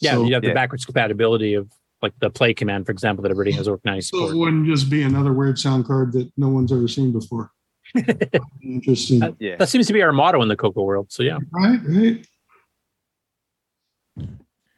[0.00, 0.54] yeah, So- you have the Yeah.
[0.54, 1.70] backwards compatibility of
[2.02, 5.02] like the play command, for example, that everybody has Orc90 So it wouldn't just be
[5.02, 7.50] another weird sound card that no one's ever seen before.
[8.62, 9.36] Interesting.
[9.40, 9.56] yeah.
[9.56, 11.10] That seems to be our motto in the Coco world.
[11.10, 11.38] So yeah.
[11.50, 12.26] Right, right.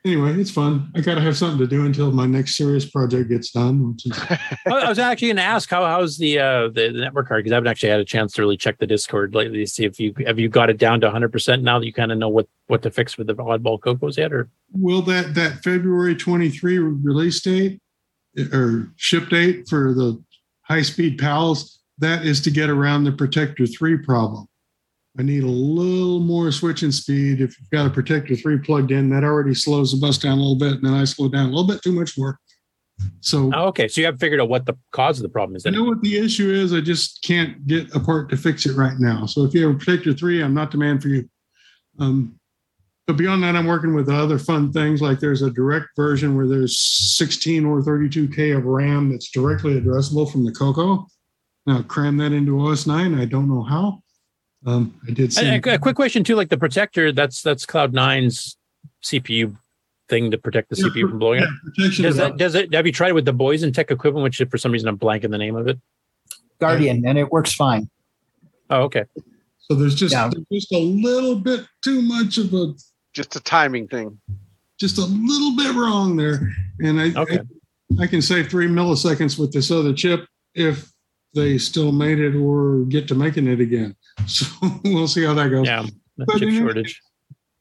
[0.05, 0.91] Anyway, it's fun.
[0.95, 4.13] I gotta have something to do until my next serious project gets done, which is
[4.31, 7.43] I I was actually going to ask how how's the uh the, the network card
[7.43, 9.85] because I haven't actually had a chance to really check the Discord lately to see
[9.85, 12.19] if you have you got it down to 100 percent now that you kind of
[12.19, 16.15] know what what to fix with the oddball Cocos yet or will that that February
[16.15, 17.81] 23 release date
[18.53, 20.23] or ship date for the
[20.63, 24.48] high speed pals, that is to get around the Protector 3 problem.
[25.19, 27.41] I need a little more switching speed.
[27.41, 30.41] If you've got a Protector 3 plugged in, that already slows the bus down a
[30.41, 32.39] little bit, and then I slow down a little bit too much more.
[33.21, 35.65] So oh, okay so you haven't figured out what the cause of the problem is
[35.65, 36.75] I know what the issue is.
[36.75, 39.25] I just can't get a part to fix it right now.
[39.25, 41.29] So if you have a Protector 3, I'm not the man for you.
[42.01, 42.39] Um,
[43.07, 45.01] but beyond that, I'm working with other fun things.
[45.01, 46.79] Like there's a direct version where there's
[47.17, 51.07] 16 or 32K of RAM that's directly addressable from the Coco.
[51.67, 53.19] Now, cram that into OS 9.
[53.19, 54.03] I don't know how.
[54.67, 55.47] Um, I did see.
[55.47, 58.57] a, a quick question too like the protector that's that's Cloud Nine's
[59.05, 59.57] CPU
[60.09, 62.75] thing to protect the Yeah, CPU from blowing yeah, up protection does that does it
[62.75, 64.99] have you tried it with the boys and tech equipment which for some reason I'm
[64.99, 65.79] blanking the name of it
[66.61, 67.89] Guardian, and it works fine.
[68.71, 69.05] oh okay
[69.59, 70.29] So there's just Yeah.
[70.29, 72.75] there's just a little bit too much of a
[73.15, 74.19] Just a timing thing.
[74.81, 76.53] just a little bit wrong there.
[76.81, 77.41] And I, Okay.
[78.01, 80.91] I can save three milliseconds with this other chip if
[81.39, 83.95] they still made it or get to making it again.
[84.27, 84.47] So
[84.85, 85.67] we'll see how that goes.
[85.67, 85.87] Yeah,
[86.17, 87.01] But chip in- shortage.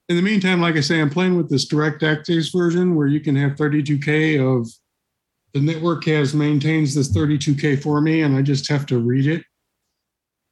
[0.09, 3.19] In the meantime, like I say, I'm playing with this direct access version where you
[3.19, 4.67] can have 32K of
[5.53, 9.43] the network has maintains this 32K for me, and I just have to read it,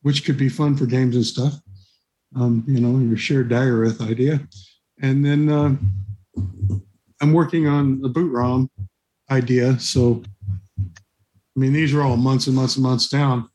[0.02, 1.54] which could be fun for games and stuff.
[2.36, 4.42] Um, you know, your shared Diarith idea.
[5.02, 5.76] And then uh,
[7.22, 8.70] I'm working on the boot ROM
[9.32, 9.80] idea.
[9.80, 10.22] So,
[11.56, 13.50] I mean, these are all months and months and months down.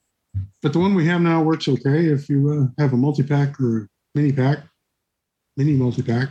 [0.63, 3.61] But the one we have now works okay if you uh, have a multi pack
[3.61, 4.61] or mini pack,
[5.57, 6.29] mini multi pack.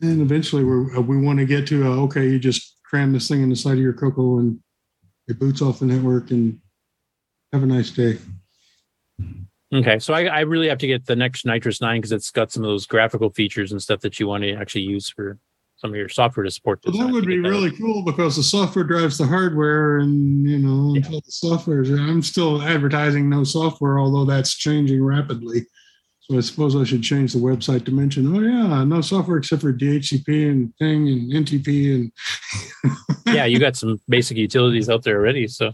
[0.00, 3.42] And eventually, uh, we want to get to uh, okay, you just cram this thing
[3.42, 4.60] in the side of your Coco and
[5.26, 6.60] it boots off the network and
[7.52, 8.18] have a nice day.
[9.72, 12.62] Okay, so I, I really have to get the next NitrOS-9 because it's got some
[12.62, 15.38] of those graphical features and stuff that you want to actually use for
[15.84, 16.94] some of your software to support this.
[16.94, 20.94] Well, that would be really cool because the software drives the hardware, and you know,
[20.96, 21.82] until the software.
[21.82, 25.66] is, I'm still advertising no software, although that's changing rapidly.
[26.20, 29.60] So I suppose I should change the website to mention, oh yeah, no software except
[29.60, 32.96] for DHCP and thing and NTP, and
[33.26, 35.46] yeah, you got some basic utilities out there already.
[35.48, 35.72] So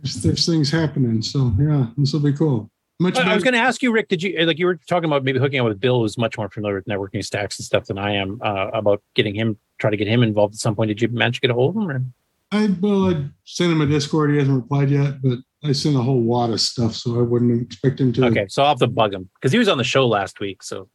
[0.00, 1.22] there's, there's things happening.
[1.22, 2.70] So yeah, this will be cool.
[3.00, 4.08] Much But I was going to ask you, Rick.
[4.08, 6.48] Did you like you were talking about maybe hooking up with Bill, who's much more
[6.48, 9.96] familiar with networking stacks and stuff than I am, uh, about getting him try to
[9.96, 10.88] get him involved at some point.
[10.88, 11.90] Did you manage to get a hold of him?
[11.90, 12.04] Or?
[12.52, 14.30] I well, I sent him a Discord.
[14.30, 17.62] He hasn't replied yet, but I sent a whole wad of stuff, so I wouldn't
[17.62, 18.26] expect him to.
[18.26, 20.62] Okay, so I'll have to bug him because he was on the show last week.
[20.62, 20.88] So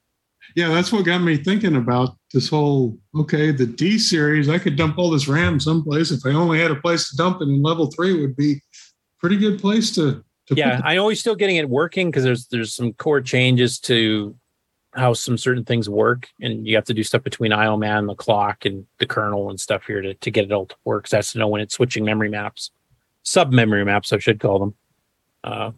[0.56, 2.98] Yeah, that's what got me thinking about this whole.
[3.16, 4.48] Okay, the D series.
[4.48, 7.42] I could dump all this RAM someplace if I only had a place to dump
[7.42, 7.48] it.
[7.48, 8.62] And level three would be
[9.20, 10.24] pretty good place to.
[10.50, 14.36] Yeah, I know he's still getting it working because there's there's some core changes to
[14.94, 18.16] how some certain things work, and you have to do stuff between IO man, the
[18.16, 21.08] clock, and the kernel and stuff here to, to get it all to work.
[21.08, 22.72] So that's to know when it's switching memory maps,
[23.24, 24.76] sub memory maps, I should call them.
[25.44, 25.72] Uh,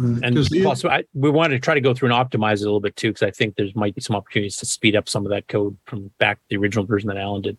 [0.00, 2.64] Uh, and plus, I, we wanted to try to go through and optimize it a
[2.66, 5.26] little bit too, because I think there's might be some opportunities to speed up some
[5.26, 7.56] of that code from back the original version that Alan did.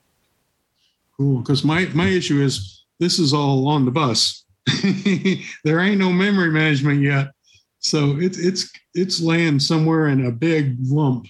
[1.17, 4.45] Cool, because my my issue is this is all on the bus.
[5.63, 7.31] there ain't no memory management yet,
[7.79, 11.27] so it's it's it's laying somewhere in a big lump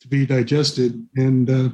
[0.00, 1.68] to be digested, and uh,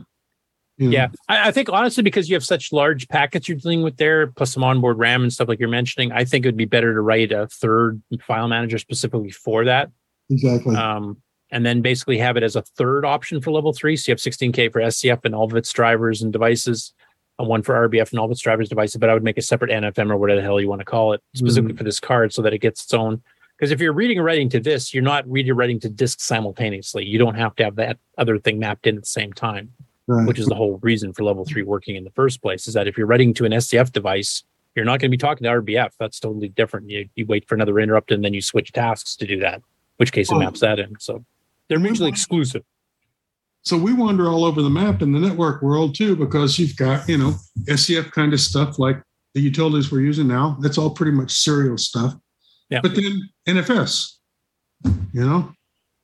[0.79, 3.83] you know, Yeah, I, I think honestly, because you have such large packets you're dealing
[3.83, 6.57] with there, plus some onboard RAM and stuff like you're mentioning, I think it would
[6.57, 9.91] be better to write a third file manager specifically for that.
[10.31, 10.77] exactly.
[10.77, 13.95] Um, and then basically have it as a third option for level three.
[13.95, 16.95] So you have 16K for SCF and all of its drivers and devices,
[17.49, 18.97] one for RBF and all of its drivers devices.
[18.97, 21.13] But I would make a separate NFM or whatever the hell you want to call
[21.13, 21.39] it hmm.
[21.39, 23.23] specifically for this card so that it gets its own.
[23.57, 26.21] Because if you're reading and writing to this, you're not reading and writing to disk
[26.21, 27.05] simultaneously.
[27.05, 29.73] You don't have to have that other thing mapped in at the same time
[30.09, 30.27] Right.
[30.27, 32.89] which is the whole reason for level three working in the first place is that
[32.89, 34.43] if you're writing to an SCF device,
[34.75, 35.91] you're not going to be talking to RBF.
[35.99, 36.91] That's totally different.
[36.91, 39.63] You, you wait for another interrupt and then you switch tasks to do that,
[39.99, 40.99] which case it maps that in.
[40.99, 41.25] So
[41.69, 42.65] they're mutually exclusive.
[43.63, 47.09] So we wander all over the map in the network world too, because you've got
[47.09, 47.35] you know
[47.69, 49.01] SCF kind of stuff like
[49.35, 50.57] the utilities we're using now.
[50.61, 52.15] That's all pretty much serial stuff.
[52.69, 52.81] Yeah.
[52.83, 54.15] But then NFS,
[55.13, 55.53] you know,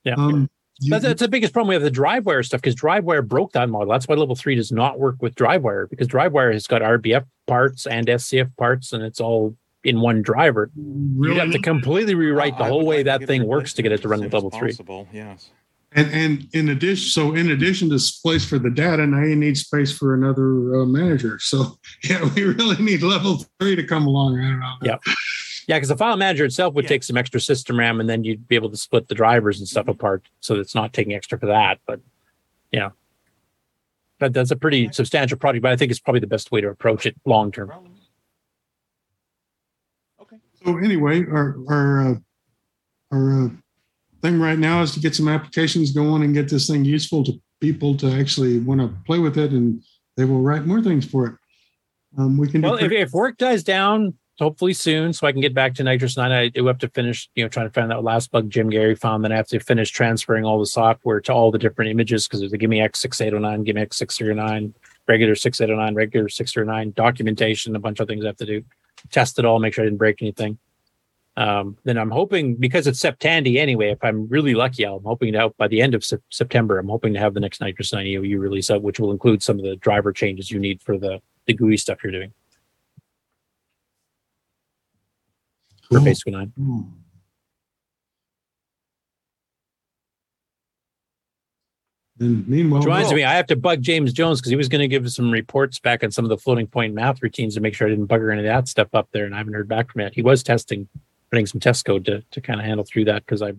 [0.03, 0.15] Yeah.
[0.15, 1.69] um, you- That's, that's the biggest problem.
[1.69, 3.89] We have the DriveWire stuff because DriveWire broke that model.
[3.91, 7.85] That's why level three does not work with DriveWire because DriveWire has got RBF parts
[7.87, 10.71] and SCF parts and it's all in one driver.
[10.75, 14.01] You have to completely rewrite the whole way like that thing works to get it
[14.03, 14.69] to run with level as three.
[14.71, 15.49] possible, Yes.
[15.91, 19.57] And and in addition, so in addition to space for the data, now you need
[19.57, 21.39] space for another uh, manager.
[21.39, 24.39] So yeah, we really need level three to come along.
[24.39, 24.75] I don't know.
[24.83, 24.97] Yeah.
[25.67, 28.47] Yeah, because the file manager itself would take some extra system RAM and then you'd
[28.47, 31.45] be able to split the drivers and stuff apart so it's not taking extra for
[31.45, 31.79] that.
[31.85, 31.99] But
[32.71, 32.89] yeah.
[34.19, 36.69] But that's a pretty substantial project, but I think it's probably the best way to
[36.69, 37.71] approach it long term.
[40.19, 40.37] Okay.
[40.65, 42.15] So anyway, our our uh,
[43.11, 43.49] our uh,
[44.21, 47.33] thing right now is to get some applications going and get this thing useful to
[47.59, 49.83] people to actually want to play with it, and
[50.17, 51.35] they will write more things for it.
[52.17, 52.61] Um, we can.
[52.61, 55.83] do Well, if, if work dies down, hopefully soon, so I can get back to
[55.83, 58.69] NitrOS-9, I do have to finish, you know, trying to find that last bug Jim
[58.69, 59.23] Gary found.
[59.23, 62.39] Then I have to finish transferring all the software to all the different images because
[62.39, 64.73] there's a GIME X6809, GIME X609,
[65.07, 68.63] regular 6809, regular 609, documentation, a bunch of things I have to do.
[69.11, 70.57] Test it all, make sure I didn't break anything.
[71.39, 73.91] Um, then I'm hoping because it's Septandy anyway.
[73.91, 76.77] If I'm really lucky, I'm hoping to out by the end of Sep- September.
[76.77, 79.63] I'm hoping to have the next NitrOS-9 EOU release out, which will include some of
[79.63, 82.33] the driver changes you need for the the GUI stuff you're doing.
[85.89, 86.53] for Basic 9.
[92.19, 94.81] And meanwhile, Which reminds me, I have to bug James Jones because he was going
[94.81, 97.73] to give some reports back on some of the floating point math routines to make
[97.73, 99.91] sure I didn't bugger any of that stuff up there, and I haven't heard back
[99.91, 100.13] from it.
[100.13, 100.89] He was testing,
[101.29, 103.53] putting some test code to to kind of handle through that because I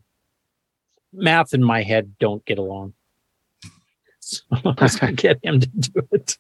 [1.13, 2.95] math in my head don't get along.
[4.23, 6.37] So I was going to get him to do it.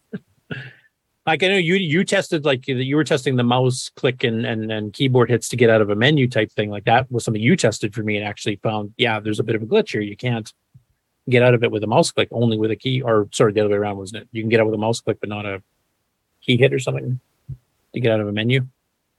[1.26, 4.70] like I know you you tested like you were testing the mouse click and, and
[4.70, 6.68] and keyboard hits to get out of a menu type thing.
[6.68, 9.56] Like that was something you tested for me and actually found yeah, there's a bit
[9.56, 10.02] of a glitch here.
[10.02, 10.52] You can't
[11.30, 13.60] get out of it with a mouse click, only with a key, or sorry, the
[13.60, 14.28] other way around, wasn't it?
[14.32, 15.62] You can get out with a mouse click, but not a
[16.42, 17.20] key hit or something
[17.94, 18.66] to get out of a menu.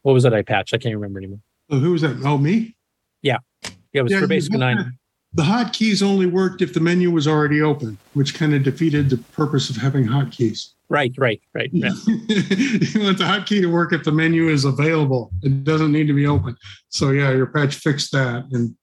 [0.04, 0.74] What was that I patched?
[0.74, 1.40] I can't remember anymore.
[1.72, 2.22] Oh, who was that?
[2.24, 2.76] Oh, me?
[3.22, 3.38] Yeah.
[3.64, 4.98] Yeah, it was Yeah, for basic nine.
[5.34, 9.18] The hotkeys only worked if the menu was already open, which kind of defeated the
[9.18, 10.74] purpose of having hotkeys.
[10.90, 11.70] Right, right, right.
[11.74, 11.92] Yeah.
[12.06, 15.32] you want the hotkey to work if the menu is available.
[15.42, 16.58] It doesn't need to be open.
[16.90, 18.46] So yeah, your patch fixed that.
[18.52, 18.76] And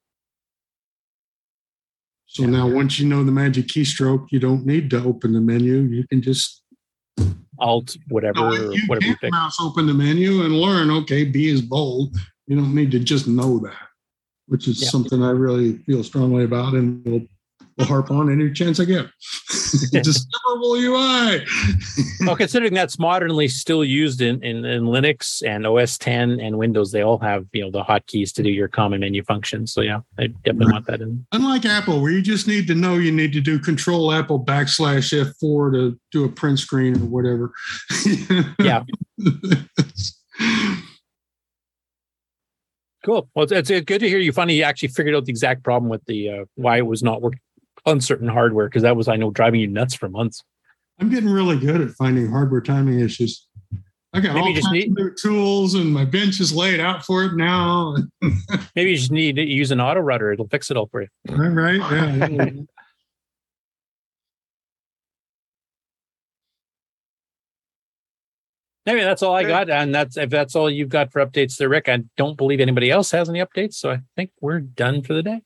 [2.26, 5.81] so now once you know the magic keystroke, you don't need to open the menu.
[5.81, 6.62] You can just
[7.58, 9.33] Alt, whatever, No, you whatever you pick.
[9.33, 12.17] mouse open the menu and learn, okay, B is bold.
[12.49, 13.77] You don't need to just know that,
[14.47, 14.89] which is Yeah.
[14.89, 17.27] something I really feel strongly about and will
[17.77, 19.07] will harp on any chance I get.
[19.93, 21.47] Discoverable UI.
[22.27, 26.91] well, considering that's modernly still used in, in, in Linux and OS 10 and Windows,
[26.91, 29.73] they all have you know the hotkeys to do your common menu functions.
[29.73, 31.25] So yeah, I definitely want that in.
[31.31, 35.12] Unlike Apple, where you just need to know you need to do Control Apple backslash
[35.41, 37.52] F4 to do a print screen or whatever.
[38.60, 38.83] Yeah.
[43.09, 43.27] Cool.
[43.35, 46.05] Well, it's, it's good to hear you finally actually figured out the exact problem with
[46.05, 47.41] the uh, why it was not working
[47.87, 50.45] on certain hardware because that was I know driving you nuts for months.
[51.01, 53.47] I'm getting really good at finding hardware timing issues.
[54.12, 56.81] I got Maybe all just kinds need- of new tools, and my bench is laid
[56.81, 57.97] out for it now.
[58.77, 61.09] Maybe you just need to use an auto router; it'll fix it all for you.
[61.31, 62.51] right, right, yeah.
[68.89, 71.68] Anyway, that's all I got, and that's if that's all you've got for updates there,
[71.68, 71.91] Rick.
[71.91, 75.23] I don't believe anybody else has any updates, so I think we're done for the
[75.23, 75.42] day.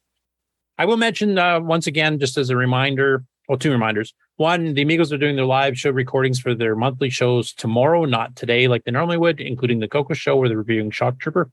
[0.79, 4.15] I will mention uh, once again, just as a reminder, well, two reminders.
[4.37, 8.37] One, the Amigos are doing their live show recordings for their monthly shows tomorrow, not
[8.37, 11.51] today, like they normally would, including the Coco Show where they're reviewing Shock Trooper.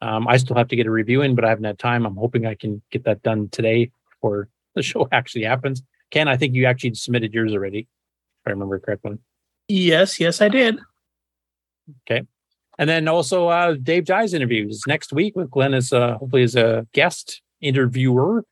[0.00, 2.06] Um, I still have to get a review in, but I haven't had time.
[2.06, 5.82] I'm hoping I can get that done today before the show actually happens.
[6.10, 9.18] Ken, I think you actually submitted yours already, if I remember correctly.
[9.68, 10.78] Yes, yes, I did.
[12.02, 12.22] Okay.
[12.78, 16.56] And then also uh Dave Dies' interviews next week with Glenn as uh hopefully as
[16.56, 18.44] a guest interviewer.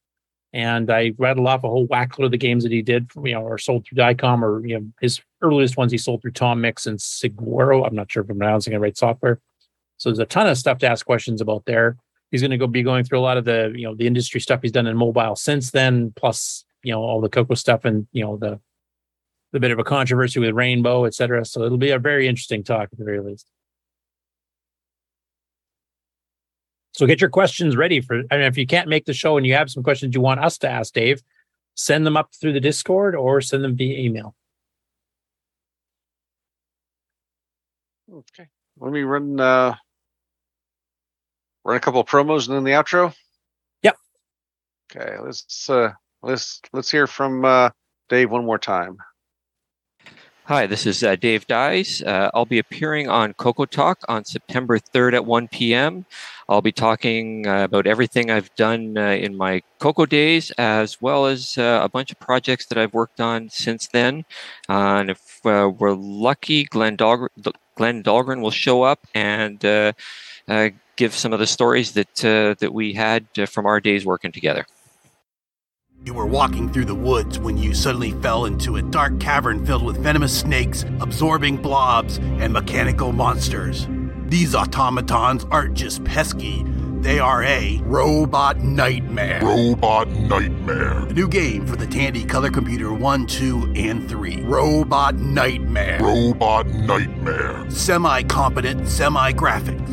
[0.54, 3.40] And I rattled off a whole whackload of the games that he did, you know,
[3.40, 6.86] or sold through Diecom, or you know, his earliest ones he sold through Tom Mix
[6.86, 7.86] and Siguero.
[7.86, 9.40] I'm not sure if I'm pronouncing it right software.
[9.96, 11.96] So there's a ton of stuff to ask questions about there.
[12.30, 14.40] He's going to go be going through a lot of the, you know, the industry
[14.40, 18.06] stuff he's done in mobile since then, plus, you know, all the Coco stuff and,
[18.12, 18.58] you know, the
[19.52, 21.44] the bit of a controversy with Rainbow, et cetera.
[21.44, 23.46] So it'll be a very interesting talk at the very least.
[26.94, 28.22] So get your questions ready for.
[28.30, 30.40] I mean, if you can't make the show and you have some questions you want
[30.40, 31.22] us to ask Dave,
[31.74, 34.34] send them up through the Discord or send them via email.
[38.12, 38.48] Okay.
[38.78, 39.74] Let me run uh
[41.64, 43.14] run a couple of promos and then the outro.
[43.82, 43.96] Yep.
[44.94, 47.70] Okay, let's uh let's let's hear from uh
[48.10, 48.98] Dave one more time.
[50.52, 52.02] Hi, this is uh, Dave Dies.
[52.02, 56.04] Uh, I'll be appearing on Coco Talk on September 3rd at 1 p.m.
[56.46, 61.24] I'll be talking uh, about everything I've done uh, in my Coco days, as well
[61.24, 64.26] as uh, a bunch of projects that I've worked on since then.
[64.68, 67.28] Uh, and if we're lucky, Glenn, Dahlgren,
[67.74, 69.58] Glenn Dahlgren will show up and
[70.96, 72.14] give some of the stories that
[72.60, 74.66] that we had from our days working together.
[76.04, 79.84] You were walking through the woods when you suddenly fell into a dark cavern filled
[79.84, 83.86] with venomous snakes, absorbing blobs, and mechanical monsters.
[84.26, 86.64] These automatons aren't just pesky,
[87.02, 89.40] they are a robot nightmare.
[89.44, 91.06] Robot Nightmare.
[91.06, 94.42] A new game for the Tandy Color Computer 1, 2, and 3.
[94.42, 96.00] Robot Nightmare.
[96.00, 97.68] Robot Nightmare.
[97.70, 99.88] Semi competent, semi graphics.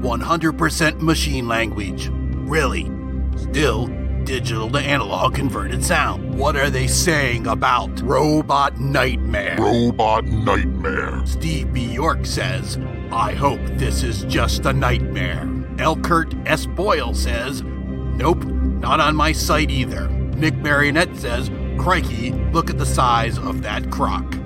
[0.00, 2.08] 100% machine language.
[2.10, 2.90] Really.
[3.36, 3.88] Still,
[4.26, 6.34] digital to analog converted sound.
[6.34, 9.56] What are they saying about Robot Nightmare?
[9.58, 11.24] Robot Nightmare.
[11.24, 12.76] Steve Bjork says,
[13.12, 15.44] I hope this is just a nightmare.
[15.76, 16.66] Elkert S.
[16.66, 20.08] Boyle says, Nope, not on my site either.
[20.08, 21.48] Nick Marentes says,
[21.78, 24.36] Crikey, look at the size of that croc.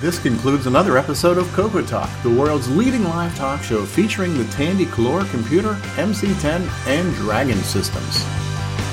[0.00, 4.44] This concludes another episode of Coco Talk, the world's leading live talk show featuring the
[4.46, 8.24] Tandy Color computer, MC10, and Dragon systems.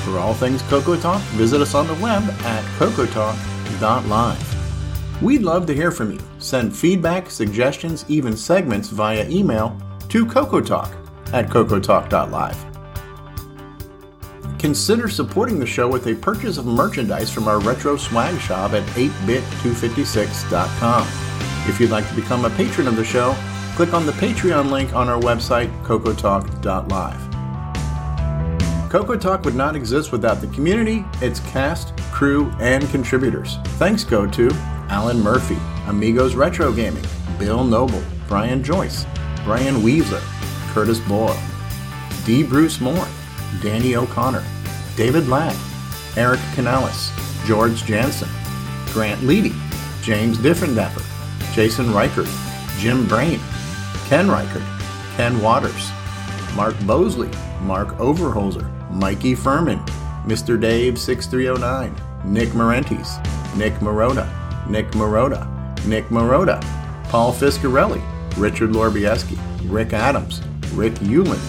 [0.05, 4.51] For all things Coco Talk, visit us on the web at cocotalk.live.
[5.21, 6.19] We'd love to hear from you.
[6.37, 9.75] Send feedback, suggestions, even segments via email
[10.09, 10.95] to cocotalk
[11.33, 12.70] at cocotalk.live.
[14.61, 18.83] Consider supporting the show with a purchase of merchandise from our retro swag shop at
[18.89, 21.07] 8bit256.com.
[21.67, 23.35] If you'd like to become a patron of the show,
[23.75, 27.31] click on the Patreon link on our website, cocotalk.live.
[28.91, 33.57] Coco Talk would not exist without the community, its cast, crew, and contributors.
[33.79, 34.51] Thanks go to
[34.89, 35.57] Alan Murphy,
[35.87, 37.05] Amigos Retro Gaming,
[37.39, 39.07] Bill Noble, Brian Joyce,
[39.43, 40.21] Brian Weaver,
[40.67, 41.41] Curtis Boyle,
[42.25, 42.43] D.
[42.43, 43.07] Bruce Moore,
[43.61, 44.43] Danny O'Connor,
[44.95, 45.55] David Ladd,
[46.17, 47.11] Eric Canales,
[47.45, 48.29] George Jansen,
[48.93, 49.53] Grant Leedy,
[50.03, 51.03] James Diffendaffer,
[51.53, 52.27] Jason Reichert,
[52.77, 53.39] Jim Brain,
[54.07, 54.63] Ken Reichert,
[55.15, 55.89] Ken Waters,
[56.55, 57.29] Mark Bosley,
[57.61, 59.79] Mark Overholzer, Mikey Furman,
[60.25, 60.59] Mr.
[60.59, 63.17] Dave 6309, Nick Marentes,
[63.55, 64.27] Nick Maroda,
[64.69, 65.47] Nick Maroda,
[65.85, 66.61] Nick Maroda,
[67.09, 68.01] Paul Fiscarelli,
[68.37, 69.37] Richard Lorbieski,
[69.69, 70.41] Rick Adams,
[70.73, 71.39] Rick Hewlin,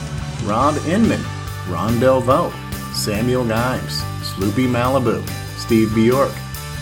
[0.47, 1.21] Rob Inman,
[1.69, 2.53] Ron Delvaux,
[2.95, 5.27] Samuel Gimes, Sloopy Malibu,
[5.59, 6.33] Steve Bjork,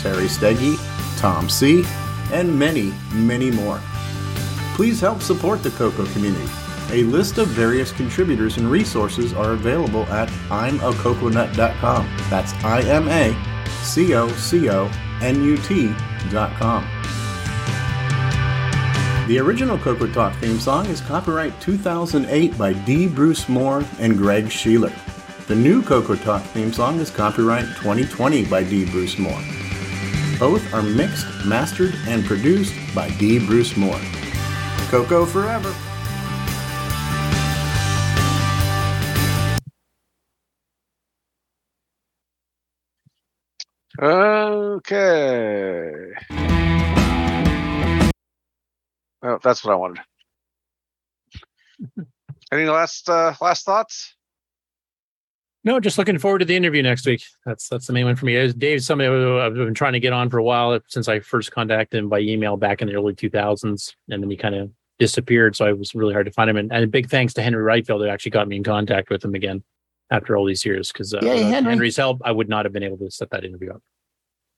[0.00, 0.76] Terry Steggy,
[1.18, 1.84] Tom C.,
[2.32, 3.80] and many, many more.
[4.74, 6.48] Please help support the Coco community.
[6.90, 12.16] A list of various contributors and resources are available at imacoconut.com.
[12.28, 13.36] That's I M A
[13.82, 16.84] C O C O N U T.com.
[19.30, 23.06] The original Coco Talk theme song is copyright 2008 by D.
[23.06, 24.92] Bruce Moore and Greg Sheeler.
[25.46, 28.86] The new Coco Talk theme song is copyright 2020 by D.
[28.86, 29.40] Bruce Moore.
[30.40, 33.38] Both are mixed, mastered, and produced by D.
[33.38, 34.00] Bruce Moore.
[34.88, 35.72] Coco forever.
[44.02, 45.20] Okay.
[49.22, 50.00] Oh, that's what I wanted.
[52.52, 54.14] Any last uh, last thoughts?
[55.62, 57.22] No, just looking forward to the interview next week.
[57.44, 58.50] That's that's the main one for me.
[58.52, 61.98] Dave's somebody I've been trying to get on for a while since I first contacted
[61.98, 65.56] him by email back in the early 2000s, and then he kind of disappeared.
[65.56, 66.56] So it was really hard to find him.
[66.56, 69.24] And, and a big thanks to Henry Wrightfield who actually got me in contact with
[69.24, 69.62] him again
[70.10, 70.92] after all these years.
[70.92, 71.72] Because uh, Yay, without Henry.
[71.72, 73.82] Henry's help, I would not have been able to set that interview up.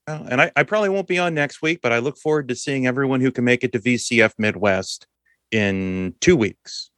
[0.07, 2.55] Well, and I, I probably won't be on next week, but I look forward to
[2.55, 5.07] seeing everyone who can make it to VCF Midwest
[5.51, 6.89] in two weeks.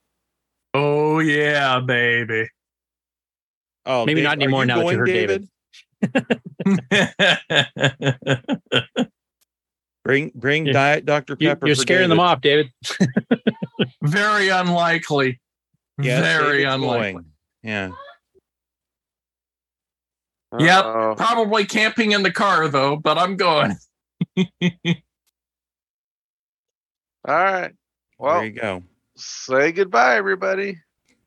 [0.74, 2.48] Oh yeah, baby.
[3.86, 5.48] Oh, Maybe Dave, not anymore you now that you heard David.
[10.04, 10.74] Bring bring Yeah.
[10.74, 11.66] Diet Dr Pepper.
[11.66, 12.72] You're for scaring them off, David.
[14.04, 15.40] Very unlikely.
[16.00, 17.12] Yes, Very David's unlikely.
[17.14, 17.26] going.
[17.64, 17.90] Yeah.
[20.60, 20.86] Yep.
[20.86, 21.16] Uh-oh.
[21.18, 23.76] Probably camping in the car though, but I'm going.
[24.38, 24.54] All
[27.28, 27.72] right.
[28.20, 28.84] Well, there you go.
[29.18, 30.78] say goodbye, everybody.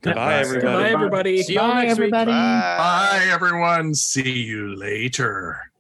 [0.01, 0.85] Goodbye, everybody.
[0.85, 1.43] Bye, everybody.
[1.43, 2.13] See you all next week.
[2.13, 2.25] Bye.
[2.25, 3.95] Bye everyone.
[3.95, 5.73] See you later.